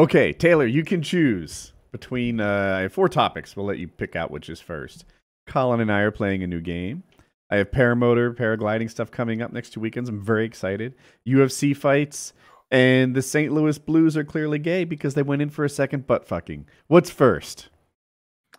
Okay, 0.00 0.32
Taylor, 0.32 0.64
you 0.64 0.82
can 0.82 1.02
choose 1.02 1.74
between 1.92 2.40
uh, 2.40 2.76
I 2.78 2.80
have 2.80 2.92
four 2.94 3.10
topics. 3.10 3.54
We'll 3.54 3.66
let 3.66 3.76
you 3.76 3.86
pick 3.86 4.16
out 4.16 4.30
which 4.30 4.48
is 4.48 4.58
first. 4.58 5.04
Colin 5.46 5.78
and 5.78 5.92
I 5.92 6.00
are 6.00 6.10
playing 6.10 6.42
a 6.42 6.46
new 6.46 6.62
game. 6.62 7.02
I 7.50 7.56
have 7.56 7.70
paramotor, 7.70 8.34
paragliding 8.34 8.90
stuff 8.90 9.10
coming 9.10 9.42
up 9.42 9.52
next 9.52 9.74
two 9.74 9.80
weekends. 9.80 10.08
I'm 10.08 10.24
very 10.24 10.46
excited. 10.46 10.94
UFC 11.28 11.76
fights, 11.76 12.32
and 12.70 13.14
the 13.14 13.20
St. 13.20 13.52
Louis 13.52 13.76
Blues 13.76 14.16
are 14.16 14.24
clearly 14.24 14.58
gay 14.58 14.84
because 14.84 15.12
they 15.12 15.22
went 15.22 15.42
in 15.42 15.50
for 15.50 15.66
a 15.66 15.68
second 15.68 16.06
butt 16.06 16.26
fucking. 16.26 16.64
What's 16.86 17.10
first? 17.10 17.68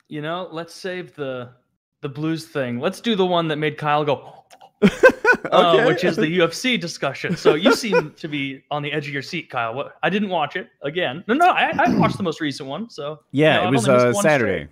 You 0.10 0.22
know, 0.22 0.48
let's 0.52 0.76
save 0.76 1.16
the 1.16 1.54
the 2.02 2.10
blues 2.10 2.46
thing. 2.46 2.80
Let's 2.80 3.02
do 3.02 3.16
the 3.16 3.26
one 3.26 3.48
that 3.48 3.56
made 3.56 3.80
Kyle 3.80 4.06
go, 4.06 4.46
uh, 5.52 5.84
which 5.86 6.04
is 6.04 6.16
the 6.16 6.40
UFC 6.40 6.80
discussion. 6.80 7.36
So 7.36 7.56
you 7.56 7.74
seem 7.74 8.12
to 8.18 8.28
be 8.28 8.64
on 8.72 8.82
the 8.82 8.92
edge 8.92 9.08
of 9.08 9.14
your 9.14 9.22
seat, 9.22 9.50
Kyle. 9.50 9.74
What? 9.74 9.96
I 10.04 10.10
didn't 10.10 10.30
watch 10.30 10.56
it 10.56 10.70
again. 10.82 11.24
No, 11.28 11.34
no, 11.34 11.50
I, 11.50 11.74
I 11.78 11.96
watched 11.96 12.18
the 12.18 12.24
most 12.24 12.42
recent 12.42 12.68
one. 12.68 12.90
So 12.90 13.20
yeah, 13.32 13.56
you 13.56 13.62
know, 13.62 13.68
it 13.68 13.72
was 13.72 13.88
uh, 13.88 14.14
Saturday. 14.14 14.64
straight. 14.64 14.70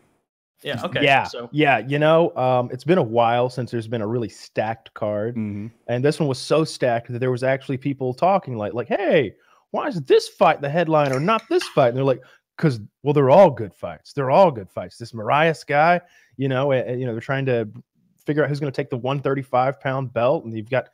Yeah. 0.62 0.84
Okay. 0.84 1.04
yeah, 1.04 1.23
So 1.23 1.49
yeah. 1.54 1.77
You 1.80 1.99
know, 1.99 2.35
um, 2.35 2.70
it's 2.71 2.84
been 2.84 2.98
a 2.98 3.04
while 3.04 3.49
since 3.49 3.71
there's 3.71 3.88
been 3.88 4.02
a 4.02 4.07
really 4.07 4.30
stacked 4.30 4.94
card, 4.94 5.35
hmm 5.35 5.68
and 5.88 6.04
this 6.04 6.20
one 6.20 6.27
was 6.27 6.40
so 6.40 6.63
stacked 6.63 7.12
that 7.12 7.20
there 7.20 7.32
was 7.32 7.43
actually 7.43 7.77
people 7.77 8.13
talking 8.13 8.57
like, 8.57 8.73
like, 8.73 8.88
hey, 8.88 9.34
why 9.71 9.88
is 9.88 10.02
this 10.02 10.27
fight 10.27 10.62
the 10.62 10.70
headliner, 10.70 11.20
not 11.20 11.43
this 11.49 11.68
fight? 11.70 11.90
And 11.90 11.98
they're 11.98 12.04
like, 12.04 12.21
because 12.57 12.80
well, 13.04 13.13
they're 13.13 13.30
all 13.30 13.49
good 13.49 13.73
fights. 13.73 14.13
They're 14.13 14.32
all 14.32 14.52
good 14.52 14.70
fights. 14.70 14.98
This 14.98 15.13
Moraes 15.13 15.66
guy, 15.66 16.02
you 16.38 16.49
know, 16.49 16.71
and, 16.71 16.90
and, 16.90 16.99
you 16.99 17.07
know, 17.07 17.13
they're 17.13 17.21
trying 17.21 17.46
to 17.46 17.70
figure 18.30 18.44
out 18.44 18.50
who's 18.50 18.60
going 18.60 18.72
to 18.72 18.76
take 18.76 18.92
the 18.92 18.98
135 18.98 19.80
pound 19.80 20.14
belt, 20.14 20.46
and 20.46 20.56
you've 20.56 20.70
got 20.70 20.90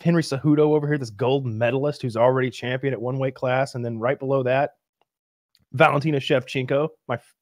Henry 0.00 0.24
Cejudo 0.24 0.58
over 0.58 0.88
here, 0.88 0.98
this 0.98 1.10
gold 1.10 1.46
medalist 1.46 2.02
who's 2.02 2.16
already 2.16 2.50
champion 2.50 2.92
at 2.92 3.00
one 3.00 3.16
weight 3.16 3.36
class, 3.36 3.76
and 3.76 3.84
then 3.84 3.96
right 4.00 4.18
below 4.18 4.42
that, 4.42 4.72
Valentina 5.72 6.18
Shevchenko, 6.18 6.88
my 7.06 7.14
f- 7.14 7.34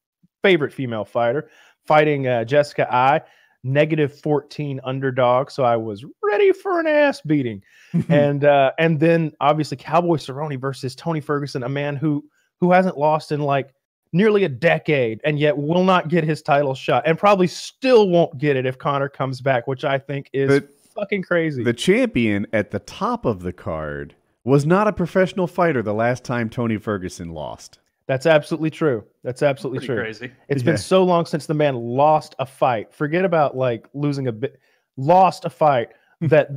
favorite 0.43 0.71
female 0.71 1.03
fighter, 1.03 1.49
fighting 1.87 2.27
uh, 2.27 2.43
Jessica 2.43 2.93
Eye, 2.93 3.21
negative 3.63 4.19
14 4.19 4.79
underdog. 4.83 5.49
So 5.49 5.63
I 5.63 5.77
was 5.77 6.05
ready 6.23 6.51
for 6.51 6.79
an 6.79 6.85
ass 6.85 7.21
beating. 7.21 7.63
and 8.09 8.45
uh, 8.45 8.73
and 8.77 8.99
then 8.99 9.31
obviously 9.41 9.77
Cowboy 9.77 10.17
Cerrone 10.17 10.61
versus 10.61 10.93
Tony 10.95 11.21
Ferguson, 11.21 11.63
a 11.63 11.69
man 11.69 11.95
who 11.95 12.23
who 12.59 12.71
hasn't 12.71 12.99
lost 12.99 13.31
in 13.31 13.39
like 13.39 13.73
nearly 14.13 14.43
a 14.43 14.49
decade 14.49 15.21
and 15.23 15.37
yet 15.39 15.57
will 15.57 15.83
not 15.83 16.07
get 16.07 16.23
his 16.23 16.41
title 16.41 16.73
shot 16.73 17.03
and 17.05 17.17
probably 17.17 17.47
still 17.47 18.09
won't 18.09 18.37
get 18.37 18.55
it 18.55 18.65
if 18.65 18.77
Conor 18.77 19.09
comes 19.09 19.41
back, 19.41 19.67
which 19.67 19.83
I 19.83 19.97
think 19.99 20.29
is 20.33 20.49
But 20.49 20.69
fucking 20.95 21.23
crazy. 21.23 21.63
The 21.63 21.73
champion 21.73 22.47
at 22.51 22.71
the 22.71 22.79
top 22.79 23.25
of 23.25 23.41
the 23.41 23.53
card 23.53 24.15
was 24.43 24.65
not 24.65 24.87
a 24.87 24.93
professional 24.93 25.45
fighter 25.47 25.81
the 25.83 25.93
last 25.93 26.23
time 26.23 26.49
Tony 26.49 26.77
Ferguson 26.77 27.29
lost. 27.29 27.79
That's 28.07 28.25
absolutely 28.25 28.71
true. 28.71 29.03
That's 29.23 29.43
absolutely 29.43 29.79
pretty 29.85 29.93
true. 29.93 30.01
crazy. 30.03 30.31
It's 30.47 30.63
Yeah. 30.63 30.71
been 30.71 30.77
so 30.77 31.03
long 31.03 31.25
since 31.27 31.45
the 31.45 31.53
man 31.53 31.75
lost 31.75 32.33
a 32.39 32.45
fight. 32.45 32.91
Forget 32.91 33.23
about 33.25 33.55
like 33.55 33.87
losing 33.93 34.27
a 34.27 34.31
bit. 34.31 34.59
Lost 34.97 35.45
a 35.45 35.49
fight 35.51 35.89
that 36.21 36.49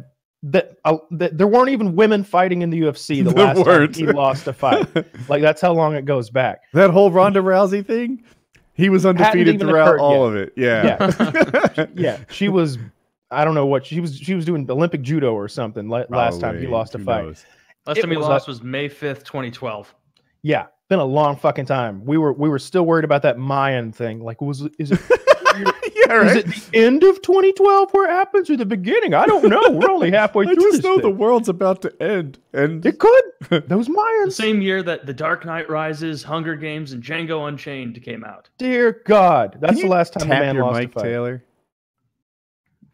that, 0.45 0.77
uh, 0.85 0.97
that 1.12 1.39
there 1.39 1.47
weren't 1.47 1.69
even 1.71 1.95
women 1.95 2.25
fighting 2.25 2.62
in 2.62 2.71
the 2.71 2.81
UFC 2.81 3.23
the 3.25 3.31
There 3.35 3.45
last 3.47 3.65
time 3.65 3.93
he 3.95 4.07
lost 4.07 4.47
a 4.49 4.53
fight. 4.53 4.87
like 5.29 5.43
that's 5.43 5.61
how 5.61 5.73
long 5.73 5.95
it 5.95 6.05
goes 6.05 6.31
back. 6.31 6.62
That 6.73 6.91
whole 6.91 7.11
Ronda 7.11 7.41
Rousey 7.41 7.87
thing, 7.87 8.25
he 8.75 8.89
was 8.89 9.07
undefeated 9.07 9.61
throughout 9.61 9.99
all 9.99 10.33
yet. 10.34 10.43
of 10.43 10.49
it. 10.49 10.53
Yeah. 10.57 11.87
Yeah, 11.95 12.19
she 12.31 12.49
was. 12.49 12.79
I 13.31 13.45
don't 13.45 13.55
know 13.55 13.67
what 13.67 13.87
she 13.87 14.01
was. 14.01 14.17
She 14.19 14.34
was 14.34 14.45
doing 14.45 14.71
Olympic 14.71 15.01
judo 15.03 15.33
or 15.33 15.49
something. 15.49 15.89
la- 15.89 16.05
Last 16.11 16.41
time 16.41 16.55
he 16.56 16.62
Probably. 16.62 16.67
lost 16.67 16.95
a 16.95 16.99
Who 16.99 17.05
fight. 17.05 17.25
knows? 17.25 17.45
Last 17.87 17.99
It 17.99 18.01
time 18.03 18.11
he 18.11 18.17
was 18.17 18.27
a- 18.27 18.31
lost 18.31 18.49
was 18.49 18.62
May 18.62 18.89
fifth, 18.89 19.25
twenty 19.25 19.51
twelve. 19.51 19.95
Yeah, 20.43 20.67
been 20.89 20.99
a 20.99 21.05
long 21.05 21.37
fucking 21.37 21.67
time. 21.67 22.05
We 22.05 22.19
were 22.19 22.33
we 22.33 22.49
were 22.49 22.59
still 22.59 22.84
worried 22.84 23.05
about 23.05 23.23
that 23.23 23.39
Mayan 23.39 23.93
thing. 23.93 24.21
Like, 24.23 24.41
was 24.43 24.62
it- 24.62 24.75
is 24.79 24.91
it 24.93 25.01
yeah, 26.06 26.22
is 26.25 26.36
it 26.36 26.47
the 26.47 26.69
end 26.78 27.03
of 27.05 27.20
2012 27.22 27.92
where 27.92 28.08
it 28.08 28.12
happens 28.12 28.49
or 28.50 28.56
the 28.56 28.66
beginning? 28.66 29.15
I 29.15 29.27
don't 29.27 29.49
know. 29.49 29.62
We're 29.71 29.91
only 29.91 30.10
halfway 30.12 30.47
I 30.47 30.54
through 30.54 30.62
I 30.62 30.71
just 30.71 30.77
this 30.78 30.84
know 30.84 30.99
the 31.00 31.10
world's 31.10 31.49
about 31.49 31.82
to 31.82 32.03
end, 32.03 32.38
and 32.53 32.84
It 32.84 32.99
could. 32.99 33.22
Those 33.69 33.88
Mayans. 33.88 34.25
The 34.27 34.31
same 34.32 34.62
year 34.62 34.82
that 34.82 35.06
The 35.06 35.12
Dark 35.15 35.44
Knight 35.44 35.69
Rises, 35.69 36.22
Hunger 36.22 36.56
Games, 36.56 36.93
and 36.93 37.03
Django 37.03 37.49
Unchained 37.49 38.03
came 38.03 38.25
out. 38.25 38.49
Dear 38.59 39.03
God, 39.04 39.59
that's 39.60 39.81
the 39.81 39.88
last 39.88 40.12
time 40.15 40.28
the 40.28 40.34
tap 40.34 40.43
man 40.44 40.54
your 40.56 40.65
lost 40.65 40.81
mic, 40.81 40.91
a 40.91 40.93
fight. 40.93 41.03
Taylor. 41.04 41.44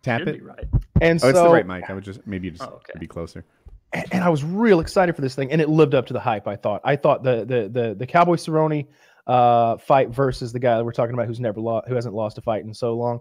Tap 0.02 0.20
Should 0.20 0.28
it. 0.28 0.42
right. 0.44 0.64
And 1.00 1.18
Oh, 1.18 1.22
so, 1.22 1.28
it's 1.28 1.38
the 1.40 1.48
right 1.48 1.66
mic. 1.66 1.90
I 1.90 1.94
would 1.94 2.04
just 2.04 2.26
maybe 2.26 2.50
just 2.50 2.62
Oh, 2.62 2.74
okay. 2.88 2.98
be 2.98 3.06
closer. 3.06 3.44
and 3.92 4.06
and 4.12 4.24
I 4.24 4.28
was 4.28 4.44
real 4.44 4.80
excited 4.80 5.14
for 5.16 5.22
this 5.22 5.34
thing, 5.34 5.50
and 5.50 5.60
it 5.60 5.68
lived 5.68 5.94
up 5.94 6.06
to 6.06 6.12
the 6.12 6.20
hype. 6.20 6.46
I 6.46 6.56
thought. 6.56 6.80
I 6.84 6.96
thought 6.96 7.22
the 7.22 7.44
the 7.44 7.68
the 7.68 7.94
the 7.94 8.06
Cowboy 8.06 8.36
Cerrone 8.36 8.86
uh, 9.28 9.76
fight 9.76 10.08
versus 10.10 10.52
the 10.52 10.58
guy 10.58 10.76
that 10.76 10.84
we're 10.84 10.92
talking 10.92 11.14
about, 11.14 11.26
who's 11.26 11.38
never 11.40 11.60
lost, 11.60 11.86
who 11.88 11.94
hasn't 11.94 12.14
lost 12.14 12.38
a 12.38 12.40
fight 12.40 12.64
in 12.64 12.72
so 12.74 12.94
long, 12.96 13.20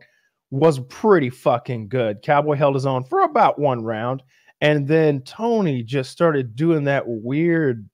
was 0.50 0.80
pretty 0.88 1.30
fucking 1.30 1.90
good. 1.90 2.22
Cowboy 2.24 2.56
held 2.56 2.74
his 2.76 2.86
own 2.86 3.04
for 3.04 3.22
about 3.24 3.60
one 3.60 3.84
round, 3.84 4.24
and 4.62 4.88
then 4.88 5.22
Tony 5.22 5.84
just 5.84 6.10
started 6.12 6.56
doing 6.56 6.86
that 6.86 7.04
weird 7.06 7.88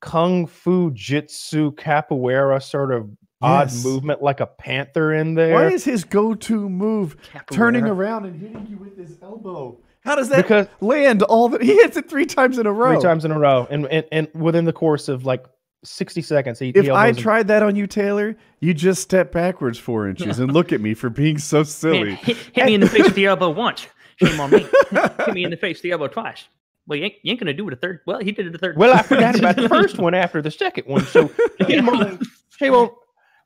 kung 0.00 0.46
fu 0.46 0.90
jitsu 0.92 1.72
capoeira 1.72 2.62
sort 2.62 2.92
of 2.92 3.10
odd 3.42 3.68
Yes. 3.70 3.84
movement, 3.84 4.22
like 4.22 4.40
a 4.40 4.46
panther 4.46 5.12
in 5.12 5.34
there. 5.34 5.54
Why 5.54 5.68
is 5.68 5.84
his 5.84 6.04
go-to 6.04 6.68
move 6.68 7.16
turning 7.50 7.84
around 7.84 8.26
and 8.26 8.40
hitting 8.40 8.66
you 8.70 8.76
with 8.76 8.96
his 8.96 9.18
elbow? 9.22 9.78
How 10.04 10.14
does 10.14 10.28
that 10.28 10.36
Because- 10.42 10.66
land 10.80 11.22
all 11.24 11.48
the? 11.48 11.58
He 11.64 11.74
hits 11.74 11.96
it 11.96 12.08
three 12.08 12.26
times 12.26 12.58
in 12.58 12.66
a 12.66 12.72
row. 12.72 12.92
three 12.94 13.02
times 13.02 13.24
in 13.24 13.32
a 13.32 13.38
row, 13.38 13.66
and 13.70 13.86
and, 13.86 14.04
and 14.12 14.28
within 14.34 14.64
the 14.66 14.72
course 14.72 15.08
of 15.08 15.24
like 15.26 15.44
sixty 15.84 16.22
seconds, 16.22 16.58
he, 16.58 16.70
If 16.70 16.84
he 16.84 16.90
I 16.90 17.06
elbows 17.08 17.16
him. 17.18 17.22
tried 17.22 17.48
that 17.48 17.62
on 17.62 17.76
you, 17.76 17.86
Taylor, 17.86 18.36
you 18.60 18.74
just 18.74 19.02
step 19.02 19.30
backwards 19.32 19.78
four 19.78 20.08
inches 20.10 20.38
and 20.38 20.52
look 20.52 20.72
at 20.72 20.80
me 20.80 20.94
for 20.94 21.10
being 21.10 21.38
so 21.38 21.58
Man, 21.58 21.64
silly. 21.66 22.14
hit, 22.16 22.36
hit 22.52 22.66
me 22.66 22.74
in 22.74 22.80
the 22.80 22.88
face 22.88 23.04
with 23.04 23.14
the 23.14 23.26
elbow 23.26 23.50
once. 23.50 23.86
Shame 24.16 24.40
on 24.40 24.50
me. 24.50 24.66
hit 24.90 25.34
me 25.34 25.44
in 25.44 25.50
the 25.50 25.56
face 25.56 25.76
with 25.78 25.82
the 25.82 25.90
elbow 25.92 26.08
twice. 26.08 26.44
Well, 26.86 26.98
you 26.98 27.06
ain't, 27.06 27.14
you 27.22 27.30
ain't 27.30 27.40
gonna 27.40 27.54
do 27.54 27.66
it 27.68 27.72
a 27.72 27.76
third. 27.76 28.00
Well, 28.06 28.18
he 28.20 28.30
did 28.32 28.46
it 28.46 28.54
a 28.54 28.58
third. 28.58 28.76
Well, 28.76 28.92
I 28.92 29.02
forgot 29.02 29.38
about 29.38 29.56
the 29.56 29.68
first 29.68 29.98
one 29.98 30.14
after 30.14 30.42
the 30.42 30.50
second 30.50 30.86
one. 30.86 31.04
So 31.06 31.30
shame 31.66 31.88
on, 31.88 32.20
shame 32.58 32.74
on. 32.74 32.90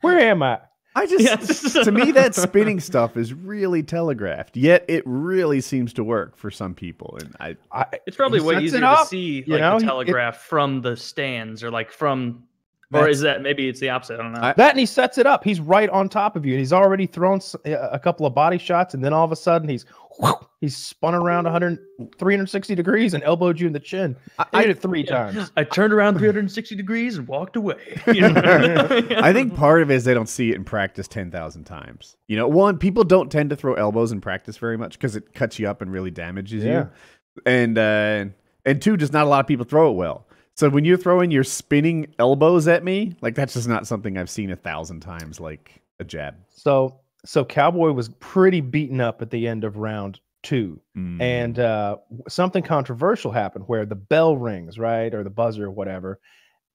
Where 0.01 0.19
am 0.19 0.43
I? 0.43 0.59
I 0.99 1.07
just, 1.07 1.25
Yes. 1.25 1.73
to 1.85 1.93
me, 1.93 2.13
that 2.13 2.35
spinning 2.35 2.81
stuff 2.81 3.17
is 3.17 3.33
really 3.35 3.83
telegraphed. 3.83 4.57
Yet 4.57 4.85
it 4.89 5.03
really 5.07 5.61
seems 5.61 5.93
to 5.95 6.05
work 6.05 6.37
for 6.37 6.51
some 6.51 6.75
people, 6.75 7.19
and 7.21 7.35
I, 7.41 7.57
I 7.73 7.87
It's 8.07 8.17
probably 8.17 8.41
he 8.41 8.47
way 8.47 8.55
sets 8.55 8.65
easier 8.67 8.81
to 8.81 8.89
up, 8.89 9.07
see 9.09 9.45
you 9.47 9.53
like 9.55 9.61
know, 9.61 9.79
the 9.79 9.79
he- 9.79 9.85
it- 9.85 9.89
telegraph 9.89 10.39
from 10.43 10.83
the 10.83 10.97
stands 10.97 11.63
or 11.63 11.71
like 11.71 11.91
from, 11.93 12.45
or 12.93 13.09
is 13.09 13.21
that 13.21 13.43
maybe 13.43 13.69
it's 13.69 13.81
the 13.81 13.91
opposite? 13.91 14.15
I 14.19 14.23
don't 14.23 14.33
know. 14.33 14.41
I- 14.41 14.55
that, 14.55 14.71
and 14.71 14.79
he 14.79 14.87
sets 14.87 15.19
it 15.19 15.27
up. 15.27 15.45
He's 15.45 15.61
right 15.61 15.91
on 15.91 16.09
top 16.09 16.37
of 16.37 16.47
you, 16.47 16.53
and 16.53 16.59
he's 16.59 16.73
already 16.73 17.07
thrown 17.07 17.41
a 17.65 17.99
couple 17.99 18.25
of 18.27 18.35
body 18.35 18.59
shots, 18.59 18.95
and 18.95 19.05
then 19.05 19.13
all 19.13 19.25
of 19.25 19.33
a 19.33 19.37
sudden 19.37 19.69
he's 19.69 19.85
he's 20.61 20.77
spun 20.77 21.15
around 21.15 21.45
100, 21.45 21.79
360 22.19 22.75
degrees 22.75 23.15
and 23.15 23.23
elbowed 23.23 23.61
you 23.61 23.69
in 23.69 23.73
the 23.73 23.79
chin. 23.79 24.17
I, 24.39 24.47
I 24.53 24.63
did 24.63 24.71
it 24.71 24.83
three 24.83 25.05
times. 25.05 25.53
I 25.57 25.63
turned 25.63 25.93
around 25.93 26.19
360 26.19 26.75
degrees 26.75 27.17
and 27.17 27.29
walked 27.29 27.55
away. 27.55 28.01
You 28.09 28.23
know? 28.23 28.33
I 29.17 29.33
think 29.33 29.55
part 29.55 29.83
of 29.83 29.91
it 29.93 29.95
is 29.95 30.05
they 30.05 30.15
don't 30.15 30.29
see 30.29 30.51
it 30.51 30.57
in 30.57 30.65
practice 30.65 31.07
10,000 31.07 31.63
times. 31.65 32.17
You 32.27 32.37
know, 32.37 32.49
one, 32.49 32.79
people 32.79 33.05
don't 33.05 33.31
tend 33.31 33.51
to 33.51 33.57
throw 33.57 33.75
elbows 33.75 34.11
in 34.11 34.21
practice 34.21 34.57
very 34.57 34.77
much 34.77 34.95
because 34.99 35.15
it 35.15 35.35
cuts 35.35 35.59
you 35.61 35.69
up 35.69 35.83
and 35.83 35.93
really 35.93 36.11
damages 36.11 36.65
Yeah. 36.65 36.87
you. 36.87 36.91
And, 37.47 37.79
uh, 37.79 38.25
and 38.65 38.83
two, 38.83 38.97
just 38.97 39.13
not 39.13 39.25
a 39.25 39.29
lot 39.29 39.39
of 39.41 39.47
people 39.47 39.65
throw 39.67 39.91
it 39.91 39.95
well. 39.95 40.27
So 40.59 40.69
when 40.69 40.85
you're 40.85 40.99
throwing 40.99 41.31
your 41.31 41.45
spinning 41.45 42.13
elbows 42.19 42.67
at 42.67 42.83
me, 42.83 43.15
like 43.21 43.37
that's 43.37 43.55
just 43.55 43.69
not 43.69 43.87
something 43.87 44.19
I've 44.19 44.29
seen 44.29 44.51
a 44.51 44.57
thousand 44.57 44.99
times, 44.99 45.39
like 45.39 45.81
a 46.01 46.05
jab. 46.05 46.35
So 46.49 46.99
so 47.25 47.45
Cowboy 47.45 47.93
was 47.93 48.09
pretty 48.19 48.61
beaten 48.61 49.01
up 49.01 49.23
at 49.23 49.31
the 49.31 49.47
end 49.47 49.63
of 49.63 49.77
round 49.77 50.19
two. 50.43 50.81
Mm. 50.97 51.23
and 51.23 51.59
uh, 51.61 51.99
something 52.29 52.65
controversial 52.65 53.31
happened 53.31 53.67
where 53.69 53.87
the 53.87 53.95
bell 53.95 54.37
rings, 54.37 54.81
right, 54.81 55.15
or 55.15 55.23
the 55.23 55.31
buzzer, 55.31 55.67
or 55.67 55.71
whatever, 55.71 56.19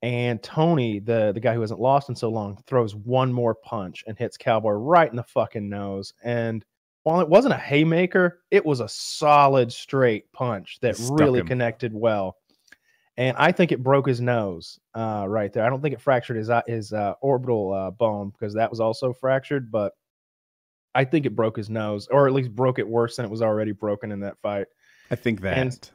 and 0.02 0.42
Tony, 0.42 1.00
the 1.00 1.34
the 1.34 1.42
guy 1.42 1.54
who 1.54 1.60
hasn't 1.60 1.82
lost 1.82 2.08
in 2.08 2.16
so 2.16 2.30
long, 2.30 2.58
throws 2.66 2.96
one 2.96 3.34
more 3.34 3.54
punch 3.54 4.06
and 4.08 4.18
hits 4.18 4.38
Cowboy 4.38 4.72
right 4.72 5.10
in 5.10 5.18
the 5.18 5.24
fucking 5.24 5.68
nose. 5.68 6.14
And 6.24 6.64
while 7.04 7.20
it 7.20 7.28
wasn't 7.28 7.54
a 7.54 7.58
haymaker, 7.58 8.40
it 8.50 8.66
was 8.66 8.80
a 8.80 8.88
solid 8.88 9.74
straight 9.74 10.32
punch 10.32 10.80
that 10.82 10.98
really 11.12 11.42
him. 11.42 11.48
connected 11.48 11.94
well. 11.94 12.38
And 13.18 13.38
I 13.38 13.52
think 13.52 13.72
it 13.72 13.84
broke 13.84 14.08
his 14.08 14.20
nose 14.22 14.80
uh, 14.96 15.26
right 15.28 15.54
there. 15.54 15.64
I 15.66 15.70
don't 15.70 15.82
think 15.82 15.94
it 15.94 16.02
fractured 16.02 16.38
his 16.38 16.50
his 16.68 16.94
uh, 16.94 17.14
orbital 17.22 17.72
uh, 17.74 17.92
bone 17.92 18.30
because 18.32 18.54
that 18.56 18.70
was 18.70 18.80
also 18.80 19.14
fractured, 19.14 19.72
but 19.72 19.94
I 20.96 21.06
think 21.06 21.26
it 21.26 21.36
broke 21.36 21.58
his 21.58 21.70
nose, 21.70 22.08
or 22.10 22.28
at 22.28 22.34
least 22.34 22.56
broke 22.56 22.80
it 22.80 22.88
worse 22.88 23.16
than 23.16 23.26
it 23.26 23.32
was 23.32 23.42
already 23.42 23.72
broken 23.72 24.12
in 24.12 24.20
that 24.22 24.38
fight. 24.42 24.68
I 25.12 25.16
think 25.16 25.42
that. 25.42 25.58
and- 25.58 25.92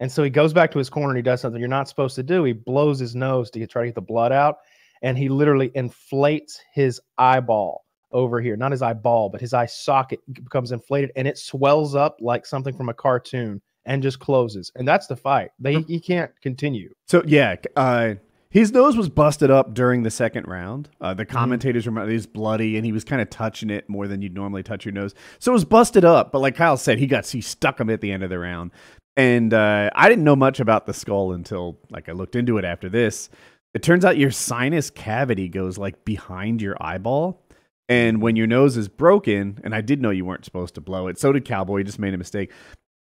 And 0.00 0.10
so 0.10 0.22
he 0.24 0.28
goes 0.30 0.52
back 0.52 0.70
to 0.72 0.78
his 0.78 0.90
corner 0.90 1.10
and 1.10 1.16
he 1.16 1.22
does 1.22 1.40
something 1.40 1.60
you're 1.60 1.68
not 1.68 1.88
supposed 1.88 2.16
to 2.16 2.22
do. 2.24 2.42
He 2.44 2.52
blows 2.52 2.98
his 2.98 3.14
nose 3.14 3.48
to 3.52 3.60
get, 3.60 3.70
try 3.70 3.82
to 3.82 3.88
get 3.88 3.94
the 3.94 4.00
blood 4.02 4.32
out, 4.32 4.56
and 5.02 5.16
he 5.16 5.28
literally 5.28 5.70
inflates 5.74 6.60
his 6.74 7.00
eyeball 7.16 7.84
over 8.10 8.40
here. 8.40 8.56
Not 8.56 8.72
his 8.72 8.82
eyeball, 8.82 9.28
but 9.28 9.40
his 9.40 9.54
eye 9.54 9.66
socket 9.66 10.18
becomes 10.32 10.72
inflated 10.72 11.12
and 11.16 11.28
it 11.28 11.38
swells 11.38 11.94
up 11.94 12.16
like 12.20 12.44
something 12.44 12.76
from 12.76 12.88
a 12.88 12.94
cartoon 12.94 13.62
and 13.86 14.02
just 14.02 14.18
closes. 14.18 14.70
And 14.74 14.86
that's 14.86 15.06
the 15.06 15.16
fight. 15.16 15.50
They 15.58 15.80
he 15.82 16.00
can't 16.00 16.30
continue. 16.42 16.92
So 17.06 17.22
yeah, 17.26 17.56
uh, 17.76 18.14
his 18.50 18.70
nose 18.72 18.96
was 18.96 19.08
busted 19.08 19.50
up 19.50 19.74
during 19.74 20.04
the 20.04 20.10
second 20.10 20.46
round. 20.46 20.88
Uh, 21.00 21.08
Mm-hmm. 21.10 21.18
the 21.18 21.26
commentators 21.26 21.86
remember 21.86 22.08
he 22.10 22.14
was 22.14 22.26
bloody 22.26 22.76
and 22.76 22.86
he 22.86 22.92
was 22.92 23.04
kind 23.04 23.20
of 23.20 23.28
touching 23.30 23.68
it 23.70 23.88
more 23.88 24.06
than 24.06 24.22
you'd 24.22 24.34
normally 24.34 24.62
touch 24.62 24.84
your 24.84 24.92
nose. 24.94 25.14
So 25.38 25.50
it 25.52 25.54
was 25.54 25.64
busted 25.64 26.04
up. 26.04 26.30
But 26.32 26.38
like 26.40 26.54
Kyle 26.56 26.76
said, 26.76 26.98
he 26.98 27.06
got 27.06 27.26
he 27.26 27.40
stuck 27.40 27.80
him 27.80 27.90
at 27.90 28.00
the 28.00 28.12
end 28.12 28.22
of 28.22 28.30
the 28.30 28.38
round. 28.38 28.70
And 29.16 29.54
uh, 29.54 29.90
I 29.94 30.08
didn't 30.08 30.24
know 30.24 30.36
much 30.36 30.58
about 30.60 30.86
the 30.86 30.94
skull 30.94 31.32
until 31.32 31.78
like 31.90 32.08
I 32.08 32.12
looked 32.12 32.36
into 32.36 32.58
it 32.58 32.64
after 32.64 32.88
this. 32.88 33.28
It 33.74 33.82
turns 33.82 34.04
out 34.04 34.16
your 34.18 34.30
sinus 34.30 34.88
cavity 34.90 35.48
goes 35.48 35.78
like 35.78 36.04
behind 36.04 36.62
your 36.62 36.76
eyeball. 36.80 37.40
And 37.88 38.22
when 38.22 38.34
your 38.34 38.46
nose 38.46 38.76
is 38.76 38.88
broken, 38.88 39.60
and 39.62 39.74
I 39.74 39.82
did 39.82 40.00
know 40.00 40.10
you 40.10 40.24
weren't 40.24 40.44
supposed 40.44 40.74
to 40.76 40.80
blow 40.80 41.08
it, 41.08 41.18
so 41.18 41.32
did 41.32 41.44
Cowboy, 41.44 41.78
he 41.78 41.84
just 41.84 41.98
made 41.98 42.14
a 42.14 42.18
mistake. 42.18 42.50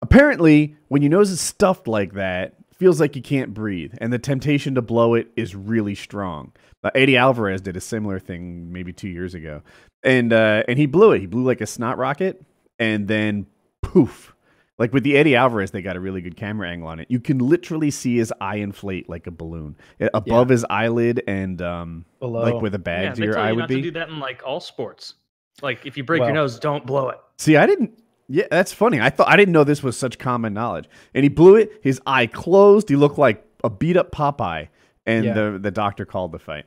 Apparently, 0.02 0.76
when 0.88 1.02
your 1.02 1.10
nose 1.10 1.30
is 1.30 1.40
stuffed 1.40 1.86
like 1.86 2.14
that, 2.14 2.54
feels 2.74 3.00
like 3.00 3.14
you 3.16 3.22
can't 3.22 3.52
breathe, 3.52 3.94
and 4.00 4.12
the 4.12 4.18
temptation 4.18 4.74
to 4.76 4.82
blow 4.82 5.14
it 5.14 5.28
is 5.36 5.54
really 5.54 5.94
strong. 5.94 6.52
Uh, 6.82 6.90
Eddie 6.94 7.16
Alvarez 7.18 7.60
did 7.60 7.76
a 7.76 7.80
similar 7.80 8.18
thing 8.18 8.72
maybe 8.72 8.92
two 8.92 9.08
years 9.08 9.34
ago, 9.34 9.60
and 10.02 10.32
uh, 10.32 10.62
and 10.66 10.78
he 10.78 10.86
blew 10.86 11.12
it. 11.12 11.20
He 11.20 11.26
blew 11.26 11.42
like 11.44 11.60
a 11.60 11.66
snot 11.66 11.98
rocket, 11.98 12.42
and 12.78 13.06
then 13.06 13.46
poof. 13.82 14.34
Like 14.78 14.94
with 14.94 15.02
the 15.02 15.18
Eddie 15.18 15.36
Alvarez, 15.36 15.72
they 15.72 15.82
got 15.82 15.96
a 15.96 16.00
really 16.00 16.22
good 16.22 16.38
camera 16.38 16.70
angle 16.70 16.88
on 16.88 17.00
it. 17.00 17.08
You 17.10 17.20
can 17.20 17.36
literally 17.38 17.90
see 17.90 18.16
his 18.16 18.32
eye 18.40 18.56
inflate 18.56 19.10
like 19.10 19.26
a 19.26 19.30
balloon 19.30 19.76
above 20.14 20.48
his 20.48 20.64
eyelid, 20.70 21.22
and 21.26 21.60
um, 21.60 22.06
Below. 22.18 22.40
like 22.40 22.62
with 22.62 22.74
a 22.74 22.78
bag 22.78 23.04
Yeah, 23.04 23.12
to 23.12 23.20
they 23.20 23.26
your 23.26 23.38
eye 23.38 23.50
you 23.50 23.56
would 23.56 23.60
not 23.60 23.68
be. 23.68 23.74
to 23.76 23.82
do 23.82 23.90
that 23.90 24.08
in 24.08 24.18
like 24.18 24.40
all 24.42 24.60
sports. 24.60 25.14
Like 25.60 25.84
if 25.84 25.98
you 25.98 26.04
break 26.04 26.20
Well- 26.20 26.30
your 26.30 26.34
nose, 26.34 26.58
don't 26.58 26.86
blow 26.86 27.10
it. 27.10 27.18
See, 27.36 27.58
I 27.58 27.66
didn't. 27.66 28.02
Yeah, 28.32 28.44
that's 28.48 28.72
funny. 28.72 29.00
I 29.00 29.10
thought 29.10 29.28
I 29.28 29.36
didn't 29.36 29.52
know 29.52 29.64
this 29.64 29.82
was 29.82 29.96
such 29.96 30.18
common 30.18 30.54
knowledge. 30.54 30.88
And 31.14 31.24
he 31.24 31.28
blew 31.28 31.56
it. 31.56 31.72
His 31.82 32.00
eye 32.06 32.26
closed. 32.26 32.88
He 32.88 32.94
looked 32.94 33.18
like 33.18 33.44
a 33.64 33.68
beat 33.70 33.96
up 33.96 34.12
Popeye. 34.12 34.68
And 35.04 35.24
Yeah. 35.24 35.32
the 35.34 35.58
the 35.60 35.70
doctor 35.72 36.04
called 36.04 36.30
the 36.30 36.38
fight. 36.38 36.66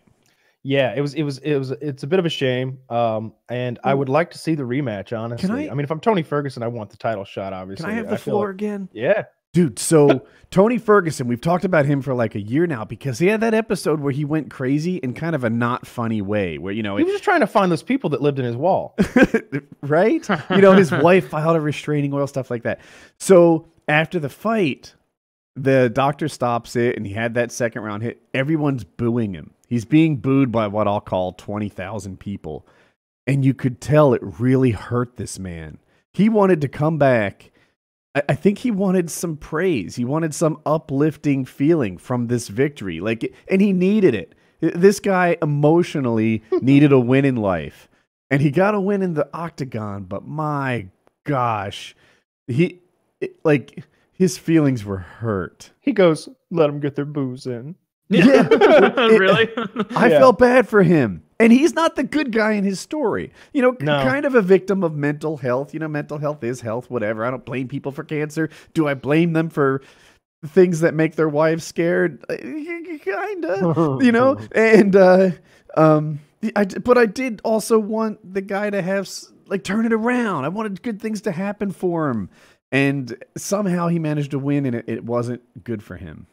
Yeah, 0.63 0.94
it 0.95 1.00
was 1.01 1.13
it 1.13 1.24
was 1.24 1.38
it 1.39 1.56
was 1.57 1.71
it's 1.71 2.04
a 2.04 2.07
bit 2.07 2.19
of 2.19 2.25
a 2.25 2.30
shame. 2.30 2.80
Um, 2.89 3.33
and 3.48 3.80
I 3.83 3.94
would 3.94 4.10
like 4.10 4.31
to 4.31 4.38
see 4.38 4.56
the 4.56 4.63
rematch. 4.63 5.18
Honestly, 5.18 5.69
I- 5.69 5.74
mean, 5.74 5.83
if 5.86 5.92
I'm 5.92 6.00
Tony 6.01 6.24
Ferguson, 6.24 6.63
I 6.63 6.68
want 6.68 6.89
the 6.89 6.98
title 6.98 7.24
shot. 7.25 7.54
Obviously, 7.54 7.83
Can 7.86 7.94
I 7.94 7.95
have 7.98 8.09
the 8.09 8.18
feel 8.18 8.33
floor 8.33 8.48
like- 8.48 8.56
again? 8.56 8.89
yeah, 8.92 9.24
Dude, 9.53 9.77
so 9.77 10.25
Tony 10.50 10.77
Ferguson, 10.77 11.27
we've 11.27 11.41
talked 11.41 11.63
about 11.63 11.85
him 11.85 12.01
for 12.01 12.13
like 12.13 12.35
a 12.35 12.41
year 12.41 12.67
now 12.67 12.85
because 12.85 13.19
he 13.19 13.27
had 13.27 13.41
that 13.41 13.53
episode 13.53 14.00
where 14.00 14.11
he 14.11 14.25
went 14.25 14.50
crazy 14.50 14.97
in 14.97 15.13
kind 15.13 15.35
of 15.35 15.44
a 15.44 15.50
not 15.50 15.85
funny 15.85 16.21
way, 16.21 16.57
where 16.57 16.73
you 16.73 16.83
know, 16.83 16.97
he 16.97 17.03
was 17.03 17.13
just 17.13 17.23
trying 17.23 17.41
to 17.41 17.47
find 17.47 17.71
those 17.71 17.83
people 17.83 18.09
that 18.11 18.21
lived 18.21 18.39
in 18.39 18.45
his 18.45 18.55
wall. 18.55 18.95
right? 19.81 20.27
You 20.50 20.61
know, 20.61 20.73
his 20.73 20.91
wife 20.91 21.29
filed 21.29 21.55
a 21.55 21.61
restraining 21.61 22.13
order, 22.13 22.27
stuff 22.27 22.50
like 22.50 22.63
that. 22.63 22.81
So 23.19 23.67
after 23.88 24.19
the 24.19 24.29
fight, 24.29 24.95
the 25.56 25.89
doctor 25.89 26.27
stops 26.27 26.75
it 26.75 26.97
and 26.97 27.06
he 27.06 27.13
had 27.13 27.35
that 27.35 27.51
second 27.51 27.83
round 27.83 28.03
hit. 28.03 28.21
Everyone's 28.33 28.83
booing 28.83 29.33
him. 29.33 29.53
He's 29.67 29.85
being 29.85 30.17
booed 30.17 30.51
by 30.51 30.67
what 30.67 30.88
I'll 30.88 31.01
call 31.01 31.33
20,000 31.33 32.19
people. 32.19 32.67
And 33.25 33.45
you 33.45 33.53
could 33.53 33.81
tell 33.81 34.13
it 34.13 34.21
really 34.23 34.71
hurt 34.71 35.17
this 35.17 35.39
man. 35.39 35.77
He 36.13 36.29
wanted 36.29 36.61
to 36.61 36.67
come 36.67 36.97
back. 36.97 37.51
I, 38.15 38.24
I 38.30 38.36
think 38.36 38.60
he 38.60 38.71
wanted 38.71 39.10
some 39.10 39.38
praise. 39.38 39.95
He 39.95 40.06
wanted 40.06 40.33
some 40.33 40.60
uplifting 40.65 41.45
feeling 41.45 41.98
from 41.98 42.27
this 42.27 42.48
victory. 42.48 43.00
Like, 43.00 43.33
and 43.50 43.62
he 43.62 43.74
needed 43.74 44.15
it. 44.15 44.36
This 44.62 45.00
guy 45.00 45.38
emotionally 45.42 46.44
needed 46.62 46.92
a 46.92 47.00
win 47.00 47.25
in 47.25 47.36
life 47.36 47.89
and 48.31 48.42
he 48.42 48.50
got 48.50 48.74
a 48.75 48.80
win 48.80 49.01
in 49.01 49.13
the 49.13 49.27
octagon 49.33 50.04
but 50.06 50.25
my 50.25 50.88
gosh 51.25 51.95
he 52.48 52.80
it, 53.19 53.36
like 53.44 53.83
his 54.13 54.38
feelings 54.38 54.86
were 54.86 54.98
hurt 55.00 55.71
He 55.81 55.92
goes, 55.92 56.30
"Let 56.50 56.68
them 56.68 56.80
get 56.80 56.95
their 56.95 57.06
booze 57.06 57.45
in." 57.45 57.75
Yeah. 58.09 58.48
really? 58.48 59.50
i 59.95 60.07
Yeah. 60.07 60.19
felt 60.19 60.39
bad 60.39 60.68
for 60.68 60.81
him 60.81 61.24
and 61.44 61.51
he's 61.54 61.74
not 61.74 61.95
the 61.95 62.04
good 62.04 62.31
guy 62.31 62.54
in 62.54 62.63
his 62.63 62.80
story. 62.80 63.31
You 63.54 63.62
know 63.62 63.78
No. 63.80 64.01
kind 64.04 64.25
of 64.25 64.36
a 64.36 64.42
victim 64.42 64.84
of 64.84 64.95
mental 64.95 65.38
health. 65.38 65.74
You 65.74 65.80
know 65.80 65.88
mental 65.88 66.18
health 66.18 66.44
is 66.44 66.62
health 66.62 66.90
whatever. 66.90 67.25
I 67.25 67.31
don't 67.31 67.45
blame 67.45 67.68
people 67.68 67.92
for 67.92 68.04
cancer. 68.04 68.50
Do 68.74 68.88
i 68.88 68.94
blame 68.94 69.34
them 69.34 69.50
for 69.50 69.81
things 70.45 70.80
that 70.81 70.94
make 70.94 71.16
their 71.16 71.30
wives 71.30 71.63
scared? 71.63 72.24
Kinda 72.30 73.98
you 74.01 74.12
know? 74.12 74.38
And 74.56 74.95
uh 74.95 75.31
um 75.75 76.19
I, 76.56 76.66
but 76.66 76.98
i 76.98 77.06
did 77.06 77.40
also 77.45 77.80
want 77.80 78.34
the 78.34 78.42
guy 78.42 78.69
to 78.69 78.81
have 78.81 79.10
like 79.48 79.63
turn 79.63 79.86
it 79.86 79.94
around. 79.94 80.45
I 80.45 80.50
wanted 80.50 80.81
good 80.81 81.01
things 81.01 81.22
to 81.22 81.31
happen 81.31 81.72
for 81.72 82.10
him. 82.10 82.30
And 82.72 83.24
somehow 83.38 83.88
he 83.88 84.00
managed 84.00 84.31
to 84.31 84.40
win 84.40 84.66
and 84.66 84.75
it, 84.75 84.86
it 84.88 85.04
wasn't 85.06 85.42
good 85.63 85.84
for 85.84 85.95
him 85.95 86.28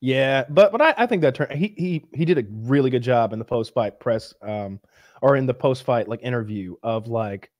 Yeah, 0.00 0.44
but 0.48 0.72
but 0.72 0.82
I, 0.82 0.94
I 0.98 1.06
think 1.06 1.22
that 1.22 1.34
turn 1.34 1.48
he 1.56 1.74
he 1.76 2.04
he 2.14 2.24
did 2.24 2.38
a 2.38 2.44
really 2.50 2.90
good 2.90 3.02
job 3.02 3.32
in 3.32 3.38
the 3.38 3.44
post 3.44 3.72
fight 3.72 3.98
press 3.98 4.34
um 4.42 4.78
or 5.22 5.36
in 5.36 5.46
the 5.46 5.54
post 5.54 5.84
fight 5.84 6.06
like 6.08 6.22
interview 6.22 6.76
of 6.82 7.08
like 7.08 7.50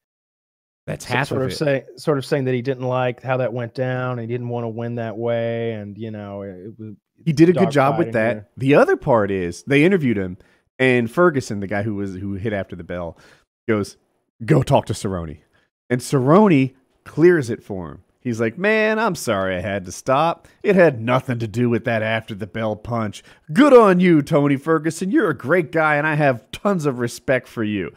that's 0.87 1.09
so- 1.09 1.25
sort 1.25 1.43
of 1.43 1.55
say 1.55 1.85
sort 1.97 2.19
of 2.19 2.27
saying 2.27 2.44
that 2.44 2.55
he 2.55 2.62
didn't 2.62 2.85
like 2.85 3.23
how 3.23 3.38
that 3.38 3.53
went 3.53 3.75
down 3.75 4.12
and 4.19 4.21
he 4.21 4.27
didn't 4.27 4.49
want 4.49 4.65
to 4.65 4.69
win 4.69 4.97
that 4.97 5.17
way 5.17 5.73
and 5.73 5.97
you 5.99 6.11
know 6.11 6.43
it, 6.43 6.50
it 6.50 6.75
was 6.79 6.94
he 7.25 7.33
did 7.33 7.49
a 7.49 7.53
good 7.53 7.71
job 7.71 7.99
with 7.99 8.12
that 8.12 8.35
there. 8.35 8.49
the 8.59 8.75
other 8.75 8.97
part 8.97 9.31
is 9.31 9.62
they 9.65 9.85
interviewed 9.85 10.19
him 10.19 10.37
and 10.79 11.11
ferguson 11.11 11.61
the 11.61 11.67
guy 11.67 11.83
who 11.83 11.94
was 11.94 12.15
who 12.15 12.35
hit 12.35 12.53
after 12.53 12.77
the 12.77 12.85
bell 12.85 13.19
goes 13.67 13.97
go 14.44 14.62
talk 14.62 14.87
to 14.87 14.93
Cerrone. 14.93 15.38
and 15.88 16.00
Cerrone 16.00 16.75
clears 17.05 17.49
it 17.50 17.62
for 17.65 17.91
him 17.93 18.03
He's 18.26 18.40
like, 18.40 18.58
man, 18.58 18.99
I'm 18.99 19.14
sorry 19.14 19.55
I 19.55 19.61
had 19.61 19.84
to 19.84 19.93
stop. 19.93 20.49
It 20.64 20.75
had 20.75 21.00
nothing 21.00 21.38
to 21.38 21.46
do 21.46 21.70
with 21.70 21.84
that 21.84 22.02
after 22.02 22.34
the 22.34 22.49
bell 22.49 22.75
punch. 22.75 23.23
Good 23.52 23.73
on 23.73 24.00
you, 24.00 24.20
Tony 24.20 24.56
Ferguson. 24.56 25.12
You're 25.12 25.31
a 25.31 25.38
great 25.38 25.70
guy, 25.70 25.94
and 25.94 26.08
I 26.08 26.17
have 26.17 26.50
tons 26.50 26.87
of 26.87 26.99
respect 26.99 27.46
for 27.46 27.62
you. 27.62 27.93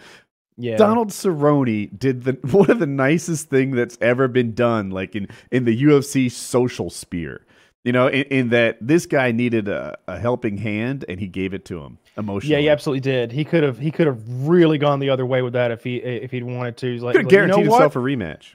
yeah 0.55 0.77
Donald 0.77 1.09
Cerrone 1.09 1.97
did 1.97 2.25
the 2.25 2.33
one 2.51 2.69
of 2.69 2.77
the 2.77 2.85
nicest 2.85 3.49
thing 3.49 3.71
that's 3.71 3.97
ever 4.01 4.27
been 4.27 4.53
done, 4.53 4.91
like 4.91 5.15
in 5.15 5.29
in 5.49 5.65
the 5.65 5.81
UFC 5.81 6.31
social 6.31 6.91
sphere. 6.91 7.43
You 7.83 7.93
know, 7.93 8.05
in, 8.05 8.23
in 8.25 8.49
that 8.49 8.77
this 8.79 9.07
guy 9.07 9.31
needed 9.31 9.67
a, 9.67 9.97
a 10.07 10.19
helping 10.19 10.57
hand, 10.57 11.05
and 11.09 11.19
he 11.19 11.25
gave 11.25 11.55
it 11.55 11.65
to 11.65 11.81
him 11.81 11.97
emotionally. 12.17 12.53
Yeah, 12.53 12.61
he 12.61 12.69
absolutely 12.69 12.99
did. 12.99 13.31
He 13.31 13.43
could 13.43 13.63
have 13.63 13.79
he 13.79 13.89
could 13.89 14.05
have 14.05 14.21
really 14.27 14.77
gone 14.77 14.99
the 14.99 15.09
other 15.09 15.25
way 15.25 15.41
with 15.41 15.53
that 15.53 15.71
if 15.71 15.83
he 15.83 15.95
if 15.95 16.29
he'd 16.29 16.43
wanted 16.43 16.77
to. 16.77 16.93
He's 16.93 17.01
like, 17.01 17.15
could 17.15 17.21
have 17.21 17.25
"Look, 17.25 17.31
you 17.31 17.37
know 17.39 17.47
guaranteed 17.47 17.71
himself 17.71 17.95
a 17.95 17.99
rematch. 17.99 18.53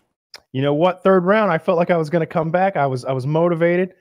You 0.53 0.63
know 0.63 0.75
what? 0.75 1.03
Third 1.03 1.25
round, 1.25 1.51
I 1.51 1.59
felt 1.59 1.79
like 1.79 1.91
I 1.91 1.97
was 1.97 2.11
going 2.11 2.21
to 2.21 2.27
come 2.27 2.51
back. 2.51 2.77
I 2.77 2.87
was 2.87 3.05
I 3.05 3.13
was 3.13 3.27
motivated. 3.27 3.95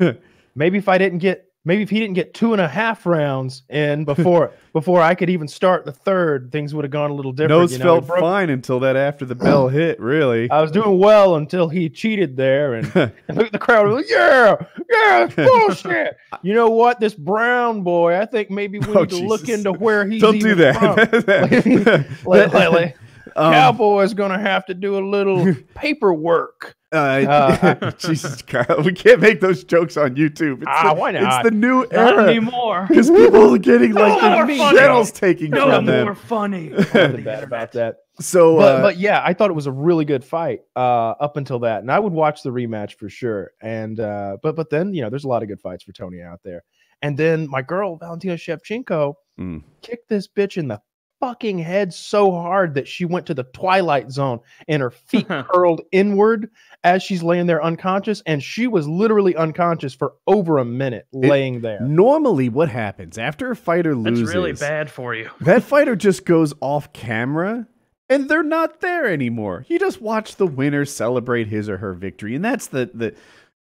maybe 0.54 0.78
if 0.78 0.88
I 0.88 0.98
didn't 0.98 1.18
get 1.18 1.46
maybe 1.62 1.82
if 1.82 1.90
he 1.90 1.98
didn't 2.00 2.14
get 2.14 2.32
two 2.32 2.52
and 2.52 2.60
a 2.60 2.66
half 2.68 3.04
rounds 3.04 3.62
in 3.68 4.04
before 4.06 4.52
before 4.72 5.02
I 5.02 5.14
could 5.14 5.28
even 5.30 5.46
start 5.46 5.84
the 5.84 5.92
third, 5.92 6.50
things 6.52 6.74
would 6.74 6.84
have 6.84 6.90
gone 6.90 7.10
a 7.10 7.14
little 7.14 7.32
different. 7.32 7.60
Nose 7.60 7.72
you 7.72 7.78
know? 7.78 7.84
Felt 7.96 8.06
broke- 8.06 8.20
fine 8.20 8.50
until 8.50 8.80
that 8.80 8.96
after 8.96 9.24
the 9.26 9.34
bell 9.34 9.68
hit. 9.78 10.00
Really, 10.00 10.50
I 10.50 10.62
was 10.62 10.70
doing 10.70 10.98
well 10.98 11.36
until 11.36 11.68
he 11.68 11.88
cheated 11.90 12.36
there, 12.36 12.74
and, 12.74 12.86
and 12.96 13.36
look 13.36 13.46
at 13.46 13.52
the 13.52 13.58
crowd. 13.58 13.86
was 13.88 13.96
like, 13.96 14.10
yeah, 14.10 14.56
yeah, 14.90 15.26
bullshit. 15.36 16.16
you 16.42 16.54
know 16.54 16.70
what? 16.70 16.98
This 16.98 17.14
Brown 17.14 17.82
boy, 17.82 18.16
I 18.18 18.24
think 18.26 18.50
maybe 18.50 18.78
we 18.78 18.86
Oh, 18.94 19.00
need 19.00 19.10
to 19.10 19.26
look 19.26 19.48
into 19.48 19.72
where 19.72 20.06
he's. 20.06 20.22
don't 20.22 20.38
do 20.38 20.54
that. 20.56 22.14
Like- 22.24 22.52
like- 22.54 22.70
like, 22.72 22.96
Um, 23.40 23.52
Cowboy's 23.52 24.14
gonna 24.14 24.38
have 24.38 24.66
to 24.66 24.74
do 24.74 24.98
a 24.98 25.04
little 25.04 25.54
paperwork. 25.74 26.76
Uh, 26.92 26.96
Uh, 26.96 27.90
Jesus, 27.98 28.42
Kyle, 28.42 28.82
we 28.84 28.92
can't 28.92 29.20
make 29.20 29.40
those 29.40 29.62
jokes 29.62 29.96
on 29.96 30.16
YouTube. 30.16 30.58
It's 30.58 30.66
Ah, 30.66 30.92
the, 30.92 31.00
why 31.00 31.10
It's 31.12 31.44
the 31.44 31.50
new 31.52 31.80
Not 31.82 31.92
era 31.92 32.28
anymore. 32.30 32.86
because 32.88 33.08
people 33.10 33.54
are 33.54 33.58
getting 33.58 33.92
like 33.92 34.20
No 34.20 34.28
their 34.30 34.46
more 34.46 34.56
funny. 34.56 34.76
channels 34.78 35.12
taken 35.12 35.50
No 35.50 35.70
from 35.70 35.86
more 35.86 36.14
funny. 36.16 36.68
Bad 36.92 37.44
about 37.44 37.72
that. 37.72 37.96
So, 38.20 38.56
But 38.56 38.76
uh, 38.76 38.82
but 38.82 38.98
yeah, 38.98 39.22
I 39.24 39.32
thought 39.34 39.50
it 39.50 39.54
was 39.54 39.66
a 39.68 39.72
really 39.72 40.04
good 40.04 40.24
fight 40.24 40.60
uh, 40.76 41.10
up 41.20 41.36
until 41.36 41.60
that, 41.60 41.80
and 41.82 41.90
I 41.92 41.98
would 42.00 42.12
watch 42.12 42.42
the 42.42 42.50
rematch 42.50 42.94
for 42.94 43.08
sure. 43.08 43.52
And 43.62 43.98
uh, 44.00 44.36
but 44.42 44.56
but 44.56 44.68
then 44.68 44.92
you 44.92 45.00
know, 45.02 45.10
there's 45.10 45.24
a 45.24 45.28
lot 45.28 45.42
of 45.42 45.48
good 45.48 45.60
fights 45.60 45.84
for 45.84 45.92
Tony 45.92 46.20
out 46.22 46.40
there. 46.44 46.64
And 47.02 47.16
then 47.16 47.48
my 47.48 47.62
girl 47.62 47.96
Valentina 47.96 48.34
Shevchenko 48.34 49.14
Mm. 49.38 49.62
kicked 49.80 50.10
this 50.10 50.28
bitch 50.28 50.58
in 50.58 50.68
the 50.68 50.82
fucking 51.20 51.58
head 51.58 51.92
so 51.94 52.32
hard 52.32 52.74
that 52.74 52.88
she 52.88 53.04
went 53.04 53.26
to 53.26 53.34
the 53.34 53.44
twilight 53.44 54.10
zone 54.10 54.40
and 54.66 54.82
her 54.82 54.90
feet 54.90 55.28
curled 55.52 55.82
inward 55.92 56.50
as 56.82 57.02
she's 57.02 57.22
laying 57.22 57.46
there 57.46 57.62
unconscious, 57.62 58.22
and 58.26 58.42
she 58.42 58.66
was 58.66 58.88
literally 58.88 59.36
unconscious 59.36 59.94
for 59.94 60.14
over 60.26 60.58
a 60.58 60.64
minute 60.64 61.06
laying 61.12 61.60
there. 61.60 61.80
normally, 61.80 62.48
what 62.48 62.70
happens 62.70 63.18
after 63.18 63.50
a 63.50 63.56
fighter 63.56 63.94
That's 63.94 64.18
loses? 64.18 64.34
really 64.34 64.52
bad 64.54 64.90
for 64.90 65.14
you. 65.14 65.30
That 65.40 65.62
fighter 65.62 65.94
just 66.00 66.24
goes 66.24 66.54
off 66.60 66.92
camera 66.92 67.66
and 68.08 68.28
they're 68.28 68.42
not 68.42 68.80
there 68.80 69.06
anymore. 69.06 69.64
You 69.68 69.78
just 69.78 70.00
watch 70.00 70.36
the 70.36 70.46
winner 70.46 70.84
celebrate 70.84 71.48
his 71.48 71.68
or 71.68 71.78
her 71.78 71.92
victory. 71.94 72.34
And 72.34 72.44
that's 72.44 72.68
the 72.68 72.90
the 72.92 73.14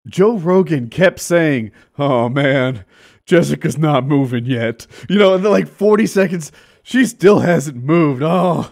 Joe 0.06 0.37
Rogan 0.37 0.88
kept 0.90 1.20
saying, 1.20 1.73
"Oh 1.99 2.28
man, 2.28 2.84
Jessica's 3.26 3.78
not 3.78 4.04
moving 4.06 4.44
yet." 4.44 4.87
You 5.08 5.18
know, 5.18 5.34
and 5.34 5.44
then 5.44 5.52
like 5.52 5.68
40 5.68 6.06
seconds 6.06 6.52
she 6.85 7.05
still 7.07 7.41
hasn't 7.41 7.83
moved. 7.83 8.23
Oh, 8.25 8.71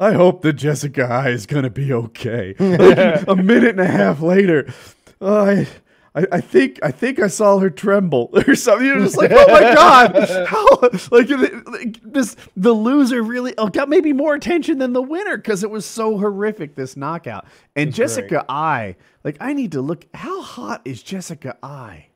I 0.00 0.12
hope 0.12 0.40
that 0.42 0.54
Jessica 0.54 1.04
Eye 1.04 1.28
is 1.28 1.44
going 1.44 1.64
to 1.64 1.70
be 1.70 1.92
okay. 1.92 2.54
Like, 2.58 3.28
a 3.28 3.36
minute 3.36 3.70
and 3.70 3.80
a 3.80 3.86
half 3.86 4.22
later, 4.22 4.72
"Oh, 5.20 5.44
I 5.44 5.66
I, 6.14 6.26
I 6.32 6.40
think 6.40 6.80
I 6.82 6.90
think 6.90 7.20
I 7.20 7.28
saw 7.28 7.58
her 7.58 7.70
tremble 7.70 8.30
or 8.48 8.54
something. 8.54 8.86
You're 8.86 8.98
just 8.98 9.16
like, 9.16 9.30
oh 9.32 9.46
my 9.48 9.60
god, 9.60 10.28
how 10.48 10.66
like, 11.10 11.28
like 11.30 12.00
this 12.02 12.36
the 12.56 12.72
loser 12.72 13.22
really 13.22 13.54
oh, 13.58 13.68
got 13.68 13.88
maybe 13.88 14.12
more 14.12 14.34
attention 14.34 14.78
than 14.78 14.92
the 14.94 15.02
winner 15.02 15.36
because 15.36 15.62
it 15.62 15.70
was 15.70 15.84
so 15.84 16.18
horrific 16.18 16.74
this 16.74 16.96
knockout. 16.96 17.46
And 17.76 17.88
It's 17.88 17.96
Jessica 17.96 18.28
great. 18.28 18.44
I 18.48 18.96
like 19.22 19.36
I 19.40 19.52
need 19.52 19.72
to 19.72 19.80
look 19.80 20.06
how 20.14 20.42
hot 20.42 20.82
is 20.84 21.02
Jessica 21.02 21.56
Eye? 21.62 22.06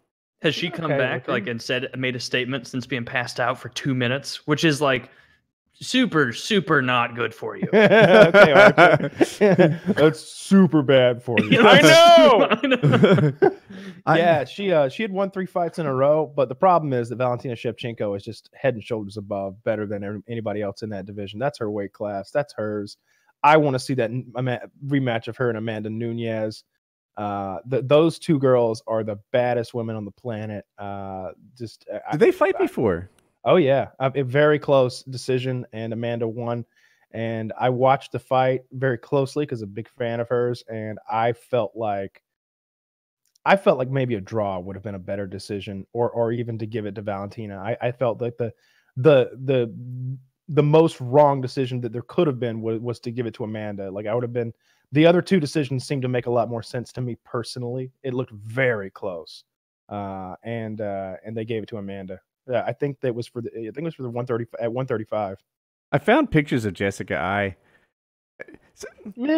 Has 0.40 0.56
she 0.56 0.70
come 0.70 0.86
Okay, 0.86 0.98
back 0.98 1.22
okay. 1.22 1.32
like 1.32 1.46
and 1.46 1.62
said 1.62 1.88
made 1.96 2.16
a 2.16 2.20
statement 2.20 2.66
since 2.66 2.86
being 2.86 3.04
passed 3.04 3.38
out 3.38 3.58
for 3.58 3.68
two 3.68 3.94
minutes, 3.94 4.46
which 4.46 4.64
is 4.64 4.80
like 4.80 5.10
super 5.82 6.32
super 6.32 6.80
not 6.80 7.14
good 7.14 7.34
for 7.34 7.56
you. 7.56 7.68
okay, 7.74 8.52
Archer. 8.52 9.80
that's 9.88 10.20
super 10.20 10.82
bad 10.82 11.22
for 11.22 11.38
you. 11.40 11.60
I 11.66 11.80
know. 11.82 12.48
I 12.50 12.66
know. 12.66 13.56
Yeah, 14.16 14.44
she 14.44 14.72
uh 14.72 14.88
she 14.88 15.02
had 15.02 15.12
won 15.12 15.30
three 15.30 15.46
fights 15.46 15.78
in 15.78 15.86
a 15.86 15.94
row, 15.94 16.32
but 16.34 16.48
the 16.48 16.54
problem 16.54 16.92
is 16.92 17.08
that 17.08 17.16
Valentina 17.16 17.54
Shevchenko 17.54 18.16
is 18.16 18.24
just 18.24 18.48
head 18.54 18.74
and 18.74 18.82
shoulders 18.82 19.16
above, 19.16 19.62
better 19.64 19.86
than 19.86 20.22
anybody 20.28 20.62
else 20.62 20.82
in 20.82 20.90
that 20.90 21.06
division. 21.06 21.38
That's 21.38 21.58
her 21.58 21.70
weight 21.70 21.92
class. 21.92 22.30
That's 22.30 22.54
hers. 22.54 22.96
I 23.44 23.56
want 23.56 23.74
to 23.74 23.80
see 23.80 23.94
that 23.94 24.10
rematch 24.86 25.28
of 25.28 25.36
her 25.36 25.48
and 25.48 25.58
Amanda 25.58 25.90
Nunes. 25.90 26.64
Uh, 27.16 27.58
th- 27.70 27.84
those 27.86 28.18
two 28.18 28.38
girls 28.38 28.82
are 28.86 29.04
the 29.04 29.16
baddest 29.32 29.74
women 29.74 29.96
on 29.96 30.04
the 30.04 30.10
planet. 30.12 30.64
Uh, 30.78 31.32
just 31.58 31.84
uh, 31.92 31.98
I- 32.08 32.12
Did 32.12 32.20
they 32.20 32.32
fight 32.32 32.56
before? 32.58 33.10
Oh 33.44 33.56
yeah, 33.56 33.88
a 33.98 34.22
very 34.22 34.58
close 34.58 35.02
decision, 35.02 35.66
and 35.72 35.92
Amanda 35.92 36.28
won. 36.28 36.64
And 37.12 37.52
I 37.58 37.68
watched 37.70 38.12
the 38.12 38.18
fight 38.18 38.62
very 38.72 38.98
closely 38.98 39.44
because 39.44 39.62
a 39.62 39.66
big 39.66 39.88
fan 39.88 40.20
of 40.20 40.28
hers, 40.28 40.62
and 40.68 40.98
I 41.10 41.32
felt 41.32 41.72
like 41.76 42.22
I 43.44 43.56
felt 43.56 43.78
like 43.78 43.90
maybe 43.90 44.14
a 44.14 44.20
draw 44.20 44.58
would 44.60 44.76
have 44.76 44.82
been 44.84 44.94
a 44.94 44.98
better 45.00 45.26
decision, 45.26 45.86
or 45.92 46.10
or 46.10 46.32
even 46.32 46.58
to 46.58 46.66
give 46.66 46.86
it 46.86 46.94
to 46.96 47.02
Valentina. 47.02 47.58
I, 47.58 47.76
I 47.88 47.92
felt 47.92 48.20
like 48.20 48.36
the 48.36 48.52
the 48.96 49.30
the 49.44 49.74
the 50.48 50.62
most 50.62 51.00
wrong 51.00 51.40
decision 51.40 51.80
that 51.80 51.92
there 51.92 52.02
could 52.02 52.26
have 52.26 52.38
been 52.38 52.60
was, 52.60 52.78
was 52.80 53.00
to 53.00 53.10
give 53.10 53.26
it 53.26 53.34
to 53.34 53.44
Amanda. 53.44 53.90
Like 53.90 54.06
I 54.06 54.14
would 54.14 54.22
have 54.24 54.32
been 54.32 54.52
the 54.92 55.06
other 55.06 55.22
two 55.22 55.40
decisions 55.40 55.86
seemed 55.86 56.02
to 56.02 56.08
make 56.08 56.26
a 56.26 56.30
lot 56.30 56.48
more 56.50 56.62
sense 56.62 56.92
to 56.92 57.00
me 57.00 57.16
personally. 57.24 57.90
It 58.02 58.14
looked 58.14 58.32
very 58.32 58.90
close. 58.90 59.44
Uh, 59.88 60.36
and 60.44 60.80
uh, 60.80 61.16
and 61.24 61.36
they 61.36 61.44
gave 61.44 61.62
it 61.64 61.68
to 61.70 61.78
Amanda. 61.78 62.20
Yeah, 62.48 62.64
I 62.66 62.72
think 62.72 63.00
that 63.00 63.14
was 63.14 63.26
for 63.26 63.40
the. 63.40 63.50
I 63.50 63.70
think 63.70 63.78
it 63.78 63.84
was 63.84 63.94
for 63.94 64.02
the 64.02 64.10
one 64.10 64.26
thirty 64.26 64.46
at 64.60 64.72
one 64.72 64.86
thirty 64.86 65.04
five. 65.04 65.38
I 65.92 65.98
found 65.98 66.30
pictures 66.30 66.64
of 66.64 66.74
Jessica 66.74 67.18
Eye. 67.18 67.56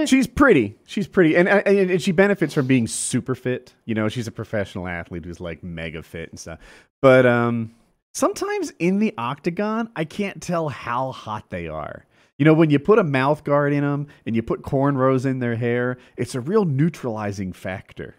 She's 0.07 0.27
pretty. 0.27 0.77
She's 0.87 1.07
pretty, 1.07 1.37
and, 1.37 1.49
and 1.49 1.91
and 1.91 2.01
she 2.03 2.13
benefits 2.13 2.55
from 2.55 2.67
being 2.67 2.87
super 2.87 3.35
fit. 3.35 3.75
You 3.85 3.95
know, 3.95 4.09
she's 4.09 4.27
a 4.27 4.33
professional 4.33 4.89
athlete 4.89 5.25
who's 5.25 5.41
like 5.41 5.63
mega 5.63 6.03
fit 6.03 6.31
and 6.31 6.39
stuff. 6.39 6.61
But 7.03 7.27
um, 7.27 7.75
sometimes 8.15 8.73
in 8.79 9.01
the 9.01 9.13
octagon, 9.19 9.91
I 9.97 10.05
can't 10.05 10.41
tell 10.41 10.69
how 10.69 11.13
hot 11.13 11.51
they 11.51 11.69
are. 11.69 12.07
You 12.39 12.45
know, 12.45 12.55
when 12.55 12.71
you 12.71 12.79
put 12.79 12.99
a 12.99 13.05
mouth 13.05 13.45
guard 13.45 13.73
in 13.73 13.83
them 13.83 14.07
and 14.27 14.35
you 14.35 14.43
put 14.43 14.63
cornrows 14.63 15.27
in 15.27 15.41
their 15.41 15.57
hair, 15.57 15.99
it's 16.17 16.35
a 16.35 16.41
real 16.41 16.65
neutralizing 16.65 17.53
factor. 17.53 18.15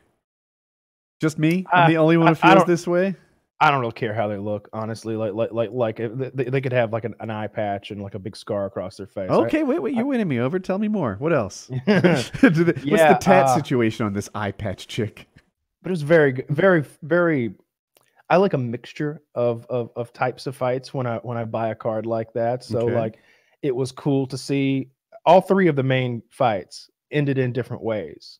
Just 1.21 1.39
me? 1.39 1.65
I'm 1.73 1.85
Uh, 1.85 1.87
the 1.87 1.97
only 1.97 2.17
one 2.17 2.27
who 2.27 2.35
feels 2.35 2.65
this 2.65 2.85
way. 2.85 3.15
I 3.65 3.71
don't 3.71 3.79
really 3.79 3.93
care 3.93 4.13
how 4.13 4.27
they 4.27 4.37
look, 4.37 4.69
honestly. 4.73 5.15
Like 5.15 5.33
like 5.33 5.51
like 5.51 5.71
like 5.71 5.97
they, 5.97 6.43
they 6.45 6.61
could 6.61 6.71
have 6.73 6.93
like 6.93 7.03
an, 7.03 7.15
an 7.19 7.31
eye 7.31 7.47
patch 7.47 7.89
and 7.89 7.99
like 8.01 8.13
a 8.13 8.19
big 8.19 8.35
scar 8.37 8.65
across 8.67 8.97
their 8.97 9.07
face. 9.07 9.29
I- 9.31 9.33
Okay, 9.35 9.63
wait, 9.63 9.81
wait, 9.81 9.95
you're 9.95 10.05
winning 10.05 10.27
me 10.27 10.39
over. 10.39 10.59
Tell 10.59 10.77
me 10.77 10.87
more. 10.87 11.15
What 11.17 11.33
else? 11.33 11.67
Do 11.87 11.99
but 12.01 12.41
the- 12.41 12.81
What's 12.87 13.03
the 13.03 13.17
tat 13.19 13.45
uh, 13.45 13.55
situation 13.55 14.05
on 14.05 14.13
this 14.13 14.29
eye 14.35 14.51
patch 14.51 14.87
chick? 14.87 15.27
But 15.81 15.89
it 15.89 15.93
was 15.93 16.03
very 16.03 16.45
very 16.49 16.83
very. 17.01 17.55
I 18.29 18.37
like 18.37 18.53
a 18.53 18.57
mixture 18.59 19.21
of, 19.35 19.65
of 19.69 19.89
of 19.95 20.13
types 20.13 20.45
of 20.47 20.55
fights 20.55 20.93
when 20.93 21.07
I 21.07 21.17
when 21.17 21.37
I 21.37 21.45
buy 21.45 21.69
a 21.69 21.75
card 21.75 22.05
like 22.05 22.33
that. 22.33 22.63
So 22.63 22.79
Okay. 22.81 22.95
like, 22.95 23.17
it 23.63 23.75
was 23.75 23.91
cool 23.91 24.27
to 24.27 24.37
see 24.37 24.89
all 25.25 25.41
three 25.41 25.67
of 25.67 25.75
the 25.75 25.83
main 25.83 26.21
fights 26.29 26.89
ended 27.11 27.37
in 27.39 27.51
different 27.51 27.81
ways. 27.83 28.37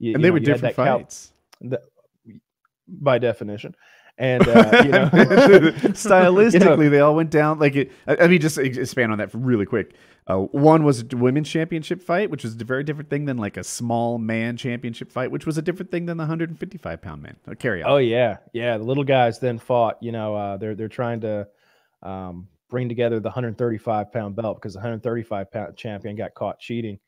You- 0.00 0.14
And 0.14 0.20
you 0.20 0.22
they 0.22 0.28
know, 0.30 0.32
were 0.34 0.40
different 0.40 0.76
that 0.76 0.84
Cal- 0.84 0.98
fights. 0.98 1.32
the- 1.60 1.80
by 2.86 3.18
definition, 3.18 3.74
and 4.18 4.46
uh, 4.46 4.82
you 4.84 4.90
know, 4.90 5.08
stylistically 5.94 6.90
they 6.90 7.00
all 7.00 7.14
went 7.16 7.30
down 7.30 7.58
like 7.58 7.74
it 7.74 7.90
i 8.06 8.16
I 8.16 8.28
mean 8.28 8.40
just 8.40 8.58
expand 8.58 9.10
on 9.10 9.18
that 9.18 9.30
really 9.32 9.66
quick 9.66 9.94
uh, 10.26 10.38
one 10.38 10.84
was 10.84 11.02
a 11.02 11.16
women's 11.16 11.48
championship 11.48 12.00
fight 12.00 12.30
which 12.30 12.44
was 12.44 12.54
a 12.54 12.64
very 12.64 12.84
different 12.84 13.10
thing 13.10 13.24
than 13.24 13.38
like 13.38 13.56
a 13.56 13.64
small 13.64 14.18
man 14.18 14.56
championship 14.56 15.10
fight 15.10 15.30
which 15.30 15.46
was 15.46 15.58
a 15.58 15.62
different 15.62 15.90
thing 15.90 16.06
than 16.06 16.16
the 16.16 16.22
155 16.22 17.02
pound 17.02 17.22
man 17.22 17.36
uh, 17.50 17.54
carry 17.54 17.82
on 17.82 17.94
Oh 17.94 17.98
yeah, 17.98 18.38
yeah. 18.52 18.76
The 18.76 18.82
little 18.82 19.04
guys 19.04 19.38
then 19.38 19.56
fought. 19.56 20.02
You 20.02 20.10
know, 20.10 20.34
uh, 20.34 20.56
they're 20.56 20.74
they're 20.74 20.88
trying 20.88 21.20
to 21.20 21.46
um, 22.02 22.48
bring 22.68 22.88
together 22.88 23.20
the 23.20 23.28
135 23.28 24.12
pound 24.12 24.34
belt 24.34 24.56
because 24.56 24.72
the 24.72 24.78
135 24.78 25.52
pound 25.52 25.76
champion 25.76 26.16
got 26.16 26.34
caught 26.34 26.58
cheating, 26.58 26.98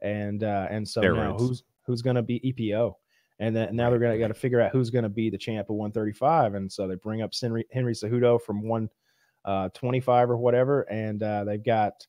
and 0.00 0.42
uh, 0.42 0.66
and 0.70 0.88
so 0.88 1.02
now 1.02 1.08
Steroids. 1.08 1.38
who's 1.38 1.62
who's 1.84 2.00
going 2.00 2.16
to 2.16 2.22
be 2.22 2.40
EPO, 2.40 2.94
and 3.40 3.54
then 3.56 3.74
now 3.74 3.90
they're 3.90 3.98
gonna 3.98 4.16
got 4.18 4.28
to 4.28 4.34
figure 4.34 4.60
out 4.60 4.70
who's 4.70 4.90
going 4.90 5.02
to 5.02 5.08
be 5.08 5.28
the 5.30 5.38
champ 5.38 5.68
of 5.68 5.74
135, 5.76 6.54
and 6.54 6.70
so 6.70 6.86
they 6.86 6.94
bring 6.94 7.22
up 7.22 7.32
Henry 7.40 7.66
Henry 7.72 7.94
Cejudo 7.94 8.40
from 8.40 8.62
125 8.62 10.30
or 10.30 10.36
whatever, 10.36 10.82
and 10.82 11.22
uh, 11.22 11.44
they've 11.44 11.64
got 11.64 12.06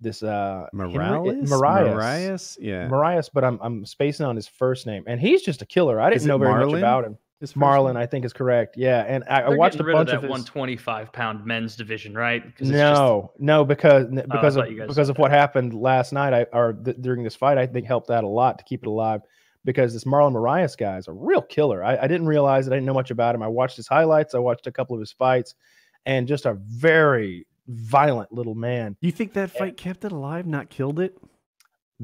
this 0.00 0.22
uh 0.22 0.66
Henry- 0.72 0.92
Morales? 0.94 1.50
Moraes. 1.50 1.94
Moraes? 1.94 2.56
Yeah. 2.60 2.88
Moraes, 2.88 3.28
but 3.32 3.44
I'm 3.44 3.58
I'm 3.62 3.84
spacing 3.84 4.24
on 4.26 4.36
his 4.36 4.48
first 4.48 4.86
name, 4.86 5.04
and 5.06 5.20
he's 5.20 5.42
just 5.42 5.60
a 5.62 5.66
killer. 5.66 6.00
I 6.00 6.08
didn't 6.08 6.22
Is 6.22 6.26
know 6.26 6.38
very 6.38 6.52
Marlon? 6.64 6.70
much 6.72 6.78
about 6.78 7.04
him. 7.04 7.18
His 7.40 7.52
first 7.52 7.60
Marlon, 7.62 7.86
name? 7.88 7.96
uh, 7.96 8.00
I 8.00 8.06
think 8.06 8.24
is 8.26 8.32
correct. 8.34 8.76
Yeah, 8.76 9.00
and 9.08 9.24
I, 9.28 9.42
I 9.42 9.48
watched 9.50 9.80
a 9.80 9.84
rid 9.84 9.94
bunch 9.94 10.10
of 10.10 10.16
of, 10.16 10.20
that 10.22 10.26
his. 10.26 10.30
125 10.30 11.10
pound 11.12 11.44
men's 11.46 11.74
division, 11.74 12.14
right? 12.14 12.42
'Cause 12.42 12.68
it's 12.68 12.70
just- 12.78 13.00
No, 13.00 13.32
no, 13.38 13.64
because 13.64 14.06
n- 14.06 14.22
because 14.30 14.56
of 14.56 14.64
thought 14.64 14.70
you 14.70 14.78
guys 14.78 14.88
because 14.88 15.06
said 15.06 15.10
of 15.16 15.18
what 15.18 15.30
happened 15.30 15.72
last 15.74 16.12
night, 16.12 16.34
I 16.34 16.46
or 16.52 16.74
th- 16.74 16.98
during 17.00 17.22
this 17.22 17.34
fight, 17.36 17.56
I 17.58 17.66
think 17.66 17.86
helped 17.86 18.10
out 18.10 18.24
a 18.24 18.28
lot 18.28 18.58
to 18.58 18.64
keep 18.64 18.82
it 18.82 18.88
alive. 18.88 19.22
Because 19.64 19.92
this 19.92 20.04
Marlon 20.04 20.32
Moraes 20.32 20.76
guy 20.76 20.96
is 20.96 21.06
a 21.08 21.12
real 21.12 21.42
killer. 21.42 21.84
I, 21.84 21.96
I 21.98 22.06
didn't 22.06 22.26
realize 22.26 22.66
it. 22.66 22.72
I 22.72 22.76
didn't 22.76 22.86
know 22.86 22.94
much 22.94 23.10
about 23.10 23.34
him. 23.34 23.42
I 23.42 23.48
watched 23.48 23.76
his 23.76 23.86
highlights. 23.86 24.34
I 24.34 24.38
watched 24.38 24.66
a 24.66 24.72
couple 24.72 24.96
of 24.96 25.00
his 25.00 25.12
fights, 25.12 25.54
and 26.06 26.26
just 26.26 26.46
a 26.46 26.54
very 26.54 27.46
violent 27.68 28.32
little 28.32 28.54
man. 28.54 28.96
you 29.00 29.12
think 29.12 29.34
that 29.34 29.50
fight 29.50 29.76
kept 29.76 30.04
it 30.04 30.10
alive 30.12 30.44
not 30.46 30.70
killed 30.70 30.98
it 30.98 31.16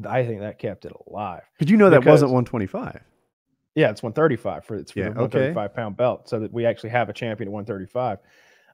I 0.06 0.24
think 0.24 0.40
that 0.40 0.58
kept 0.60 0.84
it 0.84 0.92
alive. 1.08 1.42
because 1.58 1.70
you 1.70 1.76
know 1.76 1.90
that 1.90 2.04
wasn't 2.04 2.30
125 2.30 3.00
Yeah, 3.74 3.90
it's 3.90 4.02
135 4.02 4.64
for 4.64 4.76
it's 4.76 4.92
for 4.92 4.98
Yeah, 5.00 5.04
the 5.06 5.20
okay. 5.22 5.52
135 5.54 5.74
pound 5.74 5.96
belt, 5.96 6.28
so 6.28 6.38
that 6.40 6.52
we 6.52 6.66
actually 6.66 6.90
have 6.90 7.08
a 7.08 7.12
champion 7.12 7.48
at 7.48 7.52
135. 7.52 8.18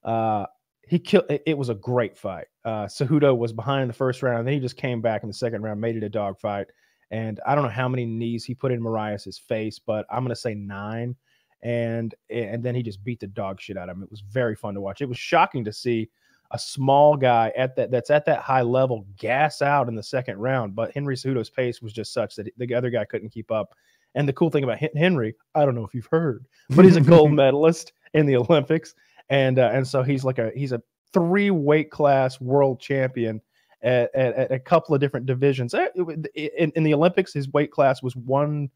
Uh, 0.04 0.46
he 0.88 0.98
killed. 0.98 1.24
It, 1.30 1.42
it 1.46 1.56
was 1.56 1.68
a 1.68 1.74
great 1.76 2.18
fight. 2.18 2.46
Uh, 2.64 2.86
Cejudo 2.86 3.36
was 3.36 3.52
behind 3.52 3.82
in 3.82 3.88
the 3.88 3.94
first 3.94 4.22
round, 4.22 4.40
and 4.40 4.46
then 4.48 4.54
he 4.54 4.60
just 4.60 4.76
came 4.76 5.00
back 5.00 5.22
in 5.22 5.28
the 5.28 5.34
second 5.34 5.62
round, 5.62 5.80
made 5.80 5.96
it 5.96 6.02
a 6.02 6.08
dog 6.08 6.40
fight. 6.40 6.66
And 7.12 7.38
I 7.47 7.54
don't 7.54 7.62
know 7.62 7.71
how 7.71 7.88
many 7.88 8.07
knees 8.07 8.42
he 8.42 8.54
put 8.54 8.73
in 8.73 8.83
Moraes's 8.83 9.38
face, 9.38 9.78
but 9.78 10.07
I'm 10.11 10.25
gonna 10.25 10.35
say 10.35 10.54
nine. 10.54 11.14
And 11.62 12.14
and 12.31 12.64
then 12.64 12.75
he 12.75 12.83
just 12.83 13.04
beat 13.04 13.21
the 13.21 13.26
dog 13.28 13.61
shit 13.61 13.76
out 13.76 13.90
of 13.90 13.97
him. 13.97 14.02
It 14.02 14.11
was 14.11 14.23
very 14.23 14.57
fun 14.57 14.75
to 14.75 14.81
watch. 14.81 15.02
It 15.02 15.09
was 15.09 15.19
shocking 15.19 15.62
to 15.64 15.73
see 15.73 16.09
a 16.52 16.59
small 16.59 17.16
guy 17.16 17.52
at 17.57 17.76
that 17.76 17.90
that's 17.90 18.11
at 18.11 18.25
that 18.25 18.40
high 18.40 18.62
level 18.62 19.07
gas 19.19 19.61
out 19.62 19.88
in 19.88 19.95
the 19.95 20.02
second 20.02 20.38
round. 20.38 20.75
But 20.75 20.92
Henry 20.92 21.14
Cejudo's 21.14 21.50
pace 21.50 21.83
was 21.83 21.92
just 21.92 22.14
such 22.14 22.35
that 22.37 22.49
the 22.57 22.75
other 22.75 22.90
guy 22.90 23.04
couldn't 23.04 23.31
keep 23.31 23.50
up. 23.50 23.75
And 24.14 24.26
the 24.26 24.33
cool 24.33 24.50
thing 24.50 24.64
about 24.64 24.78
Henry, 24.97 25.35
I 25.54 25.64
don't 25.64 25.75
know 25.75 25.87
if 25.87 25.95
you've 25.95 26.07
heard, 26.07 26.47
but 26.71 26.85
he's 26.85 26.97
a 26.97 27.00
gold 27.00 27.33
medalist 27.33 27.92
in 28.14 28.26
the 28.26 28.37
Olympics, 28.37 28.95
and 29.31 29.59
uh, 29.59 29.71
and 29.73 29.87
so 29.87 30.02
he's 30.02 30.25
like 30.25 30.38
a 30.38 30.50
he's 30.54 30.73
a 30.73 30.83
three 31.12 31.50
weight 31.50 31.90
class 31.90 32.40
world 32.40 32.81
champion 32.81 33.40
at, 33.82 34.14
at, 34.14 34.34
at 34.34 34.52
a 34.52 34.58
couple 34.58 34.94
of 34.94 35.00
different 35.00 35.26
divisions. 35.26 35.74
Eh, 35.74 35.88
In, 36.34 36.70
in 36.76 36.82
the 36.84 36.94
Olympics, 36.94 37.32
his 37.32 37.48
weight 37.52 37.70
class 37.70 38.02
was 38.02 38.14
one 38.16 38.70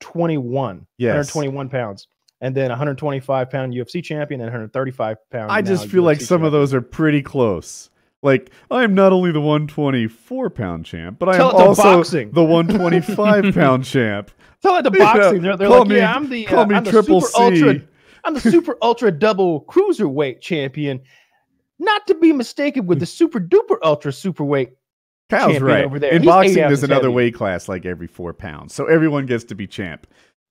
twenty 0.00 0.38
one, 0.38 0.86
Yes. 0.98 1.34
121 1.34 1.68
pounds, 1.68 2.08
and 2.40 2.54
then 2.56 2.68
125 2.70 3.50
pound 3.50 3.74
UFC 3.74 4.02
champion 4.02 4.40
and 4.40 4.46
135 4.48 5.16
pound. 5.30 5.52
I 5.52 5.62
just 5.62 5.88
feel 5.88 6.02
like 6.02 6.18
UFC 6.18 6.22
some 6.26 6.42
of 6.44 6.52
those 6.52 6.72
are 6.74 6.80
pretty 6.80 7.22
close. 7.22 7.90
Like 8.22 8.50
I'm 8.70 8.94
not 8.94 9.12
only 9.12 9.32
the 9.32 9.40
124 9.40 10.50
pound 10.50 10.84
champ, 10.86 11.18
but 11.18 11.28
I 11.30 11.36
Tell 11.36 11.58
am 11.60 11.68
also 11.68 11.82
boxing. 11.82 12.30
the 12.32 12.44
125 12.44 13.54
pound 13.54 13.84
champ. 13.84 14.30
Tell 14.62 14.76
it 14.76 14.82
to 14.82 14.90
boxing. 14.90 15.40
They're, 15.42 15.56
they're 15.56 15.68
call 15.68 15.78
like, 15.80 15.88
me- 15.88 15.96
yeah, 15.96 16.14
I'm 16.14 16.28
the 16.28 16.44
call 16.44 16.60
uh, 16.60 16.66
me 16.66 16.74
I'm 16.76 16.84
the 16.84 16.90
Triple 16.90 17.20
super 17.22 17.42
ultra 17.42 17.74
C. 17.80 17.86
I'm 18.24 18.34
the 18.34 18.40
super 18.50 18.76
ultra 18.82 19.10
double 19.10 19.62
cruiserweight 19.64 20.40
champion, 20.42 21.00
not 21.80 22.06
to 22.06 22.14
be 22.14 22.32
mistaken 22.32 22.86
with 22.86 23.00
the 23.00 23.06
super 23.06 23.40
duper 23.40 23.78
ultra 23.82 24.12
superweight. 24.12 24.72
Kyle's 25.30 25.60
right. 25.60 25.84
over 25.84 25.98
there. 25.98 26.12
In 26.12 26.22
He's 26.22 26.26
boxing, 26.28 26.54
there's 26.56 26.82
another 26.82 27.02
heavy. 27.04 27.14
weight 27.14 27.34
class 27.34 27.68
like 27.68 27.86
every 27.86 28.06
four 28.08 28.32
pounds, 28.32 28.74
so 28.74 28.86
everyone 28.86 29.26
gets 29.26 29.44
to 29.44 29.54
be 29.54 29.66
champ. 29.66 30.06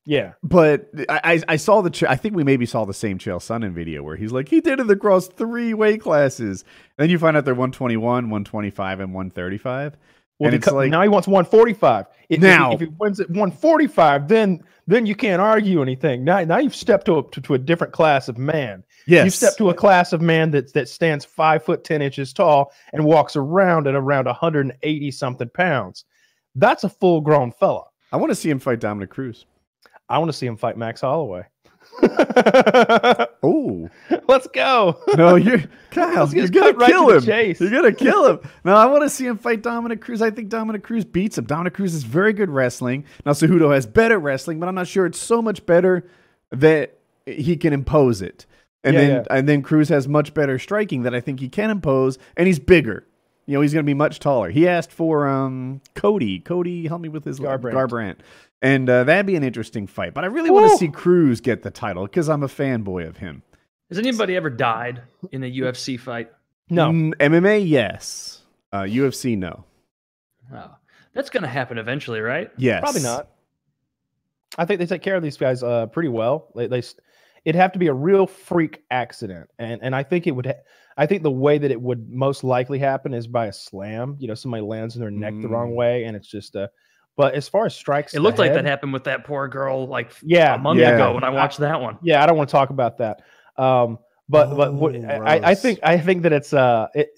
Yeah, 0.05 0.33
But 0.41 0.89
I, 1.07 1.19
I 1.24 1.41
I 1.50 1.55
saw 1.57 1.81
the 1.81 2.09
I 2.09 2.15
think 2.15 2.33
we 2.36 2.43
maybe 2.43 2.65
saw 2.65 2.86
the 2.86 2.93
same 2.93 3.19
Chael 3.19 3.38
Sonnen 3.39 3.74
video 3.74 4.01
where 4.01 4.15
he's 4.15 4.31
like 4.31 4.48
he 4.50 4.59
did 4.62 4.79
it 4.79 4.89
across 4.89 5.27
three 5.27 5.74
weight 5.75 6.01
classes. 6.01 6.63
And 6.98 7.03
then 7.03 7.09
you 7.12 7.19
find 7.19 7.38
out 7.38 7.45
they're 7.45 7.53
121, 7.53 8.01
125, 8.01 9.00
and 9.01 9.13
135. 9.13 9.98
Well, 10.39 10.48
And 10.48 10.55
it's 10.55 10.71
like- 10.71 10.89
now 10.89 11.01
he 11.03 11.09
wants 11.09 11.27
145. 11.27 12.05
If, 12.29 12.38
if 12.38 12.41
he- 12.41 12.48
Now- 12.48 12.71
if 12.71 12.79
he, 12.79 12.88
wins 12.98 13.19
at 13.19 13.29
145, 13.29 14.27
then 14.29 14.63
then 14.88 15.05
you 15.05 15.13
can't 15.13 15.41
argue 15.41 15.81
anything. 15.83 16.24
Now, 16.24 16.43
now 16.45 16.57
you've 16.57 16.75
stepped 16.75 17.05
to 17.05 17.19
a, 17.19 17.29
to, 17.31 17.41
to 17.41 17.53
a 17.53 17.59
different 17.59 17.93
class 17.93 18.29
of 18.29 18.38
man. 18.39 18.83
Yes. 19.10 19.25
You 19.25 19.32
step 19.32 19.58
to 19.58 19.70
a 19.70 19.74
class 19.74 20.13
of 20.13 20.22
man 20.22 20.51
that 20.51 20.72
that 20.74 20.88
stands 20.88 21.25
five 21.25 21.63
foot 21.63 21.84
ten 21.84 22.01
inches 22.01 22.32
tall 22.32 22.72
and 22.94 23.04
walks 23.04 23.36
around 23.36 23.88
at 23.88 23.96
around 23.96 24.25
180 24.25 25.12
something 25.12 25.50
pounds. 25.50 26.06
That's 26.56 26.84
a 26.84 26.89
full 26.89 27.22
grown 27.22 27.51
fella. 27.51 27.86
I 28.12 28.18
want 28.18 28.30
to 28.32 28.36
see 28.36 28.50
him 28.50 28.60
fight 28.60 28.80
Dominick 28.80 29.10
Cruz. 29.10 29.46
I 30.10 30.18
want 30.20 30.30
to 30.30 30.38
see 30.38 30.46
him 30.46 30.58
fight 30.58 30.78
Max 30.78 31.01
Holloway. 31.01 31.44
Oh 33.42 33.89
Let's 34.28 34.48
go. 34.48 35.00
no, 35.16 35.36
you're 35.36 35.63
Kyle. 35.92 36.30
You're 36.32 36.48
gonna 36.48 36.74
right 36.74 36.89
kill 36.89 37.10
him. 37.10 37.22
chase. 37.24 37.60
You're 37.60 37.72
gonna 37.72 37.92
kill 37.94 38.28
him. 38.28 38.39
No, 38.63 38.75
I 38.75 38.86
want 38.86 39.04
to 39.04 39.10
see 39.10 39.25
him 39.25 39.38
fight 39.38 39.63
Dominick 39.63 40.01
Cruz. 40.01 40.22
I 40.22 40.30
think 40.30 40.50
Dominick 40.50 40.84
Cruz 40.84 41.06
beats 41.06 41.38
him. 41.38 41.46
Dominic 41.46 41.74
Cruz 41.74 41.94
is 41.96 42.04
very 42.04 42.34
good 42.34 42.50
wrestling. 42.50 43.06
Now 43.25 43.32
Cejudo 43.32 43.74
has 43.74 43.86
better 43.86 44.20
wrestling, 44.20 44.60
but 44.60 44.68
I'm 44.70 44.75
not 44.75 44.88
sure 44.88 45.06
it's 45.06 45.20
so 45.20 45.42
much 45.42 45.66
better 45.66 46.08
that 46.51 47.00
he 47.25 47.56
can 47.58 47.74
impose 47.74 48.22
it. 48.22 48.46
And 48.83 48.93
Yeah, 48.93 49.00
then 49.01 49.09
yeah. 49.09 49.24
and 49.38 49.50
then 49.50 49.62
Cruz 49.62 49.89
has 49.89 50.07
much 50.07 50.33
better 50.33 50.57
striking 50.57 51.03
that 51.03 51.13
I 51.13 51.19
think 51.19 51.39
he 51.39 51.50
can 51.50 51.69
impose, 51.69 52.17
and 52.38 52.48
he's 52.48 52.59
bigger. 52.59 53.05
You 53.45 53.55
know, 53.55 53.62
he's 53.62 53.74
going 53.74 53.83
to 53.83 53.89
be 53.89 53.93
much 53.95 54.19
taller. 54.19 54.50
He 54.51 54.67
asked 54.67 54.91
for 54.91 55.27
um 55.27 55.81
Cody. 55.95 56.39
Cody, 56.39 56.88
help 56.88 57.01
me 57.01 57.09
with 57.09 57.25
his 57.25 57.39
Garbrandt. 57.39 57.74
Garbrandt. 57.74 58.15
And 58.62 58.89
uh, 58.89 59.05
that'd 59.05 59.25
be 59.25 59.36
an 59.36 59.43
interesting 59.43 59.88
fight. 59.88 60.13
But 60.13 60.24
I 60.24 60.27
really 60.27 60.50
want 60.51 60.69
to 60.71 60.77
see 60.77 60.89
Cruz 60.89 61.39
get 61.41 61.63
the 61.63 61.71
title 61.71 62.03
because 62.05 62.27
I'm 62.29 62.43
a 62.43 62.48
fanboy 62.48 63.07
of 63.07 63.17
him. 63.17 63.41
Has 63.89 63.98
anybody 63.98 64.36
ever 64.36 64.50
died 64.50 65.01
in 65.31 65.43
a 65.43 65.51
UFC 65.51 66.00
fight? 66.00 66.31
No, 66.69 66.89
Mm, 66.91 67.15
MMA, 67.15 67.67
yes. 67.67 68.41
Uh, 68.71 68.81
UFC, 68.83 69.36
no. 69.38 69.63
Oh, 70.53 70.75
that's 71.13 71.29
going 71.31 71.41
to 71.43 71.50
happen 71.50 71.77
eventually, 71.79 72.19
right? 72.21 72.51
Yes. 72.57 72.81
probably 72.81 73.01
not. 73.01 73.29
I 74.57 74.65
think 74.65 74.79
they 74.79 74.86
take 74.86 75.01
care 75.01 75.15
of 75.15 75.24
these 75.24 75.38
guys 75.38 75.63
uh, 75.63 75.86
pretty 75.88 76.09
well. 76.09 76.48
They, 76.55 76.67
they 76.67 76.79
s- 76.79 76.95
it'd 77.50 77.60
have 77.60 77.72
to 77.72 77.79
be 77.79 77.88
a 77.88 77.94
real 77.94 78.27
freak 78.27 78.84
accident, 78.91 79.50
and 79.58 79.82
and 79.82 79.96
I 79.96 80.03
think 80.03 80.27
it 80.27 80.32
would. 80.32 80.46
Ha- 80.46 80.63
I 80.98 81.06
think 81.06 81.24
the 81.24 81.32
way 81.32 81.58
that 81.58 81.72
it 81.72 81.82
would 81.82 82.10
most 82.10 82.44
likely 82.44 82.77
happen 82.77 83.13
is 83.13 83.25
by 83.25 83.48
a 83.48 83.53
slam. 83.53 84.18
You 84.20 84.27
know, 84.27 84.36
somebody 84.36 84.62
lands 84.62 84.96
in 84.96 85.01
their 85.01 85.10
neck 85.12 85.34
the 85.41 85.48
wrong 85.48 85.72
Mm. 85.72 85.75
way, 85.75 86.03
and 86.03 86.15
it's 86.15 86.27
just 86.27 86.56
a. 86.56 86.70
But 87.18 87.34
as 87.34 87.50
far 87.50 87.65
as 87.65 87.75
strikes, 87.75 88.13
It 88.13 88.20
looked 88.22 88.38
the 88.38 88.44
like 88.44 88.53
that 88.53 88.65
happened 88.65 88.94
with 88.94 89.03
that 89.06 89.25
poor 89.25 89.48
girl 89.48 89.88
like 89.88 90.13
Yeah, 90.22 90.56
a 90.56 90.58
month 90.58 90.79
yeah. 90.79 90.96
ago 90.96 91.13
when 91.13 91.24
I 91.24 91.29
watched 91.29 91.58
that 91.60 91.82
one. 91.82 91.98
Yeah, 92.01 92.24
I 92.24 92.25
don't 92.27 92.38
want 92.38 92.50
to 92.50 92.51
talk 92.51 92.70
about 92.70 92.98
that. 93.00 93.22
Um, 93.58 93.98
but 94.29 94.56
but 94.56 94.74
what, 94.74 94.96
Oh, 94.96 95.24
I, 95.25 95.50
I 95.51 95.56
think 95.56 95.79
I 95.84 95.98
think 95.98 96.22
that 96.24 96.32
it's 96.34 96.53
uh, 96.53 96.88
it, 96.94 97.10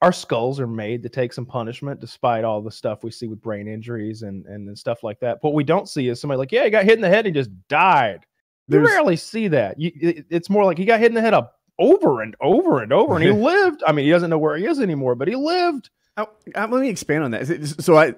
our 0.00 0.12
skulls 0.12 0.58
are 0.60 0.66
made 0.66 1.02
to 1.02 1.08
take 1.08 1.32
some 1.32 1.44
punishment, 1.46 2.00
despite 2.00 2.44
all 2.44 2.62
the 2.62 2.70
stuff 2.70 3.02
we 3.04 3.10
see 3.10 3.26
with 3.28 3.42
brain 3.42 3.66
injuries 3.66 4.22
and 4.22 4.46
and, 4.46 4.68
and 4.68 4.78
stuff 4.78 5.02
like 5.02 5.20
that. 5.20 5.38
What 5.42 5.54
we 5.54 5.64
don't 5.64 5.88
see 5.88 6.08
is 6.08 6.20
somebody 6.20 6.38
like, 6.38 6.52
yeah, 6.52 6.64
he 6.64 6.70
got 6.70 6.84
hit 6.84 6.94
in 6.94 7.00
the 7.02 7.08
head 7.08 7.26
and 7.26 7.34
just 7.34 7.50
died. 7.68 8.24
You 8.72 8.86
rarely 8.86 9.16
see 9.16 9.48
that. 9.48 9.78
You, 9.78 9.90
it- 10.00 10.26
it's 10.30 10.50
more 10.50 10.64
like 10.64 10.78
he 10.78 10.84
got 10.84 11.00
hit 11.00 11.08
in 11.10 11.14
the 11.14 11.20
head 11.20 11.34
up 11.34 11.58
over 11.78 12.20
and 12.22 12.34
over 12.40 12.80
and 12.82 12.92
over, 12.92 13.14
and 13.16 13.24
he 13.24 13.30
lived. 13.50 13.82
I 13.86 13.92
mean, 13.92 14.04
he 14.04 14.10
doesn't 14.10 14.30
know 14.30 14.38
where 14.38 14.56
he 14.56 14.66
is 14.66 14.80
anymore, 14.80 15.14
but 15.14 15.28
he 15.28 15.34
lived. 15.36 15.90
Oh, 16.16 16.28
uh, 16.54 16.68
let 16.70 16.80
me 16.82 16.88
expand 16.88 17.24
on 17.24 17.30
that. 17.32 17.46
So 17.80 17.96
I, 17.96 18.14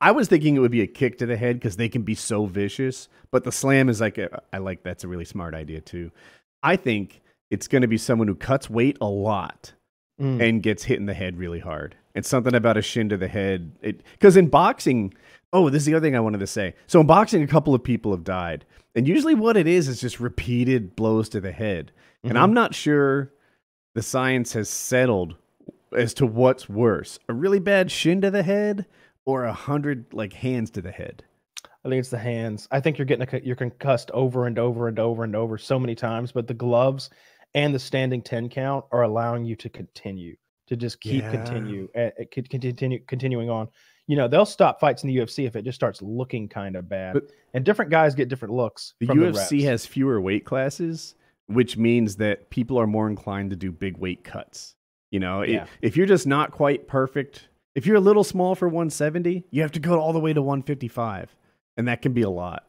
I 0.00 0.12
was 0.12 0.28
thinking 0.28 0.56
it 0.56 0.60
would 0.60 0.70
be 0.70 0.80
a 0.82 0.86
kick 0.86 1.18
to 1.18 1.26
the 1.26 1.36
head 1.36 1.56
because 1.56 1.76
they 1.76 1.88
can 1.88 2.02
be 2.02 2.14
so 2.14 2.46
vicious. 2.46 3.08
But 3.30 3.44
the 3.44 3.52
slam 3.52 3.88
is 3.88 4.00
like 4.00 4.16
a, 4.18 4.42
I 4.52 4.58
like 4.58 4.82
that's 4.82 5.04
a 5.04 5.08
really 5.08 5.24
smart 5.26 5.54
idea 5.54 5.80
too. 5.82 6.10
I 6.62 6.76
think 6.76 7.20
it's 7.50 7.68
going 7.68 7.82
to 7.82 7.88
be 7.88 7.98
someone 7.98 8.26
who 8.28 8.34
cuts 8.34 8.70
weight 8.70 8.96
a 9.00 9.06
lot 9.06 9.72
Mm. 10.18 10.40
and 10.48 10.62
gets 10.62 10.82
hit 10.82 10.98
in 10.98 11.04
the 11.04 11.12
head 11.12 11.36
really 11.36 11.58
hard. 11.60 11.94
It's 12.14 12.26
something 12.26 12.54
about 12.54 12.78
a 12.78 12.80
shin 12.82 13.10
to 13.10 13.18
the 13.18 13.28
head. 13.28 13.70
Because 14.12 14.34
in 14.38 14.48
boxing, 14.48 15.12
oh, 15.56 15.70
this 15.70 15.82
is 15.82 15.86
the 15.86 15.94
other 15.94 16.06
thing 16.06 16.14
I 16.16 16.20
wanted 16.20 16.40
to 16.40 16.46
say. 16.46 16.74
So 16.86 17.00
in 17.00 17.06
boxing, 17.06 17.42
a 17.42 17.46
couple 17.46 17.74
of 17.74 17.82
people 17.82 18.10
have 18.12 18.24
died, 18.24 18.64
and 18.94 19.08
usually 19.08 19.34
what 19.34 19.56
it 19.56 19.66
is 19.66 19.88
is 19.88 20.00
just 20.00 20.20
repeated 20.20 20.94
blows 20.96 21.28
to 21.30 21.40
the 21.40 21.52
head. 21.52 21.92
And 22.22 22.32
Mhm. 22.34 22.40
I'm 22.42 22.54
not 22.54 22.74
sure 22.74 23.32
the 23.94 24.02
science 24.02 24.52
has 24.52 24.68
settled 24.68 25.36
as 25.96 26.12
to 26.14 26.26
what's 26.26 26.68
worse: 26.68 27.18
a 27.28 27.32
really 27.32 27.58
bad 27.60 27.90
shin 27.90 28.20
to 28.20 28.30
the 28.30 28.42
head 28.42 28.86
or 29.24 29.44
a 29.44 29.52
hundred 29.52 30.12
like 30.12 30.32
hands 30.34 30.70
to 30.70 30.82
the 30.82 30.90
head. 30.92 31.24
I 31.84 31.88
think 31.88 32.00
it's 32.00 32.10
the 32.10 32.18
hands. 32.18 32.66
I 32.72 32.80
think 32.80 32.98
you're 32.98 33.04
getting 33.06 33.26
a, 33.32 33.40
you're 33.44 33.54
concussed 33.56 34.10
over 34.12 34.46
and 34.46 34.58
over 34.58 34.88
and 34.88 34.98
over 34.98 35.22
and 35.24 35.36
over 35.36 35.56
so 35.56 35.78
many 35.78 35.94
times, 35.94 36.32
but 36.32 36.48
the 36.48 36.54
gloves 36.54 37.10
and 37.54 37.72
the 37.74 37.78
standing 37.78 38.20
10 38.22 38.48
count 38.48 38.84
are 38.92 39.02
allowing 39.02 39.44
you 39.44 39.54
to 39.56 39.68
continue 39.68 40.36
to 40.66 40.76
just 40.76 41.00
keep 41.00 41.22
Yeah. 41.24 41.30
continue 41.30 41.88
uh, 41.96 42.10
continue 42.32 42.98
continuing 43.06 43.48
on. 43.50 43.68
You 44.06 44.16
know, 44.16 44.28
they'll 44.28 44.46
stop 44.46 44.78
fights 44.78 45.02
in 45.02 45.08
the 45.08 45.16
UFC 45.16 45.46
if 45.46 45.56
it 45.56 45.62
just 45.62 45.74
starts 45.76 46.00
looking 46.00 46.48
kind 46.48 46.76
of 46.76 46.88
bad. 46.88 47.14
But- 47.14 47.30
and 47.54 47.64
different 47.64 47.90
guys 47.90 48.14
get 48.14 48.28
different 48.28 48.54
looks. 48.54 48.94
The 49.00 49.06
UFC 49.06 49.34
reps. 49.58 49.64
has 49.64 49.86
fewer 49.86 50.20
weight 50.20 50.44
classes, 50.44 51.14
which 51.46 51.76
means 51.76 52.16
that 52.16 52.50
people 52.50 52.78
are 52.78 52.86
more 52.86 53.08
inclined 53.08 53.50
to 53.50 53.56
do 53.56 53.72
big 53.72 53.96
weight 53.96 54.22
cuts. 54.24 54.74
You 55.10 55.20
know, 55.20 55.42
Yeah. 55.42 55.66
if 55.82 55.96
you're 55.96 56.06
just 56.06 56.26
not 56.26 56.50
quite 56.50 56.86
perfect, 56.86 57.48
if 57.74 57.86
you're 57.86 57.96
a 57.96 58.00
little 58.00 58.24
small 58.24 58.54
for 58.54 58.68
170, 58.68 59.44
you 59.50 59.62
have 59.62 59.72
to 59.72 59.80
go 59.80 59.98
all 60.00 60.12
the 60.12 60.20
way 60.20 60.32
to 60.32 60.42
155, 60.42 61.34
and 61.76 61.88
that 61.88 62.02
can 62.02 62.12
be 62.12 62.22
a 62.22 62.30
lot. 62.30 62.64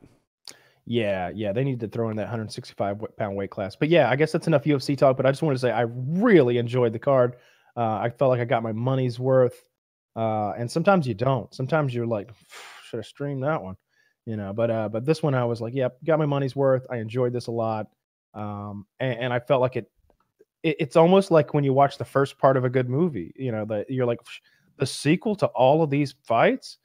Yeah, 0.86 1.30
yeah, 1.36 1.52
they 1.52 1.64
need 1.66 1.82
to 1.82 1.88
throw 1.88 2.10
in 2.10 2.16
that 2.18 2.24
165 2.28 3.04
pound 3.18 3.36
weight 3.36 3.50
class. 3.50 3.76
But 3.76 3.90
yeah, 3.90 4.10
I 4.10 4.16
guess 4.16 4.32
that's 4.32 4.48
enough 4.48 4.64
UFC 4.64 4.96
talk. 4.98 5.18
But 5.18 5.26
I 5.26 5.32
just 5.32 5.42
wanted 5.42 5.56
to 5.56 5.60
say 5.60 5.72
I 5.72 5.82
really 5.82 6.58
enjoyed 6.58 6.94
the 6.94 7.00
card. 7.00 7.36
Uh, 7.76 7.82
I 8.02 8.10
felt 8.10 8.30
like 8.30 8.40
I 8.40 8.46
got 8.46 8.64
my 8.64 8.72
money's 8.72 9.20
worth. 9.20 9.67
Uh, 10.18 10.54
and 10.58 10.70
sometimes 10.70 11.08
you 11.08 11.14
don't. 11.14 11.54
Sometimes 11.54 11.94
you're 11.94 12.08
like, 12.08 12.32
should 12.90 13.00
I 13.00 13.04
stream 13.04 13.40
that 13.42 13.62
one? 13.62 13.78
You 14.26 14.36
know. 14.36 14.52
But 14.52 14.72
uh, 14.72 14.90
but 14.90 15.06
this 15.06 15.24
one 15.24 15.36
I 15.36 15.46
was 15.46 15.62
like, 15.62 15.74
yep, 15.74 15.98
got 16.04 16.20
my 16.20 16.26
money's 16.26 16.56
worth. 16.56 16.86
I 16.90 16.98
enjoyed 16.98 17.32
this 17.32 17.48
a 17.48 17.52
lot. 17.52 17.88
Um, 18.34 18.86
and, 19.00 19.20
and 19.20 19.34
I 19.34 19.40
felt 19.40 19.62
like 19.62 19.76
it, 19.76 19.90
it. 20.64 20.76
It's 20.80 20.96
almost 20.96 21.32
like 21.32 21.54
when 21.54 21.64
you 21.64 21.72
watch 21.72 21.98
the 21.98 22.06
first 22.06 22.38
part 22.38 22.58
of 22.58 22.66
a 22.66 22.70
good 22.70 22.90
movie. 22.90 23.32
You 23.38 23.52
know, 23.52 23.66
that 23.66 23.90
you're 23.90 24.06
like, 24.06 24.20
the 24.78 24.86
sequel 24.86 25.36
to 25.38 25.46
all 25.48 25.84
of 25.84 25.90
these 25.90 26.16
fights 26.24 26.80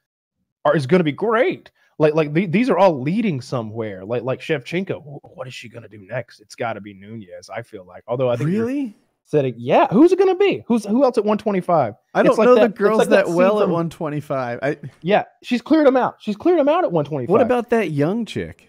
are 0.64 0.76
is 0.76 0.86
going 0.86 1.00
to 1.00 1.04
be 1.04 1.12
great 1.12 1.70
like 2.02 2.14
like 2.14 2.32
the, 2.32 2.46
these 2.46 2.68
are 2.68 2.78
all 2.78 3.00
leading 3.00 3.40
somewhere. 3.40 4.04
Like 4.04 4.22
like 4.22 4.40
Shevchenko, 4.40 5.20
what 5.22 5.46
is 5.46 5.54
she 5.54 5.68
gonna 5.68 5.88
do 5.88 6.04
next? 6.06 6.40
It's 6.40 6.54
got 6.54 6.74
to 6.74 6.80
be 6.80 6.92
Nunes. 6.94 7.48
I 7.48 7.62
feel 7.62 7.84
like, 7.84 8.02
although 8.06 8.28
I 8.28 8.36
think 8.36 8.50
really? 8.50 8.96
Saying, 9.24 9.54
yeah, 9.56 9.86
who's 9.88 10.12
it 10.12 10.18
gonna 10.18 10.34
be? 10.36 10.62
Who's 10.66 10.84
who 10.84 11.04
else 11.04 11.16
at 11.18 11.24
125? 11.24 11.94
I 12.14 12.22
don't 12.22 12.36
like 12.38 12.44
know 12.46 12.54
that- 12.56 12.60
the 12.60 12.68
girls 12.78 12.98
like 12.98 13.08
that, 13.08 13.26
that 13.26 13.34
well 13.34 13.60
at 13.62 13.68
125. 13.68 14.58
I, 14.62 14.76
Yeah, 15.00 15.24
she's 15.42 15.62
cleared 15.62 15.86
them 15.86 15.96
out. 15.96 16.16
She's 16.20 16.36
cleared 16.36 16.58
them 16.58 16.68
out 16.68 16.84
at 16.84 16.92
125. 16.92 17.30
what 17.30 17.40
about 17.40 17.70
that 17.70 17.90
young 17.90 18.24
chick? 18.26 18.68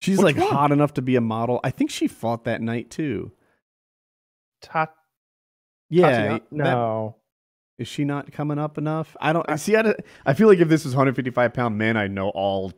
She's 0.00 0.18
Which 0.18 0.36
like 0.36 0.44
one? 0.44 0.52
hot 0.52 0.72
enough 0.72 0.94
to 0.94 1.02
be 1.02 1.16
a 1.16 1.20
model. 1.20 1.60
I 1.62 1.70
think 1.70 1.90
she 1.90 2.08
fought 2.08 2.44
that 2.44 2.60
night 2.60 2.90
too. 2.90 3.32
Ta- 4.60 4.88
Yeah, 5.90 6.10
Tatiana? 6.10 6.40
No, 6.50 7.16
Is 7.78 7.88
she 7.88 8.04
not 8.04 8.30
coming 8.32 8.58
up 8.58 8.78
enough? 8.78 9.16
I 9.20 9.32
don't 9.32 9.48
I 9.48 9.56
see. 9.56 9.76
I, 9.76 9.94
I 10.26 10.34
feel 10.34 10.48
like 10.48 10.58
if 10.58 10.68
this 10.68 10.84
was 10.84 10.94
155 10.94 11.52
pound 11.54 11.78
men, 11.78 11.96
I 11.96 12.06
know 12.06 12.28
all 12.30 12.72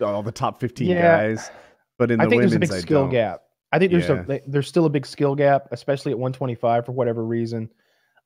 all 0.00 0.22
the 0.22 0.32
top 0.32 0.60
15 0.60 0.88
Yeah. 0.88 1.02
guys. 1.02 1.50
But 1.98 2.10
in 2.10 2.18
the 2.18 2.24
I 2.24 2.28
think 2.28 2.40
there's 2.42 2.52
a 2.52 2.56
women's, 2.56 2.70
big 2.70 2.78
I 2.78 2.80
skill 2.80 3.02
don't. 3.02 3.10
gap. 3.10 3.42
I 3.72 3.78
think 3.78 3.92
there's 3.92 4.08
Yeah. 4.08 4.24
a 4.28 4.40
there's 4.46 4.68
still 4.68 4.86
a 4.86 4.90
big 4.90 5.06
skill 5.06 5.34
gap, 5.34 5.68
especially 5.70 6.12
at 6.12 6.18
125 6.18 6.86
for 6.86 6.92
whatever 6.92 7.24
reason. 7.24 7.70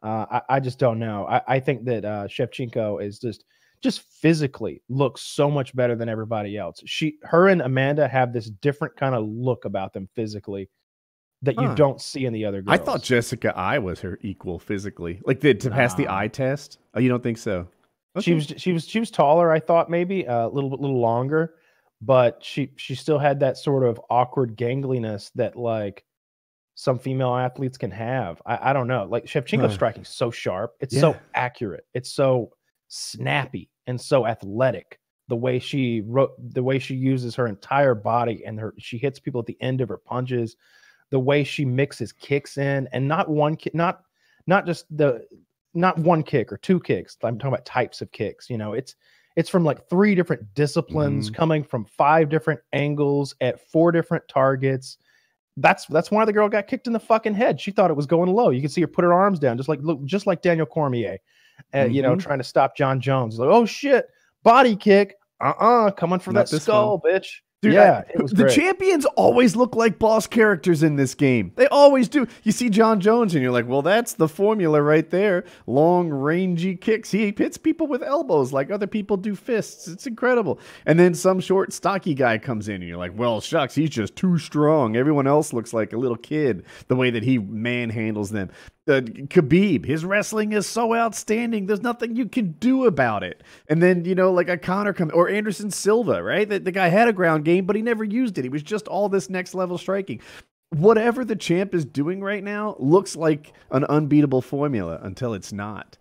Uh, 0.02 0.26
I, 0.30 0.56
I 0.56 0.60
just 0.60 0.78
don't 0.78 0.98
know. 0.98 1.26
I, 1.26 1.40
I 1.46 1.60
think 1.60 1.84
that 1.86 2.04
uh, 2.04 2.26
Shevchenko 2.26 3.02
is 3.02 3.18
just 3.18 3.44
just 3.82 4.00
physically 4.02 4.82
looks 4.88 5.20
so 5.20 5.50
much 5.50 5.74
better 5.76 5.94
than 5.94 6.08
everybody 6.08 6.56
else. 6.56 6.80
She, 6.86 7.18
her, 7.22 7.48
and 7.48 7.60
Amanda 7.60 8.08
have 8.08 8.32
this 8.32 8.48
different 8.48 8.96
kind 8.96 9.14
of 9.14 9.26
look 9.28 9.66
about 9.66 9.92
them 9.92 10.08
physically 10.14 10.70
that 11.42 11.60
you 11.60 11.74
don't 11.74 12.00
see 12.00 12.24
in 12.24 12.32
the 12.32 12.46
other 12.46 12.62
girls. 12.62 12.80
I 12.80 12.82
thought 12.82 13.02
Jessica 13.02 13.54
Eye 13.54 13.78
was 13.78 14.00
her 14.00 14.18
equal 14.22 14.58
physically, 14.58 15.20
like 15.26 15.40
the, 15.40 15.52
to 15.52 15.70
pass 15.70 15.94
the 15.94 16.08
eye 16.08 16.28
test. 16.28 16.78
Oh, 16.94 17.00
you 17.00 17.10
don't 17.10 17.22
think 17.22 17.36
so? 17.36 17.68
she 18.20 18.32
was 18.34 18.52
she 18.56 18.72
was 18.72 18.86
she 18.86 19.00
was 19.00 19.10
taller. 19.10 19.50
I 19.52 19.60
thought 19.60 19.90
maybe 19.90 20.26
uh, 20.26 20.46
a 20.46 20.48
little 20.48 20.70
bit 20.70 20.80
little 20.80 21.00
longer, 21.00 21.54
but 22.04 22.42
she 22.44 22.70
she 22.76 22.94
still 22.94 23.18
had 23.18 23.40
that 23.40 23.56
sort 23.56 23.84
of 23.84 24.00
awkward 24.10 24.56
gangliness 24.56 25.30
that 25.34 25.56
like 25.56 26.04
some 26.74 26.98
female 26.98 27.34
athletes 27.34 27.78
can 27.78 27.90
have. 27.92 28.42
I, 28.44 28.70
I 28.70 28.72
don't 28.72 28.88
know. 28.88 29.06
Like 29.08 29.26
Shevchenko's 29.26 29.62
Huh. 29.66 29.68
striking 29.68 30.04
so 30.04 30.30
sharp. 30.30 30.74
It's 30.80 30.98
so 30.98 31.16
accurate. 31.34 31.86
It's 31.94 32.10
so 32.10 32.50
snappy 32.88 33.70
and 33.86 34.00
so 34.00 34.26
athletic. 34.26 34.98
The 35.28 35.36
way 35.36 35.58
she 35.58 36.02
wrote, 36.02 36.32
the 36.52 36.62
way 36.62 36.78
she 36.78 36.94
uses 36.94 37.34
her 37.36 37.46
entire 37.46 37.94
body 37.94 38.44
and 38.44 38.58
her 38.60 38.74
she 38.78 38.98
hits 38.98 39.18
people 39.20 39.40
at 39.40 39.46
the 39.46 39.56
end 39.60 39.80
of 39.80 39.88
her 39.88 39.96
punches, 39.96 40.56
the 41.10 41.18
way 41.20 41.44
she 41.44 41.64
mixes 41.64 42.12
kicks 42.12 42.58
in 42.58 42.88
and 42.92 43.06
not 43.08 43.28
one 43.30 43.56
kick, 43.56 43.74
not 43.74 44.02
not 44.46 44.66
just 44.66 44.84
the 44.94 45.24
not 45.74 45.96
one 45.98 46.22
kick 46.22 46.52
or 46.52 46.58
two 46.58 46.80
kicks. 46.80 47.16
I'm 47.22 47.38
talking 47.38 47.54
about 47.54 47.64
types 47.64 48.02
of 48.02 48.10
kicks. 48.12 48.50
You 48.50 48.58
know, 48.58 48.74
it's 48.74 48.96
it's 49.36 49.50
from 49.50 49.64
like 49.64 49.88
three 49.88 50.14
different 50.14 50.42
disciplines 50.54 51.28
coming 51.30 51.64
from 51.64 51.84
five 51.84 52.28
different 52.28 52.60
angles 52.72 53.34
at 53.40 53.60
four 53.70 53.90
different 53.92 54.26
targets. 54.28 54.98
That's 55.56 55.86
that's 55.86 56.10
why 56.10 56.24
the 56.24 56.32
girl 56.32 56.48
got 56.48 56.66
kicked 56.66 56.86
in 56.86 56.92
the 56.92 57.00
fucking 57.00 57.34
head. 57.34 57.60
She 57.60 57.70
thought 57.70 57.90
it 57.90 57.94
was 57.96 58.06
going 58.06 58.32
low. 58.32 58.50
You 58.50 58.60
can 58.60 58.70
see 58.70 58.80
her 58.80 58.86
put 58.86 59.04
her 59.04 59.12
arms 59.12 59.38
down, 59.38 59.56
just 59.56 59.68
like 59.68 59.80
look, 59.82 60.04
just 60.04 60.26
like 60.26 60.42
Daniel 60.42 60.66
Cormier. 60.66 61.18
uh, 61.72 61.84
you 61.84 62.02
know, 62.02 62.16
Mhm. 62.16 62.20
trying 62.20 62.38
to 62.38 62.44
stop 62.44 62.76
Jon 62.76 63.00
Jones. 63.00 63.38
Like, 63.38 63.48
oh 63.48 63.64
shit, 63.64 64.08
body 64.42 64.74
kick. 64.74 65.14
Uh 65.40 65.52
uh 65.60 65.90
coming 65.92 66.18
for 66.18 66.32
Not 66.32 66.48
that 66.50 66.60
skull, 66.60 67.00
bitch. 67.00 67.28
Dude, 67.64 67.74
yeah, 67.74 68.02
I- 68.08 68.22
the 68.26 68.34
great. 68.44 68.52
champions 68.54 69.04
always 69.16 69.56
look 69.56 69.74
like 69.74 69.98
boss 69.98 70.26
characters 70.26 70.82
in 70.82 70.96
this 70.96 71.14
game. 71.14 71.52
They 71.56 71.66
always 71.68 72.08
do. 72.08 72.26
You 72.42 72.52
see 72.52 72.68
Jon 72.70 73.00
Jones, 73.00 73.34
and 73.34 73.42
you're 73.42 73.52
like, 73.52 73.66
well, 73.66 73.82
that's 73.82 74.12
the 74.14 74.28
formula 74.28 74.80
right 74.82 75.08
there. 75.10 75.44
Long, 75.66 76.10
rangy 76.10 76.76
kicks. 76.76 77.10
He 77.10 77.34
hits 77.36 77.56
people 77.56 77.86
with 77.86 78.02
elbows 78.02 78.52
like 78.52 78.70
other 78.70 78.86
people 78.86 79.16
do 79.16 79.34
fists. 79.34 79.88
It's 79.88 80.06
incredible. 80.06 80.60
And 80.86 80.98
then 80.98 81.14
some 81.14 81.40
short, 81.40 81.72
stocky 81.72 82.14
guy 82.14 82.38
comes 82.38 82.68
in, 82.68 82.76
and 82.76 82.84
you're 82.84 82.98
like, 82.98 83.16
well, 83.16 83.40
shucks, 83.40 83.74
he's 83.74 83.90
just 83.90 84.14
too 84.14 84.38
strong. 84.38 84.96
Everyone 84.96 85.26
else 85.26 85.52
looks 85.52 85.72
like 85.72 85.92
a 85.92 85.96
little 85.96 86.16
kid 86.16 86.64
the 86.88 86.96
way 86.96 87.10
that 87.10 87.22
he 87.22 87.38
manhandles 87.38 88.30
them. 88.30 88.50
Uh, 88.86 89.00
Khabib, 89.00 89.86
his 89.86 90.04
wrestling 90.04 90.52
is 90.52 90.66
so 90.66 90.94
outstanding. 90.94 91.64
There's 91.66 91.80
nothing 91.80 92.16
you 92.16 92.28
can 92.28 92.52
do 92.52 92.84
about 92.84 93.22
it. 93.22 93.42
And 93.68 93.82
then 93.82 94.04
you 94.04 94.14
know, 94.14 94.30
like 94.30 94.50
a 94.50 94.58
Conor 94.58 94.92
come 94.92 95.10
or 95.14 95.30
Anderson 95.30 95.70
Silva, 95.70 96.22
right? 96.22 96.46
The, 96.46 96.58
the 96.58 96.72
guy 96.72 96.88
had 96.88 97.08
a 97.08 97.12
ground 97.12 97.46
game, 97.46 97.64
but 97.64 97.76
he 97.76 97.82
never 97.82 98.04
used 98.04 98.36
it. 98.36 98.44
He 98.44 98.50
was 98.50 98.62
just 98.62 98.86
all 98.86 99.08
this 99.08 99.30
next 99.30 99.54
level 99.54 99.78
striking. 99.78 100.20
Whatever 100.68 101.24
the 101.24 101.36
champ 101.36 101.74
is 101.74 101.86
doing 101.86 102.20
right 102.20 102.44
now 102.44 102.76
looks 102.78 103.16
like 103.16 103.54
an 103.70 103.84
unbeatable 103.84 104.42
formula 104.42 105.00
until 105.02 105.32
it's 105.32 105.52
not. 105.52 105.96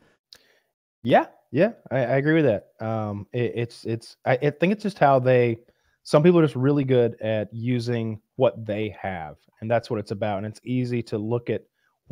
Yeah, 1.04 1.28
yeah, 1.52 1.74
I, 1.92 1.98
I 2.00 2.16
agree 2.18 2.42
with 2.42 2.46
that. 2.46 2.86
Um, 2.86 3.28
it, 3.32 3.54
it's 3.56 3.86
it's 3.86 4.18
I, 4.26 4.34
I 4.42 4.50
think 4.50 4.74
it's 4.74 4.84
just 4.84 5.00
how 5.00 5.20
they. 5.20 5.60
Some 6.02 6.22
people 6.22 6.40
are 6.40 6.44
just 6.44 6.56
really 6.58 6.84
good 6.84 7.16
at 7.22 7.54
using 7.54 8.20
what 8.36 8.66
they 8.66 8.94
have, 9.00 9.38
and 9.62 9.72
that's 9.72 9.90
what 9.90 10.00
it's 10.00 10.12
about. 10.12 10.40
And 10.40 10.48
it's 10.48 10.60
easy 10.66 11.02
to 11.04 11.18
look 11.18 11.50
at 11.50 11.64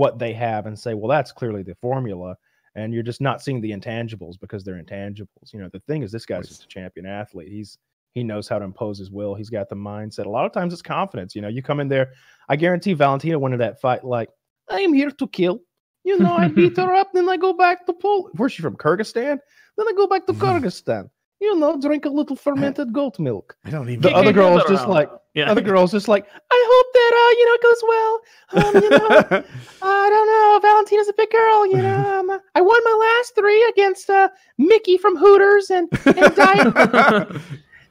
what 0.02 0.18
they 0.18 0.34
have 0.34 0.66
and 0.66 0.78
say, 0.78 0.96
well, 0.96 1.08
that's 1.08 1.32
clearly 1.32 1.62
the 1.62 1.76
formula, 1.76 2.36
and 2.74 2.92
you're 2.92 3.04
just 3.04 3.22
not 3.22 3.40
seeing 3.40 3.62
the 3.62 3.70
intangibles 3.70 4.34
because 4.42 4.64
they're 4.64 4.82
intangibles. 4.82 5.54
You 5.54 5.60
know, 5.60 5.70
the 5.72 5.80
thing 5.82 6.02
is, 6.02 6.12
this 6.12 6.26
guy's 6.26 6.38
Right. 6.38 6.48
just 6.48 6.64
a 6.64 6.68
champion 6.68 7.06
athlete. 7.06 7.50
He's 7.50 7.78
he 8.16 8.24
knows 8.24 8.48
how 8.48 8.58
to 8.58 8.66
impose 8.66 8.98
his 8.98 9.12
will. 9.12 9.36
He's 9.36 9.52
got 9.52 9.70
the 9.70 9.76
mindset. 9.76 10.26
A 10.26 10.30
lot 10.30 10.48
of 10.48 10.54
times, 10.54 10.74
it's 10.74 10.82
confidence. 10.82 11.36
You 11.36 11.44
know, 11.44 11.50
you 11.50 11.62
come 11.62 11.80
in 11.80 11.88
there. 11.88 12.14
I 12.50 12.56
guarantee 12.56 12.94
Valentina 12.94 13.38
went 13.38 13.54
into 13.54 13.64
that 13.64 13.80
fight 13.80 14.04
like, 14.04 14.30
I 14.68 14.82
am 14.82 14.92
here 14.92 15.12
to 15.12 15.28
kill. 15.28 15.62
You 16.04 16.18
know, 16.18 16.36
I 16.36 16.48
beat 16.48 16.78
her 16.78 16.96
up, 16.96 17.14
then 17.14 17.30
I 17.30 17.38
go 17.38 17.54
back 17.54 17.86
to 17.86 17.94
Poland. 17.94 18.34
Where's 18.38 18.54
she 18.54 18.64
from? 18.64 18.76
Kyrgyzstan? 18.76 19.38
Then 19.78 19.88
I 19.88 19.94
go 19.96 20.08
back 20.08 20.26
to 20.26 20.34
mm-hmm. 20.34 20.66
Kyrgyzstan. 20.66 21.12
You 21.40 21.60
know, 21.60 21.80
drink 21.80 22.06
a 22.06 22.10
little 22.10 22.36
fermented 22.36 22.92
goat 22.92 23.20
milk. 23.20 23.56
I 23.66 23.70
don't 23.70 23.88
even. 23.88 24.02
The 24.02 24.16
other 24.16 24.34
girl 24.34 24.58
is 24.58 24.64
around. 24.64 24.74
just 24.76 24.88
like, 24.88 25.10
Yeah. 25.34 25.50
other 25.50 25.62
girl's 25.62 25.91
just 25.91 26.08
like, 26.10 26.28
I 26.28 26.65
hope 26.72 26.94
that 26.94 27.12
uh, 27.22 27.32
you 27.39 27.46
know, 27.46 27.54
it 27.54 27.63
goes 27.63 27.84
well. 27.88 28.20
Um, 28.54 28.84
you 28.84 28.89
know, 28.89 29.44
I 29.82 30.10
don't 30.10 30.28
know. 30.28 30.60
Valentina's 30.62 31.08
a 31.08 31.13
big 31.13 31.30
girl, 31.32 31.65
you 31.65 31.78
know. 31.78 32.20
Um, 32.20 32.39
I 32.54 32.62
won 32.62 32.82
my 32.84 32.98
last 33.00 33.36
three 33.36 33.65
against 33.70 34.10
uh, 34.10 34.30
Mickey 34.58 34.98
from 34.98 35.15
Hooters 35.15 35.70
and 35.70 35.88
and 36.06 36.36
Diane 36.36 36.74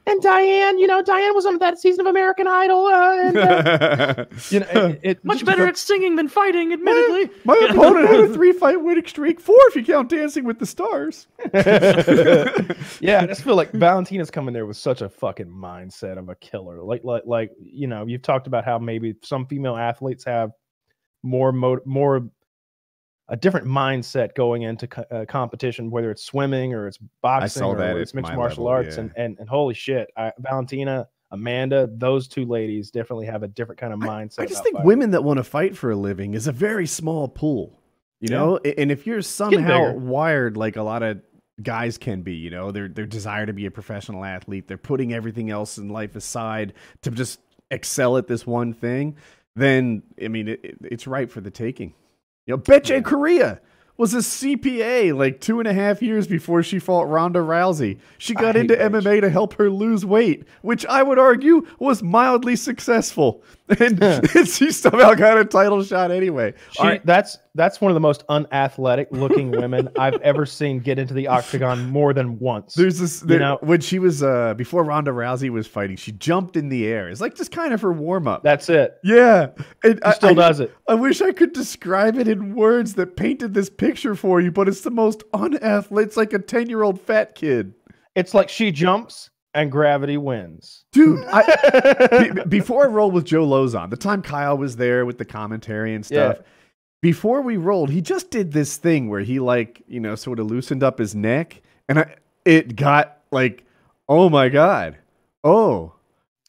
and 0.07 0.21
Diane. 0.21 0.79
You 0.79 0.87
know, 0.87 1.01
Diane 1.01 1.33
was 1.35 1.45
on 1.45 1.57
that 1.59 1.79
season 1.79 2.01
of 2.01 2.09
American 2.09 2.47
Idol, 2.47 2.85
uh, 2.85 3.17
and 3.21 3.37
uh, 3.37 4.25
you 4.49 4.59
know, 4.61 4.67
it, 4.71 4.99
it 5.03 5.25
Much 5.25 5.45
better 5.45 5.67
at 5.67 5.77
singing 5.77 6.15
than 6.15 6.27
fighting, 6.27 6.73
admittedly. 6.73 7.29
My 7.45 7.57
Yeah. 7.61 7.73
opponent 7.73 8.07
had 8.09 8.19
a 8.21 8.27
three 8.33 8.51
fight 8.53 8.81
winning 8.81 9.05
streak, 9.05 9.39
four 9.39 9.55
if 9.67 9.75
you 9.75 9.83
count 9.83 10.09
Dancing 10.09 10.43
with 10.45 10.59
the 10.59 10.65
Stars. 10.65 11.27
yeah, 12.99 13.21
I 13.21 13.25
just 13.27 13.43
feel 13.43 13.55
like 13.55 13.71
Valentina's 13.71 14.31
coming 14.31 14.53
there 14.53 14.65
with 14.65 14.77
such 14.77 15.01
a 15.01 15.09
fucking 15.09 15.47
mindset 15.47 16.17
of 16.17 16.29
a 16.29 16.35
killer. 16.35 16.81
Like, 16.81 17.03
like, 17.03 17.23
like 17.25 17.51
you 17.59 17.87
know, 17.87 18.05
you've 18.05 18.21
talked 18.21 18.47
about 18.47 18.65
how 18.65 18.79
maybe 18.79 19.15
some 19.23 19.45
female 19.45 19.75
athletes 19.77 20.23
have 20.25 20.51
more 21.23 21.51
mo- 21.51 21.79
more 21.85 22.29
a 23.31 23.35
different 23.37 23.65
mindset 23.65 24.35
going 24.35 24.61
into 24.61 24.85
co- 24.87 25.05
uh, 25.09 25.25
competition, 25.25 25.89
whether 25.89 26.11
it's 26.11 26.23
swimming 26.23 26.73
or 26.75 26.87
it's 26.87 26.99
boxing 27.23 27.61
saw 27.61 27.71
or 27.71 27.99
it's 27.99 28.13
mixed 28.13 28.33
martial 28.33 28.65
level, 28.65 28.67
arts. 28.67 28.95
yeah. 28.97 29.01
And, 29.01 29.13
and 29.17 29.39
and 29.39 29.49
holy 29.49 29.73
shit, 29.73 30.11
I, 30.15 30.31
Valentina, 30.37 31.07
Amanda, 31.31 31.89
those 31.93 32.27
two 32.27 32.45
ladies 32.45 32.91
definitely 32.91 33.25
have 33.27 33.41
a 33.41 33.47
different 33.47 33.79
kind 33.79 33.93
of 33.93 33.99
mindset. 33.99 34.39
I 34.41 34.45
just 34.45 34.55
about 34.59 34.63
think 34.65 34.75
fighting. 34.75 34.87
women 34.87 35.11
that 35.11 35.23
want 35.23 35.37
to 35.37 35.43
fight 35.43 35.75
for 35.77 35.89
a 35.91 35.95
living 35.95 36.33
is 36.33 36.45
a 36.47 36.51
very 36.51 36.85
small 36.85 37.27
pool, 37.29 37.79
you 38.19 38.27
Yeah. 38.29 38.37
know. 38.37 38.57
And 38.57 38.91
if 38.91 39.07
you're 39.07 39.21
somehow 39.21 39.93
wired 39.95 40.57
like 40.57 40.75
a 40.75 40.83
lot 40.83 41.01
of 41.01 41.21
guys 41.63 41.97
can 41.97 42.21
be, 42.23 42.33
you 42.35 42.49
know, 42.49 42.71
their 42.71 42.89
their 42.89 43.05
desire 43.05 43.45
to 43.45 43.53
be 43.53 43.65
a 43.65 43.71
professional 43.71 44.25
athlete, 44.25 44.67
they're 44.67 44.77
putting 44.77 45.13
everything 45.13 45.49
else 45.49 45.77
in 45.77 45.87
life 45.89 46.15
aside 46.17 46.73
to 47.03 47.11
just 47.11 47.39
excel 47.69 48.17
at 48.17 48.27
this 48.27 48.45
one 48.45 48.73
thing. 48.73 49.15
Then 49.55 50.03
I 50.21 50.27
mean, 50.27 50.49
it, 50.49 50.59
it- 50.65 50.77
it's 50.83 51.07
right 51.07 51.31
for 51.31 51.39
the 51.39 51.49
taking. 51.51 51.93
You 52.51 52.57
know, 52.57 52.63
Bethe 52.63 53.01
Correia 53.05 53.61
was 54.01 54.15
a 54.15 54.17
CPA 54.17 55.15
like 55.15 55.39
two 55.39 55.59
and 55.59 55.67
a 55.67 55.73
half 55.73 56.01
years 56.01 56.25
before 56.25 56.63
she 56.63 56.79
fought 56.79 57.03
Ronda 57.03 57.37
Rousey. 57.39 57.99
She 58.17 58.33
got 58.33 58.55
into. 58.55 58.71
MMA 58.75 59.21
to 59.21 59.29
help 59.29 59.53
her 59.53 59.69
lose 59.69 60.03
weight, 60.03 60.45
which 60.63 60.87
I 60.87 61.03
would 61.03 61.19
argue 61.19 61.67
was 61.77 62.01
mildly 62.01 62.55
successful. 62.55 63.43
And, 63.79 64.03
and 64.03 64.45
she 64.49 64.69
somehow 64.73 65.13
got 65.13 65.37
a 65.37 65.45
title 65.45 65.81
shot 65.81 66.11
anyway. 66.11 66.53
She, 66.73 66.83
right, 66.83 67.05
That's 67.05 67.37
that's 67.55 67.79
one 67.79 67.89
of 67.89 67.93
the 67.93 68.01
most 68.01 68.25
unathletic 68.27 69.07
looking 69.11 69.49
women 69.49 69.87
I've 69.97 70.19
ever 70.21 70.45
seen 70.45 70.79
get 70.79 70.99
into 70.99 71.13
the 71.13 71.27
octagon 71.27 71.89
more 71.89 72.11
than 72.13 72.37
once. 72.39 72.73
There's 72.73 72.99
this 72.99 73.21
there, 73.21 73.39
know- 73.39 73.59
when 73.61 73.79
she 73.79 73.97
was 73.97 74.23
uh 74.23 74.55
before 74.55 74.83
Ronda 74.83 75.11
Rousey 75.11 75.49
was 75.49 75.67
fighting, 75.67 75.95
she 75.95 76.11
jumped 76.11 76.57
in 76.57 76.67
the 76.67 76.85
air. 76.85 77.07
It's 77.07 77.21
like 77.21 77.33
just 77.35 77.53
kind 77.53 77.73
of 77.73 77.79
her 77.81 77.93
warm 77.93 78.27
up. 78.27 78.43
That's 78.43 78.67
it. 78.67 78.97
Yeah, 79.05 79.51
and 79.85 79.95
She 79.95 80.03
I, 80.03 80.11
still 80.15 80.29
I- 80.31 80.33
does 80.33 80.59
it. 80.59 80.75
I 80.89 80.95
wish 80.95 81.21
I 81.21 81.31
could 81.31 81.53
describe 81.53 82.17
it 82.17 82.27
in 82.27 82.53
words 82.55 82.95
that 82.95 83.15
painted 83.15 83.53
this 83.53 83.69
picture 83.69 83.90
for 84.15 84.39
you, 84.41 84.51
but 84.51 84.67
it's 84.67 84.81
the 84.81 84.91
most 84.91 85.23
unathletic. 85.33 86.07
It's 86.07 86.17
like 86.17 86.33
a 86.33 86.39
ten 86.39 86.69
year 86.69 86.83
old 86.83 86.99
fat 87.01 87.35
kid, 87.35 87.73
It's 88.15 88.33
like 88.33 88.49
she 88.49 88.71
jumps 88.71 89.29
and 89.53 89.71
gravity 89.71 90.17
wins. 90.17 90.85
dude. 90.91 91.23
I, 91.31 92.29
be- 92.35 92.43
before 92.47 92.85
I 92.85 92.87
rolled 92.87 93.13
with 93.13 93.25
Joe 93.25 93.45
Lauzon, 93.45 93.89
the 93.89 93.97
time 93.97 94.21
Kyle 94.21 94.57
was 94.57 94.77
there 94.77 95.05
with 95.05 95.17
the 95.17 95.25
commentary 95.25 95.93
and 95.93 96.09
Yeah. 96.09 96.33
stuff. 96.33 96.45
Before 97.01 97.41
we 97.41 97.57
rolled, 97.57 97.89
he 97.89 97.99
just 98.01 98.29
did 98.31 98.51
this 98.53 98.77
thing 98.77 99.09
where 99.09 99.21
he 99.21 99.39
like 99.39 99.81
you 99.87 99.99
know 99.99 100.15
sort 100.15 100.39
of 100.39 100.45
loosened 100.47 100.83
up 100.83 100.99
his 100.99 101.15
neck, 101.15 101.61
and 101.89 101.99
I, 101.99 102.15
it 102.45 102.75
got 102.75 103.17
like, 103.31 103.65
oh 104.07 104.29
my 104.29 104.49
god, 104.49 104.97
oh, 105.43 105.93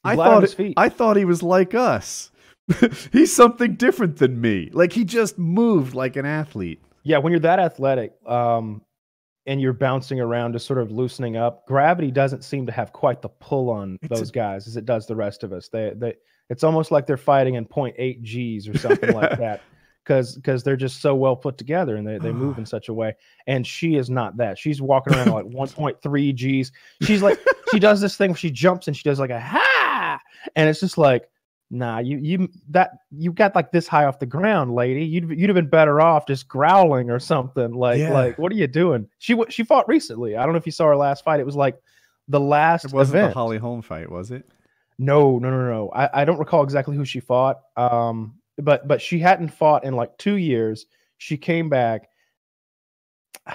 I 0.03 0.11
He's 0.11 0.17
light 0.19 0.27
on 0.31 0.41
thought 0.47 0.59
it- 0.59 0.73
I 0.77 0.89
thought 0.89 1.17
he 1.17 1.25
was 1.25 1.41
like 1.43 1.73
us. 1.73 2.29
He's 3.11 3.35
something 3.35 3.75
different 3.75 4.17
than 4.17 4.39
me. 4.39 4.69
Like 4.71 4.93
he 4.93 5.03
just 5.03 5.37
moved 5.37 5.95
like 5.95 6.15
an 6.15 6.25
athlete. 6.25 6.81
Yeah, 7.03 7.17
when 7.19 7.31
you're 7.31 7.39
that 7.41 7.59
athletic, 7.59 8.13
um, 8.25 8.81
and 9.45 9.59
you're 9.59 9.73
bouncing 9.73 10.21
around, 10.21 10.53
just 10.53 10.65
sort 10.65 10.79
of 10.79 10.89
loosening 10.89 11.35
up, 11.35 11.67
gravity 11.67 12.11
doesn't 12.11 12.43
seem 12.45 12.65
to 12.65 12.71
have 12.71 12.93
quite 12.93 13.21
the 13.21 13.27
pull 13.29 13.69
on 13.69 13.99
It's 14.01 14.11
a- 14.11 14.15
those 14.21 14.31
guys 14.31 14.67
as 14.67 14.77
it 14.77 14.85
does 14.85 15.05
the 15.05 15.15
rest 15.15 15.43
of 15.43 15.51
us. 15.51 15.67
They, 15.67 15.91
they, 15.95 16.13
it's 16.49 16.63
almost 16.63 16.91
like 16.91 17.05
they're 17.05 17.17
fighting 17.17 17.55
in 17.55 17.65
0.8 17.65 18.21
G's 18.21 18.69
or 18.69 18.77
something 18.77 19.13
like 19.13 19.37
that, 19.39 19.61
because 20.05 20.35
because 20.37 20.63
they're 20.63 20.77
just 20.77 21.01
so 21.01 21.13
well 21.13 21.35
put 21.35 21.57
together 21.57 21.97
and 21.97 22.07
they, 22.07 22.17
they 22.19 22.31
move 22.31 22.57
in 22.57 22.65
such 22.75 22.87
a 22.87 22.93
way. 22.93 23.15
And 23.47 23.67
she 23.67 23.95
is 23.95 24.09
not 24.09 24.37
that. 24.37 24.57
She's 24.57 24.81
walking 24.81 25.13
around 25.13 25.31
like 25.31 25.45
1.3 25.45 26.35
G's. 26.35 26.71
She's 27.01 27.21
like 27.21 27.37
she 27.71 27.79
does 27.79 27.99
this 27.99 28.15
thing 28.15 28.29
where 28.31 28.37
she 28.37 28.49
jumps 28.51 28.87
and 28.87 28.95
she 28.95 29.03
does 29.03 29.19
like 29.19 29.29
a 29.29 29.39
ha, 29.41 30.19
and 30.55 30.69
it's 30.69 30.79
just 30.79 30.97
like. 30.97 31.29
Nah, 31.71 31.99
you 31.99 32.17
you 32.17 32.49
that 32.69 32.91
you 33.11 33.31
got 33.31 33.55
like 33.55 33.71
this 33.71 33.87
high 33.87 34.05
off 34.05 34.19
the 34.19 34.25
ground, 34.27 34.75
lady. 34.75 35.03
You'd 35.05 35.29
you'd 35.29 35.49
have 35.49 35.55
been 35.55 35.69
better 35.69 35.99
off 36.01 36.27
just 36.27 36.47
growling 36.47 37.09
or 37.09 37.19
something. 37.19 37.71
Like 37.71 37.97
Yeah. 37.97 38.13
like 38.13 38.37
what 38.37 38.51
are 38.51 38.55
you 38.55 38.67
doing? 38.67 39.07
She 39.17 39.35
she 39.49 39.63
fought 39.63 39.87
recently. 39.87 40.35
I 40.35 40.43
don't 40.43 40.51
know 40.53 40.59
if 40.59 40.65
you 40.67 40.71
saw 40.71 40.85
her 40.87 40.95
last 40.95 41.23
fight. 41.23 41.39
It 41.39 41.45
was 41.45 41.55
like 41.55 41.79
the 42.27 42.39
last 42.39 42.85
It 42.85 42.93
wasn't 42.93 43.17
event. 43.17 43.31
the 43.31 43.39
Holly 43.39 43.57
Holm 43.57 43.81
fight, 43.81 44.09
was 44.11 44.29
it? 44.31 44.47
No, 44.99 45.39
no, 45.39 45.49
no, 45.49 45.67
no. 45.71 45.89
I, 45.95 46.21
I 46.21 46.25
don't 46.25 46.37
recall 46.37 46.63
exactly 46.63 46.95
who 46.95 47.05
she 47.05 47.19
fought. 47.19 47.61
Um, 47.75 48.35
but 48.59 48.87
but 48.87 49.01
she 49.01 49.17
hadn't 49.17 49.49
fought 49.49 49.83
in 49.83 49.95
like 49.95 50.15
two 50.19 50.35
years. 50.35 50.85
She 51.17 51.37
came 51.37 51.69
back. 51.69 52.07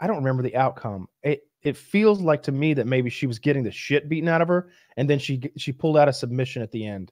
I 0.00 0.06
don't 0.06 0.16
remember 0.18 0.42
the 0.42 0.56
outcome. 0.56 1.08
It 1.22 1.42
it 1.62 1.76
feels 1.76 2.20
like 2.20 2.42
to 2.44 2.52
me 2.52 2.74
that 2.74 2.86
maybe 2.86 3.10
she 3.10 3.26
was 3.26 3.38
getting 3.38 3.64
the 3.64 3.72
shit 3.72 4.08
beaten 4.08 4.28
out 4.28 4.42
of 4.42 4.48
her, 4.48 4.68
and 4.96 5.08
then 5.08 5.18
she 5.18 5.40
she 5.56 5.72
pulled 5.72 5.96
out 5.96 6.08
a 6.08 6.12
submission 6.12 6.62
at 6.62 6.70
the 6.70 6.86
end. 6.86 7.10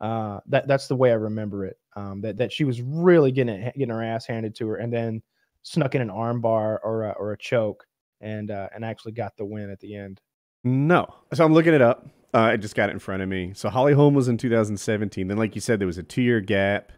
Uh, 0.00 0.40
that 0.46 0.68
that's 0.68 0.88
the 0.88 0.96
way 0.96 1.10
I 1.10 1.14
remember 1.14 1.64
it. 1.66 1.78
Um, 1.96 2.20
that 2.20 2.36
that 2.38 2.52
she 2.52 2.64
was 2.64 2.80
really 2.82 3.32
getting 3.32 3.54
it, 3.54 3.74
getting 3.74 3.94
her 3.94 4.02
ass 4.02 4.26
handed 4.26 4.54
to 4.56 4.68
her, 4.68 4.76
and 4.76 4.92
then 4.92 5.22
snuck 5.62 5.94
in 5.94 6.00
an 6.00 6.08
armbar 6.08 6.78
or 6.82 7.04
a, 7.04 7.10
or 7.18 7.32
a 7.32 7.38
choke, 7.38 7.84
and 8.20 8.50
uh, 8.50 8.68
and 8.74 8.84
actually 8.84 9.12
got 9.12 9.36
the 9.36 9.44
win 9.44 9.70
at 9.70 9.80
the 9.80 9.96
end. 9.96 10.20
No. 10.64 11.06
So 11.32 11.44
I'm 11.44 11.54
looking 11.54 11.74
it 11.74 11.82
up. 11.82 12.06
Uh, 12.34 12.38
I 12.38 12.56
just 12.56 12.74
got 12.74 12.90
it 12.90 12.92
in 12.92 12.98
front 12.98 13.22
of 13.22 13.28
me. 13.28 13.52
So 13.54 13.70
Holly 13.70 13.94
Holm 13.94 14.14
was 14.14 14.28
in 14.28 14.36
2017. 14.36 15.28
Then, 15.28 15.38
like 15.38 15.54
you 15.54 15.60
said, 15.60 15.78
there 15.78 15.86
was 15.86 15.98
a 15.98 16.02
two 16.02 16.22
year 16.22 16.40
gap, 16.40 16.92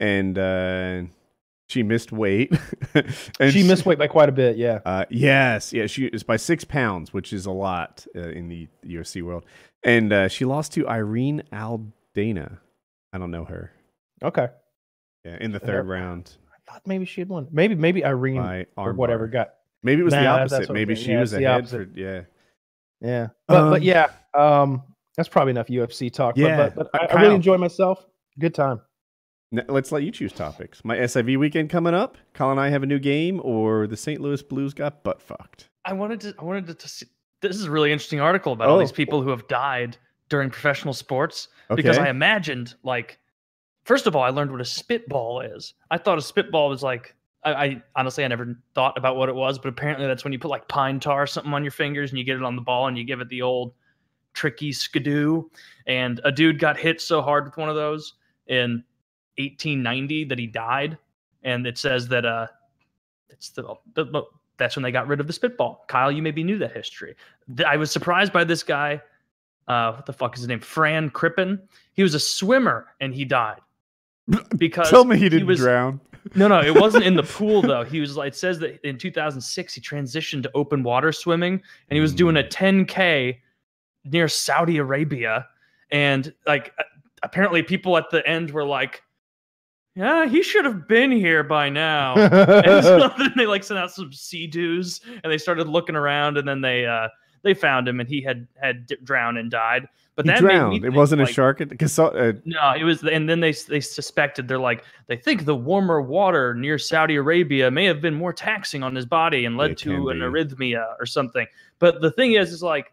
and 0.00 0.36
uh, 0.36 1.02
she 1.68 1.82
missed 1.82 2.12
weight. 2.12 2.52
and 3.40 3.52
she 3.52 3.62
missed 3.62 3.86
weight 3.86 3.98
by 3.98 4.06
quite 4.06 4.28
a 4.28 4.32
bit. 4.32 4.56
Yeah. 4.56 4.80
Uh, 4.84 5.04
yes, 5.10 5.72
yeah, 5.72 5.86
she 5.86 6.06
is 6.06 6.22
by 6.22 6.36
six 6.36 6.64
pounds, 6.64 7.12
which 7.12 7.32
is 7.32 7.46
a 7.46 7.50
lot 7.50 8.06
uh, 8.16 8.28
in 8.28 8.48
the 8.48 8.68
UFC 8.84 9.22
world. 9.22 9.44
And 9.82 10.12
uh, 10.12 10.28
she 10.28 10.44
lost 10.44 10.72
to 10.74 10.88
Irene 10.88 11.42
Aldana. 12.16 12.58
I 13.12 13.18
don't 13.18 13.30
know 13.30 13.44
her. 13.44 13.72
Okay. 14.22 14.48
Yeah, 15.24 15.36
in 15.40 15.52
the 15.52 15.58
Her- 15.58 15.66
third 15.66 15.88
round. 15.88 16.36
I 16.52 16.72
thought 16.72 16.82
maybe 16.86 17.04
she 17.04 17.20
had 17.20 17.28
won. 17.28 17.48
Maybe 17.50 17.74
maybe 17.74 18.04
Irene 18.04 18.36
by 18.42 18.66
or 18.76 18.92
armbar. 18.92 18.96
whatever 18.96 19.26
got. 19.28 19.50
Maybe 19.82 20.00
it 20.00 20.04
was 20.04 20.14
the 20.14 20.22
Nah, 20.22 20.38
that's 20.38 20.52
opposite. 20.54 20.72
Maybe 20.72 20.94
she 20.94 21.12
yeah, 21.12 21.20
was 21.20 21.32
it's 21.32 21.38
the 21.40 21.44
ahead. 21.44 21.68
For, 21.68 21.76
opposite. 21.82 21.96
yeah. 21.96 22.20
Yeah, 23.00 23.26
but 23.48 23.56
Um, 23.58 23.70
but 23.70 23.82
yeah, 23.82 24.08
um, 24.32 24.82
that's 25.16 25.28
probably 25.28 25.50
enough 25.50 25.66
UFC 25.66 26.10
talk. 26.10 26.36
Yeah, 26.38 26.70
but, 26.70 26.74
but, 26.74 26.92
but 26.92 27.12
I, 27.12 27.16
I 27.18 27.20
really 27.22 27.34
enjoy 27.34 27.58
myself. 27.58 28.06
Good 28.38 28.54
time. 28.54 28.80
N- 29.54 29.66
Let's 29.68 29.92
let 29.92 30.04
you 30.04 30.10
choose 30.10 30.32
topics. 30.32 30.82
My 30.84 30.96
SIV 30.96 31.36
weekend 31.38 31.68
coming 31.68 31.92
up. 31.92 32.16
Colin 32.32 32.52
and 32.52 32.60
I 32.60 32.70
have 32.70 32.82
a 32.82 32.86
new 32.86 32.98
game, 32.98 33.40
or 33.44 33.86
the 33.86 33.96
St. 33.96 34.20
Louis 34.22 34.42
Blues 34.42 34.72
got 34.72 35.04
butt 35.04 35.20
fucked. 35.20 35.68
I 35.84 35.92
wanted 35.92 36.20
to. 36.22 36.34
I 36.38 36.44
wanted 36.44 36.66
to. 36.68 36.74
to 36.74 36.88
see, 36.88 37.06
this 37.42 37.56
is 37.56 37.64
a 37.66 37.70
really 37.70 37.92
interesting 37.92 38.20
article 38.20 38.54
about 38.54 38.68
all 38.70 38.78
these 38.78 38.90
Oh. 38.90 38.94
people 38.94 39.20
who 39.22 39.28
have 39.30 39.46
died 39.48 39.98
during 40.28 40.50
professional 40.50 40.94
sports. 40.94 41.48
Because 41.74 41.98
I 41.98 42.08
imagined, 42.08 42.74
like, 42.82 43.18
first 43.84 44.06
of 44.06 44.14
all, 44.14 44.22
I 44.22 44.30
learned 44.30 44.50
what 44.50 44.60
a 44.60 44.64
spitball 44.64 45.40
is. 45.40 45.74
I 45.90 45.98
thought 45.98 46.18
a 46.18 46.22
spitball 46.22 46.68
was 46.68 46.82
like. 46.82 47.14
I, 47.46 47.52
I 47.52 47.82
honestly 47.94 48.24
I 48.24 48.28
never 48.28 48.58
thought 48.74 48.96
about 48.96 49.16
what 49.16 49.28
it 49.28 49.34
was, 49.34 49.58
but 49.58 49.68
apparently 49.68 50.06
that's 50.06 50.24
when 50.24 50.32
you 50.32 50.38
put 50.38 50.48
like 50.48 50.66
pine 50.66 50.98
tar 50.98 51.24
or 51.24 51.26
something 51.26 51.52
on 51.52 51.62
your 51.62 51.72
fingers 51.72 52.10
and 52.10 52.18
you 52.18 52.24
get 52.24 52.36
it 52.36 52.42
on 52.42 52.56
the 52.56 52.62
ball 52.62 52.86
and 52.86 52.96
you 52.96 53.04
give 53.04 53.20
it 53.20 53.28
the 53.28 53.42
old 53.42 53.74
tricky 54.32 54.72
skidoo. 54.72 55.42
And 55.86 56.22
a 56.24 56.32
dude 56.32 56.58
got 56.58 56.78
hit 56.78 57.02
so 57.02 57.20
hard 57.20 57.44
with 57.44 57.58
one 57.58 57.68
of 57.68 57.74
those 57.74 58.14
in 58.46 58.82
1890 59.36 60.24
that 60.24 60.38
he 60.38 60.46
died. 60.46 60.98
And 61.42 61.66
it 61.66 61.76
says 61.76 62.08
that 62.08 62.24
uh, 62.24 62.46
it's 63.28 63.50
the, 63.50 63.74
the, 63.94 64.04
the 64.04 64.22
that's 64.56 64.76
when 64.76 64.82
they 64.82 64.92
got 64.92 65.08
rid 65.08 65.20
of 65.20 65.26
the 65.26 65.32
spitball. 65.32 65.84
Kyle, 65.88 66.12
you 66.12 66.22
maybe 66.22 66.44
knew 66.44 66.58
that 66.58 66.72
history. 66.72 67.16
I 67.66 67.76
was 67.76 67.90
surprised 67.90 68.32
by 68.32 68.44
this 68.44 68.62
guy. 68.62 69.02
Uh, 69.66 69.92
what 69.92 70.06
the 70.06 70.12
fuck 70.12 70.34
is 70.34 70.40
his 70.40 70.48
name? 70.48 70.60
Fran 70.60 71.10
Crippen. 71.10 71.60
He 71.94 72.02
was 72.02 72.14
a 72.14 72.20
swimmer 72.20 72.88
and 73.00 73.14
he 73.14 73.24
died 73.24 73.60
because 74.56 74.90
Tell 74.90 75.04
me 75.04 75.18
he 75.18 75.28
didn't 75.28 75.46
was, 75.46 75.58
drown. 75.58 76.00
no, 76.34 76.48
no, 76.48 76.60
it 76.60 76.74
wasn't 76.74 77.04
in 77.04 77.14
the 77.14 77.22
pool 77.38 77.62
though. 77.62 77.84
He 77.84 78.00
was 78.00 78.16
like, 78.16 78.28
it 78.28 78.36
says 78.36 78.58
that 78.60 78.80
in 78.86 78.98
2006 78.98 79.74
he 79.74 79.80
transitioned 79.80 80.42
to 80.42 80.50
open 80.54 80.82
water 80.82 81.12
swimming 81.12 81.54
and 81.54 81.96
he 81.96 82.00
was 82.00 82.14
doing 82.14 82.36
a 82.36 82.42
10k 82.42 83.38
near 84.04 84.28
Saudi 84.28 84.76
Arabia, 84.76 85.46
and 85.90 86.32
like 86.46 86.72
apparently 87.22 87.62
people 87.62 87.96
at 87.96 88.10
the 88.10 88.26
end 88.28 88.50
were 88.50 88.64
like, 88.64 89.02
"Yeah, 89.94 90.26
he 90.26 90.42
should 90.42 90.64
have 90.64 90.86
been 90.86 91.10
here 91.10 91.42
by 91.42 91.68
now." 91.68 92.14
and 92.16 92.84
so 92.84 93.10
then 93.18 93.32
they 93.36 93.46
like 93.46 93.64
sent 93.64 93.78
out 93.78 93.90
some 93.90 94.12
sea 94.12 94.46
doos 94.46 95.00
and 95.22 95.32
they 95.32 95.38
started 95.38 95.68
looking 95.68 95.96
around 95.96 96.36
and 96.36 96.46
then 96.46 96.60
they 96.60 96.86
uh 96.86 97.08
they 97.44 97.54
found 97.54 97.86
him 97.86 98.00
and 98.00 98.08
he 98.08 98.20
had 98.20 98.46
had 98.60 98.86
drowned 99.04 99.38
and 99.38 99.50
died. 99.50 99.88
But 100.16 100.26
He 100.26 100.32
that 100.32 100.40
drowned. 100.40 100.84
It 100.84 100.92
wasn't 100.92 101.22
a 101.22 101.24
like, 101.24 101.34
shark. 101.34 101.58
Because 101.58 101.98
uh, 101.98 102.32
no, 102.44 102.72
it 102.72 102.84
was, 102.84 103.02
and 103.04 103.28
then 103.28 103.40
they 103.40 103.52
they 103.52 103.80
suspected 103.80 104.48
they're 104.48 104.58
like 104.58 104.84
they 105.06 105.16
think 105.16 105.44
the 105.44 105.56
warmer 105.56 106.00
water 106.00 106.54
near 106.54 106.78
Saudi 106.78 107.16
Arabia 107.16 107.70
may 107.70 107.84
have 107.84 108.00
been 108.00 108.14
more 108.14 108.32
taxing 108.32 108.82
on 108.82 108.94
his 108.94 109.06
body 109.06 109.44
and 109.44 109.56
led 109.56 109.76
to 109.78 110.08
an 110.10 110.18
be. 110.18 110.24
arrhythmia 110.24 110.94
or 110.98 111.06
something. 111.06 111.46
But 111.78 112.00
the 112.00 112.10
thing 112.10 112.32
is, 112.32 112.52
is 112.52 112.62
like 112.62 112.92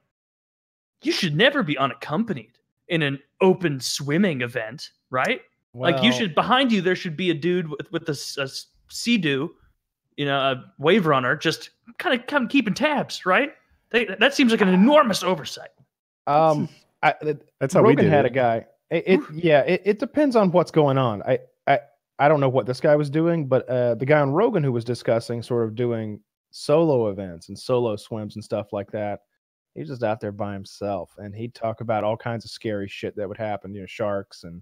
you 1.04 1.12
should 1.12 1.36
never 1.36 1.64
be 1.64 1.78
unaccompanied 1.78 2.58
in 2.88 3.02
an 3.02 3.20
open 3.40 3.80
swimming 3.80 4.42
event, 4.42 4.92
right? 5.10 5.42
like 5.74 6.04
you 6.04 6.12
should 6.12 6.36
behind 6.36 6.72
you 6.72 6.82
there 6.82 6.96
should 6.96 7.16
be 7.16 7.30
a 7.30 7.34
dude 7.34 7.70
with 7.70 7.92
with 7.92 8.10
a 8.10 8.50
sea 8.90 9.18
doo, 9.18 9.56
you 10.18 10.26
know, 10.26 10.38
a 10.38 10.66
wave 10.78 11.06
runner, 11.06 11.36
just 11.36 11.70
kind 11.98 12.20
of 12.20 12.28
kind 12.28 12.44
of 12.44 12.50
keeping 12.50 12.74
tabs, 12.74 13.26
right? 13.26 13.54
They, 13.92 14.06
that 14.06 14.34
seems 14.34 14.52
like 14.52 14.62
an 14.62 14.70
enormous 14.70 15.24
oversight. 15.24 15.70
Um, 16.28 16.70
I, 17.04 17.14
that's 17.60 17.74
how 17.74 17.82
we 17.82 17.90
Rogan 17.90 18.06
did 18.06 18.14
had 18.14 18.26
it. 18.26 18.32
a 18.32 18.34
guy. 18.34 18.66
It, 18.90 19.04
it 19.06 19.20
yeah, 19.34 19.62
it, 19.62 19.82
it 19.86 20.00
depends 20.00 20.36
on 20.36 20.52
what's 20.52 20.72
going 20.72 20.98
on. 20.98 21.22
I, 21.24 21.40
I 21.68 21.80
I 22.20 22.28
don't 22.28 22.40
know 22.40 22.50
what 22.50 22.66
this 22.66 22.80
guy 22.80 22.96
was 22.96 23.10
doing, 23.10 23.48
but 23.48 23.68
uh, 23.68 23.96
the 23.96 24.06
guy 24.06 24.20
on 24.20 24.32
Rogan 24.32 24.64
who 24.64 24.72
was 24.72 24.86
discussing 24.86 25.42
sort 25.42 25.68
of 25.68 25.76
doing 25.76 26.20
solo 26.52 27.10
events 27.10 27.50
and 27.50 27.58
solo 27.58 27.96
swims 27.96 28.36
and 28.36 28.44
stuff 28.44 28.74
like 28.74 28.92
that. 28.92 29.22
He's 29.76 29.88
just 29.88 30.04
out 30.04 30.20
there 30.20 30.34
by 30.34 30.54
himself, 30.54 31.16
and 31.18 31.34
he'd 31.34 31.56
talk 31.56 31.82
about 31.82 32.04
all 32.04 32.18
kinds 32.18 32.44
of 32.46 32.52
scary 32.52 32.88
shit 32.88 33.16
that 33.16 33.28
would 33.28 33.38
happen. 33.38 33.74
You 33.74 33.82
know, 33.82 33.88
sharks 33.88 34.44
and. 34.44 34.62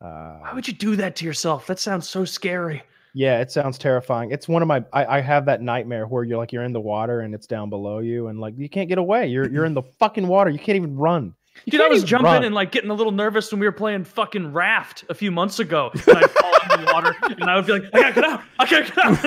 Uh, 0.00 0.38
Why 0.40 0.52
would 0.52 0.68
you 0.68 0.74
do 0.74 0.96
that 0.96 1.16
to 1.16 1.24
yourself? 1.24 1.66
That 1.66 1.78
sounds 1.78 2.08
so 2.08 2.24
scary. 2.24 2.82
Yeah, 3.16 3.40
it 3.40 3.50
sounds 3.52 3.78
terrifying. 3.78 4.32
It's 4.32 4.48
one 4.48 4.60
of 4.60 4.66
my 4.68 4.84
I, 4.92 5.18
I 5.18 5.20
have 5.20 5.46
that 5.46 5.62
nightmare 5.62 6.06
where 6.06 6.24
you're 6.24 6.36
like 6.36 6.52
you're 6.52 6.64
in 6.64 6.72
the 6.72 6.80
water 6.80 7.20
and 7.20 7.32
it's 7.34 7.46
down 7.46 7.70
below 7.70 8.00
you 8.00 8.26
and 8.26 8.40
like 8.40 8.54
you 8.58 8.68
can't 8.68 8.88
get 8.88 8.98
away. 8.98 9.28
You're 9.28 9.48
you're 9.50 9.64
in 9.66 9.74
the 9.74 9.82
fucking 9.82 10.26
water. 10.26 10.50
You 10.50 10.58
can't 10.58 10.76
even 10.76 10.96
run. 10.96 11.34
You 11.64 11.70
Dude, 11.70 11.80
I 11.80 11.84
can't 11.84 11.92
was 11.92 12.02
jumping 12.02 12.26
run. 12.32 12.44
and 12.44 12.52
like 12.52 12.72
getting 12.72 12.90
a 12.90 12.94
little 12.94 13.12
nervous 13.12 13.52
when 13.52 13.60
we 13.60 13.66
were 13.66 13.72
playing 13.72 14.02
fucking 14.02 14.52
Raft 14.52 15.04
a 15.08 15.14
few 15.14 15.30
months 15.30 15.60
ago. 15.60 15.92
And 16.08 16.18
I'd 16.18 16.30
fall 16.32 16.52
in 16.76 16.84
the 16.84 16.92
water 16.92 17.14
and 17.22 17.44
I 17.44 17.54
would 17.54 17.66
be 17.66 17.72
like, 17.74 17.84
I 17.94 18.00
gotta 18.00 18.12
get 18.14 18.24
out. 18.24 18.40
I 18.58 18.66
gotta 18.68 18.84
get 18.84 18.98
out. 18.98 19.24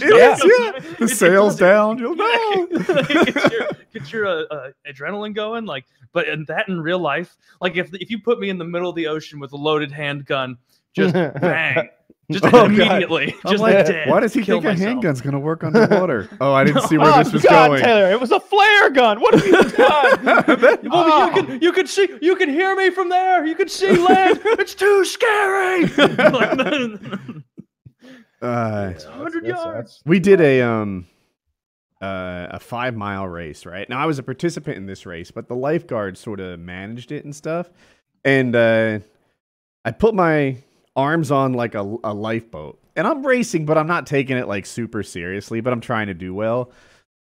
Yes, 0.00 0.42
It's- 0.44 0.44
yeah. 0.58 0.72
The 0.80 1.04
it's- 1.04 1.18
sail's 1.18 1.54
it's- 1.54 1.58
down. 1.60 1.98
You'll 1.98 2.16
Yeah, 2.16 2.24
know. 2.24 2.66
get 3.04 3.52
your, 3.52 3.68
get 3.92 4.12
your 4.12 4.26
uh, 4.26 4.42
uh, 4.50 4.70
adrenaline 4.92 5.36
going. 5.36 5.64
Like, 5.64 5.84
but 6.12 6.26
in 6.26 6.44
that 6.48 6.68
in 6.68 6.80
real 6.80 6.98
life, 6.98 7.36
like 7.60 7.76
if 7.76 7.94
if 7.94 8.10
you 8.10 8.18
put 8.18 8.40
me 8.40 8.50
in 8.50 8.58
the 8.58 8.64
middle 8.64 8.90
of 8.90 8.96
the 8.96 9.06
ocean 9.06 9.38
with 9.38 9.52
a 9.52 9.56
loaded 9.56 9.92
handgun, 9.92 10.58
just 10.94 11.14
bang, 11.14 11.88
just 12.32 12.44
Oh, 12.44 12.50
God. 12.50 12.66
immediately, 12.72 13.34
I'm 13.44 13.50
just 13.52 13.62
like, 13.62 13.86
dead. 13.86 14.08
Why 14.08 14.20
does 14.20 14.32
he 14.34 14.42
Kill 14.42 14.60
think 14.60 14.78
a 14.78 14.82
handgun's 14.82 15.20
gonna 15.20 15.38
work 15.38 15.62
underwater? 15.64 16.28
Oh, 16.40 16.52
I 16.52 16.64
didn't 16.64 16.82
see 16.88 16.98
where 16.98 17.12
oh, 17.12 17.18
this 17.22 17.32
was 17.32 17.42
God, 17.42 17.68
going. 17.68 17.82
Taylor, 17.82 18.10
it 18.10 18.20
was 18.20 18.30
a 18.32 18.40
flare 18.40 18.90
gun. 18.90 19.20
What 19.20 19.34
have 19.34 19.44
you 19.46 19.52
done? 19.76 20.24
That- 20.24 20.80
Well, 20.84 20.92
Oh. 20.92 21.26
you 21.26 21.32
can 21.46 21.62
you 21.62 21.72
can 21.72 21.86
see 21.86 22.08
you 22.20 22.36
can 22.36 22.48
hear 22.48 22.74
me 22.76 22.90
from 22.90 23.08
there. 23.08 23.44
You 23.46 23.54
can 23.54 23.68
see 23.68 23.96
land. 23.96 24.40
it's 24.44 24.74
too 24.74 25.04
scary. 25.04 25.84
uh, 28.42 28.90
It's 28.94 29.06
100 29.06 29.44
That's- 29.44 29.64
yards. 29.64 29.64
that's- 29.64 30.02
we 30.04 30.18
did 30.20 30.40
a 30.40 30.62
um 30.62 31.06
uh, 32.00 32.48
a 32.50 32.58
five 32.58 32.96
mile 32.96 33.28
race, 33.28 33.64
right? 33.64 33.88
Now 33.88 34.00
I 34.00 34.06
was 34.06 34.18
a 34.18 34.24
participant 34.24 34.76
in 34.76 34.86
this 34.86 35.06
race, 35.06 35.30
but 35.30 35.46
the 35.46 35.54
lifeguard 35.54 36.18
sort 36.18 36.40
of 36.40 36.58
managed 36.58 37.12
it 37.12 37.24
and 37.24 37.34
stuff. 37.34 37.70
And 38.24 38.56
uh, 38.56 38.98
I 39.84 39.90
put 39.92 40.12
my 40.14 40.56
arms 40.96 41.30
on 41.30 41.52
like 41.52 41.74
a, 41.74 41.96
a 42.04 42.14
lifeboat, 42.14 42.78
and 42.96 43.06
I'm 43.06 43.26
racing, 43.26 43.66
but 43.66 43.78
I'm 43.78 43.86
not 43.86 44.06
taking 44.06 44.36
it 44.36 44.48
like 44.48 44.66
super 44.66 45.02
seriously. 45.02 45.60
But 45.60 45.72
I'm 45.72 45.80
trying 45.80 46.08
to 46.08 46.14
do 46.14 46.34
well. 46.34 46.70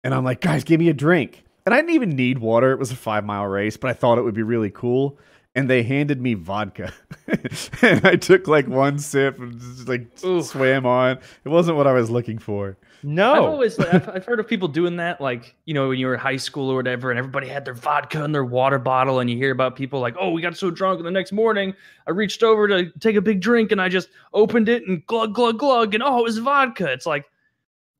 And 0.04 0.14
I'm 0.14 0.24
like, 0.24 0.42
guys, 0.42 0.64
give 0.64 0.80
me 0.80 0.90
a 0.90 0.94
drink. 0.94 1.44
And 1.66 1.76
I 1.76 1.78
didn't 1.78 1.94
even 1.96 2.16
need 2.16 2.40
water. 2.40 2.72
It 2.72 2.80
was 2.80 2.92
a 2.92 2.96
five 2.96 3.24
mile 3.24 3.46
race, 3.46 3.78
but 3.78 3.90
I 3.90 3.94
thought 3.94 4.18
it 4.18 4.24
would 4.24 4.34
be 4.34 4.44
really 4.44 4.72
cool. 4.72 5.20
And 5.54 5.70
they 5.70 5.84
handed 5.84 6.22
me 6.22 6.34
vodka, 6.34 6.94
and 7.82 8.06
I 8.06 8.16
took 8.16 8.48
like 8.48 8.68
one 8.68 9.00
sip 9.00 9.38
and 9.38 9.60
just 9.60 9.86
like 9.86 10.08
Oof. 10.24 10.46
swam 10.46 10.86
on. 10.86 11.20
It 11.44 11.50
wasn't 11.50 11.76
what 11.76 11.88
I 11.88 11.92
was 11.92 12.10
looking 12.10 12.38
for. 12.38 12.78
No. 13.04 13.34
I've 13.34 13.44
always 13.44 13.80
I've, 13.80 14.08
I've 14.08 14.26
heard 14.26 14.40
of 14.40 14.48
people 14.48 14.68
doing 14.68 14.96
that, 14.98 15.20
like 15.20 15.56
you 15.66 15.74
know 15.74 15.90
when 15.90 15.98
you 15.98 16.08
were 16.08 16.14
in 16.14 16.20
high 16.20 16.38
school 16.38 16.70
or 16.70 16.76
whatever, 16.76 17.10
and 17.10 17.18
everybody 17.18 17.48
had 17.48 17.66
their 17.66 17.74
vodka 17.74 18.24
in 18.24 18.32
their 18.32 18.46
water 18.46 18.80
bottle, 18.80 19.20
and 19.20 19.30
you 19.30 19.36
hear 19.36 19.52
about 19.52 19.76
people 19.76 20.00
like, 20.00 20.16
oh, 20.20 20.30
we 20.30 20.42
got 20.42 20.56
so 20.56 20.72
drunk, 20.72 21.00
and 21.00 21.06
the 21.06 21.12
next 21.12 21.32
morning 21.32 21.74
I 22.08 22.12
reached 22.12 22.44
over 22.44 22.68
to 22.68 22.90
take 23.00 23.16
a 23.18 23.22
big 23.22 23.42
drink, 23.42 23.72
and 23.72 23.82
I 23.82 23.90
just 23.90 24.10
opened 24.34 24.70
it 24.70 24.88
and 24.88 25.06
glug 25.06 25.34
glug 25.34 25.60
glug, 25.60 25.94
and 25.94 26.04
oh, 26.04 26.20
it 26.20 26.24
was 26.24 26.38
vodka. 26.38 26.92
It's 26.92 27.06
like, 27.06 27.26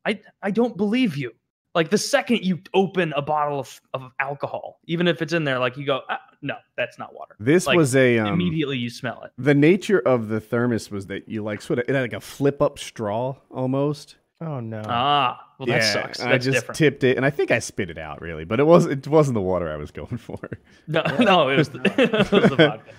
I 0.06 0.22
I 0.42 0.52
don't 0.52 0.78
believe 0.78 1.18
you. 1.18 1.34
Like 1.74 1.90
the 1.90 1.98
second 1.98 2.44
you 2.44 2.60
open 2.74 3.14
a 3.16 3.22
bottle 3.22 3.60
of, 3.60 3.80
of 3.94 4.12
alcohol, 4.20 4.80
even 4.88 5.08
if 5.08 5.22
it's 5.22 5.32
in 5.32 5.46
there, 5.46 5.58
like 5.58 5.78
you 5.78 5.86
go, 5.86 6.02
ah, 6.10 6.20
no, 6.42 6.56
that's 6.76 7.00
not 7.00 7.14
water. 7.14 7.36
This 7.40 7.66
Like, 7.66 7.78
was 7.78 7.96
a 7.96 8.20
um, 8.20 8.34
Immediately 8.34 8.78
you 8.78 8.90
smell 8.90 9.24
it. 9.24 9.32
the 9.38 9.54
nature 9.56 10.00
of 10.00 10.28
the 10.28 10.42
thermos 10.42 10.92
was 10.92 11.08
that 11.08 11.30
you 11.30 11.44
like 11.44 11.62
sort 11.62 11.80
of 11.80 11.86
it 11.88 11.96
had 11.96 12.02
like 12.02 12.14
a 12.14 12.20
flip 12.20 12.62
up 12.62 12.78
straw 12.78 13.36
almost. 13.50 14.18
oh 14.42 14.60
no. 14.60 14.82
Ah, 14.86 15.40
well 15.60 15.68
that 15.68 15.84
sucks. 15.84 16.18
That's 16.18 16.22
I 16.30 16.38
just 16.40 16.56
different. 16.60 16.78
tipped 16.78 17.04
it, 17.06 17.16
and 17.16 17.26
I 17.26 17.30
think 17.30 17.52
I 17.52 17.60
spit 17.60 17.90
it 17.90 17.98
out 17.98 18.22
really, 18.22 18.44
but 18.44 18.60
it 18.60 18.66
was 18.66 18.86
it 18.88 19.08
wasn't 19.08 19.36
the 19.36 19.42
water 19.42 19.72
I 19.72 19.78
was 19.78 19.92
going 19.92 20.18
for. 20.28 20.40
No, 20.88 21.04
no, 21.20 21.48
it 21.50 21.58
was 21.58 21.70
the, 21.70 21.80
it 21.98 22.12
was 22.32 22.50
the 22.50 22.56
vodka. 22.58 22.92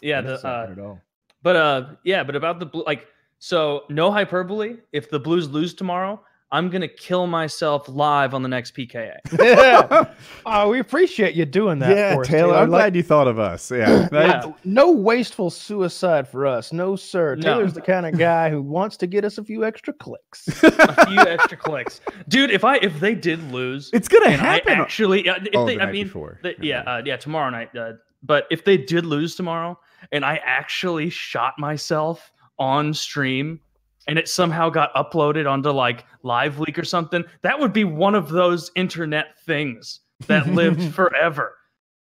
Yeah, 0.00 0.20
the, 0.22 0.34
uh, 0.48 0.68
at 0.72 0.78
all. 0.78 1.00
but 1.42 1.56
uh, 1.56 1.86
yeah, 2.04 2.22
but 2.24 2.36
about 2.36 2.58
the 2.58 2.66
blue, 2.66 2.84
like, 2.86 3.06
so 3.38 3.84
no 3.90 4.10
hyperbole. 4.10 4.76
If 4.92 5.10
the 5.10 5.18
Blues 5.20 5.48
lose 5.50 5.74
tomorrow, 5.74 6.22
I'm 6.54 6.70
gonna 6.70 6.86
kill 6.88 7.26
myself 7.26 7.88
live 7.88 8.32
on 8.32 8.42
the 8.42 8.48
next 8.48 8.76
PKA. 8.76 9.16
yeah. 9.40 10.14
Oh, 10.46 10.68
we 10.68 10.78
appreciate 10.78 11.34
you 11.34 11.44
doing 11.44 11.80
that. 11.80 11.96
yeah, 11.96 12.14
for 12.14 12.20
us, 12.20 12.28
Taylor, 12.28 12.54
I'm 12.54 12.70
Like, 12.70 12.80
glad 12.82 12.96
you 12.96 13.02
thought 13.02 13.26
of 13.26 13.38
us. 13.38 13.70
Yeah, 13.70 14.08
Yeah. 14.12 14.52
No 14.64 14.92
wasteful 14.92 15.50
suicide 15.50 16.28
for 16.28 16.46
us. 16.46 16.72
No, 16.72 16.94
sir. 16.96 17.34
No. 17.34 17.42
Taylor's 17.42 17.74
the 17.74 17.80
kind 17.80 18.06
of 18.06 18.16
guy 18.16 18.50
who 18.50 18.62
wants 18.62 18.96
to 18.98 19.06
get 19.08 19.24
us 19.24 19.38
a 19.38 19.44
few 19.44 19.64
extra 19.64 19.92
clicks. 19.92 20.46
a 20.62 21.06
few 21.06 21.18
extra 21.20 21.56
clicks, 21.58 22.00
dude. 22.28 22.50
If 22.52 22.64
I 22.64 22.76
if 22.76 23.00
they 23.00 23.14
did 23.14 23.42
lose, 23.50 23.90
it's 23.92 24.06
gonna 24.08 24.26
and 24.30 24.40
I 24.40 24.54
happen. 24.54 24.74
actually, 24.80 25.24
yeah, 25.26 25.36
if 25.42 25.48
Oh, 25.54 25.66
they, 25.66 25.76
the 25.76 25.82
I 25.82 25.90
mean, 25.92 26.04
before. 26.06 26.38
the- 26.42 26.50
Never 26.52 26.64
yeah, 26.64 26.80
uh, 26.82 27.02
yeah, 27.04 27.16
tomorrow 27.16 27.50
night. 27.50 27.74
Uh, 27.76 27.94
but 28.22 28.46
if 28.50 28.64
they 28.64 28.76
did 28.76 29.04
lose 29.04 29.34
tomorrow, 29.34 29.78
and 30.12 30.24
I 30.24 30.36
actually 30.44 31.10
shot 31.10 31.54
myself 31.58 32.30
on 32.60 32.94
stream, 32.94 33.58
and 34.06 34.18
it 34.18 34.28
somehow 34.28 34.68
got 34.70 34.92
uploaded 34.94 35.50
onto 35.50 35.70
like 35.70 36.04
Live 36.22 36.58
Leak 36.60 36.78
or 36.78 36.84
something, 36.84 37.24
that 37.42 37.58
would 37.58 37.72
be 37.72 37.84
one 37.84 38.14
of 38.14 38.28
those 38.28 38.70
internet 38.76 39.38
things 39.46 40.00
that 40.26 40.46
lived 40.52 40.94
forever. 40.94 41.56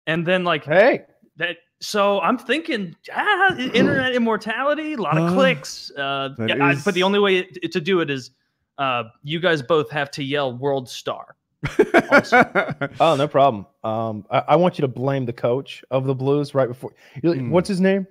And 0.07 0.27
then 0.27 0.45
like 0.45 0.65
Hey, 0.65 1.03
that, 1.37 1.57
so 1.81 2.21
I'm 2.21 2.39
thinking 2.39 2.95
ah, 3.15 3.57
internet 3.57 4.15
immortality, 4.15 4.95
a 4.95 4.97
lot 4.97 5.17
of 5.19 5.31
Uh, 5.31 5.35
clicks. 5.35 5.91
Uh, 5.97 6.31
that 6.39 6.49
yeah, 6.49 6.65
I- 6.67 6.75
but 6.85 6.95
the 6.95 7.03
only 7.03 7.19
way 7.19 7.39
it- 7.39 7.73
to 7.73 7.81
do 7.81 8.01
it 8.01 8.11
is 8.11 8.31
uh, 8.79 9.05
you 9.23 9.41
guys 9.41 9.61
both 9.63 9.91
have 9.91 10.11
to 10.13 10.23
yell 10.25 10.57
"World 10.57 10.89
Star." 10.89 11.37
Oh, 12.99 13.15
no 13.19 13.29
problem. 13.29 13.67
Um, 13.85 14.25
I, 14.31 14.39
I 14.49 14.57
want 14.57 14.79
you 14.79 14.83
to 14.83 14.89
blame 14.89 15.27
the 15.27 15.33
coach 15.35 15.85
of 15.91 16.05
the 16.07 16.15
Blues 16.15 16.55
right 16.55 16.69
before. 16.69 16.93
you're 17.23 17.33
like, 17.35 17.43
Hmm. 17.43 17.51
What's 17.51 17.69
his 17.69 17.81
name? 17.81 18.07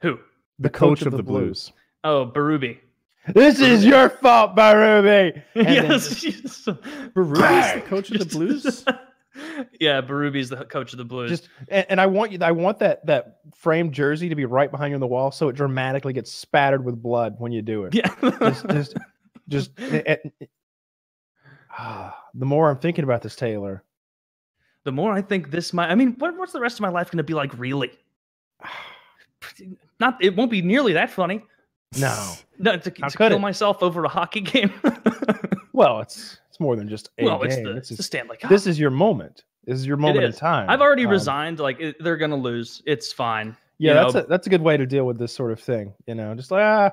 Who? 0.00 0.18
the 0.58 0.70
coach 0.70 1.02
of 1.02 1.12
the 1.12 1.22
Blues. 1.22 1.72
Oh, 2.04 2.30
Berube. 2.34 2.78
This 3.34 3.60
is 3.60 3.84
your 3.84 4.08
fault, 4.08 4.56
then 4.56 5.42
yes. 5.54 6.24
yes. 6.24 6.64
Berube's 7.14 7.74
the 7.74 7.82
coach 7.86 8.10
of 8.10 8.18
the 8.18 8.24
Blues. 8.24 8.84
yeah, 9.80 10.00
Berube's 10.00 10.48
the 10.48 10.64
coach 10.64 10.92
of 10.92 10.98
the 10.98 11.04
Blues. 11.04 11.30
Just 11.30 11.48
and, 11.68 11.86
and 11.90 12.00
I 12.00 12.06
want 12.06 12.32
you. 12.32 12.38
I 12.40 12.52
want 12.52 12.78
that 12.78 13.04
that 13.06 13.40
framed 13.54 13.92
jersey 13.92 14.28
to 14.28 14.34
be 14.34 14.46
right 14.46 14.70
behind 14.70 14.92
you 14.92 14.94
on 14.94 15.00
the 15.00 15.06
wall, 15.06 15.30
so 15.30 15.48
it 15.48 15.56
dramatically 15.56 16.12
gets 16.12 16.32
spattered 16.32 16.84
with 16.84 17.02
blood 17.02 17.34
when 17.38 17.52
you 17.52 17.60
do 17.60 17.84
it. 17.84 17.94
yeah. 17.94 18.14
Just, 18.40 18.66
just, 18.68 18.96
just. 19.48 19.70
eh, 19.78 20.16
eh, 20.40 20.46
ah, 21.78 22.18
the 22.34 22.46
more 22.46 22.70
I'm 22.70 22.78
thinking 22.78 23.04
about 23.04 23.20
this, 23.22 23.36
Taylor. 23.36 23.84
the 24.84 24.92
more 24.92 25.12
I 25.12 25.20
think 25.20 25.50
this 25.50 25.72
might. 25.74 25.90
I 25.90 25.94
mean, 25.94 26.14
what, 26.18 26.36
what's 26.38 26.52
the 26.52 26.60
rest 26.60 26.76
of 26.76 26.80
my 26.80 26.88
life 26.88 27.10
going 27.10 27.18
to 27.18 27.24
be 27.24 27.34
like? 27.34 27.58
Really? 27.58 27.90
Not. 30.00 30.22
It 30.22 30.34
won't 30.34 30.50
be 30.50 30.62
nearly 30.62 30.94
that 30.94 31.10
funny. 31.10 31.44
No. 31.96 32.32
No, 32.60 32.76
to, 32.76 32.90
to 32.90 33.02
How 33.02 33.08
kill 33.08 33.32
it? 33.36 33.38
myself 33.38 33.84
over 33.84 34.02
a 34.02 34.08
hockey 34.08 34.40
game. 34.52 34.72
Well, 35.72 36.00
it's 36.00 36.38
it's 36.48 36.58
more 36.58 36.74
than 36.74 36.88
just 36.88 37.08
a 37.18 37.24
well, 37.24 37.40
it's 37.44 37.54
game. 37.54 37.64
the, 37.66 37.72
This 37.74 37.78
it's 37.92 37.98
the 37.98 38.00
is, 38.00 38.06
Stanley 38.06 38.36
Cup. 38.36 38.50
this 38.50 38.66
is 38.66 38.80
your 38.80 38.90
moment. 38.90 39.44
This 39.64 39.78
is 39.78 39.86
your 39.86 39.96
moment 39.96 40.24
in 40.24 40.32
time. 40.32 40.68
I've 40.68 40.80
already 40.80 41.04
Um, 41.04 41.12
resigned. 41.12 41.60
Like 41.60 41.78
it, 41.78 41.94
they're 42.02 42.16
going 42.16 42.32
to 42.32 42.36
lose. 42.36 42.82
It's 42.84 43.12
fine. 43.12 43.56
Yeah, 43.78 43.92
you 43.92 43.94
that's 44.00 44.14
know? 44.14 44.20
a 44.22 44.26
that's 44.26 44.46
a 44.48 44.50
good 44.50 44.62
way 44.62 44.76
to 44.76 44.86
deal 44.86 45.04
with 45.06 45.18
this 45.18 45.32
sort 45.32 45.52
of 45.52 45.60
thing. 45.60 45.94
You 46.08 46.16
know, 46.16 46.34
just 46.34 46.50
like 46.50 46.64
ah, 46.64 46.90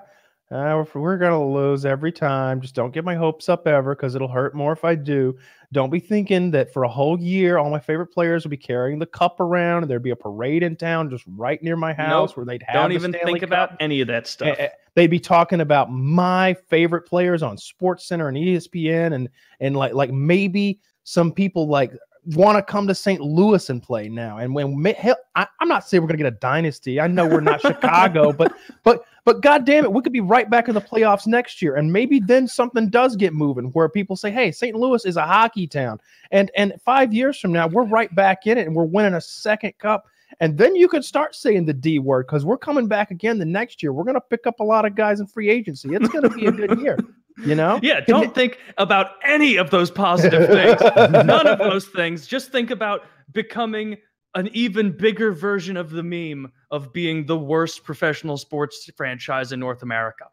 ah, 0.52 0.84
we're, 0.94 1.02
we're 1.02 1.18
gonna 1.18 1.44
lose 1.52 1.86
every 1.86 2.12
time. 2.12 2.62
Just 2.62 2.76
don't 2.76 2.94
get 2.94 3.04
my 3.04 3.16
hopes 3.16 3.50
up 3.50 3.68
ever 3.68 3.96
because 3.96 4.16
it'll 4.16 4.28
hurt 4.28 4.56
more 4.56 4.72
if 4.74 4.84
I 4.86 4.96
do. 4.96 5.38
Don't 5.74 5.90
be 5.90 6.00
thinking 6.00 6.52
that 6.52 6.72
for 6.72 6.84
a 6.84 6.88
whole 6.90 7.20
year 7.20 7.58
all 7.58 7.70
my 7.70 7.80
favorite 7.80 8.08
players 8.08 8.44
will 8.46 8.52
be 8.52 8.58
carrying 8.58 9.00
the 9.00 9.06
cup 9.06 9.40
around 9.40 9.84
and 9.84 9.90
there'd 9.92 10.04
be 10.04 10.12
a 10.12 10.16
parade 10.16 10.64
in 10.64 10.76
town 10.76 11.10
just 11.10 11.26
right 11.28 11.62
near 11.62 11.76
my 11.76 11.92
house 11.94 12.30
Nope. 12.30 12.38
where 12.38 12.46
they'd 12.46 12.64
have 12.68 12.76
Don't 12.76 12.92
even 12.94 13.12
Stanley 13.12 13.34
think 13.34 13.44
about 13.44 13.76
any 13.82 14.00
of 14.02 14.08
that 14.08 14.28
stuff. 14.28 14.56
eh, 14.60 14.70
They'd 14.94 15.08
be 15.08 15.20
talking 15.20 15.60
about 15.62 15.92
my 15.92 16.54
favorite 16.70 17.02
players 17.08 17.44
on 17.44 17.58
Sports 17.58 18.08
Center 18.08 18.30
and 18.30 18.38
ESPN 18.38 19.14
and 19.14 19.28
and 19.60 19.76
like 19.76 19.94
like 19.94 20.12
maybe 20.12 20.80
some 21.04 21.32
people 21.32 21.68
like 21.68 21.92
want 22.28 22.58
to 22.58 22.62
come 22.62 22.88
to 22.88 22.96
St. 22.96 23.22
Louis 23.22 23.70
and 23.70 23.82
play 23.82 24.10
now. 24.10 24.38
And 24.38 24.54
when 24.54 24.84
hell, 24.86 25.18
I, 25.36 25.48
I'm 25.60 25.68
not 25.68 25.88
saying 25.88 26.02
we're 26.02 26.08
gonna 26.08 26.18
get 26.18 26.28
a 26.28 26.32
dynasty. 26.32 27.00
I 27.00 27.08
know 27.08 27.28
we're 27.28 27.42
not 27.42 27.62
Chicago, 27.62 28.32
but 28.32 28.54
but 28.84 29.04
but 29.26 29.42
god 29.42 29.66
damn 29.66 29.84
it, 29.84 29.92
we 29.92 30.02
could 30.02 30.14
be 30.14 30.22
right 30.22 30.50
back 30.50 30.68
in 30.68 30.76
the 30.76 30.82
playoffs 30.82 31.28
next 31.28 31.62
year. 31.62 31.76
And 31.76 31.92
maybe 31.92 32.20
then 32.20 32.48
something 32.48 32.90
does 32.90 33.16
get 33.16 33.34
moving 33.34 33.66
where 33.72 33.90
people 33.90 34.16
say, 34.16 34.32
hey, 34.32 34.52
St. 34.52 34.76
Louis 34.76 35.06
is 35.06 35.18
a 35.18 35.26
hockey 35.26 35.68
town. 35.68 36.00
And 36.32 36.52
and 36.56 36.74
five 36.84 37.14
years 37.14 37.40
from 37.40 37.52
now, 37.52 37.68
we're 37.68 37.86
right 37.86 38.14
back 38.16 38.48
in 38.48 38.58
it 38.58 38.68
and 38.68 38.76
we're 38.76 38.86
winning 38.86 39.14
a 39.14 39.22
second 39.22 39.78
cup. 39.78 40.06
And 40.40 40.58
then 40.58 40.76
you 40.76 40.88
could 40.88 41.06
start 41.06 41.36
saying 41.36 41.66
the 41.66 41.74
D 41.74 42.00
word 42.00 42.28
because 42.28 42.46
we're 42.46 42.58
coming 42.58 42.88
back 42.88 43.12
again 43.12 43.38
the 43.38 43.46
next 43.46 43.82
year. 43.82 43.94
We're 43.94 44.04
going 44.04 44.16
to 44.16 44.22
pick 44.22 44.48
up 44.48 44.60
a 44.60 44.64
lot 44.64 44.86
of 44.86 44.96
guys 44.96 45.20
in 45.20 45.28
free 45.28 45.50
agency. 45.50 45.90
It's 45.94 46.10
going 46.10 46.24
to 46.24 46.30
be 46.30 46.48
a 46.48 46.52
good 46.52 46.80
year, 46.80 46.98
you 47.38 47.56
know? 47.56 47.80
yeah, 47.84 48.00
don't 48.02 48.34
think 48.36 48.58
about 48.78 49.12
any 49.24 49.58
of 49.58 49.70
those 49.72 49.92
positive 49.92 50.48
things. 50.48 50.80
None 51.26 51.48
of 51.48 51.60
those 51.60 51.88
things. 51.88 52.28
Just 52.28 52.52
think 52.52 52.72
about 52.72 53.02
becoming 53.32 53.98
an 54.36 54.50
even 54.54 54.92
bigger 54.92 55.32
version 55.32 55.78
of 55.78 55.90
the 55.92 56.04
meme 56.04 56.52
of 56.72 56.92
being 56.94 57.26
the 57.26 57.38
worst 57.38 57.84
professional 57.84 58.38
sports 58.38 58.90
franchise 58.98 59.52
in 59.52 59.60
North 59.60 59.82
America. 59.82 60.26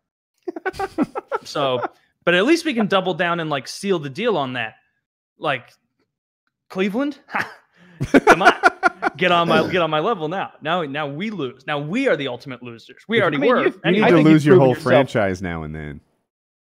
so, 1.44 1.84
but 2.24 2.34
at 2.34 2.44
least 2.44 2.64
we 2.64 2.74
can 2.74 2.86
double 2.86 3.14
down 3.14 3.40
and 3.40 3.48
like 3.50 3.68
seal 3.68 3.98
the 3.98 4.10
deal 4.10 4.36
on 4.36 4.54
that. 4.54 4.74
Like 5.38 5.72
Cleveland, 6.68 7.18
come 8.26 8.42
on, 8.42 8.52
get 9.16 9.32
on 9.32 9.48
my 9.48 9.68
get 9.70 9.82
on 9.82 9.90
my 9.90 10.00
level 10.00 10.28
now. 10.28 10.52
Now, 10.62 10.82
now 10.82 11.06
we 11.08 11.30
lose. 11.30 11.64
Now 11.66 11.78
we 11.78 12.08
are 12.08 12.16
the 12.16 12.28
ultimate 12.28 12.62
losers. 12.62 13.02
We 13.08 13.18
I 13.18 13.22
already 13.22 13.38
mean, 13.38 13.50
were. 13.50 13.64
you've- 13.64 13.78
You 13.84 13.90
need 13.92 14.02
I 14.02 14.10
to 14.10 14.16
lose 14.18 14.44
your 14.46 14.58
whole 14.58 14.68
yourself. 14.70 14.84
franchise 14.84 15.42
now 15.42 15.62
and 15.64 15.74
then, 15.74 16.00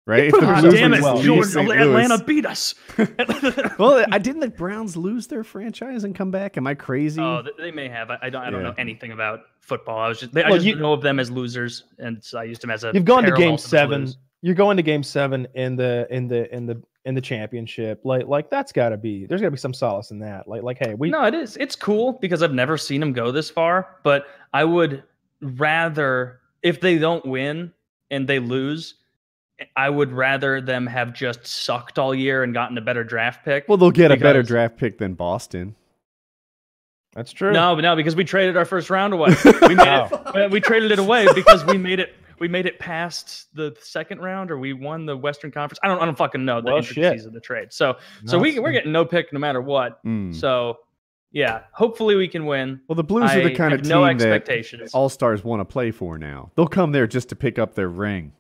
right? 0.06 0.26
If 0.26 0.32
the 0.34 0.46
on 0.46 0.62
Blues 0.62 0.62
Blues 0.62 0.74
damn 0.74 0.94
it, 0.94 0.98
just 0.98 1.04
well. 1.04 1.22
Jordan, 1.22 1.72
Atlanta 1.82 2.16
Louis- 2.16 2.24
beat 2.24 2.46
us. 2.46 2.76
Well, 3.80 4.06
I 4.12 4.18
didn't 4.18 4.42
the 4.42 4.50
Browns 4.50 4.96
lose 4.96 5.28
their 5.28 5.44
franchise 5.44 6.04
and 6.04 6.16
come 6.16 6.32
back. 6.32 6.58
Am 6.58 6.68
I 6.68 6.74
crazy? 6.76 7.22
Oh, 7.22 7.44
they 7.58 7.72
may 7.72 7.89
have. 7.89 8.12
I, 8.12 8.18
I 8.24 8.30
don't. 8.30 8.42
I 8.44 8.50
don't 8.50 8.62
Yeah. 8.62 8.70
know 8.70 8.76
anything 8.78 9.12
about 9.12 9.42
football. 9.62 10.00
I 10.00 10.08
was 10.08 10.20
just. 10.20 10.34
They, 10.34 10.44
I 10.44 10.52
just 10.52 10.66
you- 10.66 10.76
know 10.76 10.94
of 10.94 11.02
them 11.02 11.20
as 11.20 11.32
losers, 11.32 11.84
and 12.00 12.24
so 12.24 12.38
I 12.39 12.44
used 12.44 12.62
them 12.62 12.70
as 12.72 12.84
a. 12.84 12.92
You've 12.94 13.06
gone 13.06 13.24
to 13.24 13.32
game 13.32 13.56
the 13.56 13.62
seven. 13.62 14.02
Blues. 14.04 14.18
You're 14.42 14.56
going 14.56 14.76
to 14.78 14.84
game 14.84 15.04
seven 15.04 15.48
in 15.56 15.76
the 15.78 16.06
in 16.10 16.28
the 16.28 16.54
in 16.54 16.66
the 16.66 16.82
in 17.06 17.16
the 17.16 17.22
championship. 17.22 18.02
Like 18.04 18.28
like 18.28 18.50
that's 18.50 18.72
got 18.74 18.89
to 18.89 18.98
be 18.98 19.26
there's 19.26 19.39
got 19.42 19.48
to 19.48 19.52
be 19.52 19.58
some 19.58 19.74
solace 19.74 20.12
in 20.12 20.20
that. 20.20 20.48
Like 20.48 20.63
like 20.63 20.78
hey, 20.80 20.94
we 20.96 21.10
no, 21.10 21.24
it 21.26 21.34
is. 21.34 21.56
It's 21.58 21.76
cool 21.78 22.13
because 22.22 22.44
I've 22.44 22.54
never 22.54 22.78
seen 22.78 23.00
them 23.00 23.13
go 23.13 23.32
this 23.32 23.50
far. 23.50 23.98
But 24.04 24.26
I 24.54 24.66
would 24.66 25.04
rather 25.42 26.39
if 26.62 26.80
they 26.82 26.98
don't 26.98 27.26
win 27.26 27.74
and 28.12 28.28
they 28.28 28.39
lose. 28.39 28.96
I 29.76 29.89
would 29.89 30.12
rather 30.12 30.62
them 30.62 30.88
have 30.88 31.13
just 31.13 31.45
sucked 31.45 31.97
all 31.99 32.13
year 32.13 32.43
and 32.43 32.54
gotten 32.54 32.78
a 32.78 32.82
better 32.82 33.04
draft 33.04 33.43
pick. 33.45 33.65
well, 33.67 33.78
they'll 33.78 33.91
get 33.91 34.12
a 34.12 34.17
better 34.17 34.43
draft 34.43 34.78
pick 34.78 34.97
than 34.97 35.13
Boston. 35.13 35.76
that's 37.13 37.32
true. 37.32 37.54
No, 37.54 37.76
but 37.76 37.82
no, 37.82 37.95
because 37.95 38.15
we 38.15 38.23
traded 38.23 38.58
our 38.58 38.65
first 38.65 38.89
round 38.89 39.13
away. 39.13 39.30
We 39.67 39.76
made 39.76 39.88
it, 39.88 40.13
uh, 40.13 40.49
we 40.52 40.60
traded 40.60 40.91
it 40.91 40.99
away 40.99 41.28
because 41.34 41.63
we 41.65 41.78
made 41.78 41.99
it 41.99 42.15
we 42.39 42.47
made 42.47 42.65
it 42.65 42.80
past 42.80 43.47
the 43.56 43.76
second 43.82 44.19
round 44.19 44.52
or 44.52 44.58
we 44.58 44.73
won 44.73 45.06
the 45.06 45.15
Western 45.15 45.52
Conference. 45.52 45.80
I 45.84 45.88
don't 45.88 46.02
I 46.02 46.06
don't 46.06 46.17
fucking 46.17 46.43
know 46.43 46.62
the 46.62 46.71
Well, 46.71 46.82
shit. 46.82 46.97
intricacies 46.97 47.26
of 47.26 47.34
the 47.34 47.39
trade. 47.39 47.71
So 47.71 47.97
so 48.26 48.38
we 48.39 48.60
we're 48.60 48.71
getting 48.71 48.91
no 48.91 49.06
pick 49.06 49.32
no 49.32 49.39
matter 49.39 49.62
what. 49.62 50.04
Mm. 50.06 50.36
So 50.36 50.80
yeah, 51.32 51.62
hopefully 51.71 52.15
we 52.15 52.28
can 52.28 52.45
win. 52.45 52.82
Well, 52.88 52.95
the 52.95 53.04
Blues 53.04 53.32
I 53.32 53.38
are 53.39 53.43
the 53.43 53.56
kind 53.56 53.73
of 53.73 53.82
team 53.82 53.89
no 53.89 54.04
that 54.04 54.12
expectations. 54.12 54.93
all 54.93 55.10
stars 55.10 55.43
want 55.43 55.62
to 55.62 55.65
play 55.65 55.89
for 55.91 56.17
now. 56.19 56.52
They'll 56.56 56.67
come 56.67 56.91
there 56.91 57.08
just 57.08 57.30
to 57.30 57.36
pick 57.36 57.58
up 57.58 57.73
their 57.73 57.89
ring. 57.89 58.34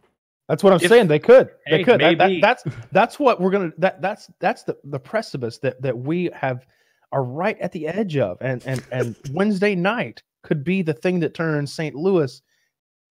That's 0.49 0.63
what 0.63 0.73
I'm 0.73 0.79
If- 0.81 0.89
saying. 0.89 1.07
They 1.07 1.19
could. 1.19 1.49
They 1.69 1.77
Hey, 1.77 1.83
could. 1.83 2.01
That- 2.01 2.17
that- 2.17 2.41
that's 2.41 2.63
that's 2.91 3.19
what 3.19 3.39
we're 3.39 3.51
gonna. 3.51 3.71
That 3.77 4.01
that's 4.01 4.29
that's 4.39 4.63
the 4.63 4.77
the 4.83 4.99
precipice 4.99 5.57
that 5.59 5.81
that 5.81 5.97
we 5.97 6.29
have 6.33 6.65
are 7.11 7.23
right 7.23 7.57
at 7.59 7.71
the 7.71 7.87
edge 7.87 8.17
of, 8.17 8.37
and 8.41 8.61
and 8.65 8.83
and 8.91 9.15
Wednesday 9.31 9.75
night 9.75 10.21
could 10.43 10.63
be 10.63 10.81
the 10.81 10.93
thing 10.93 11.19
that 11.21 11.33
turns 11.33 11.71
St. 11.73 11.95
Louis 11.95 12.41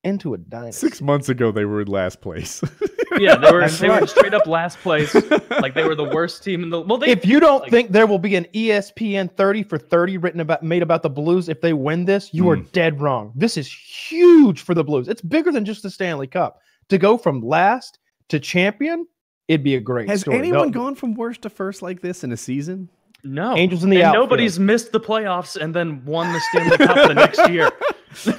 into 0.05 0.35
a 0.35 0.39
dynasty. 0.39 0.87
Six 0.89 1.01
months 1.01 1.29
ago, 1.29 1.53
they 1.53 1.65
were 1.65 1.81
in 1.81 1.89
last 1.89 2.21
place. 2.21 2.61
yeah, 3.19 3.37
they 3.37 3.51
were 3.53 3.61
That's 3.61 3.79
they 3.79 3.89
were 3.89 4.07
straight 4.09 4.35
up 4.35 4.47
last 4.47 4.79
place. 4.81 5.15
Like 5.51 5.75
they 5.75 5.85
were 5.85 5.95
the 5.95 6.11
worst 6.13 6.43
team 6.45 6.63
in 6.65 6.71
the 6.71 6.81
well. 6.83 6.99
They 6.99 7.09
if 7.09 7.25
you 7.25 7.41
don't 7.41 7.63
like- 7.63 7.71
think 7.71 7.93
there 7.93 8.07
will 8.09 8.19
be 8.19 8.35
an 8.35 8.45
ESPN 8.53 9.35
30 9.37 9.63
for 9.63 9.79
30 9.79 10.19
written 10.19 10.41
about 10.41 10.63
made 10.65 10.83
about 10.83 11.03
the 11.03 11.09
Blues 11.11 11.49
if 11.49 11.61
they 11.61 11.73
win 11.73 12.05
this, 12.05 12.35
you 12.35 12.51
are 12.51 12.57
Hmm. 12.57 12.65
dead 12.73 13.01
wrong. 13.01 13.33
This 13.37 13.57
is 13.57 13.73
huge 13.73 14.61
for 14.63 14.75
the 14.75 14.85
Blues. 14.85 15.09
It's 15.09 15.23
bigger 15.23 15.51
than 15.53 15.65
just 15.65 15.83
the 15.85 15.91
Stanley 15.91 16.27
Cup. 16.27 16.59
To 16.89 16.99
go 16.99 17.17
from 17.17 17.41
last 17.41 17.99
to 18.29 18.39
champion, 18.41 19.07
it'd 19.49 19.65
be 19.65 19.75
a 19.77 19.81
great 19.81 20.09
Has 20.09 20.23
story. 20.23 20.39
anyone 20.39 20.71
They'll- 20.71 20.83
gone 20.83 20.95
from 20.95 21.15
worst 21.15 21.43
to 21.43 21.51
first 21.51 21.83
like 21.83 22.01
this 22.03 22.23
in 22.25 22.33
a 22.33 22.37
season? 22.37 22.89
no 23.25 23.55
Angels 23.57 23.85
in 23.85 23.91
the 23.91 23.99
and 23.99 24.07
outfield. 24.07 24.25
nobody's 24.25 24.59
missed 24.59 24.91
the 24.91 24.99
playoffs 24.99 25.55
and 25.55 25.73
then 25.73 26.05
won 26.05 26.33
the 26.33 26.41
Stanley 26.51 26.77
Cup 26.77 27.07
the 27.09 27.15
next 27.15 27.49
year. 27.51 27.71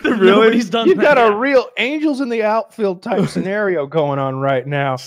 Really? 0.03 0.27
Nobody's 0.27 0.69
done 0.69 0.87
You've 0.87 0.97
that. 0.97 1.15
got 1.15 1.33
a 1.33 1.35
real 1.35 1.67
angels 1.79 2.21
in 2.21 2.29
the 2.29 2.43
outfield 2.43 3.01
type 3.01 3.27
scenario 3.27 3.87
going 3.87 4.19
on 4.19 4.35
right 4.35 4.67
now. 4.67 4.97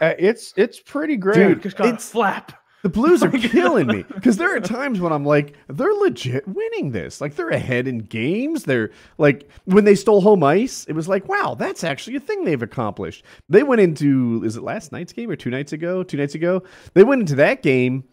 Uh, 0.00 0.12
it's 0.16 0.54
it's 0.56 0.78
pretty 0.78 1.16
great. 1.16 1.34
Dude, 1.34 1.62
Just 1.64 1.76
got 1.76 1.88
It's- 1.88 2.08
flap. 2.08 2.52
The 2.82 2.88
Blues 2.88 3.22
oh 3.22 3.26
are 3.26 3.30
killing 3.30 3.86
me 3.86 4.04
because 4.14 4.36
there 4.36 4.54
are 4.54 4.60
times 4.60 5.00
when 5.00 5.12
I'm 5.12 5.24
like, 5.24 5.54
they're 5.68 5.92
legit 5.92 6.46
winning 6.48 6.90
this. 6.92 7.20
Like 7.20 7.36
they're 7.36 7.50
ahead 7.50 7.86
in 7.86 7.98
games. 7.98 8.64
They're 8.64 8.90
like 9.18 9.48
when 9.64 9.84
they 9.84 9.94
stole 9.94 10.20
home 10.20 10.42
ice, 10.42 10.84
it 10.86 10.92
was 10.94 11.08
like, 11.08 11.28
wow, 11.28 11.54
that's 11.58 11.84
actually 11.84 12.16
a 12.16 12.20
thing 12.20 12.44
they've 12.44 12.60
accomplished. 12.62 13.24
They 13.48 13.62
went 13.62 13.80
into 13.80 14.42
is 14.44 14.56
it 14.56 14.62
last 14.62 14.92
night's 14.92 15.12
game 15.12 15.30
or 15.30 15.36
two 15.36 15.50
nights 15.50 15.72
ago? 15.72 16.02
Two 16.02 16.16
nights 16.16 16.34
ago, 16.34 16.62
they 16.94 17.04
went 17.04 17.20
into 17.20 17.36
that 17.36 17.62
game 17.62 18.04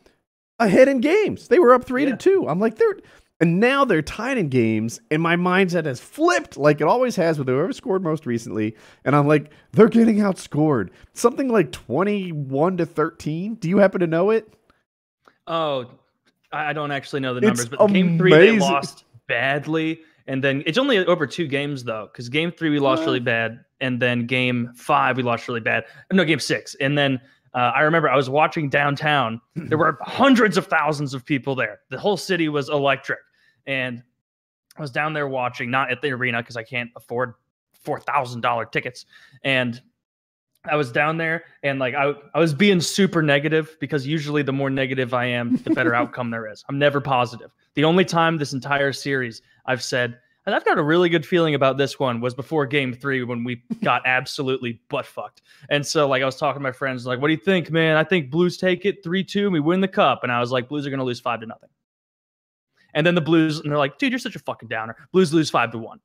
ahead 0.60 0.88
in 0.88 1.00
games. 1.02 1.48
They 1.48 1.60
were 1.60 1.74
up 1.74 1.86
three 1.86 2.04
Yeah. 2.04 2.12
to 2.12 2.18
two. 2.18 2.48
I'm 2.48 2.60
like, 2.60 2.76
they're 2.76 2.98
and 3.42 3.62
now 3.62 3.86
they're 3.86 4.02
tied 4.02 4.38
in 4.38 4.50
games, 4.50 5.00
and 5.10 5.22
my 5.22 5.38
mindset 5.38 5.86
has 5.86 6.02
flipped 6.02 6.58
like 6.58 6.82
it 6.82 6.88
always 6.88 7.16
has 7.16 7.40
with 7.40 7.48
whoever 7.48 7.72
scored 7.72 8.04
most 8.04 8.26
recently. 8.26 8.76
And 9.06 9.16
I'm 9.16 9.28
like, 9.28 9.52
they're 9.72 9.88
getting 9.88 10.18
outscored. 10.18 10.90
Something 11.14 11.48
like 11.48 11.72
21 11.72 12.78
to 12.78 12.86
13. 12.86 13.56
Do 13.56 13.70
you 13.70 13.78
happen 13.78 14.02
to 14.02 14.08
know 14.08 14.30
it? 14.32 14.54
Oh, 15.50 15.88
I 16.52 16.74
don't 16.74 16.92
actually 16.92 17.20
know 17.20 17.34
the 17.34 17.40
It's 17.40 17.60
numbers, 17.60 17.70
but 17.70 17.88
game 17.88 18.18
three 18.18 18.32
they 18.32 18.58
lost 18.58 19.04
badly, 19.28 20.00
and 20.28 20.44
then 20.44 20.64
it's 20.66 20.78
only 20.78 21.06
over 21.06 21.28
two 21.28 21.48
games 21.48 21.84
though, 21.84 22.08
because 22.12 22.30
game 22.30 22.52
three 22.52 22.70
we 22.70 22.80
lost 22.80 23.04
really 23.04 23.20
bad, 23.20 23.66
and 23.82 24.00
then 24.02 24.26
game 24.26 24.72
five 24.76 25.18
we 25.18 25.24
lost 25.24 25.48
really 25.48 25.60
bad. 25.60 25.86
No, 26.12 26.24
game 26.24 26.40
six, 26.40 26.76
and 26.76 26.98
then 26.98 27.20
uh, 27.54 27.72
I 27.76 27.82
remember 27.82 28.10
I 28.10 28.16
was 28.16 28.30
watching 28.30 28.70
downtown. 28.70 29.42
There 29.56 29.78
were 29.78 29.98
hundreds 30.02 30.56
of 30.58 30.68
thousands 30.68 31.14
of 31.14 31.26
people 31.26 31.56
there. 31.56 31.80
The 31.90 32.00
whole 32.00 32.18
city 32.18 32.48
was 32.48 32.70
electric, 32.70 33.20
and 33.66 34.04
I 34.78 34.82
was 34.82 34.92
down 34.92 35.14
there 35.14 35.28
watching, 35.28 35.70
not 35.70 35.92
at 35.92 36.02
the 36.02 36.12
arena 36.12 36.42
because 36.42 36.58
I 36.58 36.64
can't 36.64 36.90
afford 36.96 37.34
four 37.74 38.00
thousand 38.00 38.42
dollar 38.42 38.66
tickets, 38.66 39.06
and 39.44 39.82
I 40.66 40.76
was 40.76 40.92
down 40.92 41.18
there 41.18 41.46
and 41.64 41.80
like 41.80 41.96
I 41.96 42.14
I 42.34 42.40
was 42.40 42.54
being 42.54 42.82
super 42.82 43.22
negative 43.22 43.78
because 43.80 44.06
usually 44.06 44.42
the 44.44 44.52
more 44.52 44.70
negative 44.70 45.14
I 45.14 45.26
am, 45.26 45.58
the 45.58 45.72
better 45.72 45.96
outcome 46.02 46.32
there 46.32 46.52
is. 46.52 46.66
I'm 46.70 46.78
never 46.78 47.00
positive. 47.00 47.52
The 47.76 47.86
only 47.86 48.06
time 48.06 48.38
this 48.38 48.54
entire 48.54 48.92
series 48.92 49.42
I've 49.66 49.82
said 49.82 50.18
and 50.46 50.56
I've 50.56 50.66
got 50.66 50.80
a 50.80 50.84
really 50.84 51.10
good 51.10 51.28
feeling 51.28 51.54
about 51.54 51.78
this 51.78 52.00
one 52.00 52.22
was 52.22 52.34
before 52.34 52.66
game 52.66 52.92
three 52.92 53.24
when 53.24 53.44
we 53.44 53.62
got 53.84 54.02
absolutely 54.06 54.82
butt 54.90 55.06
fucked. 55.06 55.44
And 55.70 55.86
so 55.86 56.08
like 56.08 56.24
I 56.24 56.26
was 56.26 56.38
talking 56.38 56.60
to 56.60 56.64
my 56.64 56.72
friends, 56.72 57.06
like, 57.06 57.22
what 57.22 57.28
do 57.28 57.34
you 57.34 57.40
think, 57.40 57.70
man? 57.70 57.98
I 57.98 58.04
think 58.04 58.32
Blues 58.32 58.58
take 58.58 58.84
it 58.84 59.04
three 59.04 59.24
two, 59.24 59.52
we 59.52 59.60
win 59.60 59.80
the 59.80 59.88
cup. 59.88 60.24
And 60.24 60.32
I 60.32 60.40
was 60.40 60.52
like, 60.52 60.68
Blues 60.68 60.88
are 60.88 60.90
gonna 60.90 61.04
lose 61.04 61.20
five 61.20 61.42
to 61.42 61.46
nothing. 61.46 61.70
And 62.96 63.06
then 63.06 63.14
the 63.14 63.22
Blues, 63.22 63.60
and 63.60 63.70
they're 63.70 63.78
like, 63.78 64.00
dude, 64.00 64.12
you're 64.12 64.18
such 64.18 64.36
a 64.36 64.40
fucking 64.40 64.70
downer. 64.70 64.96
Blues 65.12 65.32
lose 65.32 65.52
five 65.52 65.72
to 65.72 65.78
one. 65.78 66.00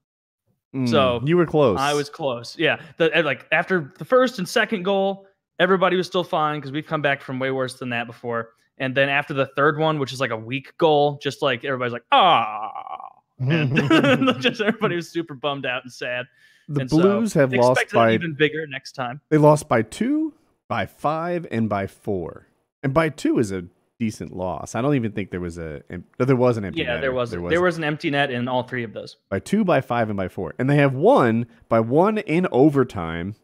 Mm, 0.74 0.88
So, 0.88 1.20
you 1.24 1.36
were 1.36 1.46
close. 1.46 1.78
I 1.78 1.94
was 1.94 2.10
close. 2.10 2.58
Yeah. 2.58 2.80
The, 2.96 3.10
like 3.24 3.46
after 3.52 3.92
the 3.98 4.04
first 4.04 4.38
and 4.38 4.48
second 4.48 4.82
goal, 4.82 5.26
everybody 5.58 5.96
was 5.96 6.06
still 6.06 6.24
fine 6.24 6.58
because 6.58 6.72
we've 6.72 6.86
come 6.86 7.00
back 7.02 7.22
from 7.22 7.38
way 7.38 7.50
worse 7.50 7.74
than 7.74 7.90
that 7.90 8.06
before. 8.06 8.50
And 8.78 8.94
then 8.94 9.08
after 9.08 9.32
the 9.34 9.46
third 9.56 9.78
one, 9.78 10.00
which 10.00 10.12
is 10.12 10.18
like 10.20 10.32
a 10.32 10.36
weak 10.36 10.76
goal, 10.78 11.18
just 11.22 11.42
like 11.42 11.64
everybody's 11.64 11.92
like, 11.92 12.04
ah. 12.12 12.70
And 13.38 13.76
just 14.40 14.60
everybody 14.60 14.96
was 14.96 15.08
super 15.10 15.34
bummed 15.34 15.66
out 15.66 15.82
and 15.82 15.92
sad. 15.92 16.26
The 16.68 16.82
and 16.82 16.90
so 16.90 16.96
Blues 16.96 17.34
have 17.34 17.52
lost 17.52 17.92
by 17.92 18.14
even 18.14 18.34
bigger 18.34 18.66
next 18.66 18.92
time. 18.92 19.20
they 19.28 19.38
lost 19.38 19.68
by 19.68 19.82
two, 19.82 20.32
by 20.68 20.86
five, 20.86 21.46
and 21.50 21.68
by 21.68 21.86
four. 21.86 22.48
And 22.82 22.94
by 22.94 23.10
two 23.10 23.38
is 23.38 23.52
a 23.52 23.64
decent 24.04 24.36
loss. 24.36 24.74
I 24.74 24.82
don't 24.82 24.94
even 24.94 25.12
think 25.12 25.30
there 25.30 25.40
was 25.40 25.56
a 25.58 25.82
no, 25.90 26.24
there 26.24 26.36
was 26.36 26.56
an 26.56 26.64
empty. 26.64 26.82
Yeah, 26.82 27.00
there 27.00 27.12
was 27.12 27.30
there 27.30 27.40
there 27.48 27.60
was 27.62 27.74
was 27.74 27.78
an 27.78 27.84
empty 27.84 28.10
net 28.10 28.30
in 28.30 28.48
all 28.48 28.62
three 28.64 28.84
of 28.84 28.92
those. 28.92 29.16
by 29.30 29.38
two, 29.38 29.64
by 29.64 29.80
five, 29.80 30.10
and 30.10 30.16
by 30.16 30.28
four, 30.28 30.54
and 30.58 30.68
they 30.68 30.76
have 30.76 30.94
one 30.94 31.46
by 31.68 31.80
one 31.80 32.18
in 32.18 32.46
overtime, 32.52 33.34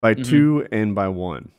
by 0.00 0.14
Mhm. 0.14 0.24
two, 0.28 0.66
and 0.72 0.94
by 0.94 1.08
one. 1.08 1.50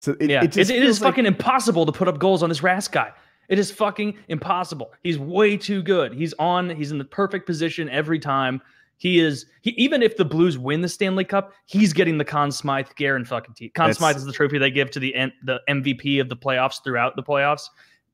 So 0.00 0.16
it, 0.18 0.30
yeah, 0.30 0.42
it, 0.44 0.52
just 0.52 0.70
it, 0.70 0.76
it 0.78 0.82
is 0.82 1.00
like- 1.00 1.12
fucking 1.12 1.26
impossible 1.26 1.86
to 1.86 1.92
put 1.92 2.08
up 2.08 2.18
goals 2.18 2.42
on 2.42 2.48
this 2.48 2.60
Rask 2.60 2.90
guy. 2.90 3.12
It 3.48 3.58
is 3.58 3.70
fucking 3.70 4.14
impossible. 4.28 4.92
He's 5.02 5.18
way 5.18 5.56
too 5.56 5.82
good. 5.82 6.12
He's 6.14 6.32
on. 6.38 6.70
He's 6.70 6.90
in 6.90 6.98
the 6.98 7.04
perfect 7.04 7.46
position 7.46 7.88
every 7.88 8.18
time. 8.18 8.60
He 8.96 9.18
is. 9.18 9.46
He 9.62 9.70
even 9.72 10.00
if 10.02 10.16
the 10.16 10.24
Blues 10.24 10.56
win 10.58 10.80
the 10.80 10.88
Stanley 10.88 11.24
Cup, 11.24 11.52
he's 11.66 11.92
getting 11.92 12.18
the 12.18 12.24
Conn 12.24 12.52
Smythe 12.52 12.86
Garen 12.96 13.24
fucking 13.24 13.54
team. 13.54 13.70
Conn 13.74 13.84
That's- 13.84 13.98
Smythe 13.98 14.16
is 14.16 14.24
the 14.24 14.32
trophy 14.32 14.58
they 14.58 14.70
give 14.70 14.90
to 14.92 15.00
the 15.00 15.12
the 15.44 15.60
MVP 15.68 16.20
of 16.20 16.28
the 16.28 16.36
playoffs 16.36 16.82
throughout 16.84 17.16
the 17.16 17.22
playoffs. 17.22 17.64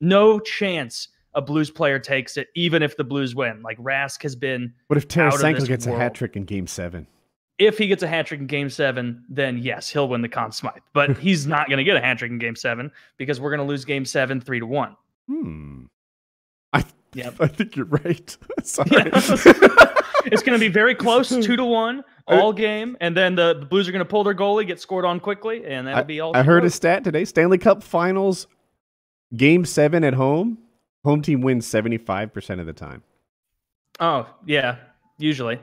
No 0.01 0.39
chance 0.39 1.09
a 1.35 1.43
Blues 1.43 1.71
player 1.71 1.99
takes 1.99 2.37
it, 2.37 2.49
even 2.55 2.83
if 2.83 2.97
the 2.97 3.05
Blues 3.05 3.35
win. 3.35 3.63
Like 3.63 3.79
Rask 3.79 4.23
has 4.23 4.37
been. 4.37 4.73
What 4.87 4.97
if 4.97 5.09
Tarasenko 5.09 5.67
gets 5.67 5.87
a 5.87 5.93
hat 5.93 6.15
trick 6.15 6.37
in 6.37 6.45
Game 6.45 6.67
Seven? 6.67 7.07
If 7.59 7.77
he 7.77 7.89
gets 7.89 8.05
a 8.05 8.07
hat 8.07 8.27
trick 8.27 8.41
in 8.41 8.47
Game 8.47 8.71
Seven, 8.71 9.25
then 9.29 9.59
yes, 9.59 9.89
he'll 9.89 10.09
win 10.09 10.23
the 10.23 10.29
Conn 10.29 10.53
Smythe. 10.53 10.83
But 10.93 11.19
he's 11.19 11.47
not 11.47 11.69
going 11.69 11.79
to 11.79 11.85
get 11.85 11.97
a 11.97 12.01
hat 12.01 12.19
trick 12.19 12.31
in 12.31 12.39
Game 12.39 12.57
Seven 12.57 12.91
because 13.17 13.41
we're 13.41 13.51
going 13.51 13.67
to 13.67 13.67
lose 13.67 13.85
Game 13.85 14.05
Seven 14.05 14.41
three 14.41 14.61
to 14.61 14.67
one. 14.67 14.97
Hmm. 15.29 15.85
I 16.73 16.85
Yep. 17.15 17.35
I 17.41 17.47
think 17.47 17.77
you're 17.77 17.87
right. 17.87 18.37
Sorry. 18.63 19.11
It's 20.31 20.43
going 20.43 20.59
to 20.59 20.59
be 20.59 20.69
very 20.69 20.95
close, 20.95 21.29
two 21.29 21.57
to 21.57 21.65
one, 21.65 22.05
all 22.27 22.53
game, 22.53 22.97
and 23.01 23.17
then 23.17 23.35
the, 23.35 23.55
the 23.61 23.67
Blues 23.67 23.89
are 23.89 23.93
going 23.93 24.05
to 24.05 24.09
pull 24.09 24.25
their 24.25 24.35
goalie, 24.35 24.67
get 24.67 24.81
scored 24.81 25.05
on 25.05 25.21
quickly, 25.21 25.65
and 25.65 25.87
that'll 25.87 26.05
be 26.05 26.21
all. 26.21 26.37
I 26.37 26.43
heard 26.43 26.65
a 26.65 26.71
stat 26.71 27.05
today: 27.05 27.25
Stanley 27.25 27.57
Cup 27.57 27.83
Finals, 27.83 28.47
Game 29.37 29.65
Seven 29.65 30.05
at 30.05 30.15
home, 30.15 30.59
home 31.05 31.23
team 31.23 31.41
wins 31.41 31.67
seventy 31.67 31.99
five 31.99 32.33
percent 32.33 32.61
of 32.61 32.67
the 32.67 32.73
time. 32.73 33.03
Oh 34.01 34.27
yeah, 34.47 34.77
usually. 35.19 35.59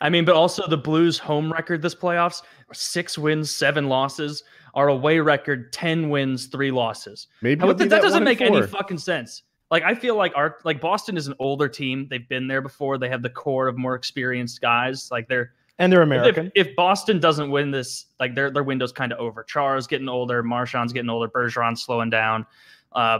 I 0.00 0.10
mean, 0.10 0.24
but 0.24 0.36
also 0.36 0.66
the 0.68 0.76
Blues' 0.76 1.18
home 1.18 1.52
record 1.52 1.82
this 1.82 1.94
playoffs: 1.94 2.42
six 2.72 3.18
wins, 3.18 3.50
seven 3.50 3.88
losses. 3.88 4.44
Our 4.74 4.88
away 4.88 5.18
record: 5.20 5.72
ten 5.72 6.10
wins, 6.10 6.46
three 6.46 6.70
losses. 6.70 7.28
Maybe 7.42 7.60
How- 7.60 7.70
it'll 7.70 7.78
that, 7.78 7.90
that 7.90 8.02
doesn't 8.02 8.24
make 8.24 8.40
any 8.40 8.62
fucking 8.62 8.98
sense. 8.98 9.42
Like 9.70 9.82
I 9.82 9.94
feel 9.94 10.16
like 10.16 10.32
our 10.34 10.58
like 10.64 10.80
Boston 10.80 11.16
is 11.16 11.26
an 11.26 11.34
older 11.38 11.68
team. 11.68 12.06
They've 12.08 12.28
been 12.28 12.46
there 12.46 12.62
before. 12.62 12.98
They 12.98 13.08
have 13.08 13.22
the 13.22 13.30
core 13.30 13.68
of 13.68 13.76
more 13.76 13.94
experienced 13.94 14.60
guys. 14.60 15.10
Like 15.10 15.28
they're 15.28 15.52
and 15.78 15.92
they're 15.92 16.02
American. 16.02 16.50
If, 16.54 16.74
Boston 16.74 17.20
doesn't 17.20 17.50
win 17.50 17.70
this, 17.70 18.06
like 18.18 18.34
their 18.34 18.50
their 18.50 18.62
window's 18.62 18.92
kind 18.92 19.12
of 19.12 19.18
over. 19.18 19.44
Chara's 19.44 19.86
getting 19.86 20.08
older, 20.08 20.42
Marchand's 20.42 20.92
getting 20.92 21.10
older, 21.10 21.28
Bergeron's 21.28 21.82
slowing 21.82 22.10
down. 22.10 22.46
Uh, 22.92 23.18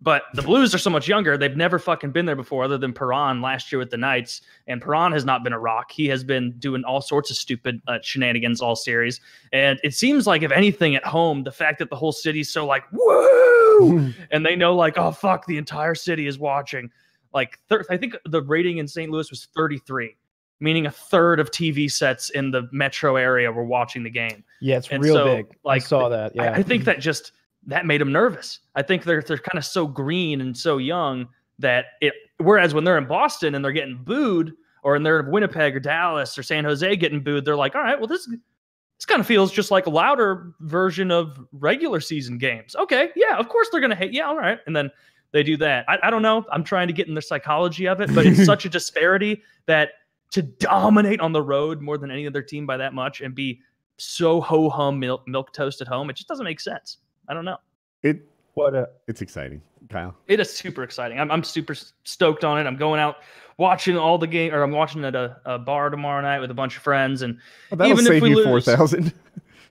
but 0.00 0.24
the 0.34 0.42
Blues 0.42 0.74
are 0.74 0.78
so 0.78 0.90
much 0.90 1.08
younger. 1.08 1.38
They've 1.38 1.56
never 1.56 1.78
fucking 1.78 2.10
been 2.10 2.26
there 2.26 2.36
before, 2.36 2.64
other 2.64 2.76
than 2.76 2.92
Perron 2.92 3.40
last 3.40 3.72
year 3.72 3.78
with 3.78 3.90
the 3.90 3.96
Knights. 3.96 4.42
And 4.66 4.80
Perron 4.80 5.12
has 5.12 5.24
not 5.24 5.42
been 5.42 5.54
a 5.54 5.58
rock. 5.58 5.90
He 5.90 6.06
has 6.08 6.22
been 6.22 6.52
doing 6.58 6.84
all 6.84 7.00
sorts 7.00 7.30
of 7.30 7.36
stupid 7.38 7.80
uh, 7.88 7.98
shenanigans 8.02 8.60
all 8.60 8.76
series. 8.76 9.20
And 9.52 9.80
it 9.82 9.94
seems 9.94 10.26
like, 10.26 10.42
if 10.42 10.52
anything, 10.52 10.96
at 10.96 11.04
home, 11.04 11.44
the 11.44 11.50
fact 11.52 11.78
that 11.78 11.88
the 11.88 11.96
whole 11.96 12.12
city's 12.12 12.50
so 12.52 12.66
like, 12.66 12.84
woo, 12.92 14.12
and 14.30 14.44
they 14.44 14.54
know 14.54 14.76
like, 14.76 14.98
oh 14.98 15.12
fuck, 15.12 15.46
the 15.46 15.56
entire 15.56 15.94
city 15.94 16.26
is 16.26 16.38
watching. 16.38 16.90
Like, 17.32 17.58
thir- 17.70 17.84
I 17.88 17.96
think 17.96 18.16
the 18.26 18.42
rating 18.42 18.78
in 18.78 18.86
St. 18.86 19.10
Louis 19.10 19.30
was 19.30 19.48
33 19.56 20.16
meaning 20.58 20.86
a 20.86 20.90
third 20.90 21.38
of 21.38 21.50
TV 21.50 21.90
sets 21.90 22.30
in 22.30 22.50
the 22.50 22.66
metro 22.72 23.16
area 23.16 23.52
were 23.52 23.64
watching 23.66 24.02
the 24.02 24.08
game. 24.10 24.42
yeah, 24.60 24.78
it's 24.78 24.88
and 24.88 25.02
real 25.02 25.14
so, 25.14 25.24
big. 25.36 25.46
like, 25.64 25.82
I 25.82 25.84
saw 25.84 26.08
that. 26.08 26.32
I- 26.38 26.44
Yeah, 26.44 26.52
I, 26.52 26.62
think 26.62 26.84
that 26.84 26.98
just 26.98 27.32
that 27.66 27.86
made 27.86 28.00
them 28.00 28.12
nervous. 28.12 28.60
I 28.74 28.82
think 28.82 29.04
they're 29.04 29.22
they're 29.22 29.38
kind 29.38 29.58
of 29.58 29.64
so 29.64 29.86
green 29.86 30.40
and 30.40 30.56
so 30.56 30.78
young 30.78 31.28
that 31.58 31.86
it. 32.00 32.14
Whereas 32.38 32.74
when 32.74 32.84
they're 32.84 32.98
in 32.98 33.06
Boston 33.06 33.54
and 33.54 33.64
they're 33.64 33.72
getting 33.72 34.02
booed, 34.02 34.52
or 34.82 34.96
in 34.96 35.02
they're 35.02 35.20
in 35.20 35.30
Winnipeg 35.30 35.74
or 35.74 35.80
Dallas 35.80 36.36
or 36.36 36.42
San 36.42 36.64
Jose 36.64 36.96
getting 36.96 37.22
booed, 37.22 37.44
they're 37.44 37.56
like, 37.56 37.74
all 37.74 37.82
right, 37.82 37.98
well 37.98 38.08
this 38.08 38.26
this 38.26 39.04
kind 39.04 39.20
of 39.20 39.26
feels 39.26 39.52
just 39.52 39.70
like 39.70 39.86
a 39.86 39.90
louder 39.90 40.52
version 40.60 41.10
of 41.10 41.38
regular 41.52 42.00
season 42.00 42.38
games. 42.38 42.74
Okay, 42.76 43.10
yeah, 43.16 43.36
of 43.36 43.48
course 43.48 43.68
they're 43.70 43.80
gonna 43.80 43.94
hate. 43.94 44.12
Yeah, 44.12 44.26
all 44.26 44.36
right, 44.36 44.58
and 44.66 44.74
then 44.74 44.90
they 45.32 45.42
do 45.42 45.56
that. 45.58 45.84
I, 45.88 45.98
I 46.04 46.10
don't 46.10 46.22
know. 46.22 46.44
I'm 46.50 46.64
trying 46.64 46.86
to 46.86 46.94
get 46.94 47.08
in 47.08 47.14
the 47.14 47.22
psychology 47.22 47.86
of 47.86 48.00
it, 48.00 48.14
but 48.14 48.26
it's 48.26 48.44
such 48.46 48.64
a 48.64 48.68
disparity 48.68 49.42
that 49.66 49.90
to 50.30 50.42
dominate 50.42 51.20
on 51.20 51.32
the 51.32 51.42
road 51.42 51.80
more 51.80 51.98
than 51.98 52.10
any 52.10 52.26
other 52.26 52.42
team 52.42 52.66
by 52.66 52.76
that 52.76 52.94
much 52.94 53.20
and 53.20 53.34
be 53.34 53.60
so 53.98 54.40
ho 54.40 54.68
hum 54.68 54.98
milk, 54.98 55.26
milk 55.26 55.52
toast 55.52 55.80
at 55.80 55.88
home, 55.88 56.10
it 56.10 56.16
just 56.16 56.28
doesn't 56.28 56.44
make 56.44 56.60
sense. 56.60 56.98
I 57.28 57.34
don't 57.34 57.44
know. 57.44 57.58
It 58.02 58.20
what 58.54 58.74
a 58.74 58.88
it's 59.06 59.22
exciting, 59.22 59.60
Kyle. 59.88 60.14
It 60.28 60.40
is 60.40 60.52
super 60.52 60.82
exciting. 60.82 61.18
I'm, 61.20 61.30
I'm 61.30 61.44
super 61.44 61.74
stoked 62.04 62.44
on 62.44 62.58
it. 62.58 62.66
I'm 62.66 62.76
going 62.76 63.00
out 63.00 63.16
watching 63.58 63.96
all 63.96 64.18
the 64.18 64.26
game, 64.26 64.54
or 64.54 64.62
I'm 64.62 64.70
watching 64.70 65.04
at 65.04 65.14
a, 65.14 65.36
a 65.44 65.58
bar 65.58 65.90
tomorrow 65.90 66.20
night 66.22 66.40
with 66.40 66.50
a 66.50 66.54
bunch 66.54 66.76
of 66.76 66.82
friends, 66.82 67.22
and 67.22 67.38
Well, 67.70 67.78
that'll 67.78 67.92
Even 67.92 68.06
if 68.06 68.12
save 68.12 68.22
we 68.22 68.30
you 68.30 68.36
lose- 68.36 68.46
four 68.46 68.60
thousand. 68.60 69.12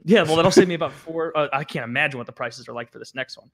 Yeah, 0.08 0.22
well, 0.22 0.36
that'll 0.36 0.52
save 0.52 0.68
me 0.68 0.76
about 0.76 0.94
four. 0.94 1.36
Uh, 1.36 1.48
I 1.52 1.64
can't 1.64 1.84
imagine 1.84 2.20
what 2.20 2.28
the 2.28 2.32
prices 2.32 2.68
are 2.70 2.74
like 2.74 2.92
for 2.92 3.00
this 3.00 3.16
next 3.16 3.40
one. 3.40 3.50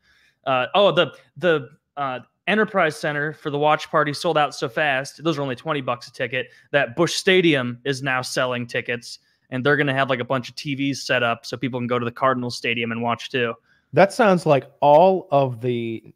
Uh, 0.45 0.65
oh, 0.75 0.91
the 0.91 1.13
the 1.37 1.69
uh, 1.95 2.19
Enterprise 2.45 2.97
Center 2.97 3.31
for 3.31 3.49
the 3.49 3.57
watch 3.57 3.89
party 3.89 4.11
sold 4.11 4.37
out 4.37 4.53
so 4.53 4.67
fast. 4.67 5.23
Those 5.23 5.37
are 5.37 5.41
only 5.43 5.55
twenty 5.55 5.79
bucks 5.79 6.09
a 6.09 6.11
ticket. 6.11 6.47
That 6.71 6.97
Busch 6.97 7.13
Stadium 7.13 7.79
is 7.85 8.03
now 8.03 8.21
selling 8.21 8.67
tickets, 8.67 9.19
and 9.49 9.65
they're 9.65 9.77
going 9.77 9.87
to 9.87 9.93
have 9.93 10.09
like 10.09 10.19
a 10.19 10.25
bunch 10.25 10.49
of 10.49 10.55
TVs 10.55 10.97
set 10.97 11.23
up 11.23 11.45
so 11.45 11.55
people 11.55 11.79
can 11.79 11.87
go 11.87 11.97
to 11.97 12.03
the 12.03 12.11
Cardinal 12.11 12.51
Stadium 12.51 12.91
and 12.91 13.01
watch 13.01 13.29
too. 13.29 13.53
That 13.93 14.13
sounds 14.13 14.45
like 14.45 14.65
all 14.81 15.27
of 15.31 15.61
the 15.61 16.13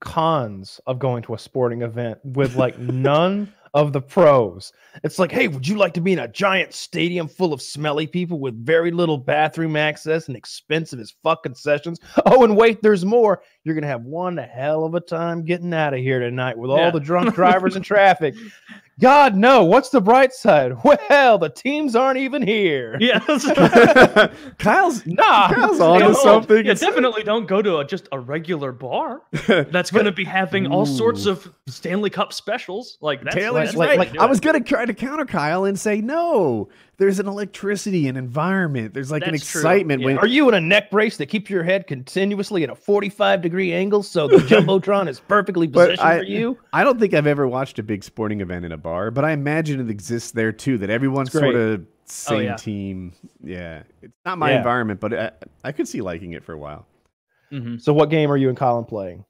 cons 0.00 0.80
of 0.86 0.98
going 0.98 1.22
to 1.22 1.34
a 1.34 1.38
sporting 1.38 1.82
event 1.82 2.18
with 2.24 2.56
like 2.56 2.78
none 2.78 3.52
of 3.74 3.92
the 3.92 4.00
pros. 4.00 4.72
It's 5.04 5.18
like, 5.18 5.30
hey, 5.30 5.48
would 5.48 5.66
you 5.66 5.76
like 5.76 5.94
to 5.94 6.00
be 6.00 6.12
in 6.12 6.18
a 6.18 6.28
giant 6.28 6.74
stadium 6.74 7.28
full 7.28 7.52
of 7.52 7.62
smelly 7.62 8.06
people 8.06 8.40
with 8.40 8.66
very 8.66 8.90
little 8.90 9.18
bathroom 9.18 9.76
access 9.76 10.26
and 10.26 10.36
expensive 10.36 10.98
as 10.98 11.14
fuck 11.22 11.42
concessions? 11.42 12.00
Oh, 12.26 12.42
and 12.42 12.56
wait, 12.56 12.82
there's 12.82 13.04
more. 13.04 13.42
You're 13.64 13.74
gonna 13.74 13.86
have 13.88 14.04
one 14.04 14.36
hell 14.38 14.84
of 14.84 14.94
a 14.94 15.00
time 15.00 15.44
getting 15.44 15.74
out 15.74 15.92
of 15.92 16.00
here 16.00 16.18
tonight 16.20 16.56
with 16.56 16.70
all 16.70 16.78
Yeah. 16.78 16.90
the 16.90 17.00
drunk 17.00 17.34
drivers 17.36 17.76
and 17.76 17.84
traffic. 17.84 18.34
God 18.98 19.34
no, 19.36 19.64
what's 19.64 19.90
the 19.90 20.00
bright 20.00 20.32
side? 20.32 20.72
Well, 20.84 21.38
the 21.38 21.48
teams 21.50 21.94
aren't 21.96 22.18
even 22.18 22.42
here. 22.42 22.96
Yeah, 23.00 23.18
Kyle's 24.58 25.04
Nah. 25.06 25.52
Kyle's 25.52 25.80
on 25.80 26.00
to 26.00 26.14
something. 26.14 26.64
Yeah, 26.66 26.74
definitely 26.74 27.22
don't 27.22 27.46
go 27.46 27.62
to 27.62 27.78
a, 27.78 27.84
just 27.84 28.08
a 28.12 28.18
regular 28.18 28.72
bar 28.72 29.22
that's 29.46 29.90
going 29.90 30.04
to 30.06 30.12
be 30.12 30.24
having 30.24 30.66
all 30.66 30.86
sorts 30.86 31.26
of 31.26 31.52
Stanley 31.66 32.10
Cup 32.10 32.32
specials. 32.32 32.98
Like 33.00 33.22
that's 33.22 33.34
Taylor's 33.36 33.68
that's 33.68 33.76
like- 33.76 33.98
right. 33.98 34.08
to 34.08 34.14
do 34.14 34.20
I 34.20 34.26
was 34.26 34.40
gonna 34.40 34.60
try 34.60 34.84
to 34.86 34.94
counter 34.94 35.24
Kyle 35.24 35.64
and 35.64 35.78
say 35.78 36.00
no. 36.00 36.68
There's 37.00 37.18
an 37.18 37.26
electricity 37.26 38.08
and 38.08 38.18
environment. 38.18 38.92
There's 38.92 39.10
like 39.10 39.24
an 39.24 39.30
That's 39.32 39.50
true, 39.50 39.62
excitement 39.62 40.02
yeah. 40.02 40.04
when 40.06 40.18
Are 40.18 40.26
you 40.26 40.46
in 40.50 40.54
a 40.54 40.60
neck 40.60 40.90
brace 40.90 41.16
that 41.16 41.26
keeps 41.26 41.48
your 41.48 41.62
head 41.62 41.86
continuously 41.86 42.62
at 42.62 42.68
a 42.68 42.74
45 42.74 43.40
degree 43.40 43.72
angle 43.72 44.02
so 44.02 44.28
the 44.28 44.36
jumbotron 44.36 45.08
is 45.08 45.18
perfectly 45.18 45.66
positioned 45.66 46.00
I- 46.00 46.18
for 46.18 46.24
you? 46.24 46.58
I 46.74 46.84
don't 46.84 47.00
think 47.00 47.14
I've 47.14 47.26
ever 47.26 47.48
watched 47.48 47.78
a 47.78 47.82
big 47.82 48.04
sporting 48.04 48.42
event 48.42 48.66
in 48.66 48.72
a 48.72 48.76
bar, 48.76 49.10
but 49.10 49.24
I 49.24 49.30
imagine 49.32 49.80
it 49.80 49.88
exists 49.88 50.32
there 50.32 50.52
too. 50.52 50.76
That 50.76 50.90
everyone's 50.90 51.32
sort 51.32 51.54
of 51.54 51.86
same 52.04 52.42
yeah. 52.42 52.56
team. 52.56 53.12
Yeah, 53.42 53.82
it's 54.02 54.12
not 54.26 54.36
my 54.36 54.50
Yeah. 54.50 54.58
environment, 54.58 55.00
but 55.00 55.14
I, 55.14 55.30
I 55.64 55.72
could 55.72 55.88
see 55.88 56.02
liking 56.02 56.34
it 56.34 56.44
for 56.44 56.52
a 56.52 56.58
while. 56.58 56.86
Mhm. 57.50 57.80
So, 57.80 57.94
what 57.94 58.10
game 58.10 58.30
are 58.30 58.36
you 58.36 58.50
and 58.50 58.58
Colin 58.58 58.84
playing? 58.84 59.24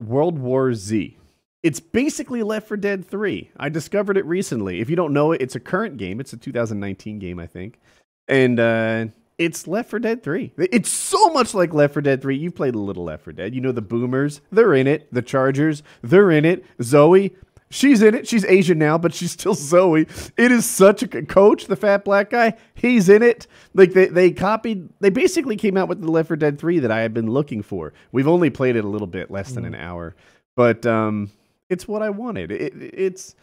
World 0.00 0.38
War 0.38 0.74
Z. 0.74 1.16
it's 1.62 1.80
basically 1.80 2.42
Left 2.42 2.68
4 2.68 2.76
Dead 2.76 3.04
3. 3.08 3.50
I 3.56 3.68
discovered 3.68 4.16
it 4.16 4.24
recently. 4.26 4.80
If 4.80 4.88
you 4.88 4.96
don't 4.96 5.12
know 5.12 5.32
it, 5.32 5.40
it's 5.42 5.56
a 5.56 5.60
current 5.60 5.96
game. 5.96 6.20
It's 6.20 6.32
a 6.32 6.36
2019 6.36 7.18
game, 7.18 7.38
I 7.38 7.46
think. 7.46 7.80
And 8.28 8.60
uh, 8.60 9.06
it's 9.38 9.66
Left 9.66 9.90
4 9.90 9.98
Dead 9.98 10.22
3. 10.22 10.52
It's 10.58 10.90
so 10.90 11.28
much 11.30 11.54
like 11.54 11.74
Left 11.74 11.94
4 11.94 12.02
Dead 12.02 12.22
3. 12.22 12.36
You've 12.36 12.54
played 12.54 12.74
a 12.74 12.78
little 12.78 13.04
Left 13.04 13.24
4 13.24 13.32
Dead. 13.32 13.54
You 13.54 13.60
know 13.60 13.72
the 13.72 13.82
boomers, 13.82 14.40
they're 14.52 14.74
in 14.74 14.86
it. 14.86 15.12
The 15.12 15.22
Chargers, 15.22 15.82
they're 16.02 16.30
in 16.30 16.44
it. 16.44 16.64
Zoe, 16.82 17.34
she's 17.70 18.02
in 18.02 18.14
it. 18.14 18.28
She's 18.28 18.44
Asian 18.44 18.78
now, 18.78 18.96
but 18.98 19.12
she's 19.12 19.32
still 19.32 19.54
Zoe. 19.54 20.06
It 20.36 20.52
is 20.52 20.64
such 20.64 21.02
a 21.02 21.08
coach, 21.24 21.66
the 21.66 21.76
fat 21.76 22.04
black 22.04 22.30
guy. 22.30 22.54
He's 22.74 23.08
in 23.08 23.22
it. 23.22 23.48
Like 23.74 23.94
they, 23.94 24.06
they 24.06 24.30
copied, 24.30 24.90
they 25.00 25.10
basically 25.10 25.56
came 25.56 25.76
out 25.76 25.88
with 25.88 26.00
the 26.02 26.10
Left 26.10 26.28
4 26.28 26.36
Dead 26.36 26.58
3 26.58 26.78
that 26.80 26.90
I 26.92 27.00
have 27.00 27.14
been 27.14 27.30
looking 27.30 27.62
for. 27.62 27.92
We've 28.12 28.28
only 28.28 28.50
played 28.50 28.76
it 28.76 28.84
a 28.84 28.88
little 28.88 29.08
bit, 29.08 29.28
less 29.30 29.50
than 29.52 29.64
Mm. 29.64 29.68
an 29.68 29.74
hour. 29.74 30.14
But 30.56 30.84
um, 30.86 31.30
it's 31.70 31.86
what 31.86 32.02
I 32.02 32.10
wanted. 32.10 32.50
It, 32.50 32.72
it's 32.76 33.34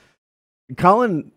Colin. 0.78 1.32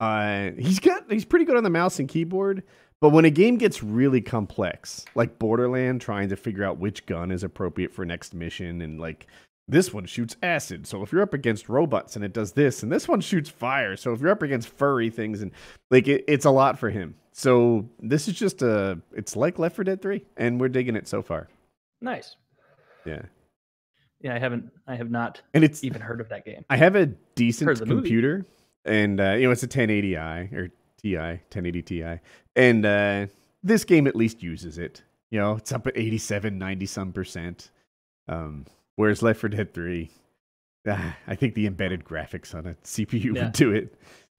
Uh, 0.00 0.50
he's 0.58 0.80
got 0.80 1.10
he's 1.10 1.24
pretty 1.24 1.44
good 1.44 1.56
on 1.56 1.64
the 1.64 1.70
mouse 1.70 1.98
and 1.98 2.08
keyboard, 2.08 2.62
but 3.00 3.10
when 3.10 3.24
a 3.24 3.30
game 3.30 3.56
gets 3.56 3.82
really 3.82 4.20
complex, 4.20 5.04
like 5.14 5.38
Borderland, 5.38 6.00
trying 6.00 6.28
to 6.30 6.36
figure 6.36 6.64
out 6.64 6.78
which 6.78 7.06
gun 7.06 7.30
is 7.30 7.44
appropriate 7.44 7.92
for 7.92 8.04
next 8.04 8.34
mission, 8.34 8.80
and 8.80 9.00
like 9.00 9.26
this 9.68 9.92
one 9.94 10.06
shoots 10.06 10.36
acid, 10.42 10.86
so 10.86 11.02
if 11.02 11.12
you're 11.12 11.22
up 11.22 11.34
against 11.34 11.68
robots 11.68 12.16
and 12.16 12.24
it 12.24 12.32
does 12.32 12.52
this, 12.52 12.82
and 12.82 12.90
this 12.90 13.06
one 13.06 13.20
shoots 13.20 13.48
fire, 13.48 13.96
so 13.96 14.12
if 14.12 14.20
you're 14.20 14.30
up 14.30 14.42
against 14.42 14.68
furry 14.68 15.08
things, 15.08 15.40
and 15.40 15.52
like 15.90 16.08
it, 16.08 16.24
it's 16.26 16.44
a 16.44 16.50
lot 16.50 16.78
for 16.78 16.90
him. 16.90 17.14
So 17.32 17.88
this 18.00 18.28
is 18.28 18.34
just 18.34 18.60
a 18.62 19.00
it's 19.14 19.36
like 19.36 19.58
Left 19.58 19.76
4 19.76 19.84
Dead 19.84 20.02
3, 20.02 20.24
and 20.36 20.60
we're 20.60 20.68
digging 20.68 20.96
it 20.96 21.06
so 21.06 21.22
far. 21.22 21.48
Nice. 22.00 22.36
Yeah, 23.04 23.22
Yeah, 24.22 24.34
I 24.34 24.38
haven't. 24.38 24.70
I 24.86 24.94
have 24.96 25.10
not 25.10 25.42
and 25.52 25.64
it's 25.64 25.82
even 25.84 26.00
heard 26.00 26.20
of 26.20 26.28
that 26.30 26.44
game. 26.44 26.64
I 26.70 26.76
have 26.76 26.94
a 26.96 27.06
decent 27.34 27.78
the 27.78 27.84
movie. 27.86 28.00
computer, 28.00 28.46
and 28.84 29.20
uh, 29.20 29.32
you 29.32 29.44
know 29.46 29.50
it's 29.50 29.62
a 29.62 29.68
1080i 29.68 30.52
or 30.52 30.68
Ti, 31.02 31.16
1080 31.16 31.82
Ti, 31.82 32.04
and 32.56 32.86
uh, 32.86 33.26
this 33.62 33.84
game 33.84 34.06
at 34.06 34.14
least 34.16 34.42
uses 34.42 34.78
it. 34.78 35.02
You 35.30 35.40
know, 35.40 35.56
it's 35.56 35.72
up 35.72 35.86
at 35.86 35.96
87, 35.96 36.58
90 36.58 36.86
some 36.86 37.12
percent. 37.12 37.70
Um, 38.28 38.66
whereas 38.96 39.22
Left 39.22 39.40
4 39.40 39.48
Dead 39.50 39.72
3, 39.74 40.10
ah, 40.88 41.16
I 41.26 41.34
think 41.34 41.54
the 41.54 41.66
embedded 41.66 42.04
graphics 42.04 42.54
on 42.54 42.66
a 42.66 42.74
CPU 42.84 43.34
Yeah. 43.34 43.44
would 43.44 43.52
do 43.52 43.72
it. 43.72 43.94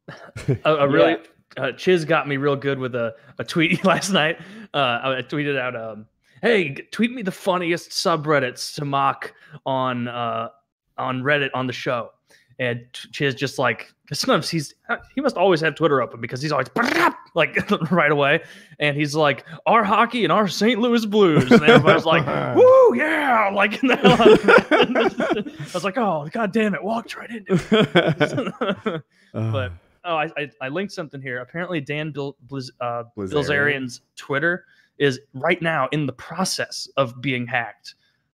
a, 0.65 0.75
a 0.75 0.87
really 0.87 1.17
uh, 1.57 1.71
Chiz 1.73 2.05
got 2.05 2.27
me 2.27 2.37
real 2.37 2.55
good 2.55 2.77
with 2.79 2.93
a, 2.95 3.15
a 3.39 3.43
tweet 3.43 3.83
last 3.85 4.11
night. 4.11 4.39
Uh, 4.73 4.99
I 5.17 5.21
tweeted 5.27 5.57
out, 5.59 5.75
um, 5.75 6.05
"Hey, 6.43 6.73
tweet 6.91 7.11
me 7.11 7.23
the 7.23 7.31
funniest 7.31 7.89
subreddits 7.89 8.75
to 8.75 8.85
mock 8.85 9.33
on 9.65 10.07
uh, 10.07 10.49
on 10.97 11.23
Reddit 11.23 11.49
on 11.53 11.65
the 11.65 11.73
show." 11.73 12.11
And 12.59 12.85
Ch- 12.93 13.07
Chiz 13.11 13.33
just 13.33 13.57
like 13.57 13.91
sometimes 14.13 14.49
he's 14.49 14.75
he 15.15 15.21
must 15.21 15.37
always 15.37 15.61
have 15.61 15.75
Twitter 15.75 16.01
open 16.01 16.21
because 16.21 16.41
he's 16.41 16.51
always 16.51 16.67
like 17.35 17.57
right 17.91 18.11
away, 18.11 18.43
and 18.79 18.97
he's 18.97 19.15
like 19.15 19.45
our 19.65 19.83
hockey 19.83 20.23
and 20.23 20.31
our 20.31 20.47
St. 20.47 20.79
Louis 20.79 21.05
Blues, 21.05 21.49
and 21.51 21.63
everybody's 21.63 22.05
like, 22.05 22.25
"Woo, 22.55 22.95
yeah!" 22.95 23.49
Like 23.53 23.79
the 23.81 23.95
hell 23.95 24.11
out 24.11 24.27
of 24.27 25.47
it. 25.47 25.47
I 25.59 25.73
was 25.73 25.83
like, 25.83 25.97
"Oh, 25.97 26.27
god 26.31 26.51
damn 26.51 26.75
it, 26.75 26.83
walked 26.83 27.15
right 27.15 27.29
into 27.29 27.53
it." 27.53 29.03
but 29.33 29.71
oh, 30.03 30.15
I, 30.15 30.29
I 30.37 30.51
I 30.61 30.67
linked 30.69 30.93
something 30.93 31.21
here. 31.21 31.39
Apparently, 31.39 31.79
Dan 31.79 32.11
Bil, 32.11 32.35
Blizz, 32.47 32.69
uh. 32.81 33.03
Bilzerian's 33.17 34.01
Twitter 34.15 34.65
is 34.97 35.19
right 35.33 35.61
now 35.61 35.87
in 35.91 36.05
the 36.05 36.13
process 36.13 36.87
of 36.97 37.21
being 37.21 37.47
hacked 37.47 37.95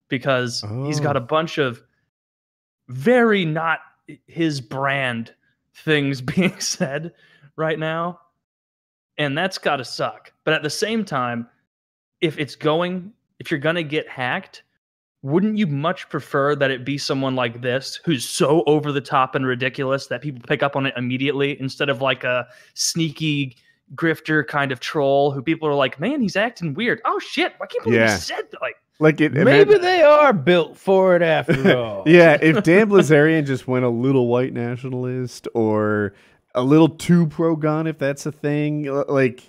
because 0.09 0.64
he's 0.86 1.00
got 1.00 1.16
Oh. 1.16 1.20
a 1.20 1.22
bunch 1.22 1.59
of 1.59 1.82
very 2.88 3.44
not 3.44 3.80
his 4.26 4.61
brand 4.61 5.34
things 5.74 6.20
being 6.34 6.59
said 6.61 7.12
right 7.57 7.78
now, 7.78 8.20
and 9.18 9.36
that's 9.36 9.59
got 9.59 9.76
to 9.76 9.84
suck. 9.84 10.32
But 10.44 10.55
at 10.55 10.62
the 10.62 10.70
same 10.70 11.05
time, 11.05 11.48
if 12.20 12.38
it's 12.38 12.57
going, 12.57 13.12
if 13.38 13.50
you're 13.50 13.61
gonna 13.61 13.82
get 13.82 14.09
hacked. 14.09 14.62
Wouldn't 15.22 15.57
you 15.57 15.66
much 15.66 16.11
prefer 16.11 16.55
that 16.57 16.70
it 16.70 16.84
be 16.84 16.98
someone 16.98 17.34
like 17.34 17.62
this 17.62 17.98
who's 18.05 18.28
so 18.28 18.62
over 18.66 18.92
the 18.92 19.00
top 19.00 19.34
and 19.34 19.46
ridiculous 19.46 20.07
that 20.09 20.20
people 20.20 20.42
pick 20.46 20.62
up 20.62 20.76
on 20.76 20.84
it 20.84 20.92
immediately 20.98 21.59
instead 21.59 21.88
of 21.88 22.02
like 22.02 22.24
a 22.24 22.46
sneaky 22.74 23.57
grifter 23.95 24.47
kind 24.47 24.72
of 24.72 24.80
troll 24.80 25.30
who 25.30 25.43
people 25.43 25.68
are 25.68 25.74
like, 25.74 26.01
man, 26.01 26.20
he's 26.20 26.37
acting 26.37 26.74
weird. 26.74 27.01
Oh 27.05 27.18
shit, 27.18 27.53
I 27.61 27.66
can't 27.66 27.85
believe 27.85 28.01
Yeah. 28.01 28.14
he 28.14 28.20
said 28.20 28.51
that. 28.51 28.61
Like, 28.62 28.76
like 29.01 29.20
it, 29.20 29.32
Maybe 29.32 29.76
they 29.76 30.03
are 30.03 30.32
built 30.32 30.76
for 30.76 31.16
it 31.16 31.22
after 31.22 31.76
all. 31.76 32.05
yeah, 32.07 32.39
if 32.41 32.62
Dan 32.62 32.89
Bilzerian 32.89 33.45
just 33.45 33.66
went 33.66 33.85
a 33.85 33.89
little 33.89 34.28
white 34.28 34.53
nationalist 34.53 35.49
or 35.55 36.14
a 36.55 36.62
little 36.62 36.89
too 36.89 37.26
pro 37.26 37.57
gun, 37.57 37.87
if 37.87 37.99
that's 37.99 38.24
a 38.26 38.32
thing, 38.32 38.89
uh, 38.89 39.05
like, 39.09 39.43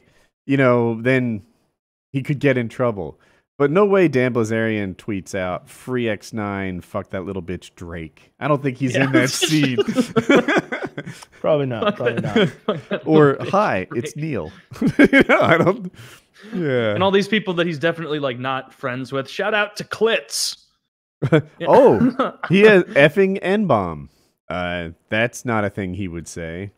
you 0.48 0.58
know, 0.58 1.00
then 1.02 1.44
he 2.12 2.24
could 2.24 2.40
get 2.40 2.58
in 2.58 2.70
trouble. 2.70 3.20
But 3.58 3.72
no 3.72 3.86
way 3.86 4.10
Dan 4.10 4.34
Bilzerian 4.34 4.96
tweets 4.96 5.34
out 5.34 5.70
free 5.70 6.06
X9, 6.06 6.84
fuck 6.84 7.12
that 7.12 7.24
little 7.26 7.42
bitch 7.42 7.74
Drake. 7.76 8.34
I 8.40 8.50
don't 8.50 8.62
think 8.62 8.78
he's 8.78 8.96
in 8.98 9.12
that 9.14 9.30
scene. 9.30 9.78
Probably 11.40 11.66
not. 11.66 11.96
Probably 11.96 12.22
not. 12.22 13.02
or 13.08 13.38
hi, 13.42 13.88
it's 13.96 14.16
Neil. 14.16 14.52
you 15.00 15.24
know, 15.30 15.40
I 15.42 15.58
don't. 15.58 15.92
Yeah. 16.54 16.94
and 16.94 17.02
all 17.02 17.12
these 17.12 17.28
people 17.30 17.54
that 17.56 17.66
he's 17.66 17.80
definitely 17.80 18.20
like 18.20 18.38
not 18.40 18.74
friends 18.74 19.12
with. 19.14 19.30
Shout 19.30 19.54
out 19.54 19.78
to 19.78 19.84
Klitz. 19.86 20.58
Oh, 21.62 22.38
he 22.50 22.62
has 22.62 22.84
effing 22.84 23.40
N 23.42 23.68
bomb. 23.68 24.10
Uh, 24.50 24.90
that's 25.10 25.46
not 25.46 25.64
a 25.66 25.70
thing 25.70 25.94
he 25.94 26.08
would 26.08 26.28
say. 26.28 26.72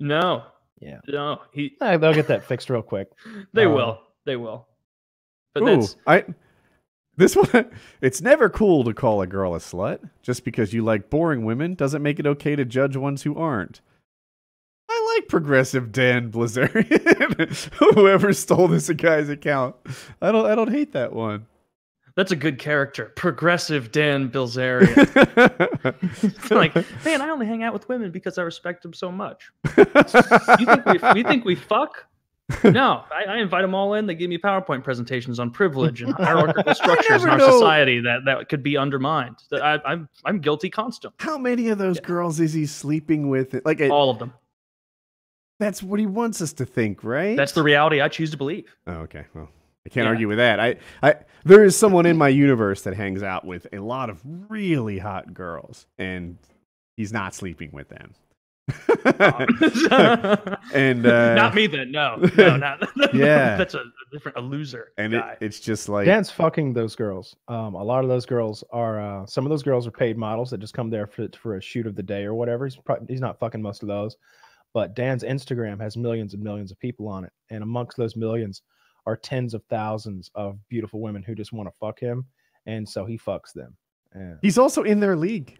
no, 0.00 0.44
Yeah. 0.80 1.00
no, 1.08 1.40
he. 1.52 1.76
Eh, 1.80 1.96
They'll 1.96 2.14
get 2.14 2.28
that 2.28 2.44
fixed 2.44 2.70
real 2.70 2.82
quick. 2.82 3.08
They 3.52 3.66
Uh, 3.66 3.70
will. 3.70 4.00
They 4.26 4.36
will. 4.36 4.66
But 5.54 5.62
Ooh, 5.62 5.76
that's 5.76 5.96
I 6.06 6.24
this 7.16 7.36
one 7.52 7.70
it's 8.00 8.20
never 8.20 8.48
cool 8.48 8.84
to 8.84 8.92
call 8.94 9.22
a 9.22 9.26
girl 9.26 9.54
a 9.54 9.58
slut. 9.58 10.10
Just 10.22 10.44
because 10.44 10.72
you 10.72 10.82
like 10.84 11.10
boring 11.10 11.44
women 11.44 11.74
doesn't 11.74 12.02
make 12.02 12.18
it 12.18 12.26
okay 12.26 12.56
to 12.56 12.64
judge 12.64 12.96
ones 12.96 13.22
who 13.22 13.36
aren't. 13.36 13.80
I 14.88 15.16
like 15.16 15.28
progressive 15.28 15.92
Dan 15.92 16.30
Bilzerian. 16.30 17.72
Whoever 17.94 18.32
stole 18.32 18.68
this 18.68 18.90
guy's 18.90 19.28
account. 19.28 19.76
I 20.20 20.32
don't 20.32 20.46
I 20.46 20.54
don't 20.54 20.70
hate 20.70 20.92
that 20.92 21.12
one. 21.12 21.46
that's 22.16 22.32
a 22.32 22.36
good 22.36 22.58
character. 22.58 23.12
Progressive 23.16 23.92
Dan 23.92 24.30
Bilzerian. 24.30 24.90
like, 26.50 26.74
man, 27.04 27.22
I 27.22 27.30
only 27.30 27.46
hang 27.46 27.62
out 27.62 27.72
with 27.72 27.88
women 27.88 28.10
because 28.10 28.38
I 28.38 28.42
respect 28.42 28.82
them 28.82 28.92
so 28.92 29.10
much. 29.10 29.50
You 29.76 29.84
think 29.84 30.86
we, 30.86 30.98
we 31.14 31.22
think 31.22 31.44
we 31.44 31.54
fuck? 31.54 32.06
No, 32.62 33.04
I, 33.10 33.24
I 33.24 33.36
invite 33.38 33.62
them 33.62 33.74
all 33.74 33.94
in. 33.94 34.06
They 34.06 34.14
give 34.14 34.28
me 34.28 34.36
PowerPoint 34.36 34.84
presentations 34.84 35.38
on 35.40 35.50
privilege 35.50 36.02
and 36.02 36.12
hierarchical 36.18 36.74
structures 36.74 37.22
in 37.22 37.30
our 37.30 37.38
know. 37.38 37.50
society 37.50 38.00
that, 38.00 38.26
that 38.26 38.48
could 38.50 38.62
be 38.62 38.76
undermined. 38.76 39.36
That 39.50 39.62
I, 39.64 39.80
I'm 39.84 40.08
I'm 40.26 40.40
guilty 40.40 40.68
constantly. 40.68 41.16
How 41.24 41.38
many 41.38 41.68
of 41.68 41.78
those 41.78 42.00
girls 42.00 42.40
is 42.40 42.52
he 42.52 42.66
sleeping 42.66 43.28
with? 43.30 43.58
Like 43.64 43.80
it, 43.80 43.90
All 43.90 44.10
of 44.10 44.18
them. 44.18 44.34
that's 45.58 45.82
what 45.82 45.98
he 46.00 46.06
wants 46.06 46.42
us 46.42 46.52
to 46.54 46.66
think, 46.66 47.02
right? 47.02 47.36
That's 47.36 47.52
the 47.52 47.62
reality 47.62 48.00
I 48.02 48.08
choose 48.08 48.30
to 48.32 48.36
believe. 48.36 48.74
Oh, 48.86 48.92
okay. 49.04 49.24
Well, 49.34 49.48
I 49.86 49.88
can't 49.88 50.04
Yeah. 50.04 50.10
argue 50.10 50.28
with 50.28 50.38
that. 50.38 50.60
I, 50.60 50.76
I, 51.02 51.14
there 51.44 51.64
is 51.64 51.76
someone 51.76 52.04
in 52.04 52.16
my 52.18 52.28
universe 52.28 52.82
that 52.82 52.94
hangs 52.94 53.22
out 53.22 53.46
with 53.46 53.66
a 53.72 53.78
lot 53.78 54.10
of 54.10 54.20
really 54.24 54.98
hot 54.98 55.32
girls, 55.32 55.86
and 55.98 56.36
he's 56.96 57.12
not 57.12 57.34
sleeping 57.34 57.70
with 57.72 57.88
them. 57.88 58.12
and 60.74 61.06
uh, 61.06 61.34
not 61.34 61.54
me 61.54 61.66
then. 61.66 61.90
No, 61.92 62.16
no, 62.36 62.56
not. 62.56 62.82
Yeah. 63.14 63.56
that's 63.56 63.74
a, 63.74 63.80
a 63.80 63.82
different 64.10 64.38
a 64.38 64.40
loser 64.40 64.92
and 64.96 65.12
it, 65.14 65.22
it's 65.40 65.60
just 65.60 65.88
like 65.88 66.06
Dan's 66.06 66.30
fucking 66.30 66.72
those 66.72 66.96
girls. 66.96 67.36
Um, 67.48 67.74
a 67.74 67.84
lot 67.84 68.04
of 68.04 68.08
those 68.08 68.24
girls 68.24 68.64
are. 68.72 69.00
Uh, 69.00 69.26
some 69.26 69.44
of 69.44 69.50
those 69.50 69.62
girls 69.62 69.86
are 69.86 69.90
paid 69.90 70.16
models 70.16 70.50
that 70.50 70.58
just 70.58 70.72
come 70.72 70.88
there 70.88 71.06
for 71.06 71.28
for 71.38 71.56
a 71.56 71.60
shoot 71.60 71.86
of 71.86 71.94
the 71.94 72.02
day 72.02 72.24
or 72.24 72.34
whatever. 72.34 72.64
He's 72.64 72.76
probably, 72.76 73.06
he's 73.08 73.20
not 73.20 73.38
fucking 73.38 73.60
most 73.60 73.82
of 73.82 73.88
those, 73.88 74.16
but 74.72 74.94
Dan's 74.94 75.22
Instagram 75.24 75.80
has 75.80 75.96
millions 75.96 76.32
and 76.32 76.42
millions 76.42 76.70
of 76.72 76.78
people 76.78 77.06
on 77.08 77.24
it, 77.24 77.32
and 77.50 77.62
amongst 77.62 77.98
those 77.98 78.16
millions 78.16 78.62
are 79.06 79.16
tens 79.16 79.52
of 79.52 79.62
thousands 79.68 80.30
of 80.34 80.58
beautiful 80.70 81.00
women 81.00 81.22
who 81.22 81.34
just 81.34 81.52
want 81.52 81.68
to 81.68 81.74
fuck 81.78 82.00
him, 82.00 82.24
and 82.64 82.88
so 82.88 83.04
he 83.04 83.18
fucks 83.18 83.52
them. 83.54 83.76
And 84.12 84.38
he's 84.40 84.56
also 84.58 84.82
in 84.84 85.00
their 85.00 85.16
league. 85.16 85.58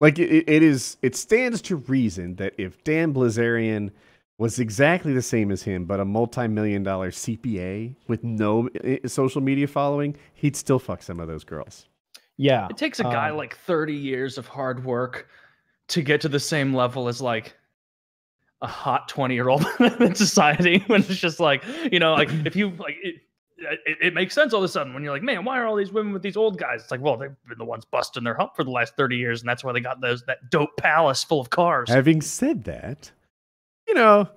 Like 0.00 0.18
it, 0.18 0.44
it 0.48 0.62
is, 0.62 0.96
it 1.02 1.16
stands 1.16 1.60
to 1.62 1.76
reason 1.76 2.36
that 2.36 2.54
if 2.58 2.82
Dan 2.84 3.12
Bilzerian 3.12 3.90
was 4.38 4.60
exactly 4.60 5.12
the 5.12 5.22
same 5.22 5.50
as 5.50 5.62
him, 5.62 5.84
but 5.84 5.98
a 5.98 6.04
multi-million 6.04 6.84
dollar 6.84 7.10
CPA 7.10 7.94
with 8.06 8.22
no 8.22 8.68
eh, 8.84 8.98
social 9.06 9.40
media 9.40 9.66
following, 9.66 10.16
he'd 10.34 10.54
still 10.54 10.78
fuck 10.78 11.02
some 11.02 11.18
of 11.18 11.26
those 11.26 11.42
girls. 11.42 11.86
yeah, 12.36 12.68
It 12.70 12.76
takes 12.76 13.00
a 13.00 13.04
guy 13.04 13.30
um, 13.30 13.36
like 13.36 13.56
30 13.56 13.94
years 13.94 14.38
of 14.38 14.46
hard 14.46 14.84
work 14.84 15.28
to 15.88 16.02
get 16.02 16.20
to 16.20 16.28
the 16.28 16.38
same 16.38 16.72
level 16.72 17.08
as 17.08 17.20
like 17.20 17.56
a 18.62 18.66
hot 18.66 19.08
20 19.08 19.34
year 19.34 19.48
old 19.48 19.64
in 20.00 20.14
society 20.14 20.78
when 20.86 21.00
it's 21.00 21.16
just 21.16 21.40
like, 21.40 21.64
you 21.90 21.98
know, 21.98 22.14
like 22.14 22.30
if 22.44 22.54
you 22.54 22.70
like, 22.70 22.96
it, 23.58 23.98
it, 24.00 24.14
makes 24.14 24.34
sense 24.34 24.52
all 24.52 24.60
of 24.60 24.64
a 24.64 24.68
sudden 24.68 24.94
when 24.94 25.02
you're 25.02 25.12
like, 25.12 25.22
man, 25.22 25.44
why 25.44 25.58
are 25.58 25.66
all 25.66 25.76
these 25.76 25.92
women 25.92 26.12
with 26.12 26.22
these 26.22 26.36
old 26.36 26.58
guys? 26.58 26.82
It's 26.82 26.90
like, 26.90 27.00
well, 27.00 27.16
they've 27.16 27.34
been 27.48 27.58
the 27.58 27.64
ones 27.64 27.84
busting 27.84 28.24
their 28.24 28.34
hump 28.34 28.54
for 28.54 28.64
the 28.64 28.70
last 28.70 28.96
30 28.96 29.16
years, 29.16 29.40
and 29.40 29.48
that's 29.48 29.64
why 29.64 29.72
they 29.72 29.80
got 29.80 30.00
those 30.00 30.22
that 30.24 30.50
dope 30.50 30.76
palace 30.76 31.24
full 31.24 31.40
of 31.40 31.50
cars. 31.50 31.88
Having 31.88 32.22
said 32.22 32.64
that, 32.64 33.10
you 33.86 33.94
know, 33.94 34.28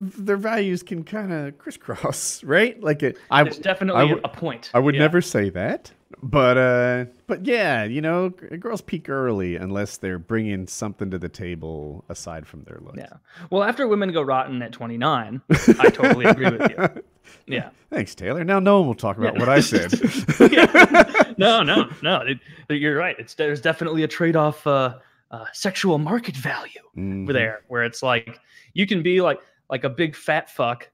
their 0.00 0.36
values 0.36 0.82
can 0.82 1.04
kind 1.04 1.32
of 1.32 1.58
crisscross, 1.58 2.42
right? 2.44 2.82
Like 2.82 3.02
it, 3.02 3.18
I, 3.30 3.44
There's 3.44 3.58
definitely 3.58 4.12
I 4.12 4.20
a 4.24 4.28
point. 4.28 4.70
I 4.74 4.78
would 4.78 4.94
Yeah. 4.94 5.00
never 5.02 5.20
say 5.20 5.50
that, 5.50 5.92
but 6.22 6.56
uh, 6.58 7.04
but 7.26 7.46
yeah, 7.46 7.84
you 7.84 8.00
know, 8.00 8.30
girls 8.30 8.80
peak 8.80 9.08
early 9.08 9.56
unless 9.56 9.96
they're 9.96 10.18
bringing 10.18 10.66
something 10.66 11.10
to 11.10 11.18
the 11.18 11.28
table 11.28 12.04
aside 12.08 12.46
from 12.46 12.64
their 12.64 12.78
looks. 12.82 12.98
Yeah. 12.98 13.12
Well, 13.50 13.62
after 13.62 13.86
women 13.88 14.12
go 14.12 14.22
rotten 14.22 14.60
at 14.62 14.72
29, 14.72 15.40
I 15.50 15.88
totally 15.90 16.24
agree 16.26 16.50
with 16.50 16.70
you. 16.70 17.02
Yeah. 17.46 17.70
Thanks, 17.90 18.14
Taylor. 18.14 18.44
Now 18.44 18.58
no 18.58 18.78
one 18.78 18.88
will 18.88 18.94
talk 18.94 19.16
about 19.18 19.34
Yeah. 19.34 19.40
what 19.40 19.48
I 19.48 19.60
said. 19.60 19.92
Yeah. 20.52 21.32
no, 21.38 21.62
no, 21.62 21.88
no. 22.02 22.22
It, 22.22 22.38
you're 22.68 22.96
right. 22.96 23.16
It's 23.18 23.34
there's 23.34 23.60
definitely 23.60 24.02
a 24.02 24.08
trade-off 24.08 24.66
uh, 24.66 24.98
uh, 25.30 25.44
sexual 25.52 25.98
market 25.98 26.36
value 26.36 26.80
Mhm. 26.96 27.22
over 27.24 27.32
there, 27.32 27.62
where 27.68 27.84
it's 27.84 28.02
like 28.02 28.38
you 28.74 28.86
can 28.86 29.02
be 29.02 29.20
like 29.20 29.40
like 29.70 29.84
a 29.84 29.88
big 29.90 30.14
fat 30.14 30.50
fuck 30.50 30.90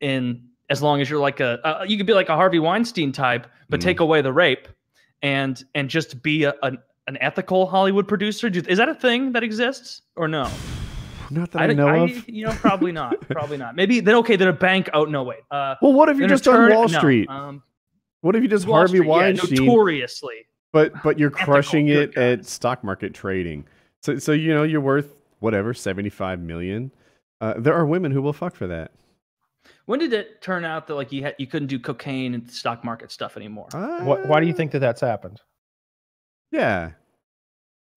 in 0.00 0.48
as 0.72 0.80
long 0.82 1.00
as 1.02 1.08
you're 1.10 1.20
like 1.20 1.38
a 1.40 1.52
uh, 1.66 1.84
you 1.86 1.96
could 1.98 2.06
be 2.06 2.14
like 2.14 2.28
a 2.30 2.34
Harvey 2.36 2.58
Weinstein 2.58 3.12
type, 3.12 3.46
but 3.68 3.78
Mm. 3.80 3.84
take 3.84 4.00
away 4.00 4.22
the 4.22 4.32
rape 4.32 4.66
and 5.22 5.62
and 5.74 5.88
just 5.88 6.22
be 6.22 6.44
a, 6.44 6.54
an 6.62 6.78
an 7.06 7.16
ethical 7.20 7.66
Hollywood 7.66 8.06
producer. 8.08 8.48
Do, 8.50 8.62
is 8.66 8.78
that 8.78 8.88
a 8.88 8.94
thing 8.94 9.32
that 9.32 9.42
exists 9.44 10.02
or 10.16 10.26
no? 10.28 10.48
Not 11.30 11.50
that 11.52 11.62
I, 11.62 11.66
don't- 11.66 11.76
know 11.76 11.88
I- 11.88 12.04
of. 12.04 12.28
You 12.28 12.46
know, 12.46 12.52
probably 12.52 12.92
not. 12.92 13.20
Probably 13.28 13.56
not. 13.56 13.76
Maybe 13.76 14.00
then. 14.00 14.16
Okay, 14.16 14.36
then 14.36 14.48
a 14.48 14.52
bank. 14.52 14.88
Oh 14.94 15.04
no, 15.04 15.22
wait. 15.22 15.40
Uh, 15.50 15.74
Well, 15.82 15.92
what 15.92 16.08
if 16.08 16.16
you're 16.18 16.28
just 16.28 16.46
on 16.48 16.54
attorney- 16.54 16.74
Wall 16.74 16.88
no, 16.88 16.98
Street? 16.98 17.28
um, 17.28 17.62
what 18.22 18.34
if 18.36 18.42
you 18.42 18.48
just 18.48 18.66
Wall 18.66 18.78
Harvey 18.78 18.98
Street, 18.98 19.06
yeah, 19.08 19.12
Weinstein, 19.12 19.66
notoriously. 19.66 20.46
but 20.72 20.92
but 21.02 21.18
you're 21.18 21.30
Ethical, 21.34 21.44
crushing 21.54 21.88
it 21.88 22.16
at 22.16 22.46
stock 22.46 22.82
market 22.84 23.12
trading? 23.14 23.64
So 24.02 24.18
so 24.18 24.32
you 24.32 24.52
know 24.54 24.62
you're 24.62 24.80
worth 24.80 25.08
whatever 25.40 25.74
seventy 25.74 26.10
five 26.10 26.40
million. 26.40 26.90
Uh, 27.40 27.54
there 27.58 27.74
are 27.74 27.84
women 27.86 28.12
who 28.12 28.22
will 28.22 28.32
fuck 28.32 28.54
for 28.54 28.66
that. 28.68 28.92
When 29.86 29.98
did 29.98 30.12
it 30.12 30.40
turn 30.42 30.64
out 30.64 30.86
that 30.86 30.94
like 30.94 31.10
you 31.12 31.22
had 31.22 31.34
you 31.38 31.46
couldn't 31.46 31.68
do 31.68 31.78
cocaine 31.78 32.34
and 32.34 32.50
stock 32.50 32.84
market 32.84 33.10
stuff 33.10 33.36
anymore? 33.36 33.68
Wh- 33.72 34.28
why 34.28 34.40
do 34.40 34.46
you 34.46 34.52
Uh, 34.52 34.56
think 34.56 34.72
that 34.72 34.78
that's 34.78 35.00
happened? 35.00 35.40
Yeah. 36.50 36.92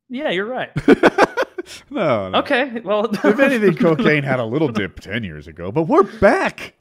yeah, 0.09 0.29
you're 0.31 0.45
right. 0.45 0.71
no, 1.89 2.29
no. 2.29 2.39
Okay, 2.39 2.79
well, 2.81 3.05
If 3.13 3.39
anything, 3.39 3.75
cocaine 3.77 4.23
had 4.23 4.39
a 4.39 4.45
little 4.45 4.69
dip 4.69 4.99
ten 4.99 5.23
years 5.23 5.47
ago, 5.47 5.71
but 5.71 5.83
we're 5.83 6.03
back. 6.03 6.73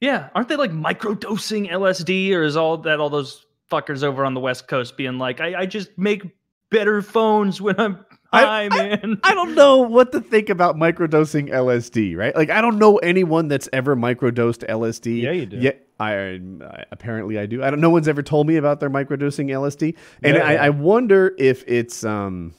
Yeah, 0.00 0.28
aren't 0.34 0.48
they 0.48 0.56
like 0.56 0.70
microdosing 0.72 1.70
LSD, 1.70 2.32
or 2.32 2.42
is 2.42 2.56
all 2.56 2.78
that 2.78 3.00
all 3.00 3.10
those 3.10 3.46
fuckers 3.70 4.02
over 4.02 4.24
on 4.24 4.34
the 4.34 4.40
West 4.40 4.66
Coast 4.68 4.96
being 4.96 5.18
like, 5.18 5.40
I, 5.40 5.60
I 5.60 5.66
just 5.66 5.96
make 5.98 6.22
better 6.70 7.02
phones 7.02 7.60
when 7.60 7.78
I'm 7.78 8.04
I- 8.32 8.42
high, 8.44 8.68
man. 8.68 9.20
I 9.24 9.32
don't 9.34 9.54
know 9.54 9.78
what 9.78 10.12
to 10.12 10.20
think 10.20 10.50
about 10.50 10.76
microdosing 10.76 11.48
LSD, 11.50 12.16
right? 12.16 12.34
Like, 12.36 12.50
I 12.50 12.60
don't 12.60 12.78
know 12.78 12.96
anyone 12.98 13.48
that's 13.48 13.68
ever 13.72 13.96
microdosed 13.96 14.66
LSD. 14.68 15.22
Yeah, 15.22 15.30
you 15.32 15.46
do. 15.46 15.56
Yeah, 15.56 15.70
I, 15.98 16.12
I 16.12 16.84
apparently 16.90 17.38
I 17.38 17.46
do. 17.46 17.62
I 17.64 17.70
don't. 17.70 17.80
No 17.80 17.90
one's 17.90 18.06
ever 18.08 18.22
told 18.22 18.46
me 18.46 18.56
about 18.56 18.80
their 18.80 18.90
microdosing 18.90 19.48
LSD, 19.50 19.96
and 20.22 20.36
Yeah, 20.36 20.46
I. 20.46 20.54
I 20.66 20.70
wonder 20.70 21.34
if 21.38 21.64
it's 21.66 22.04
um, 22.04 22.52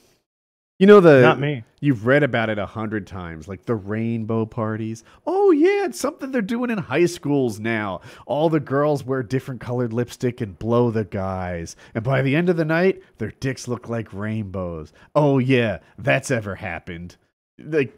you 0.80 0.86
know 0.86 0.98
the 0.98 1.20
Not 1.20 1.38
me. 1.38 1.62
You've 1.80 2.06
read 2.06 2.22
about 2.22 2.48
it 2.48 2.58
a 2.58 2.64
hundred 2.64 3.06
times, 3.06 3.46
like 3.46 3.66
the 3.66 3.74
rainbow 3.74 4.46
parties. 4.46 5.04
Oh 5.26 5.50
yeah, 5.50 5.84
it's 5.84 6.00
something 6.00 6.32
they're 6.32 6.40
doing 6.40 6.70
in 6.70 6.78
high 6.78 7.04
schools 7.04 7.60
now. 7.60 8.00
All 8.24 8.48
the 8.48 8.60
girls 8.60 9.04
wear 9.04 9.22
different 9.22 9.60
colored 9.60 9.92
lipstick 9.92 10.40
and 10.40 10.58
blow 10.58 10.90
the 10.90 11.04
guys, 11.04 11.76
and 11.94 12.02
by 12.02 12.22
the 12.22 12.34
end 12.34 12.48
of 12.48 12.56
the 12.56 12.64
night, 12.64 13.02
their 13.18 13.30
dicks 13.30 13.68
look 13.68 13.90
like 13.90 14.14
rainbows. 14.14 14.90
Oh 15.14 15.36
yeah, 15.36 15.80
that's 15.98 16.30
ever 16.30 16.54
happened. 16.54 17.16
Like, 17.58 17.94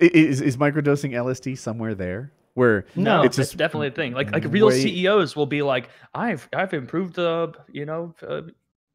is 0.00 0.40
is 0.40 0.56
microdosing 0.56 1.12
LSD 1.12 1.56
somewhere 1.56 1.94
there 1.94 2.32
where 2.54 2.86
No, 2.96 3.22
it's 3.22 3.38
it's 3.38 3.50
just 3.50 3.56
definitely 3.56 3.88
a 3.88 3.92
thing. 3.92 4.14
Like 4.14 4.32
like 4.32 4.44
real 4.48 4.66
way- 4.66 4.80
CEOs 4.82 5.36
will 5.36 5.46
be 5.46 5.62
like, 5.62 5.90
I've 6.12 6.48
I've 6.52 6.74
improved 6.74 7.14
the 7.14 7.52
you 7.70 7.86
know 7.86 8.16
uh, 8.26 8.42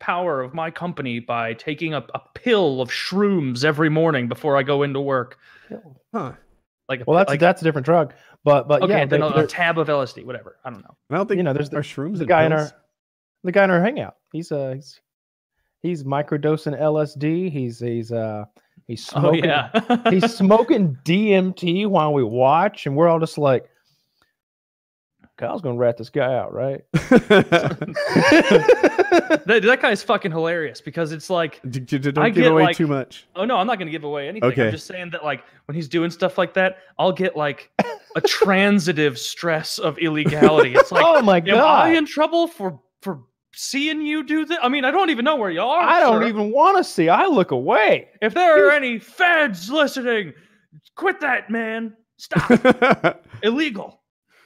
power 0.01 0.41
of 0.41 0.53
my 0.53 0.69
company 0.69 1.19
by 1.19 1.53
taking 1.53 1.93
a, 1.93 2.03
a 2.13 2.19
pill 2.35 2.81
of 2.81 2.89
shrooms 2.89 3.63
every 3.63 3.89
morning 3.89 4.27
before 4.27 4.57
I 4.57 4.63
go 4.63 4.83
into 4.83 4.99
work. 4.99 5.37
Huh. 6.13 6.33
Like 6.89 6.99
a 6.99 7.03
Well, 7.07 7.15
that's 7.17 7.29
like, 7.29 7.39
that's 7.39 7.61
a 7.61 7.63
different 7.63 7.85
drug. 7.85 8.13
But 8.43 8.67
but 8.67 8.81
okay, 8.81 8.93
yeah, 8.99 9.05
then 9.05 9.21
they- 9.21 9.27
a, 9.27 9.43
a 9.43 9.47
tab 9.47 9.77
of 9.77 9.87
LSD, 9.87 10.25
whatever. 10.25 10.57
I 10.65 10.71
don't 10.71 10.81
know. 10.81 10.97
I 11.09 11.15
don't 11.15 11.27
think 11.27 11.37
you 11.37 11.43
know, 11.43 11.53
there's 11.53 11.69
the- 11.69 11.77
are 11.77 11.83
shrooms 11.83 12.15
the 12.15 12.21
and 12.21 12.27
guy 12.27 12.45
in 12.45 12.51
our 12.51 12.69
the 13.43 13.51
guy 13.53 13.63
in 13.63 13.69
our 13.69 13.81
hangout. 13.81 14.15
He's 14.33 14.51
uh 14.51 14.73
he's 14.75 14.99
he's 15.81 16.03
microdosing 16.03 16.77
LSD. 16.79 17.51
He's 17.51 17.79
he's 17.79 18.11
uh 18.11 18.45
he's 18.87 19.09
Oh 19.15 19.31
yeah, 19.33 19.69
he's 20.09 20.33
smoking 20.35 20.97
DMT 21.05 21.87
while 21.87 22.13
we 22.13 22.23
watch, 22.23 22.85
and 22.87 22.95
we're 22.95 23.07
all 23.07 23.19
just 23.19 23.37
like, 23.37 23.69
Kyle's 25.37 25.61
gonna 25.61 25.77
rat 25.77 25.97
this 25.97 26.09
guy 26.09 26.35
out, 26.35 26.53
right? 26.53 26.81
that, 29.45 29.61
that 29.63 29.81
guy's 29.81 30.03
fucking 30.03 30.31
hilarious 30.31 30.81
because 30.81 31.11
it's 31.11 31.29
like, 31.29 31.59
D- 31.69 31.79
d- 31.79 31.97
d- 31.97 32.09
I 32.09 32.11
Don't 32.11 32.33
give 32.33 32.51
away 32.51 32.63
like- 32.63 32.77
too 32.77 32.87
much. 32.87 33.27
oh 33.35 33.45
no, 33.45 33.57
I'm 33.57 33.67
not 33.67 33.79
gonna 33.79 33.91
give 33.91 34.03
away 34.03 34.27
anything. 34.27 34.49
Okay. 34.51 34.65
I'm 34.67 34.71
just 34.71 34.87
saying 34.87 35.09
that 35.11 35.23
like 35.23 35.43
when 35.65 35.75
he's 35.75 35.87
doing 35.87 36.11
stuff 36.11 36.37
like 36.37 36.53
that, 36.55 36.77
I'll 36.99 37.11
get 37.11 37.35
like 37.35 37.71
a 38.15 38.21
transitive 38.25 39.17
stress 39.17 39.77
of 39.79 39.97
illegality. 39.97 40.73
It's 40.75 40.91
like, 40.91 41.03
oh 41.05 41.21
my 41.21 41.39
god, 41.39 41.57
am 41.57 41.91
I 41.93 41.97
in 41.97 42.05
trouble 42.05 42.47
for 42.47 42.79
for 43.01 43.21
seeing 43.53 44.01
you 44.01 44.23
do 44.23 44.45
this? 44.45 44.57
I 44.61 44.69
mean, 44.69 44.85
I 44.85 44.91
don't 44.91 45.09
even 45.09 45.25
know 45.25 45.35
where 45.37 45.49
you 45.51 45.61
are. 45.61 45.81
I 45.81 45.99
don't 45.99 46.21
sir. 46.21 46.27
even 46.27 46.51
want 46.51 46.77
to 46.77 46.83
see. 46.83 47.09
I 47.09 47.25
look 47.25 47.51
away. 47.51 48.09
If 48.21 48.33
there 48.33 48.67
are 48.67 48.71
any 48.71 48.99
feds 48.99 49.69
listening, 49.69 50.33
quit 50.95 51.19
that, 51.21 51.49
man. 51.49 51.93
Stop. 52.17 53.23
Illegal. 53.41 54.00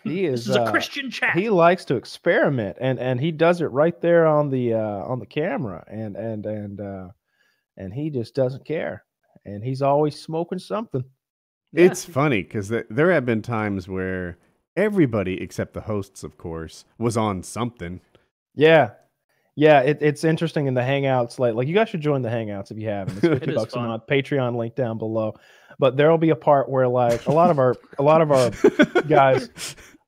He 0.06 0.28
This 0.28 0.42
is, 0.42 0.50
is 0.50 0.56
a 0.56 0.64
uh, 0.64 0.72
Christian 0.72 1.12
chat. 1.12 1.38
He 1.38 1.50
likes 1.50 1.84
to 1.86 1.96
experiment, 1.96 2.78
and 2.80 3.00
and 3.00 3.20
he 3.20 3.32
does 3.32 3.62
it 3.62 3.66
right 3.66 4.00
there 4.02 4.26
on 4.26 4.50
the 4.50 4.74
uh, 4.74 4.80
on 4.80 5.20
the 5.20 5.26
camera, 5.26 5.84
and 5.88 6.16
and 6.16 6.46
and 6.46 6.80
uh, 6.80 7.08
and 7.76 7.94
he 7.94 8.10
just 8.10 8.36
doesn't 8.36 8.66
care, 8.66 9.04
and 9.44 9.64
he's 9.64 9.82
always 9.82 10.20
smoking 10.20 10.60
something. 10.60 11.04
Yeah. 11.74 11.86
It's 11.86 12.06
funny 12.06 12.44
because 12.44 12.70
th- 12.70 12.86
there 12.90 13.12
have 13.12 13.26
been 13.26 13.42
times 13.42 13.90
where 13.90 14.38
everybody 14.78 15.42
except 15.42 15.74
the 15.74 15.82
hosts, 15.82 16.24
of 16.24 16.38
course, 16.38 16.86
was 16.98 17.18
on 17.18 17.44
something. 17.44 18.00
Yeah. 18.54 18.92
Yeah, 19.58 19.82
it, 19.82 20.00
it's 20.02 20.26
interesting 20.26 20.68
in 20.68 20.74
the 20.74 20.82
Hangouts. 20.82 21.40
Like, 21.40 21.56
like 21.56 21.68
you 21.68 21.74
guys 21.74 21.88
should 21.88 22.02
join 22.02 22.22
the 22.22 22.30
Hangouts 22.30 22.72
if 22.72 22.78
you 22.78 22.90
haven't. 22.90 23.18
It's 23.18 23.28
fifty 23.28 23.52
is 23.52 23.56
bucks 23.56 23.74
a 23.74 23.80
month. 23.80 24.04
Patreon 24.06 24.58
link 24.58 24.76
down 24.76 24.98
below. 24.98 25.36
But 25.80 25.96
there'll 25.98 26.18
be 26.18 26.30
a 26.30 26.36
part 26.36 26.70
where, 26.70 26.88
like, 26.88 27.26
a 27.26 27.32
lot 27.32 27.50
of 27.50 27.60
our, 27.60 27.76
a 27.98 28.04
lot 28.04 28.22
of 28.22 28.32
our 28.32 28.50
guys, 29.08 29.50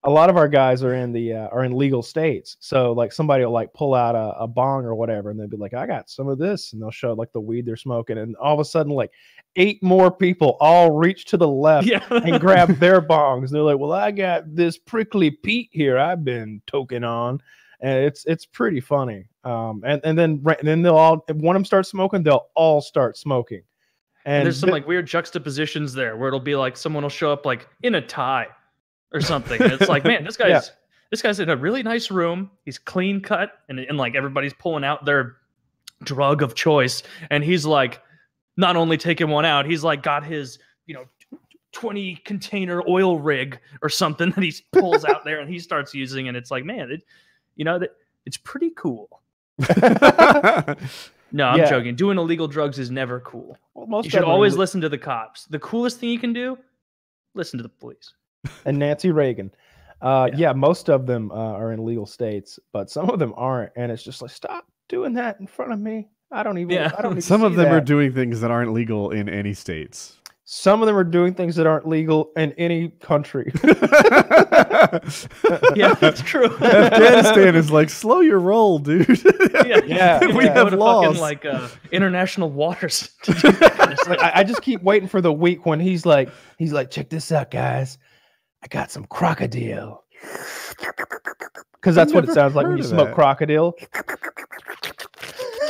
a 0.04 0.10
lot 0.10 0.30
of 0.30 0.38
our 0.38 0.48
guys 0.48 0.84
are 0.84 0.94
in 0.94 1.12
the 1.12 1.34
uh, 1.34 1.48
are 1.48 1.64
in 1.64 1.76
legal 1.76 2.04
states. 2.04 2.58
So, 2.60 2.94
like, 2.94 3.12
somebody 3.12 3.44
will 3.44 3.52
like 3.52 3.74
pull 3.74 3.94
out 3.94 4.16
a, 4.16 4.38
a 4.40 4.48
bong 4.48 4.86
or 4.86 4.96
whatever, 4.96 5.32
and 5.32 5.40
they'll 5.40 5.48
be 5.48 5.58
like, 5.58 5.74
"I 5.74 5.88
got 5.88 6.10
some 6.10 6.28
of 6.28 6.38
this," 6.38 6.74
and 6.74 6.82
they'll 6.82 6.92
show 6.92 7.14
like 7.14 7.32
the 7.34 7.42
weed 7.42 7.66
they're 7.66 7.76
smoking, 7.76 8.18
and 8.18 8.36
all 8.38 8.54
of 8.54 8.60
a 8.60 8.66
sudden, 8.66 8.92
like, 8.92 9.12
eight 9.56 9.82
more 9.82 10.12
people 10.12 10.58
all 10.60 10.92
reach 10.92 11.26
to 11.26 11.38
the 11.38 11.48
left 11.48 11.88
yeah. 11.88 12.06
and 12.10 12.40
grab 12.40 12.70
their 12.80 13.02
bongs. 13.02 13.50
They're 13.50 13.62
like, 13.62 13.80
"Well, 13.80 13.94
I 13.94 14.12
got 14.12 14.44
this 14.56 14.78
prickly 14.78 15.32
Pete 15.32 15.70
here. 15.72 15.98
I've 15.98 16.24
been 16.24 16.62
toking 16.68 17.08
on." 17.08 17.42
and 17.80 18.06
it's 18.06 18.26
it's 18.26 18.46
pretty 18.46 18.80
funny. 18.80 19.28
Um, 19.44 19.84
and 19.86 20.02
and 20.04 20.18
then 20.18 20.44
and 20.46 20.68
then 20.68 20.82
they'll 20.82 20.96
all 20.96 21.24
if 21.28 21.38
one 21.38 21.56
of 21.56 21.60
them 21.60 21.66
starts 21.66 21.90
smoking, 21.90 22.24
they'll 22.24 22.48
all 22.56 22.82
start 22.82 23.18
smoking. 23.18 23.62
And 24.26 24.46
there's 24.46 24.60
some 24.60 24.68
thi- 24.68 24.74
like 24.74 24.88
weird 24.88 25.08
juxtapositions 25.08 25.94
there 25.94 26.18
where 26.18 26.28
it'll 26.28 26.40
be 26.40 26.56
like 26.56 26.76
someone 26.76 27.04
will 27.04 27.10
show 27.10 27.32
up 27.32 27.46
like 27.46 27.68
in 27.84 27.96
a 27.96 28.02
tie 28.02 28.48
or 29.14 29.22
something. 29.22 29.62
And 29.62 29.74
it's 29.74 29.90
like, 29.90 30.04
man, 30.04 30.24
this 30.24 30.38
guy's 30.38 30.50
Yeah. 30.50 30.62
this 31.12 31.22
guy's 31.22 31.40
in 31.40 31.50
a 31.50 31.56
really 31.56 31.84
nice 31.84 32.12
room. 32.12 32.52
He's 32.66 32.78
clean 32.78 33.22
cut 33.22 33.52
and, 33.70 33.80
and 33.80 33.98
like 33.98 34.16
everybody's 34.16 34.54
pulling 34.54 34.84
out 34.84 35.06
their 35.06 35.38
drug 36.04 36.42
of 36.42 36.56
choice. 36.56 37.04
And 37.30 37.44
he's 37.44 37.66
like 37.66 38.02
not 38.58 38.76
only 38.76 38.98
taking 38.98 39.30
one 39.30 39.46
out, 39.46 39.66
he's 39.66 39.84
like 39.84 40.04
got 40.04 40.24
his, 40.26 40.60
you 40.86 40.94
know, 40.96 41.06
20 41.74 42.16
container 42.26 42.82
oil 42.88 43.20
rig 43.20 43.60
or 43.82 43.90
something 43.90 44.32
that 44.36 44.44
he 44.44 44.54
pulls 44.74 45.06
out 45.06 45.24
there 45.26 45.40
and 45.40 45.50
he 45.50 45.60
starts 45.60 45.94
using. 45.94 46.28
And 46.28 46.36
it's 46.36 46.50
like, 46.52 46.66
man, 46.66 46.92
it 46.92 47.02
you 47.56 47.66
know, 47.66 47.80
that 47.80 47.92
it's 48.26 48.38
pretty 48.38 48.72
cool. 48.72 49.22
No, 51.34 51.46
I'm 51.46 51.60
Yeah. 51.60 51.70
joking. 51.70 51.96
Doing 51.96 52.18
illegal 52.18 52.48
drugs 52.48 52.80
is 52.80 52.90
never 52.90 53.20
cool. 53.20 53.58
well, 53.74 53.86
most 53.86 54.06
You 54.06 54.12
should 54.12 54.24
always 54.24 54.54
li- 54.54 54.60
listen 54.60 54.80
to 54.82 54.88
the 54.90 54.98
cops. 54.98 55.44
The 55.46 55.60
coolest 55.60 56.00
thing 56.00 56.10
you 56.10 56.20
can 56.20 56.32
do, 56.32 56.58
listen 57.34 57.58
to 57.58 57.64
the 57.64 57.70
police. 57.70 58.14
And 58.66 58.78
Nancy 58.80 59.12
Reagan. 59.12 59.52
Uh, 60.02 60.30
Yeah. 60.34 60.38
yeah. 60.50 60.54
most 60.54 60.90
of 60.90 61.06
them 61.08 61.32
uh, 61.32 61.36
are 61.36 61.72
in 61.74 61.84
legal 61.86 62.06
states, 62.06 62.60
but 62.72 62.90
some 62.90 63.10
of 63.10 63.20
them 63.20 63.34
aren't, 63.36 63.72
and 63.76 63.92
it's 63.92 64.04
just 64.04 64.22
like 64.22 64.32
stop 64.32 64.66
doing 64.90 65.14
that 65.14 65.40
in 65.40 65.48
front 65.48 65.72
of 65.72 65.80
me. 65.80 66.08
I 66.32 66.44
don't 66.44 66.58
even. 66.58 66.76
Yeah. 66.76 66.92
I 66.98 67.02
don't. 67.02 67.14
Need 67.16 67.22
to 67.22 67.28
Some 67.28 67.44
of 67.44 67.54
see 67.54 67.58
them 67.58 67.74
are 67.74 67.82
doing 67.82 68.14
things 68.14 68.42
that 68.42 68.52
aren't 68.52 68.74
legal 68.74 69.12
in 69.12 69.28
any 69.30 69.54
states. 69.54 70.18
some 70.44 70.82
of 70.82 70.88
them 70.88 70.96
are 70.96 71.04
doing 71.04 71.34
things 71.34 71.56
that 71.56 71.66
aren't 71.68 71.88
legal 71.88 72.32
in 72.38 72.52
any 72.54 72.90
country. 73.00 73.52
Yeah, 75.76 75.94
that's 75.96 76.22
true. 76.22 76.46
Afghanistan 76.46 77.56
is 77.56 77.72
like, 77.72 77.90
slow 77.90 78.22
your 78.22 78.40
roll, 78.40 78.80
dude. 78.80 79.08
yeah, 79.66 79.80
Yeah, 79.86 80.26
we 80.28 80.46
yeah. 80.46 80.54
Have 80.54 80.74
laws. 80.74 81.06
fucking 81.06 81.22
like 81.22 81.46
uh, 81.46 81.68
international 81.92 82.50
waters. 82.52 83.10
to 83.24 83.34
do 83.34 83.52
that 83.54 83.74
kind 83.78 83.94
of 83.94 84.08
like. 84.08 84.20
I, 84.22 84.32
I 84.36 84.44
just 84.44 84.62
keep 84.62 84.82
waiting 84.82 85.08
for 85.10 85.22
the 85.22 85.32
week 85.34 85.66
when 85.66 85.80
he's 85.80 86.06
like, 86.06 86.30
he's 86.58 86.74
like, 86.74 86.90
check 86.92 87.10
this 87.10 87.32
out, 87.32 87.52
guys. 87.52 87.98
I 88.68 88.70
got 88.70 88.92
some 88.92 89.06
crocodile. 89.06 90.04
Because 91.80 91.96
that's 91.96 92.12
what 92.12 92.26
it 92.26 92.32
sounds 92.34 92.54
like 92.54 92.68
when 92.68 92.76
you 92.78 92.84
smoke 92.84 93.10
that. 93.10 93.16
crocodile. 93.16 93.74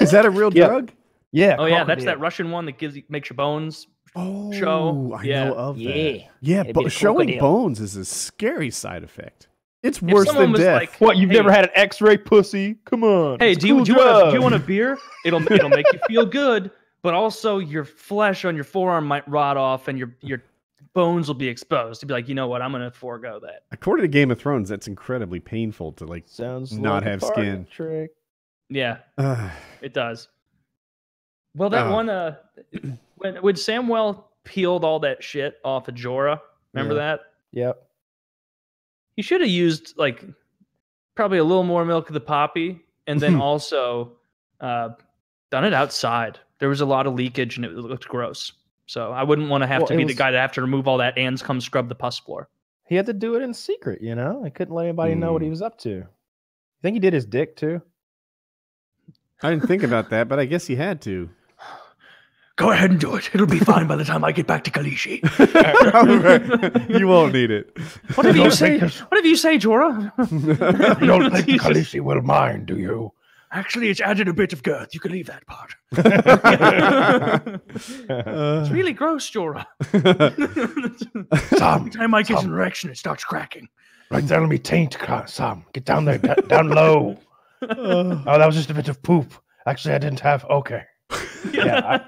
is 0.01 0.09
that 0.11 0.25
a 0.25 0.31
real 0.31 0.51
Yeah. 0.53 0.67
drug? 0.67 0.91
Yeah. 1.31 1.57
oh 1.59 1.65
yeah, 1.65 1.83
that's 1.83 2.05
that. 2.05 2.19
Russian 2.19 2.49
one 2.49 2.65
that 2.65 2.79
gives 2.79 2.95
you 2.95 3.03
makes 3.09 3.29
your 3.29 3.35
bones. 3.35 3.85
Oh, 4.15 4.51
Show. 4.51 5.15
I 5.19 5.23
Yeah. 5.23 5.49
know 5.49 5.53
of 5.55 5.75
that. 5.77 5.83
Yeah. 5.83 6.27
Yeah, 6.41 6.61
It'd 6.61 6.73
but 6.73 6.91
showing 6.91 7.27
crocodile. 7.27 7.39
bones 7.51 7.79
is 7.81 7.95
a 7.97 8.05
scary 8.05 8.71
side 8.71 9.03
effect. 9.03 9.47
It's 9.83 10.01
worse 10.01 10.31
than 10.31 10.53
death. 10.53 10.75
like, 10.81 10.95
What 10.95 11.17
you've 11.17 11.29
Hey. 11.29 11.35
never 11.37 11.51
had 11.51 11.65
an 11.65 11.71
X-ray 11.75 12.17
pussy? 12.17 12.77
Come 12.85 13.03
on. 13.03 13.39
Hey, 13.39 13.51
it's 13.51 13.59
a 13.59 13.61
do 13.61 13.67
you 13.67 13.75
cool 13.75 13.83
do 13.85 13.91
you 13.91 13.97
want 13.99 14.27
a, 14.27 14.31
do 14.31 14.35
you 14.37 14.41
want 14.41 14.55
a 14.55 14.59
beer? 14.59 14.97
It'll 15.23 15.51
it'll 15.51 15.69
make 15.69 15.85
you 15.93 15.99
feel 16.07 16.25
good, 16.41 16.71
but 17.03 17.13
also 17.13 17.59
your 17.59 17.83
flesh 17.83 18.43
on 18.43 18.55
your 18.55 18.63
forearm 18.63 19.05
might 19.05 19.27
rot 19.29 19.55
off 19.57 19.87
and 19.87 19.99
your 19.99 20.15
your 20.21 20.41
bones 20.97 21.27
will 21.27 21.35
be 21.35 21.47
exposed. 21.47 21.99
To 21.99 22.07
be 22.07 22.13
like, 22.15 22.27
you 22.27 22.33
know 22.33 22.47
what, 22.47 22.63
I'm 22.63 22.71
gonna 22.71 22.89
forego 22.89 23.39
that. 23.43 23.65
According 23.71 24.01
to 24.03 24.07
Game 24.07 24.31
of 24.31 24.39
Thrones, 24.39 24.67
that's 24.67 24.87
incredibly 24.87 25.39
painful 25.39 25.91
to 25.93 26.05
like. 26.05 26.23
Sounds 26.25 26.73
not 26.73 27.03
like 27.03 27.03
have 27.03 27.21
skin. 27.23 27.67
Trick. 27.69 28.11
Yeah, 28.69 28.97
Uh, 29.19 29.51
it 29.81 29.93
does. 29.93 30.27
Well, 31.55 31.69
that 31.69 31.85
Oh. 31.85 31.91
one 31.93 32.09
uh, 32.09 32.37
when 33.17 33.35
when 33.43 33.53
Samwell 33.55 34.23
peeled 34.43 34.83
all 34.83 34.99
that 35.01 35.23
shit 35.23 35.59
off 35.63 35.87
of 35.87 35.93
Jorah, 35.93 36.41
remember 36.73 36.95
Yeah. 36.95 36.99
that? 37.01 37.19
Yep. 37.51 37.83
He 39.15 39.21
should 39.21 39.41
have 39.41 39.49
used 39.51 39.93
like 39.97 40.25
probably 41.15 41.37
a 41.37 41.43
little 41.43 41.63
more 41.63 41.85
milk 41.85 42.09
of 42.09 42.15
the 42.15 42.19
poppy, 42.19 42.81
and 43.05 43.19
then 43.19 43.35
also 43.41 44.13
uh, 44.61 44.89
done 45.51 45.63
it 45.63 45.73
outside. 45.73 46.39
There 46.59 46.69
was 46.69 46.81
a 46.81 46.85
lot 46.87 47.05
of 47.05 47.13
leakage, 47.13 47.55
and 47.57 47.65
it 47.65 47.73
looked 47.73 48.07
gross. 48.07 48.51
So 48.87 49.11
I 49.11 49.23
wouldn't 49.23 49.49
want 49.49 49.61
to 49.63 49.67
have 49.67 49.81
Well, 49.81 49.87
to 49.89 49.97
be 49.97 50.05
was- 50.05 50.13
the 50.15 50.17
guy 50.17 50.31
to 50.31 50.39
have 50.39 50.53
to 50.53 50.61
remove 50.61 50.87
all 50.87 50.97
that 50.97 51.17
and 51.17 51.39
come 51.41 51.61
scrub 51.61 51.87
the 51.89 51.95
pus 51.95 52.17
floor. 52.17 52.49
He 52.87 52.95
had 52.95 53.05
to 53.07 53.13
do 53.13 53.35
it 53.35 53.41
in 53.43 53.53
secret, 53.53 54.01
you 54.01 54.15
know? 54.15 54.43
He 54.43 54.49
couldn't 54.49 54.73
let 54.73 54.85
anybody 54.85 55.13
know 55.13 55.33
what 55.33 55.41
Hmm. 55.41 55.45
he 55.45 55.49
was 55.49 55.61
up 55.61 55.77
to. 55.79 55.89
You 55.89 56.05
think 56.81 56.93
he 56.95 56.99
did 57.01 57.13
his 57.13 57.25
dick 57.25 57.55
too? 57.57 57.81
I 59.43 59.49
didn't 59.51 59.67
think 59.67 59.83
about 59.83 60.09
that, 60.11 60.27
but 60.29 60.39
I 60.39 60.45
guess 60.45 60.65
he 60.67 60.75
had 60.77 61.01
to. 61.01 61.29
Go 62.55 62.71
ahead 62.71 62.89
and 62.91 62.99
do 62.99 63.15
it. 63.15 63.29
It'll 63.33 63.45
be 63.45 63.59
fine 63.59 63.87
by 63.87 63.97
the 63.97 64.05
time 64.05 64.23
I 64.23 64.31
get 64.31 64.47
back 64.47 64.63
to 64.63 64.71
Khaleesi. 64.71 65.21
you 66.99 67.07
won't 67.07 67.33
need 67.33 67.51
it. 67.51 67.77
Whatever 68.15 68.37
you 68.37 68.49
say, 68.51 68.67
think 68.69 68.79
there's- 68.79 68.99
whatever 69.01 69.27
you 69.27 69.35
say, 69.35 69.57
Jorah. 69.57 70.11
You 71.01 71.07
don't 71.07 71.29
think 71.31 71.45
Jesus. 71.47 71.67
Khaleesi 71.67 71.99
will 71.99 72.21
mind, 72.21 72.65
do 72.67 72.77
you? 72.77 73.11
Actually, 73.53 73.89
it's 73.89 74.01
added 74.01 74.27
a 74.27 74.33
bit 74.33 74.51
of 74.53 74.61
girth. 74.61 74.93
You 74.93 74.99
can 74.99 75.11
leave 75.11 75.27
that 75.27 75.45
part. 75.47 75.73
It's 78.09 78.69
really 78.69 78.93
gross, 78.93 79.29
Jorah. 79.29 79.65
Sam, 81.57 81.79
Every 81.79 81.91
time 81.91 82.13
I 82.13 82.23
get 82.23 82.39
Sam. 82.39 82.47
an 82.47 82.53
erection, 82.53 82.89
it 82.89 82.97
starts 82.97 83.23
cracking. 83.23 83.67
right 84.11 84.25
down 84.25 84.43
on 84.43 84.49
me 84.49 84.57
taint, 84.57 84.97
Ca- 84.97 85.25
Sam. 85.25 85.65
Get 85.73 85.85
down 85.85 86.05
there, 86.05 86.17
da- 86.17 86.35
down 86.35 86.69
low. 86.69 87.17
uh, 87.61 87.67
Oh, 88.27 88.37
that 88.37 88.45
was 88.45 88.55
just 88.55 88.69
a 88.69 88.73
bit 88.73 88.87
of 88.89 89.01
poop. 89.01 89.33
Actually, 89.65 89.95
I 89.95 89.97
didn't 89.99 90.19
have. 90.21 90.45
Okay. 90.45 90.83
Yeah, 91.53 92.03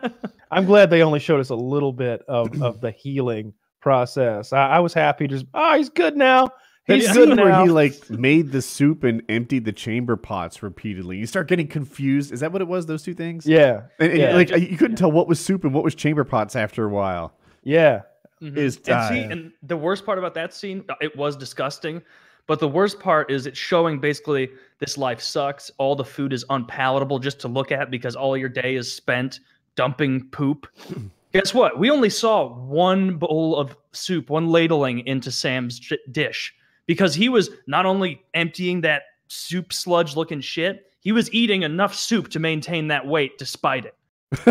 I'm 0.51 0.65
glad 0.65 0.89
they 0.89 1.01
only 1.03 1.19
showed 1.19 1.39
us 1.39 1.49
a 1.49 1.55
little 1.55 1.93
bit 1.93 2.21
of, 2.27 2.61
of 2.61 2.81
the 2.81 2.91
healing 2.91 3.53
process. 3.81 4.51
I, 4.51 4.67
I 4.67 4.79
was 4.79 4.93
happy. 4.93 5.27
Just 5.27 5.45
oh, 5.53 5.77
he's 5.77 5.89
good 5.89 6.17
now. 6.17 6.49
That's 6.89 7.05
He's 7.05 7.15
good 7.15 7.29
good 7.29 7.37
where 7.37 7.49
now. 7.49 7.63
he 7.63 7.69
like 7.69 8.09
made 8.09 8.51
the 8.51 8.61
soup 8.61 9.03
and 9.03 9.21
emptied 9.29 9.63
the 9.65 9.71
chamber 9.71 10.15
pots 10.15 10.61
repeatedly. 10.63 11.17
You 11.17 11.25
start 11.27 11.47
getting 11.47 11.67
confused. 11.67 12.31
Is 12.33 12.39
that 12.41 12.51
what 12.51 12.61
it 12.61 12.67
was? 12.67 12.85
Those 12.87 13.03
two 13.03 13.13
things? 13.13 13.45
Yeah, 13.45 13.83
And, 13.99 14.11
and, 14.11 14.19
Yeah. 14.19 14.33
like 14.35 14.49
you 14.49 14.75
couldn't 14.77 14.97
tell 14.97 15.11
what 15.11 15.27
was 15.27 15.39
soup 15.39 15.63
and 15.63 15.73
what 15.73 15.83
was 15.83 15.93
chamber 15.95 16.23
pots 16.23 16.55
after 16.55 16.85
a 16.85 16.89
while. 16.89 17.33
yeah. 17.63 18.01
Mhm. 18.41 18.55
Is 18.57 18.77
and 18.87 19.13
see, 19.13 19.19
and 19.21 19.51
the 19.63 19.75
worst 19.75 20.05
part 20.05 20.17
about 20.17 20.33
that 20.35 20.53
scene, 20.53 20.83
uh, 20.89 20.93
it 21.01 21.15
was 21.17 21.35
disgusting. 21.35 22.01
But 22.47 22.59
the 22.59 22.69
worst 22.69 22.99
part 22.99 23.29
is 23.29 23.45
it's 23.45 23.59
showing 23.59 23.99
basically 23.99 24.49
this 24.79 24.97
life 24.97 25.19
sucks. 25.21 25.69
All 25.77 25.93
the 25.95 26.05
food 26.05 26.31
is 26.33 26.43
unpalatable 26.49 27.19
just 27.19 27.39
to 27.41 27.47
look 27.49 27.71
at 27.73 27.91
because 27.91 28.15
all 28.15 28.35
your 28.37 28.47
day 28.49 28.75
is 28.75 28.91
spent 28.91 29.41
dumping 29.75 30.29
poop. 30.31 30.67
Guess 31.33 31.53
what? 31.53 31.77
We 31.77 31.91
only 31.91 32.09
saw 32.09 32.47
one 32.65 33.17
bowl 33.17 33.55
of 33.57 33.75
soup, 33.91 34.29
one 34.31 34.47
ladling 34.47 35.05
into 35.05 35.29
Sam's 35.31 35.79
dish 36.11 36.53
because 36.89 37.13
he 37.13 37.29
was 37.29 37.51
not 37.67 37.85
only 37.85 38.19
emptying 38.33 38.81
that 38.81 39.03
soup 39.27 39.71
sludge 39.71 40.15
looking 40.15 40.41
shit, 40.41 40.87
he 41.01 41.11
was 41.11 41.31
eating 41.31 41.61
enough 41.61 41.93
soup 41.93 42.29
to 42.29 42.39
maintain 42.39 42.87
that 42.87 43.05
weight 43.05 43.37
despite 43.37 43.85
it. 43.85 43.93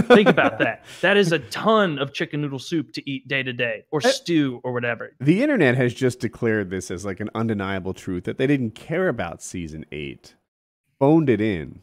Think 0.06 0.28
about 0.28 0.60
that. 0.60 0.84
That 1.00 1.16
is 1.16 1.32
a 1.32 1.40
ton 1.40 1.98
of 1.98 2.12
chicken 2.12 2.40
noodle 2.42 2.60
soup 2.60 2.92
to 2.92 3.10
eat 3.10 3.26
day 3.26 3.42
to 3.42 3.52
day, 3.52 3.84
or 3.90 4.00
Eh. 4.04 4.08
stew, 4.10 4.60
or 4.62 4.72
whatever. 4.72 5.10
The 5.20 5.42
internet 5.42 5.74
has 5.76 5.92
just 5.94 6.20
declared 6.20 6.70
this 6.70 6.90
as 6.92 7.04
like 7.04 7.18
an 7.20 7.28
undeniable 7.34 7.92
truth 7.94 8.22
that 8.24 8.38
they 8.38 8.46
didn't 8.46 8.76
care 8.76 9.08
about 9.08 9.42
season 9.42 9.84
eight, 9.90 10.34
phoned 11.00 11.28
it 11.28 11.40
in. 11.40 11.80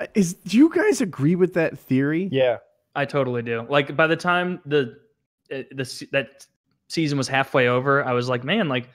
Uh, 0.00 0.06
Is 0.14 0.34
do 0.34 0.56
you 0.56 0.68
guys 0.74 1.00
agree 1.00 1.36
with 1.36 1.54
that 1.54 1.78
theory? 1.78 2.28
Yeah. 2.32 2.56
I 2.96 3.04
totally 3.04 3.42
do. 3.42 3.64
Like 3.68 3.96
by 3.96 4.06
the 4.08 4.16
time 4.16 4.60
the 4.66 4.96
uh, 5.52 5.62
the 5.72 6.06
that 6.12 6.46
season 6.88 7.16
was 7.18 7.28
halfway 7.28 7.68
over, 7.68 8.04
I 8.04 8.12
was 8.12 8.28
like, 8.28 8.42
man, 8.44 8.68
like 8.68 8.88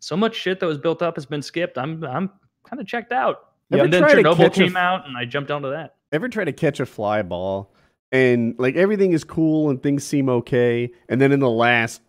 so 0.00 0.16
much 0.16 0.34
shit 0.34 0.60
that 0.60 0.66
was 0.66 0.78
built 0.78 1.02
up 1.02 1.16
has 1.16 1.26
been 1.26 1.42
skipped. 1.42 1.78
I'm 1.78 2.02
I'm 2.04 2.30
kind 2.64 2.80
of 2.80 2.86
checked 2.86 3.12
out. 3.12 3.50
Ever 3.72 3.84
and 3.84 3.92
then 3.92 4.02
try 4.02 4.14
to 4.14 4.22
Chernobyl 4.22 4.36
catch 4.36 4.58
a 4.58 4.64
came 4.64 4.76
out, 4.76 5.06
and 5.08 5.16
I 5.16 5.24
jumped 5.24 5.50
onto 5.50 5.70
that. 5.70 5.96
Ever 6.12 6.28
try 6.28 6.44
to 6.44 6.52
catch 6.52 6.78
a 6.78 6.86
fly 6.86 7.22
ball 7.22 7.72
and 8.12 8.54
like 8.58 8.76
everything 8.76 9.12
is 9.12 9.24
cool 9.24 9.70
and 9.70 9.82
things 9.82 10.04
seem 10.04 10.28
okay, 10.28 10.90
and 11.08 11.20
then 11.20 11.32
in 11.32 11.40
the 11.40 11.50
last 11.50 12.00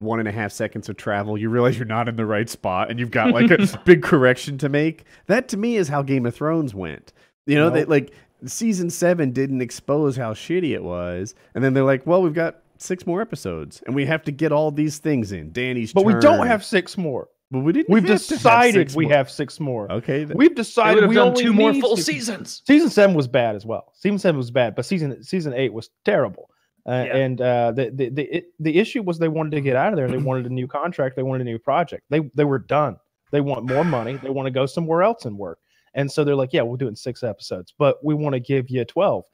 one 0.00 0.18
and 0.18 0.28
a 0.28 0.32
half 0.32 0.52
seconds 0.52 0.88
of 0.88 0.96
travel, 0.96 1.38
you 1.38 1.48
realize 1.48 1.78
you're 1.78 1.86
not 1.86 2.08
in 2.08 2.16
the 2.16 2.26
right 2.26 2.50
spot 2.50 2.90
and 2.90 2.98
you've 2.98 3.10
got 3.10 3.30
like 3.30 3.50
a 3.50 3.80
big 3.84 4.02
correction 4.02 4.58
to 4.58 4.68
make. 4.68 5.04
That 5.26 5.48
to 5.48 5.56
me 5.56 5.76
is 5.76 5.88
how 5.88 6.02
Game 6.02 6.26
of 6.26 6.34
Thrones 6.34 6.74
went. 6.74 7.12
You 7.46 7.56
know, 7.56 7.70
they 7.70 7.84
like 7.84 8.12
season 8.46 8.90
seven 8.90 9.30
didn't 9.30 9.60
expose 9.60 10.16
how 10.16 10.32
shitty 10.34 10.70
it 10.70 10.82
was, 10.82 11.34
and 11.54 11.62
then 11.62 11.74
they're 11.74 11.84
like, 11.84 12.06
well, 12.06 12.22
we've 12.22 12.34
got 12.34 12.60
six 12.78 13.06
more 13.06 13.20
episodes 13.22 13.82
and 13.86 13.94
we 13.94 14.04
have 14.04 14.22
to 14.24 14.32
get 14.32 14.52
all 14.52 14.70
these 14.70 14.98
things 14.98 15.32
in. 15.32 15.52
Danny's 15.52 15.92
But 15.92 16.04
we 16.04 16.14
don't 16.14 16.46
have 16.46 16.64
six 16.64 16.98
more. 16.98 17.28
But 17.50 17.60
we 17.60 17.72
didn't. 17.72 17.90
We've 17.92 18.02
have 18.04 18.20
to 18.22 18.34
have 18.34 18.38
decided 18.38 18.94
we 18.94 19.04
more. 19.04 19.14
have 19.14 19.30
six 19.30 19.60
more. 19.60 19.90
Okay. 19.92 20.24
then. 20.24 20.36
We've 20.36 20.54
decided 20.54 20.94
would 20.94 21.02
have 21.04 21.08
we 21.10 21.14
done 21.16 21.28
only 21.28 21.42
two 21.42 21.52
more 21.52 21.74
full 21.74 21.96
six- 21.96 22.06
seasons. 22.06 22.62
Season 22.66 22.90
seven 22.90 23.14
was 23.14 23.28
bad 23.28 23.54
as 23.54 23.64
well. 23.64 23.92
Season 23.94 24.18
seven 24.18 24.38
was 24.38 24.50
bad, 24.50 24.74
but 24.74 24.84
season 24.86 25.22
season 25.22 25.52
eight 25.54 25.72
was 25.72 25.90
terrible. 26.04 26.50
Uh, 26.86 27.04
Yeah. 27.06 27.16
And 27.16 27.40
uh, 27.40 27.72
the 27.72 27.90
the 27.90 28.08
the, 28.10 28.22
it, 28.36 28.46
the 28.58 28.78
issue 28.78 29.02
was 29.02 29.18
they 29.18 29.28
wanted 29.28 29.52
to 29.52 29.60
get 29.60 29.76
out 29.76 29.92
of 29.92 29.96
there. 29.96 30.08
They 30.08 30.16
wanted 30.18 30.46
a 30.46 30.50
new 30.52 30.66
contract. 30.66 31.16
They 31.16 31.22
wanted 31.22 31.42
a 31.46 31.50
new 31.50 31.58
project. 31.58 32.04
They 32.10 32.20
they 32.34 32.44
were 32.44 32.58
done. 32.58 32.96
They 33.30 33.40
want 33.40 33.68
more 33.68 33.84
money. 33.84 34.16
They 34.16 34.30
want 34.30 34.46
to 34.46 34.50
go 34.50 34.66
somewhere 34.66 35.02
else 35.02 35.24
and 35.24 35.36
work. 35.38 35.58
And 35.94 36.10
so 36.10 36.24
they're 36.24 36.34
like, 36.36 36.52
yeah, 36.52 36.62
we'll 36.62 36.76
do 36.76 36.86
it 36.86 36.90
in 36.90 36.96
six 36.96 37.22
episodes, 37.22 37.72
but 37.78 38.04
we 38.04 38.14
want 38.14 38.34
to 38.34 38.40
give 38.40 38.68
you 38.68 38.84
twelve. 38.84 39.24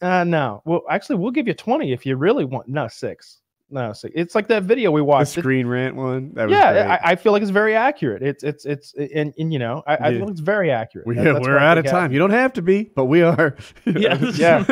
Uh, 0.00 0.24
no, 0.24 0.62
well, 0.64 0.82
actually, 0.90 1.16
we'll 1.16 1.30
give 1.32 1.46
you 1.48 1.54
twenty 1.54 1.92
if 1.92 2.06
you 2.06 2.16
really 2.16 2.44
want. 2.44 2.68
No, 2.68 2.86
six. 2.88 3.40
No, 3.68 3.92
six. 3.92 4.12
It's 4.16 4.34
like 4.36 4.46
that 4.48 4.62
video 4.62 4.92
we 4.92 5.00
the 5.00 5.04
watched. 5.04 5.36
It- 5.36 5.40
screen 5.40 5.66
rant 5.66 5.96
one. 5.96 6.32
That 6.34 6.48
was 6.48 6.52
yeah. 6.56 6.98
I, 7.02 7.12
I 7.12 7.16
feel 7.16 7.32
like 7.32 7.42
it's 7.42 7.50
very 7.50 7.74
accurate. 7.74 8.22
It's 8.22 8.44
it's 8.44 8.64
it's 8.64 8.94
and, 8.94 9.34
and 9.36 9.52
you 9.52 9.58
know, 9.58 9.82
I, 9.86 9.96
I 9.96 10.08
Yeah. 10.10 10.18
feel 10.20 10.28
it's 10.30 10.38
very 10.40 10.70
accurate. 10.70 11.04
We, 11.06 11.16
that, 11.16 11.40
we're 11.42 11.58
out 11.58 11.76
of 11.76 11.84
time. 11.84 11.94
happened. 11.94 12.12
You 12.14 12.20
don't 12.20 12.30
have 12.30 12.52
to 12.52 12.62
be, 12.62 12.84
but 12.94 13.06
we 13.06 13.22
are. 13.22 13.56
Yeah. 13.84 14.18
Yeah. 14.36 14.64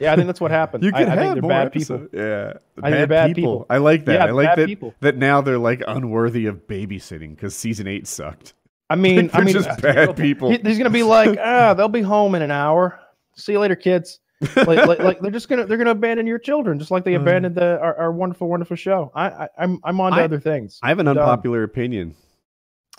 Yeah, 0.00 0.12
I 0.12 0.16
think 0.16 0.26
that's 0.26 0.40
what 0.40 0.50
happened. 0.50 0.82
You 0.84 0.92
I, 0.94 0.98
can 1.04 1.08
I 1.10 1.14
think 1.16 1.24
have 1.26 1.34
they're 1.34 1.42
more 1.42 1.48
bad 1.50 1.66
episodes. 1.66 2.02
people. 2.10 2.18
Yeah, 2.20 2.52
I 2.78 2.80
think 2.90 2.96
they're 2.96 3.06
bad 3.06 3.34
people. 3.34 3.66
I 3.68 3.76
like 3.78 4.04
that. 4.06 4.12
Yeah, 4.14 4.24
I 4.26 4.30
like 4.30 4.56
that. 4.56 4.66
people. 4.66 4.94
That 5.00 5.16
now 5.18 5.40
they're 5.42 5.58
like 5.58 5.82
unworthy 5.86 6.46
of 6.46 6.66
babysitting 6.66 7.34
because 7.36 7.54
season 7.54 7.86
eight 7.86 8.06
sucked. 8.06 8.54
I 8.88 8.96
mean, 8.96 9.30
I 9.34 9.38
They're 9.38 9.44
mean, 9.44 9.52
just 9.54 9.68
uh, 9.68 9.76
bad 9.76 10.16
people. 10.16 10.50
he- 10.52 10.60
he's 10.62 10.78
gonna 10.78 10.88
be 10.90 11.02
like, 11.02 11.38
ah, 11.42 11.74
they'll 11.74 11.88
be 11.88 12.02
home 12.02 12.34
in 12.34 12.40
an 12.42 12.50
hour. 12.50 12.98
See 13.36 13.52
you 13.52 13.58
later, 13.60 13.76
kids. 13.76 14.20
Like, 14.56 14.66
like, 14.86 14.98
like 15.00 15.20
they're 15.20 15.30
just 15.40 15.48
gonna 15.48 15.66
they're 15.66 15.78
gonna 15.78 15.90
abandon 15.90 16.26
your 16.26 16.38
children 16.38 16.78
just 16.78 16.90
like 16.90 17.04
they 17.04 17.14
Uh. 17.16 17.20
abandoned 17.20 17.54
the 17.54 17.78
our, 17.80 17.94
our 17.96 18.12
wonderful 18.12 18.48
wonderful 18.48 18.76
show. 18.76 19.10
I, 19.14 19.28
I 19.28 19.48
I'm 19.58 19.80
I'm 19.84 20.00
on 20.00 20.12
to 20.12 20.18
I- 20.18 20.24
other 20.24 20.40
things. 20.40 20.78
I 20.82 20.88
have 20.88 20.98
an 20.98 21.06
Done. 21.06 21.18
unpopular 21.18 21.62
opinion. 21.62 22.14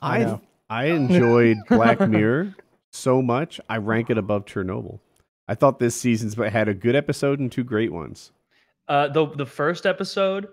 I 0.02 0.24
I. 0.26 0.40
I 0.70 0.86
enjoyed 0.88 1.58
Black 1.70 2.00
Mirror 2.02 2.54
so 2.92 3.22
much. 3.22 3.62
I 3.70 3.78
rank 3.78 4.10
it 4.10 4.18
above 4.18 4.46
Chernobyl. 4.46 5.00
I 5.48 5.56
thought 5.56 5.80
this 5.80 5.96
season's 5.96 6.36
but 6.36 6.52
had 6.52 6.68
a 6.68 6.74
good 6.74 6.94
episode 6.96 7.40
and 7.40 7.50
two 7.50 7.64
great 7.64 7.94
ones. 7.94 8.32
Uh, 8.90 9.08
the 9.08 9.28
the 9.28 9.46
first 9.46 9.86
episode, 9.86 10.50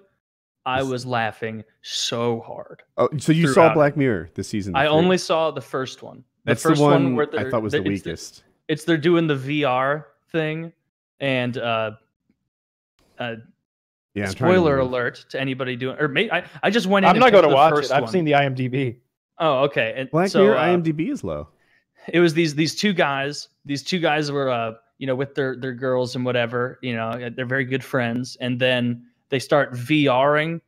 I 0.64 0.84
was 0.84 1.04
laughing 1.04 1.64
so 1.82 2.40
hard. 2.46 2.84
Oh, 2.96 3.08
so 3.18 3.32
you 3.32 3.48
saw 3.48 3.74
Black 3.74 3.96
Mirror 3.96 4.30
this 4.34 4.46
season? 4.48 4.76
I 4.76 4.82
three. 4.84 4.88
only 4.90 5.18
saw 5.18 5.50
the 5.50 5.60
first 5.60 6.02
one. 6.02 6.18
The 6.44 6.50
That's 6.50 6.62
first 6.62 6.78
the 6.80 6.84
one, 6.86 7.16
where 7.16 7.28
I 7.36 7.50
thought 7.50 7.62
was 7.62 7.72
the 7.72 7.78
it's 7.78 7.88
weakest. 7.88 8.44
it's 8.68 8.84
they're 8.84 8.96
doing 8.96 9.26
the 9.26 9.34
VR 9.34 10.04
thing, 10.34 10.72
and 11.20 11.56
uh, 11.56 11.92
uh, 13.18 13.36
Yeah, 14.14 14.24
I'm 14.24 14.30
to 14.30 14.36
Spoiler 14.36 14.78
alert 14.78 15.24
to 15.30 15.40
anybody 15.40 15.76
doing, 15.76 15.96
or 15.98 16.08
may, 16.08 16.30
I, 16.30 16.44
I 16.62 16.70
just 16.70 16.86
went 16.86 17.06
in. 17.06 17.10
I'm 17.10 17.18
not 17.18 17.32
going 17.32 17.48
to 17.48 17.54
watch 17.54 17.84
it. 17.84 17.90
I've 17.92 18.02
one. 18.02 18.12
seen 18.12 18.24
the 18.24 18.32
IMDb. 18.32 18.96
Oh, 19.38 19.62
okay. 19.64 19.94
And 19.96 20.10
Black 20.10 20.28
so, 20.30 20.42
Mirror 20.42 20.56
uh, 20.58 20.66
IMDb 20.66 21.10
is 21.10 21.24
low. 21.24 21.48
it 22.08 22.20
was 22.20 22.34
these 22.34 22.54
these 22.54 22.74
two 22.74 22.92
guys. 22.92 23.48
These 23.64 23.82
two 23.84 23.98
guys 24.00 24.30
were, 24.30 24.50
uh, 24.50 24.72
you 24.98 25.06
know, 25.06 25.14
with 25.14 25.34
their 25.34 25.56
their 25.56 25.72
girls 25.72 26.16
and 26.16 26.24
whatever. 26.24 26.78
You 26.82 26.94
know, 26.94 27.30
they're 27.34 27.46
very 27.46 27.64
good 27.64 27.82
friends, 27.84 28.36
and 28.40 28.60
then 28.60 29.06
they 29.30 29.38
start 29.38 29.72
VRing 29.72 30.60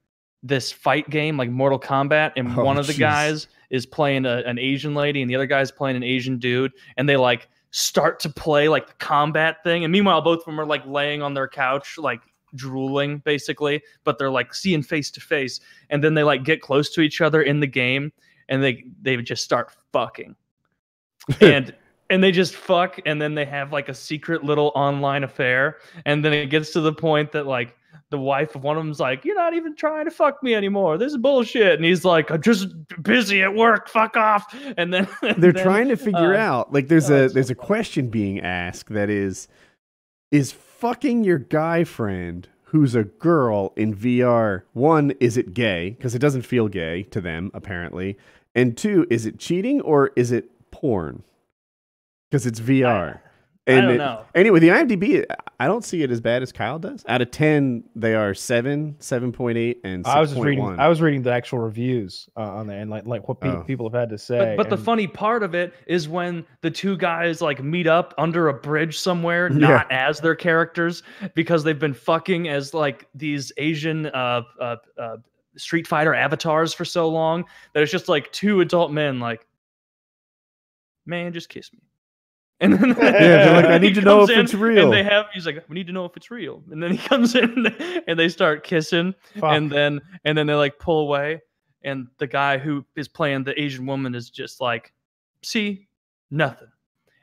this 0.43 0.71
fight 0.71 1.11
game 1.11 1.37
like 1.37 1.51
Mortal 1.51 1.79
Kombat, 1.81 2.33
and 2.37 2.57
Oh, 2.57 2.64
one 2.64 2.79
of 2.79 2.87
the 2.87 2.93
jeez. 2.93 2.99
guys 3.01 3.49
is 3.71 3.85
playing 3.85 4.27
a, 4.27 4.43
an 4.47 4.59
Asian 4.61 4.95
lady, 4.95 5.21
and 5.23 5.29
the 5.31 5.35
other 5.35 5.47
guy's 5.47 5.73
playing 5.73 5.97
an 5.97 6.05
Asian 6.05 6.39
dude, 6.39 6.73
and 6.97 7.09
they 7.09 7.17
like 7.17 7.49
start 7.77 8.18
to 8.20 8.31
play 8.31 8.68
like 8.68 8.87
the 8.87 8.95
combat 8.95 9.62
thing, 9.62 9.85
and 9.85 9.93
meanwhile 9.93 10.22
both 10.22 10.39
of 10.41 10.45
them 10.47 10.59
are 10.59 10.64
like 10.64 10.85
laying 10.87 11.20
on 11.20 11.35
their 11.35 11.47
couch 11.47 11.99
like 11.99 12.20
drooling 12.55 13.18
basically. 13.18 13.83
But 14.05 14.18
they're 14.18 14.31
like 14.31 14.55
seeing 14.55 14.83
face 14.83 15.11
to 15.12 15.20
face. 15.20 15.61
And 15.91 16.03
then 16.03 16.14
they 16.14 16.22
like 16.22 16.43
get 16.43 16.62
close 16.62 16.91
to 16.95 17.03
each 17.03 17.20
other 17.20 17.43
in 17.43 17.61
the 17.61 17.66
game 17.66 18.12
and 18.49 18.62
they 18.62 18.85
they 19.03 19.16
just 19.18 19.45
start 19.45 19.70
fucking. 19.93 20.35
And 21.41 21.74
and 22.09 22.22
they 22.22 22.31
just 22.31 22.55
fuck 22.55 23.01
and 23.05 23.20
then 23.20 23.35
they 23.35 23.45
have 23.45 23.72
like 23.72 23.89
a 23.89 23.95
secret 23.95 24.45
little 24.45 24.72
online 24.74 25.24
affair. 25.24 25.79
And 26.05 26.24
then 26.24 26.33
it 26.33 26.47
gets 26.47 26.72
to 26.72 26.81
the 26.81 26.93
point 26.93 27.33
that 27.33 27.47
like 27.47 27.77
the 28.11 28.19
wife 28.19 28.55
of 28.55 28.63
one 28.63 28.77
of 28.77 28.85
them's 28.85 29.01
like 29.01 29.25
you're 29.25 29.35
not 29.37 29.55
even 29.55 29.75
trying 29.75 30.05
to 30.05 30.11
fuck 30.11 30.43
me 30.43 30.55
anymore. 30.55 30.99
This 30.99 31.13
is 31.13 31.19
bullshit. 31.19 31.75
And 31.75 31.85
he's 31.85 32.05
like 32.05 32.31
i'm 32.31 32.43
just 32.43 32.69
busy 33.03 33.43
at 33.43 33.55
work. 33.55 33.89
Fuck 33.89 34.17
off. 34.17 34.55
And 34.77 34.93
then 34.93 35.09
They're 35.23 35.53
then- 35.53 35.63
trying 35.63 35.89
to 35.89 35.97
figure 35.97 36.35
uh, 36.35 36.39
out 36.39 36.73
like 36.73 36.89
there's 36.89 37.11
oh, 37.11 37.27
a 37.27 37.29
there's 37.29 37.51
a 37.51 37.55
question 37.55 38.09
being 38.09 38.41
asked 38.41 38.93
that 38.93 39.11
is 39.11 39.49
is 40.31 40.53
fucking 40.53 41.25
your 41.25 41.39
guy 41.39 41.85
friend 41.85 42.49
who's 42.65 42.95
a 42.95 43.05
girl 43.05 43.73
in 43.77 43.95
VR 43.95 44.63
one 44.73 45.13
is 45.21 45.37
it 45.37 45.55
gay? 45.55 45.91
Because 45.91 46.15
it 46.15 46.19
doesn't 46.21 46.43
feel 46.43 46.69
gay 46.69 47.05
to 47.05 47.21
them 47.21 47.51
apparently. 47.55 48.17
And 48.55 48.77
two 48.77 49.07
is 49.11 49.27
it 49.27 49.39
cheating 49.39 49.81
or 49.81 50.13
is 50.17 50.33
it 50.33 50.51
porn? 50.71 51.23
Because 52.31 52.47
it's 52.47 52.61
VR 52.61 53.21
I 53.69 53.81
don't 53.81 53.91
it- 53.91 53.99
know. 53.99 54.25
anyway 54.35 54.61
the 54.61 54.69
IMDb 54.69 55.25
I 55.59 55.67
don't 55.67 55.83
see 55.85 56.03
it 56.03 56.11
as 56.11 56.21
bad 56.21 56.43
as 56.43 56.53
Kyle 56.53 56.79
does 56.79 57.05
out 57.09 57.21
of 57.23 57.31
10 57.31 57.85
they 57.97 58.14
are 58.14 58.33
7 58.35 58.95
7.8 59.01 59.77
and 59.85 60.05
6.1 60.05 60.07
I 60.07 60.21
was 60.21 60.31
just 60.31 60.43
reading. 60.43 60.79
I 60.79 60.89
was 60.89 61.01
reading 61.01 61.23
the 61.23 61.33
actual 61.33 61.59
reviews 61.61 62.29
uh, 62.37 62.41
on 62.43 62.67
there 62.67 62.79
and 62.79 62.91
like 62.91 63.07
like 63.07 63.27
what 63.29 63.41
pe- 63.41 63.49
Oh. 63.49 63.62
people 63.62 63.89
have 63.91 63.99
had 63.99 64.11
to 64.11 64.19
say. 64.19 64.55
But, 64.57 64.64
but 64.69 64.71
the 64.71 64.77
funny 64.83 65.07
part 65.07 65.43
of 65.43 65.55
it 65.55 65.73
is 65.87 66.09
when 66.09 66.45
the 66.61 66.71
two 66.71 66.97
guys 66.97 67.41
like 67.41 67.62
meet 67.64 67.87
up 67.87 68.14
under 68.19 68.49
a 68.49 68.55
bridge 68.55 68.99
somewhere, 68.99 69.49
Yeah. 69.53 69.59
not 69.59 69.91
as 69.91 70.21
their 70.21 70.35
characters, 70.35 71.03
because 71.35 71.64
they've 71.64 71.79
been 71.79 71.95
fucking 71.95 72.49
as 72.49 72.75
like 72.75 73.09
these 73.14 73.51
Asian 73.57 74.07
uh, 74.07 74.43
uh, 74.61 74.77
uh, 74.99 75.17
Street 75.57 75.87
Fighter 75.89 76.14
avatars 76.14 76.75
for 76.75 76.85
so 76.85 77.09
long 77.09 77.45
that 77.73 77.83
it's 77.83 77.91
just 77.91 78.09
like 78.11 78.31
two 78.33 78.61
adult 78.61 78.93
men 78.93 79.19
like, 79.21 79.47
man, 81.07 81.33
just 81.33 81.49
kiss 81.49 81.73
me. 81.73 81.81
And 82.59 82.73
then 82.73 82.95
they're 82.95 83.53
like, 83.53 83.67
"I 83.67 83.79
need 83.87 83.95
to 83.97 84.01
know 84.01 84.23
if 84.23 84.31
it's 84.31 84.55
real." 84.55 84.85
And 84.85 84.93
they 84.93 85.03
have 85.03 85.27
he's 85.35 85.45
like, 85.45 85.65
we 85.69 85.75
need 85.75 85.87
to 85.89 85.93
know 85.93 86.07
if 86.07 86.17
it's 86.17 86.31
real. 86.31 86.63
And 86.71 86.83
then 86.83 86.91
he 86.91 86.99
comes 87.09 87.35
in 87.35 87.67
and 88.07 88.19
they 88.19 88.29
start 88.29 88.65
kissing 88.65 89.15
Fuck. 89.35 89.53
and 89.53 89.71
then 89.71 90.01
and 90.25 90.37
then 90.37 90.47
they 90.47 90.55
like 90.55 90.79
pull 90.79 91.01
away 91.01 91.41
and 91.87 92.09
the 92.19 92.27
guy 92.27 92.59
who 92.59 92.85
is 92.97 93.09
playing 93.09 93.45
the 93.45 93.59
asian 93.59 93.87
woman 93.87 94.15
is 94.15 94.29
just 94.29 94.61
like 94.61 94.93
see 95.43 95.89
nothing 96.31 96.69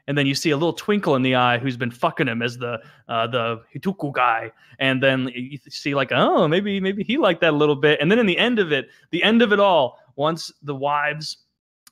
and 0.08 0.18
then 0.18 0.26
you 0.26 0.34
see 0.34 0.50
a 0.50 0.58
little 0.58 0.74
twinkle 0.74 1.16
in 1.16 1.22
the 1.22 1.36
eye 1.36 1.58
who's 1.60 1.78
been 1.78 1.92
fucking 1.92 2.28
him 2.28 2.42
as 2.42 2.58
the 2.58 2.80
uh, 3.08 3.28
the 3.28 3.62
hituku 3.76 4.12
guy 4.14 4.52
and 4.80 5.04
then 5.04 5.30
you 5.36 5.58
see 5.70 5.94
like 5.94 6.12
oh 6.12 6.48
maybe 6.48 6.80
maybe 6.80 7.04
he 7.04 7.18
liked 7.18 7.42
that 7.42 7.54
a 7.54 7.58
little 7.58 7.76
bit 7.76 8.00
and 8.02 8.10
then 8.10 8.18
in 8.18 8.26
the 8.26 8.38
end 8.38 8.58
of 8.58 8.72
it 8.72 8.88
the 9.12 9.22
end 9.22 9.42
of 9.42 9.54
it 9.54 9.60
all 9.60 10.00
once 10.16 10.52
the 10.64 10.76
wives 10.76 11.38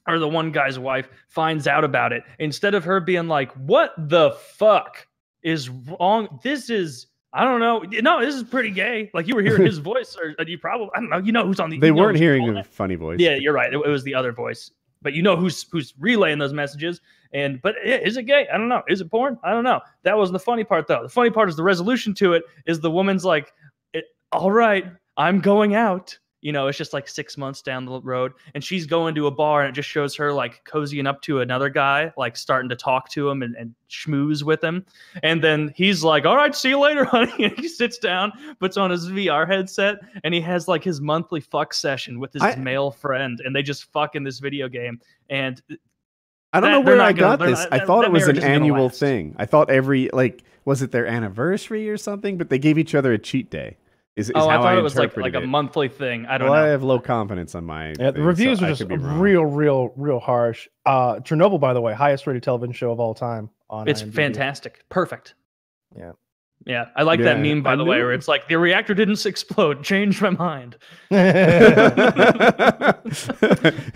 or 0.08 0.20
the 0.20 0.28
one 0.28 0.52
guy's 0.52 0.78
wife 0.80 1.10
finds 1.28 1.68
out 1.68 1.84
about 1.84 2.12
it 2.14 2.24
instead 2.40 2.74
of 2.74 2.84
her 2.84 3.00
being 3.00 3.28
like 3.28 3.52
what 3.54 3.94
the 3.98 4.32
fuck 4.56 5.08
is 5.44 5.70
wrong 5.70 6.40
this 6.44 6.70
is 6.70 7.08
I 7.34 7.46
don't 7.46 7.62
know. 7.62 7.80
No, 8.02 8.20
this 8.20 8.36
is 8.36 8.44
pretty 8.44 8.72
gay. 8.72 9.10
Like 9.14 9.26
you 9.26 9.36
were 9.36 9.42
hearing 9.42 9.66
his 9.66 9.78
voice, 9.94 10.18
or 10.22 10.36
uh, 10.38 10.44
you 10.46 10.58
probably 10.58 10.90
I 10.94 11.00
don't 11.00 11.10
know. 11.10 11.18
You 11.20 11.32
know 11.32 11.46
who's 11.48 11.62
on 11.62 11.70
the. 11.70 11.80
they 11.80 11.90
weren't 11.92 12.18
hearing 12.18 12.58
a 12.58 12.62
funny 12.64 12.96
voice 12.96 13.22
Yeah, 13.22 13.36
you're 13.36 13.54
right. 13.54 13.74
It, 13.74 13.78
it 13.78 13.88
was 13.88 14.04
the 14.04 14.14
other 14.14 14.34
voice, 14.34 14.70
but 15.02 15.14
you 15.14 15.22
know 15.22 15.38
who's 15.38 15.66
who's 15.72 15.94
relaying 15.98 16.40
those 16.40 16.52
messages. 16.52 17.00
And 17.32 17.62
but 17.62 17.76
i- 17.86 17.88
is 17.88 18.18
it 18.18 18.24
gay? 18.24 18.50
I 18.54 18.58
don't 18.58 18.68
know. 18.68 18.84
Is 18.90 19.00
it 19.00 19.10
porn? 19.10 19.38
I 19.46 19.52
don't 19.52 19.64
know. 19.64 19.80
That 20.04 20.18
wasn't 20.18 20.34
the 20.34 20.40
funny 20.44 20.66
part 20.66 20.88
though. 20.88 21.04
The 21.04 21.08
funny 21.10 21.30
part 21.30 21.48
is 21.48 21.56
the 21.56 21.64
resolution 21.64 22.14
to 22.16 22.34
it 22.34 22.44
is 22.66 22.82
the 22.82 22.92
woman's 22.92 23.24
like, 23.24 23.54
"All 24.34 24.52
right, 24.52 24.86
I'm 25.16 25.40
going 25.40 25.74
out." 25.74 26.18
You 26.42 26.52
know, 26.52 26.66
it's 26.68 26.78
just 26.78 26.92
like 26.92 27.08
six 27.08 27.38
months 27.38 27.62
down 27.62 27.86
the 27.86 28.02
road, 28.02 28.34
and 28.56 28.64
she's 28.64 28.88
going 28.88 29.14
to 29.16 29.28
a 29.28 29.32
bar, 29.32 29.62
and 29.62 29.70
it 29.70 29.74
just 29.74 29.88
shows 29.90 30.16
her 30.16 30.34
like 30.34 30.64
cozying 30.66 31.08
up 31.08 31.22
to 31.22 31.42
another 31.42 31.70
guy, 31.70 32.12
like 32.18 32.36
starting 32.36 32.68
to 32.70 32.76
talk 32.76 33.10
to 33.10 33.30
him 33.30 33.44
and, 33.44 33.56
and 33.56 33.76
schmooze 33.90 34.42
with 34.42 34.64
him. 34.64 34.84
And 35.22 35.44
then 35.44 35.72
he's 35.76 36.04
like, 36.04 36.26
"All 36.26 36.36
right, 36.36 36.56
see 36.56 36.70
you 36.70 36.80
later, 36.80 37.06
honey." 37.06 37.44
And 37.46 37.54
he 37.60 37.68
sits 37.68 38.00
down, 38.00 38.32
puts 38.60 38.76
on 38.76 38.90
his 38.90 39.08
VR 39.10 39.48
headset, 39.48 39.98
and 40.24 40.34
he 40.34 40.42
has 40.42 40.68
like 40.68 40.84
his 40.84 41.00
monthly 41.00 41.42
fuck 41.42 41.74
session 41.76 42.20
with 42.20 42.34
his 42.34 42.42
I- 42.42 42.56
male 42.56 42.90
friend, 42.90 43.40
and 43.46 43.56
they 43.56 43.62
just 43.62 43.92
fuck 43.92 44.16
in 44.16 44.24
this 44.24 44.40
video 44.40 44.68
game. 44.68 45.00
And 45.30 45.62
I 46.54 46.60
don't 46.60 46.72
That- 46.72 46.78
know 46.78 46.82
where 46.82 47.02
I 47.02 47.14
gonna- 47.14 47.38
got 47.38 47.46
this. 47.46 47.60
not- 47.60 47.72
I 47.74 47.78
that- 47.78 47.88
thought 47.88 48.02
that 48.02 48.08
it 48.08 48.14
was 48.14 48.28
an 48.28 48.36
gonna 48.38 48.48
annual 48.48 48.90
thing. 48.90 49.36
I 49.38 49.46
thought 49.46 49.70
every 49.70 50.10
like 50.12 50.44
was 50.66 50.82
it 50.82 50.92
their 50.92 51.06
anniversary 51.06 51.88
or 51.90 51.98
something? 51.98 52.38
But 52.38 52.50
they 52.50 52.58
gave 52.60 52.78
each 52.80 52.96
other 52.96 53.14
a 53.14 53.18
cheat 53.20 53.50
day. 53.52 53.78
Is, 54.22 54.30
is 54.30 54.36
oh, 54.36 54.48
I 54.48 54.54
how 54.54 54.62
thought 54.62 54.78
it 54.78 54.82
was 54.82 54.96
like 54.96 55.18
like 55.18 55.34
a 55.34 55.42
monthly 55.42 55.90
thing. 55.90 56.26
I 56.28 56.38
don't 56.38 56.50
well, 56.50 56.64
I 56.64 56.68
have 56.68 56.84
low 56.84 57.00
confidence 57.00 57.56
on 57.56 57.66
my. 57.66 57.90
Yeah, 57.90 58.12
the 58.12 58.14
thing, 58.14 58.24
reviews 58.24 58.60
so 58.60 58.66
are 58.66 58.70
just 58.70 58.82
could 58.82 58.90
be 58.90 58.98
wrong. 58.98 59.20
real, 59.20 59.46
real, 59.46 59.94
real 59.96 60.20
harsh. 60.20 60.68
Uh, 60.86 61.16
Chernobyl, 61.16 61.60
by 61.60 61.74
the 61.74 61.82
way, 61.82 61.94
highest 61.94 62.28
rated 62.28 62.44
television 62.44 62.74
show 62.74 62.92
of 62.92 63.00
all 63.00 63.14
time. 63.14 63.50
On 63.70 63.88
It's 63.88 64.04
IMDb. 64.04 64.14
fantastic, 64.14 64.86
perfect. 64.90 65.36
Yeah. 65.98 66.12
Yeah, 66.66 66.90
I 66.96 67.02
like 67.04 67.22
that 67.22 67.40
meme 67.40 67.64
by 67.64 67.74
I 67.74 67.76
the 67.76 67.84
way, 67.84 67.98
where 67.98 68.14
it's 68.14 68.28
like 68.28 68.48
the 68.48 68.56
reactor 68.60 68.94
didn't 68.94 69.26
explode. 69.26 69.84
Changed 69.84 70.22
my 70.22 70.30
mind. 70.30 70.78
yeah, 71.10 72.94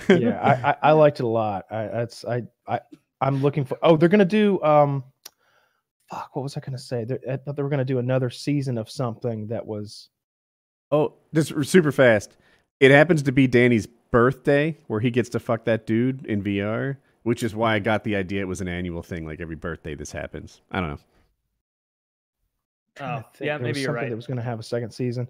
I, 0.10 0.70
I, 0.72 0.76
I 0.82 0.92
liked 0.94 1.20
it 1.20 1.26
a 1.26 1.28
lot. 1.28 1.66
I 1.70 1.86
that's 1.86 2.26
I 2.26 2.42
I 2.68 2.80
I'm 3.22 3.44
looking 3.44 3.66
for. 3.66 3.78
Oh, 3.84 3.98
they're 3.98 4.10
gonna 4.10 4.26
do 4.26 4.62
um, 4.64 5.04
fuck. 6.10 6.36
What 6.36 6.42
was 6.42 6.58
I 6.58 6.60
gonna 6.60 6.80
say? 6.80 7.06
They're, 7.06 7.20
I 7.32 7.38
thought 7.38 7.56
they 7.56 7.64
were 7.64 7.70
gonna 7.70 7.86
do 7.86 8.00
another 8.00 8.32
season 8.32 8.78
of 8.80 8.90
something 8.90 9.48
that 9.48 9.66
was. 9.66 10.10
Oh, 10.92 11.14
just 11.34 11.52
r- 11.54 11.64
super 11.64 11.92
fast. 11.92 12.36
It 12.80 12.92
happens 12.92 13.24
to 13.24 13.32
be 13.32 13.48
Danny's 13.48 13.88
birthday 14.12 14.78
where 14.88 15.00
he 15.00 15.12
gets 15.12 15.30
to 15.30 15.40
fuck 15.40 15.66
that 15.66 15.86
dude 15.86 16.26
in 16.26 16.44
VR, 16.44 16.98
which 17.24 17.44
is 17.44 17.56
why 17.56 17.76
I 17.76 17.80
got 17.80 18.04
the 18.04 18.16
idea 18.16 18.42
it 18.42 18.48
was 18.48 18.62
an 18.62 18.68
annual 18.68 19.02
thing. 19.04 19.26
Like 19.26 19.40
every 19.42 19.56
birthday, 19.56 19.96
this 19.96 20.12
happens. 20.12 20.62
I 20.72 20.80
don't 20.82 20.90
know. 20.92 21.00
trying 22.96 23.20
Oh, 23.24 23.26
think. 23.34 23.48
yeah, 23.48 23.54
was 23.58 23.64
maybe 23.64 23.82
you're 23.82 23.94
right. 23.94 24.10
That 24.10 24.16
was 24.16 24.28
gonna 24.28 24.42
have 24.42 24.60
a 24.60 24.64
second 24.64 24.92
season. 24.92 25.28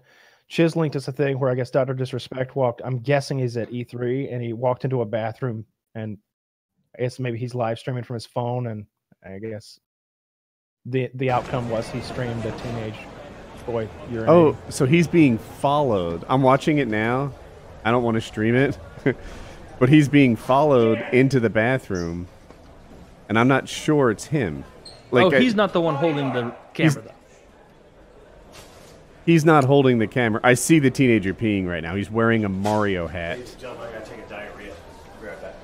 Chiz 0.48 0.76
linked 0.76 0.94
us 0.94 1.08
a 1.08 1.12
thing 1.12 1.38
where 1.40 1.50
I 1.50 1.54
guess 1.56 1.70
Doctor 1.70 1.92
Disrespect 1.94 2.54
walked. 2.54 2.80
I'm 2.84 3.00
guessing 3.00 3.38
he's 3.38 3.56
at 3.56 3.68
E3 3.70 4.32
and 4.32 4.40
he 4.40 4.52
walked 4.52 4.84
into 4.84 5.00
a 5.02 5.04
bathroom 5.06 5.64
and 5.96 6.18
I 6.96 7.02
guess 7.02 7.18
maybe 7.18 7.38
he's 7.38 7.54
live 7.54 7.78
streaming 7.80 8.04
from 8.04 8.14
his 8.14 8.26
phone 8.26 8.68
and 8.68 8.86
I 9.24 9.38
guess 9.38 9.80
the 10.84 11.10
the 11.14 11.30
outcome 11.30 11.68
was 11.68 11.88
he 11.88 12.00
streamed 12.00 12.44
a 12.44 12.52
teenage 12.58 12.94
boy 13.66 13.88
urinating. 14.10 14.28
Oh, 14.28 14.56
so 14.70 14.86
he's 14.86 15.06
being 15.08 15.38
followed. 15.38 16.24
I'm 16.28 16.42
watching 16.42 16.78
it 16.78 16.88
now. 16.88 17.32
I 17.84 17.90
don't 17.90 18.02
want 18.02 18.14
to 18.14 18.20
stream 18.20 18.54
it, 18.54 18.78
but 19.78 19.88
he's 19.88 20.08
being 20.08 20.36
followed 20.36 21.04
into 21.12 21.38
the 21.40 21.50
bathroom, 21.50 22.26
and 23.28 23.38
I'm 23.38 23.48
not 23.48 23.68
sure 23.68 24.10
it's 24.10 24.24
him. 24.26 24.64
Like 25.10 25.26
oh, 25.26 25.36
I- 25.36 25.40
he's 25.40 25.54
not 25.54 25.72
the 25.72 25.80
one 25.80 25.94
holding 25.94 26.32
the 26.32 26.54
camera 26.74 27.02
though. 27.02 27.10
he's 29.24 29.44
not 29.44 29.64
holding 29.64 29.98
the 29.98 30.06
camera. 30.06 30.40
I 30.42 30.54
see 30.54 30.78
the 30.78 30.90
teenager 30.90 31.32
peeing 31.34 31.66
right 31.68 31.82
now. 31.82 31.94
He's 31.94 32.10
wearing 32.10 32.44
a 32.44 32.48
Mario 32.48 33.06
hat. 33.06 33.38
Gentlemen, 33.58 33.88
I 33.88 33.98
gotta 33.98 34.10
take 34.10 34.24
a 34.24 34.28
diarrhea. 34.28 34.72
I'll 34.72 35.20
be 35.20 35.26
right 35.28 35.42
back. 35.42 35.54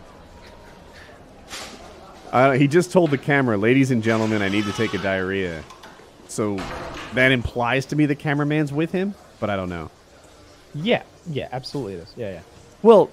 Uh, 2.32 2.52
he 2.52 2.68
just 2.68 2.92
told 2.92 3.10
the 3.10 3.18
camera, 3.18 3.56
"Ladies 3.56 3.90
and 3.90 4.02
gentlemen, 4.02 4.42
I 4.42 4.48
need 4.48 4.64
to 4.66 4.72
take 4.72 4.94
a 4.94 4.98
diarrhea." 4.98 5.62
So 6.28 6.56
that 7.14 7.32
implies 7.32 7.86
to 7.86 7.96
me 7.96 8.06
the 8.06 8.14
cameraman's 8.14 8.72
with 8.72 8.92
him, 8.92 9.14
but 9.40 9.50
I 9.50 9.56
don't 9.56 9.68
know. 9.68 9.90
yeah, 10.74 11.02
yeah, 11.28 11.48
absolutely 11.52 11.94
it 11.94 11.98
is. 12.00 12.14
Yeah, 12.16 12.30
yeah. 12.32 12.40
Well, 12.82 13.10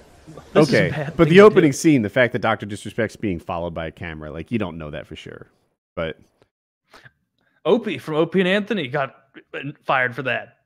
This 0.52 0.68
is 0.68 0.74
a 0.74 0.76
okay, 0.78 0.90
bad 0.90 1.16
but 1.16 1.28
the 1.28 1.36
to 1.36 1.40
opening 1.42 1.70
do. 1.70 1.76
scene, 1.76 2.02
the 2.02 2.08
fact 2.10 2.32
that 2.32 2.40
Doctor 2.40 2.66
Disrespect's 2.66 3.16
being 3.16 3.38
followed 3.38 3.74
by 3.74 3.86
a 3.86 3.90
camera, 3.90 4.30
like 4.30 4.50
you 4.50 4.58
don't 4.58 4.78
know 4.78 4.90
that 4.90 5.06
for 5.06 5.16
sure. 5.16 5.46
But 5.96 6.18
Opie 7.64 7.98
from 7.98 8.14
Opie 8.16 8.40
and 8.40 8.48
Anthony 8.48 8.88
got 8.88 9.14
fired 9.84 10.14
for 10.14 10.22
that. 10.22 10.56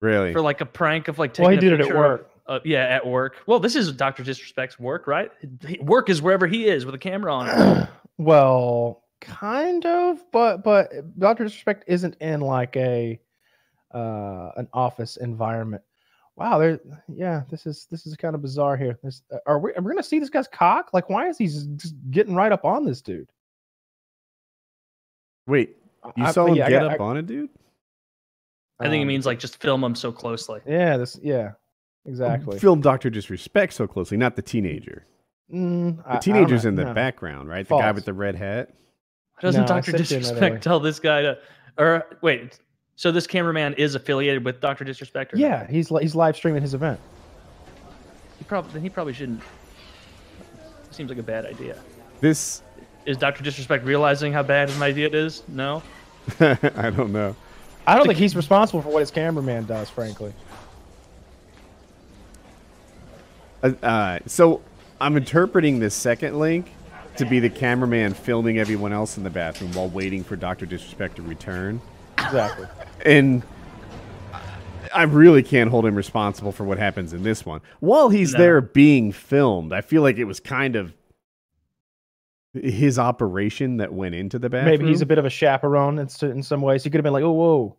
really, 0.00 0.32
For 0.32 0.40
like 0.40 0.60
a 0.60 0.66
prank 0.66 1.08
of 1.08 1.18
like 1.18 1.32
taking 1.32 1.44
Well, 1.44 1.50
he 1.52 1.58
a 1.58 1.60
did 1.60 1.72
it 1.72 1.80
at 1.80 1.86
picture 1.86 1.94
of- 1.94 2.10
work. 2.20 2.30
Uh, 2.46 2.60
yeah, 2.64 2.84
at 2.84 3.06
work. 3.06 3.36
Well, 3.46 3.60
this 3.60 3.76
is 3.76 3.92
Doctor 3.92 4.22
Disrespect's 4.24 4.78
work, 4.80 5.06
right? 5.06 5.30
He- 5.66 5.78
Work 5.80 6.08
is 6.08 6.22
wherever 6.22 6.46
he 6.46 6.66
is 6.66 6.86
with 6.86 6.94
a 6.94 6.98
camera 6.98 7.34
on. 7.34 7.88
Well, 8.20 9.02
kind 9.20 9.84
of, 9.86 10.18
but 10.32 10.62
but 10.62 10.90
Doctor 11.18 11.44
Disrespect 11.44 11.84
isn't 11.86 12.16
in 12.20 12.40
like 12.40 12.76
a 12.76 13.20
uh, 13.94 14.50
an 14.56 14.68
office 14.72 15.16
environment. 15.16 15.82
Wow, 16.36 16.58
there. 16.58 16.78
Yeah, 17.08 17.42
this 17.50 17.66
is 17.66 17.86
this 17.90 18.06
is 18.06 18.16
kind 18.16 18.34
of 18.34 18.42
bizarre 18.42 18.76
here. 18.76 18.98
This, 19.02 19.22
uh, 19.32 19.38
are 19.46 19.58
we 19.58 19.72
are 19.74 19.82
we 19.82 19.90
gonna 19.90 20.02
see 20.02 20.18
this 20.18 20.30
guy's 20.30 20.48
cock? 20.48 20.90
Like, 20.92 21.08
why 21.10 21.28
is 21.28 21.38
he 21.38 21.46
just 21.46 21.68
just 21.76 21.94
getting 22.10 22.34
right 22.34 22.52
up 22.52 22.64
on 22.64 22.84
this 22.84 23.00
dude? 23.02 23.28
Wait, 25.46 25.76
you 26.16 26.24
I- 26.24 26.32
saw 26.32 26.46
him 26.46 26.54
yeah, 26.56 26.68
get 26.68 26.82
got- 26.82 26.94
up 26.94 27.00
on 27.00 27.16
it, 27.16 27.26
dude? 27.26 27.50
I 28.80 28.84
think 28.84 29.00
it 29.00 29.02
um, 29.02 29.08
means 29.08 29.26
like 29.26 29.40
just 29.40 29.60
film 29.60 29.80
them 29.80 29.96
so 29.96 30.12
closely. 30.12 30.60
Yeah, 30.64 30.96
this. 30.96 31.18
Yeah, 31.20 31.52
exactly. 32.04 32.60
Film 32.60 32.80
Doctor 32.80 33.10
Disrespect 33.10 33.72
so 33.72 33.88
closely, 33.88 34.16
not 34.16 34.36
the 34.36 34.42
teenager. 34.42 35.04
Mm, 35.52 35.96
The 36.04 36.08
I- 36.08 36.16
I 36.16 36.18
teenager's 36.18 36.62
know, 36.64 36.68
in 36.68 36.74
the 36.76 36.84
no. 36.84 36.94
background, 36.94 37.48
right? 37.48 37.66
The 37.66 37.76
guy 37.78 37.90
with 37.90 38.04
the 38.04 38.12
red 38.12 38.36
hat. 38.36 38.70
Doesn't 39.40 39.62
No, 39.62 39.66
Doctor 39.66 39.92
sent 39.92 40.10
you 40.10 40.16
another 40.16 40.20
Disrespect 40.20 40.64
tell 40.64 40.80
this 40.80 40.98
guy 40.98 41.22
to? 41.22 41.38
Or 41.78 42.06
wait, 42.22 42.58
so 42.96 43.12
this 43.12 43.26
cameraman 43.26 43.74
is 43.74 43.94
affiliated 43.94 44.44
with 44.44 44.60
Doctor 44.60 44.84
Disrespect? 44.84 45.32
Or 45.32 45.36
not? 45.36 45.42
Yeah, 45.42 45.66
he's 45.68 45.88
he's 45.88 46.14
live 46.14 46.36
streaming 46.36 46.62
his 46.62 46.74
event. 46.74 46.98
He 48.38 48.44
probably 48.44 48.72
then 48.72 48.82
he 48.82 48.88
probably 48.88 49.12
shouldn't. 49.12 49.42
Seems 50.90 51.10
like 51.10 51.18
a 51.18 51.22
bad 51.22 51.46
idea. 51.46 51.78
This, 52.20 52.62
Is 53.06 53.16
Doctor 53.16 53.44
Disrespect 53.44 53.84
realizing 53.84 54.32
how 54.32 54.42
bad 54.42 54.70
an 54.70 54.82
idea 54.82 55.06
it 55.06 55.14
is? 55.14 55.44
No. 55.46 55.82
I 56.40 56.90
don't 56.90 57.12
know. 57.12 57.36
I 57.86 57.96
don't 57.96 58.06
think 58.06 58.18
he's 58.18 58.34
responsible 58.34 58.82
for 58.82 58.88
what 58.88 59.00
his 59.00 59.10
cameraman 59.10 59.66
does, 59.66 59.88
frankly. 59.88 60.32
Uh, 63.62 63.72
uh, 63.82 64.18
so 64.26 64.60
I'm 65.00 65.16
interpreting 65.16 65.78
this 65.78 65.94
second 65.94 66.38
link 66.38 66.72
to 67.18 67.26
be 67.26 67.38
the 67.40 67.50
cameraman 67.50 68.14
filming 68.14 68.58
everyone 68.58 68.92
else 68.92 69.16
in 69.16 69.24
the 69.24 69.30
bathroom 69.30 69.72
while 69.72 69.88
waiting 69.88 70.24
for 70.24 70.36
Doctor 70.36 70.66
Disrespect 70.66 71.16
to 71.16 71.22
return, 71.22 71.80
Exactly. 72.18 72.66
and 73.04 73.42
I 74.94 75.02
really 75.02 75.42
can't 75.42 75.70
hold 75.70 75.84
him 75.86 75.94
responsible 75.94 76.50
for 76.52 76.64
what 76.64 76.78
happens 76.78 77.12
in 77.12 77.22
this 77.22 77.44
one. 77.44 77.60
While 77.80 78.08
he's 78.08 78.32
No. 78.32 78.38
there 78.38 78.60
being 78.60 79.12
filmed, 79.12 79.72
I 79.72 79.80
feel 79.82 80.02
like 80.02 80.16
it 80.16 80.24
was 80.24 80.40
kind 80.40 80.76
of 80.76 80.94
his 82.54 82.98
operation 82.98 83.76
that 83.76 83.92
went 83.92 84.14
into 84.14 84.38
the 84.38 84.48
bathroom. 84.48 84.70
Maybe 84.78 84.86
he's 84.86 85.02
a 85.02 85.06
bit 85.06 85.18
of 85.18 85.24
a 85.26 85.30
chaperone 85.30 85.98
in, 85.98 86.08
in 86.22 86.42
some 86.42 86.62
ways. 86.62 86.82
He 86.82 86.90
could 86.90 86.98
have 86.98 87.04
been 87.04 87.12
like, 87.12 87.22
"Oh, 87.22 87.32
whoa, 87.32 87.76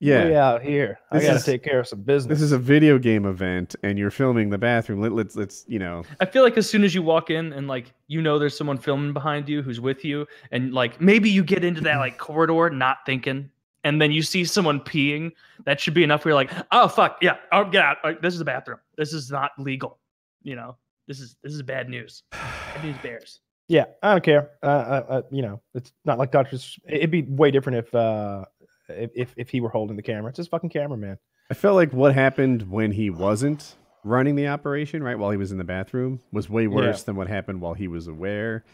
yeah. 0.00 0.24
way 0.24 0.36
out 0.36 0.62
here. 0.62 0.98
I 1.10 1.20
got 1.20 1.28
to 1.30 1.34
is- 1.36 1.44
take 1.44 1.62
care 1.62 1.80
of 1.80 1.88
some 1.88 2.02
business." 2.02 2.38
This 2.38 2.42
is 2.42 2.52
a 2.52 2.58
video 2.58 2.98
game 2.98 3.24
event, 3.26 3.76
and 3.82 3.98
you're 3.98 4.10
filming 4.10 4.50
the 4.50 4.58
bathroom. 4.58 5.00
Let, 5.00 5.12
let's 5.12 5.36
let's 5.36 5.64
you 5.68 5.78
know. 5.78 6.04
I 6.20 6.24
feel 6.26 6.42
like 6.42 6.56
as 6.56 6.68
soon 6.68 6.84
as 6.84 6.94
you 6.94 7.02
walk 7.02 7.30
in 7.30 7.52
and 7.52 7.68
like 7.68 7.92
you 8.08 8.20
know 8.22 8.38
there's 8.38 8.56
someone 8.56 8.78
filming 8.78 9.12
behind 9.12 9.48
you 9.48 9.62
who's 9.62 9.80
with 9.80 10.04
you, 10.04 10.26
and 10.50 10.72
like 10.74 11.00
maybe 11.00 11.30
you 11.30 11.42
get 11.44 11.64
into 11.64 11.80
that 11.82 11.96
like 11.98 12.18
corridor 12.18 12.70
not 12.70 12.98
thinking, 13.06 13.50
and 13.84 14.00
then 14.00 14.10
you 14.12 14.22
see 14.22 14.44
someone 14.44 14.80
peeing. 14.80 15.32
That 15.64 15.80
should 15.80 15.94
be 15.94 16.02
enough. 16.04 16.24
Where 16.24 16.30
you're 16.30 16.36
like, 16.36 16.52
oh 16.72 16.88
fuck, 16.88 17.18
yeah, 17.22 17.36
oh 17.52 17.64
get 17.64 17.84
out. 17.84 17.96
Uh, 18.04 18.12
This 18.20 18.34
is 18.34 18.40
a 18.40 18.44
bathroom. 18.44 18.78
This 18.96 19.12
is 19.12 19.30
not 19.30 19.52
legal. 19.58 19.98
You 20.42 20.56
know, 20.56 20.76
this 21.08 21.20
is 21.20 21.36
this 21.42 21.52
is 21.54 21.62
bad 21.62 21.88
news. 21.88 22.22
Bad 22.32 22.84
news 22.84 22.96
bears. 23.02 23.40
yeah, 23.68 23.86
I 24.02 24.12
don't 24.12 24.22
care. 24.22 24.50
Uh, 24.62 24.66
uh, 24.66 25.04
uh, 25.08 25.22
you 25.32 25.42
know, 25.42 25.60
it's 25.74 25.92
not 26.04 26.18
like 26.18 26.30
Doctor's. 26.30 26.78
It'd 26.88 27.10
be 27.10 27.22
way 27.22 27.50
different 27.50 27.78
if 27.78 27.92
uh, 27.94 28.44
if, 28.88 29.10
if 29.14 29.34
if 29.36 29.50
he 29.50 29.60
were 29.60 29.68
holding 29.68 29.96
the 29.96 30.02
camera. 30.02 30.28
It's 30.30 30.38
his 30.38 30.48
fucking 30.48 30.70
cameraman. 30.70 31.18
I 31.50 31.54
felt 31.54 31.76
like 31.76 31.92
what 31.92 32.14
happened 32.14 32.70
when 32.70 32.92
he 32.92 33.10
wasn't 33.10 33.76
running 34.02 34.36
the 34.36 34.48
operation, 34.48 35.02
right, 35.02 35.18
while 35.18 35.30
he 35.30 35.36
was 35.36 35.52
in 35.52 35.58
the 35.58 35.64
bathroom, 35.64 36.20
was 36.32 36.48
way 36.48 36.66
worse 36.66 37.02
than 37.02 37.16
what 37.16 37.28
happened 37.28 37.60
while 37.60 37.74
he 37.74 37.88
was 37.88 38.06
aware. 38.06 38.64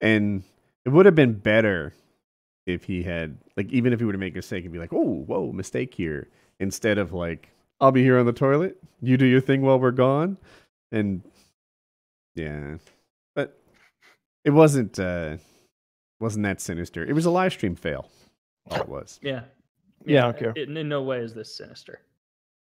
And 0.00 0.42
it 0.84 0.90
would 0.90 1.06
have 1.06 1.14
been 1.14 1.34
better 1.34 1.92
if 2.66 2.84
he 2.84 3.02
had, 3.02 3.38
like, 3.56 3.70
even 3.70 3.92
if 3.92 4.00
he 4.00 4.04
were 4.04 4.12
to 4.12 4.18
make 4.18 4.34
a 4.34 4.36
mistake 4.36 4.64
and 4.64 4.72
be 4.72 4.78
like, 4.78 4.92
oh, 4.92 5.24
whoa, 5.26 5.52
mistake 5.52 5.94
here, 5.94 6.28
instead 6.60 6.98
of 6.98 7.12
like, 7.12 7.48
I'll 7.80 7.92
be 7.92 8.02
here 8.02 8.18
on 8.18 8.26
the 8.26 8.32
toilet, 8.32 8.76
you 9.00 9.16
do 9.16 9.26
your 9.26 9.40
thing 9.40 9.62
while 9.62 9.78
we're 9.78 9.90
gone. 9.90 10.36
And 10.90 11.22
yeah, 12.34 12.76
but 13.34 13.58
it 14.44 14.50
wasn't, 14.50 14.98
uh, 14.98 15.38
wasn't 16.20 16.44
that 16.44 16.60
sinister. 16.60 17.04
It 17.04 17.14
was 17.14 17.26
a 17.26 17.30
live 17.30 17.52
stream 17.52 17.76
fail. 17.76 18.10
All 18.70 18.80
it 18.80 18.88
was. 18.88 19.18
Yeah. 19.22 19.42
Yeah, 20.06 20.20
I 20.20 20.32
don't 20.32 20.38
care. 20.38 20.52
In, 20.64 20.76
in 20.76 20.88
no 20.88 21.02
way 21.02 21.18
is 21.18 21.34
this 21.34 21.54
sinister. 21.54 22.00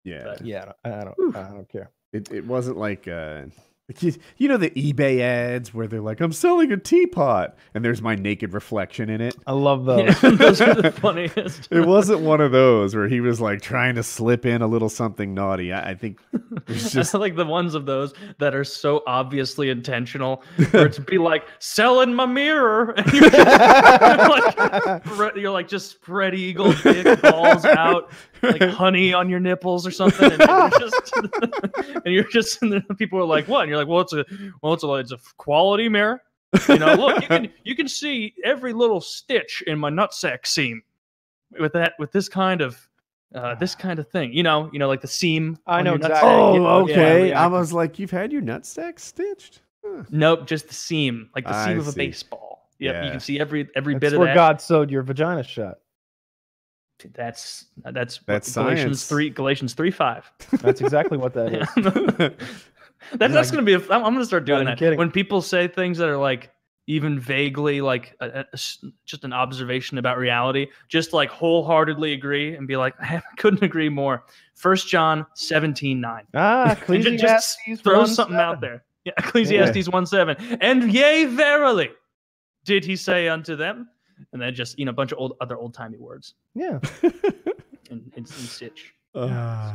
Yeah. 0.04 0.24
But- 0.26 0.46
Yeah, 0.46 0.72
I 0.84 0.90
don't. 0.90 1.00
I 1.00 1.04
don't, 1.04 1.36
I 1.36 1.50
don't 1.52 1.70
care. 1.70 1.92
It 2.14 2.32
it 2.32 2.46
wasn't 2.46 2.78
like 2.78 3.08
uh 3.08 3.44
like 3.44 3.52
you, 4.00 4.14
you 4.38 4.48
know 4.48 4.58
the 4.58 4.70
eBay 4.72 5.20
ads 5.22 5.74
where 5.74 5.88
they're 5.88 6.02
like 6.02 6.22
I'm 6.22 6.32
selling 6.32 6.72
a 6.72 6.78
teapot 6.78 7.58
and 7.74 7.84
there's 7.84 8.02
my 8.02 8.16
naked 8.16 8.54
reflection 8.54 9.10
in 9.10 9.22
it. 9.22 9.36
I 9.48 9.54
love 9.54 9.86
those. 9.86 10.22
Yeah, 10.22 10.30
those 10.36 10.62
are 10.62 10.76
the 10.76 10.92
funniest. 10.92 11.68
It 11.72 11.86
wasn't 11.86 12.22
one 12.22 12.42
of 12.42 12.52
those 12.52 12.96
where 12.96 13.08
he 13.08 13.20
was 13.22 13.42
like 13.42 13.62
trying 13.62 13.96
to 13.96 14.04
slip 14.04 14.46
in 14.46 14.62
a 14.62 14.68
little 14.68 14.90
something 14.90 15.34
naughty. 15.34 15.74
I, 15.74 15.92
I 15.92 15.96
think 15.96 16.20
it's 16.68 16.92
just 17.00 17.14
like 17.14 17.36
the 17.36 17.46
ones 17.46 17.76
of 17.76 17.86
those 17.86 18.14
that 18.38 18.54
are 18.54 18.64
so 18.64 19.04
obviously 19.08 19.70
intentional, 19.70 20.44
where 20.72 20.86
it's 20.86 21.00
be 21.00 21.18
like 21.18 21.46
selling 21.60 22.14
my 22.14 22.26
mirror, 22.26 22.92
and 22.98 23.12
you're 23.12 23.30
just, 23.30 24.30
like, 24.30 25.36
you're 25.36 25.52
like 25.52 25.68
just 25.68 25.92
spread 25.92 26.36
eagle 26.36 26.74
dick 26.74 27.22
balls 27.22 27.66
out, 27.66 28.12
like 28.42 28.62
honey 28.70 29.14
on 29.14 29.30
your 29.30 29.40
nipples 29.40 29.86
or 29.86 29.92
something, 29.92 30.32
and 30.32 30.42
you're 30.42 30.70
just 30.80 31.14
and 32.06 32.14
you're 32.14 32.30
just 32.30 32.62
and 32.62 32.84
people 32.98 33.20
are 33.20 33.26
like, 33.26 33.48
what? 33.48 33.62
And 33.62 33.70
you're 33.70 33.78
like, 33.78 33.88
well, 33.88 34.02
it's 34.02 34.14
a 34.14 34.26
well, 34.62 34.74
it's 34.74 34.84
a 34.84 34.94
it's 34.94 35.12
a 35.12 35.20
quality 35.38 35.90
mirror. 35.90 36.22
You 36.68 36.80
know, 36.80 36.94
look, 36.96 37.22
you 37.22 37.28
can 37.28 37.52
you 37.64 37.76
can 37.76 37.88
see 37.88 38.34
every 38.44 38.74
little 38.74 39.02
stitch 39.02 39.64
in 39.68 39.78
my 39.78 39.90
nutsack 39.90 40.46
seam 40.46 40.82
with 41.60 41.74
that 41.74 41.94
with 42.00 42.12
this 42.12 42.30
kind 42.30 42.62
of. 42.62 42.86
Uh, 43.36 43.54
this 43.54 43.76
kind 43.76 44.00
of 44.00 44.10
thing, 44.10 44.34
you 44.34 44.42
know, 44.42 44.72
you 44.74 44.80
know, 44.80 44.88
like 44.88 45.02
the 45.02 45.08
seam. 45.08 45.56
I 45.68 45.84
know 45.84 45.92
your 45.92 45.98
exactly. 45.98 46.30
Oh, 46.30 46.82
okay. 46.82 47.30
yeah. 47.30 47.44
I 47.44 47.46
was 47.46 47.72
like, 47.72 48.00
you've 48.00 48.10
had 48.10 48.32
your 48.32 48.42
nutsack 48.42 49.00
stitched? 49.00 49.62
Huh. 49.86 50.04
Nope, 50.10 50.48
just 50.48 50.68
the 50.68 50.74
seam, 50.74 51.30
like 51.36 51.44
the 51.44 51.54
I 51.54 51.68
seam 51.68 51.78
of 51.78 51.88
a 51.88 51.92
baseball. 51.92 52.70
Yep, 52.80 53.04
you 53.04 53.12
can 53.12 53.20
see 53.20 53.40
every 53.40 53.70
every 53.76 53.94
That's 53.94 54.02
bit 54.02 54.14
of 54.14 54.20
where 54.20 54.30
that. 54.30 54.36
God 54.36 54.62
sewed 54.62 54.90
your 54.90 55.04
vagina 55.04 55.44
shut. 55.44 55.80
That's 57.14 57.66
that's 57.84 58.20
That's 58.26 58.54
Galatians 58.54 59.02
science. 59.02 59.08
three 59.08 59.30
Galatians 59.30 59.74
three 59.74 59.92
five. 59.92 60.32
That's 60.62 60.82
exactly 60.82 61.18
what 61.18 61.34
that 61.34 61.54
is. 61.54 61.68
that, 63.14 63.18
that's 63.18 63.34
like- 63.34 63.52
gonna 63.52 63.64
be. 63.64 63.74
A, 63.74 63.80
I'm, 63.80 64.04
I'm 64.06 64.14
gonna 64.14 64.26
start 64.26 64.46
doing 64.46 64.60
even 64.62 64.66
that 64.72 64.78
kidding. 64.80 64.98
when 65.00 65.12
people 65.12 65.42
say 65.42 65.68
things 65.68 65.98
that 66.00 66.10
are 66.10 66.18
like 66.18 66.52
even 66.88 67.20
vaguely 67.20 67.82
like 67.82 68.16
a, 68.20 68.26
a- 68.26 68.30
a 68.40 68.46
s- 68.54 68.84
just 69.06 69.24
an 69.24 69.32
observation 69.34 69.98
about 69.98 70.18
reality. 70.18 70.68
Just 70.88 71.14
like 71.14 71.30
wholeheartedly 71.30 72.14
agree 72.14 72.56
and 72.56 72.68
be 72.68 72.78
like, 72.78 72.94
I 73.02 73.22
couldn't 73.38 73.64
agree 73.64 73.90
more. 73.90 74.24
First 74.56 74.88
John 74.88 75.26
seventeen 75.36 76.02
nine. 76.02 76.24
Ah, 76.34 76.72
Ecclesiastes 76.74 77.58
just 77.68 77.84
throw 77.84 78.04
1:7. 78.04 78.08
something 78.08 78.38
out 78.38 78.60
there. 78.62 78.84
Yeah, 79.06 79.14
Ecclesiastes 79.18 79.88
one 79.88 80.06
seven. 80.06 80.36
And 80.60 80.92
yea, 80.92 81.26
verily, 81.26 81.90
did 82.66 82.84
he 82.84 82.96
say 82.98 83.30
unto 83.30 83.56
them? 83.56 83.88
And 84.34 84.42
then 84.42 84.54
just 84.54 84.78
you 84.78 84.86
know 84.86 84.92
a 84.92 84.94
bunch 84.94 85.12
of 85.12 85.18
old 85.18 85.34
other 85.42 85.58
old 85.58 85.74
timey 85.74 85.98
words 85.98 86.36
Yeah. 86.56 86.80
and, 87.90 88.12
in, 88.16 88.18
in 88.18 88.26
stitch. 88.26 88.94
Uh, 89.16 89.74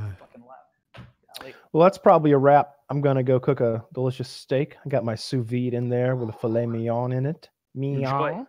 Well, 1.72 1.82
that's 1.82 1.98
probably 1.98 2.30
a 2.30 2.38
wrap. 2.38 2.74
I'm 2.90 3.00
gonna 3.00 3.22
go 3.22 3.40
cook 3.40 3.60
a 3.60 3.84
delicious 3.92 4.28
steak. 4.28 4.76
I 4.84 4.88
got 4.88 5.04
my 5.04 5.14
sous 5.14 5.44
vide 5.44 5.74
in 5.74 5.88
there 5.88 6.16
with 6.16 6.28
a 6.28 6.32
filet 6.32 6.66
mignon 6.66 7.12
in 7.12 7.26
it. 7.26 7.48
Mignon. 7.74 8.46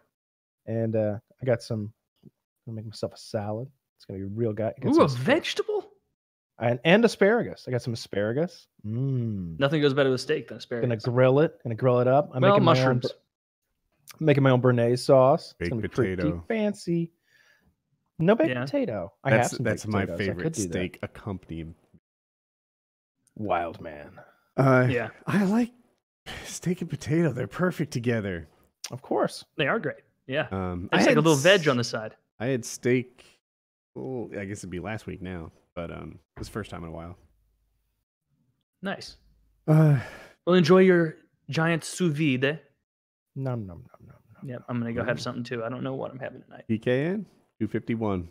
And 0.68 0.96
uh, 0.96 1.18
I 1.42 1.46
got 1.46 1.64
some. 1.64 1.92
I'm 2.24 2.32
gonna 2.74 2.76
make 2.78 2.86
myself 2.86 3.14
a 3.14 3.18
salad. 3.18 3.68
It's 3.98 4.06
gonna 4.06 4.20
be 4.20 4.26
real 4.26 4.54
guy. 4.54 4.74
Ooh, 4.86 5.02
a 5.02 5.08
vegetable? 5.08 5.92
and, 6.60 6.80
and 6.84 7.04
asparagus. 7.04 7.66
I 7.68 7.72
got 7.72 7.82
some 7.82 7.94
asparagus. 7.94 8.68
Mmm. 8.86 9.60
Nothing 9.60 9.82
goes 9.82 9.94
better 9.94 10.10
with 10.10 10.22
steak 10.22 10.48
than 10.48 10.58
asparagus. 10.58 10.88
Gonna 10.88 11.16
grill 11.16 11.40
it. 11.40 11.58
Gonna 11.64 11.76
grill 11.76 12.00
it 12.00 12.08
up. 12.08 12.32
I'm 12.34 12.42
well, 12.42 12.54
making 12.54 12.66
my 12.66 12.84
own 12.84 13.02
mushrooms. 14.16 14.20
br- 14.20 14.26
making 14.26 14.44
my 14.44 14.50
own 14.52 14.62
béarnaise 14.62 15.00
sauce. 15.00 15.52
It's 15.52 15.58
Baked 15.60 15.70
gonna 15.72 15.82
be 15.82 15.88
pretty 15.88 16.16
potato. 16.16 16.44
fancy. 16.48 17.12
No 18.20 18.36
baked 18.36 18.52
Yeah. 18.52 18.62
potato. 18.66 19.14
I 19.24 19.30
have 19.32 19.40
that's 19.42 19.58
some 19.58 19.64
that's 19.64 19.84
baked 19.86 19.94
my 19.94 20.06
potatoes. 20.06 20.28
Favorite 20.28 20.54
do 20.54 20.62
that. 20.64 20.70
steak 20.70 21.00
accompaniment. 21.02 21.76
Wild 23.36 23.82
man. 23.82 24.12
Uh, 24.58 24.88
Yeah, 24.90 25.10
I 25.28 25.44
like 25.46 25.74
steak 26.46 26.82
and 26.82 26.90
potato. 26.90 27.32
They're 27.34 27.48
perfect 27.48 27.92
together. 27.92 28.48
Of 28.92 29.02
course. 29.02 29.44
they 29.58 29.68
are 29.68 29.80
great. 29.80 29.98
Yeah, 30.28 30.48
Um, 30.52 30.90
I 30.92 30.98
it's 30.98 31.06
like 31.08 31.18
a 31.18 31.20
little 31.20 31.36
veg 31.36 31.68
on 31.68 31.78
the 31.78 31.84
side. 31.84 32.16
I 32.40 32.48
had 32.48 32.64
steak. 32.66 33.24
Well, 33.96 34.30
I 34.40 34.46
guess 34.46 34.60
it'd 34.60 34.70
be 34.70 34.80
last 34.80 35.06
week 35.08 35.22
now, 35.22 35.52
but 35.76 35.92
um, 35.92 36.20
it 36.36 36.40
was 36.40 36.48
the 36.48 36.54
first 36.54 36.72
time 36.72 36.84
in 36.84 36.90
a 36.90 36.92
while. 36.92 37.18
Nice. 38.82 39.18
Uh, 39.68 40.00
Well, 40.46 40.56
enjoy 40.56 40.80
your 40.80 41.16
giant 41.50 41.84
sous 41.84 42.16
vide. 42.16 42.60
Nom 43.36 43.66
nom 43.66 43.84
nom 43.84 44.08
nom 44.08 44.16
nom. 44.34 44.50
Yep, 44.50 44.64
I'm 44.70 44.80
gonna 44.80 44.94
go 44.94 45.04
have 45.04 45.20
something 45.20 45.44
too. 45.44 45.64
I 45.64 45.70
don't 45.70 45.84
know 45.84 45.94
what 45.94 46.12
I'm 46.12 46.20
having 46.20 46.42
tonight. 46.44 46.64
PKN 46.70 47.26
two 47.60 47.68
fifty 47.68 47.96
one. 47.96 48.30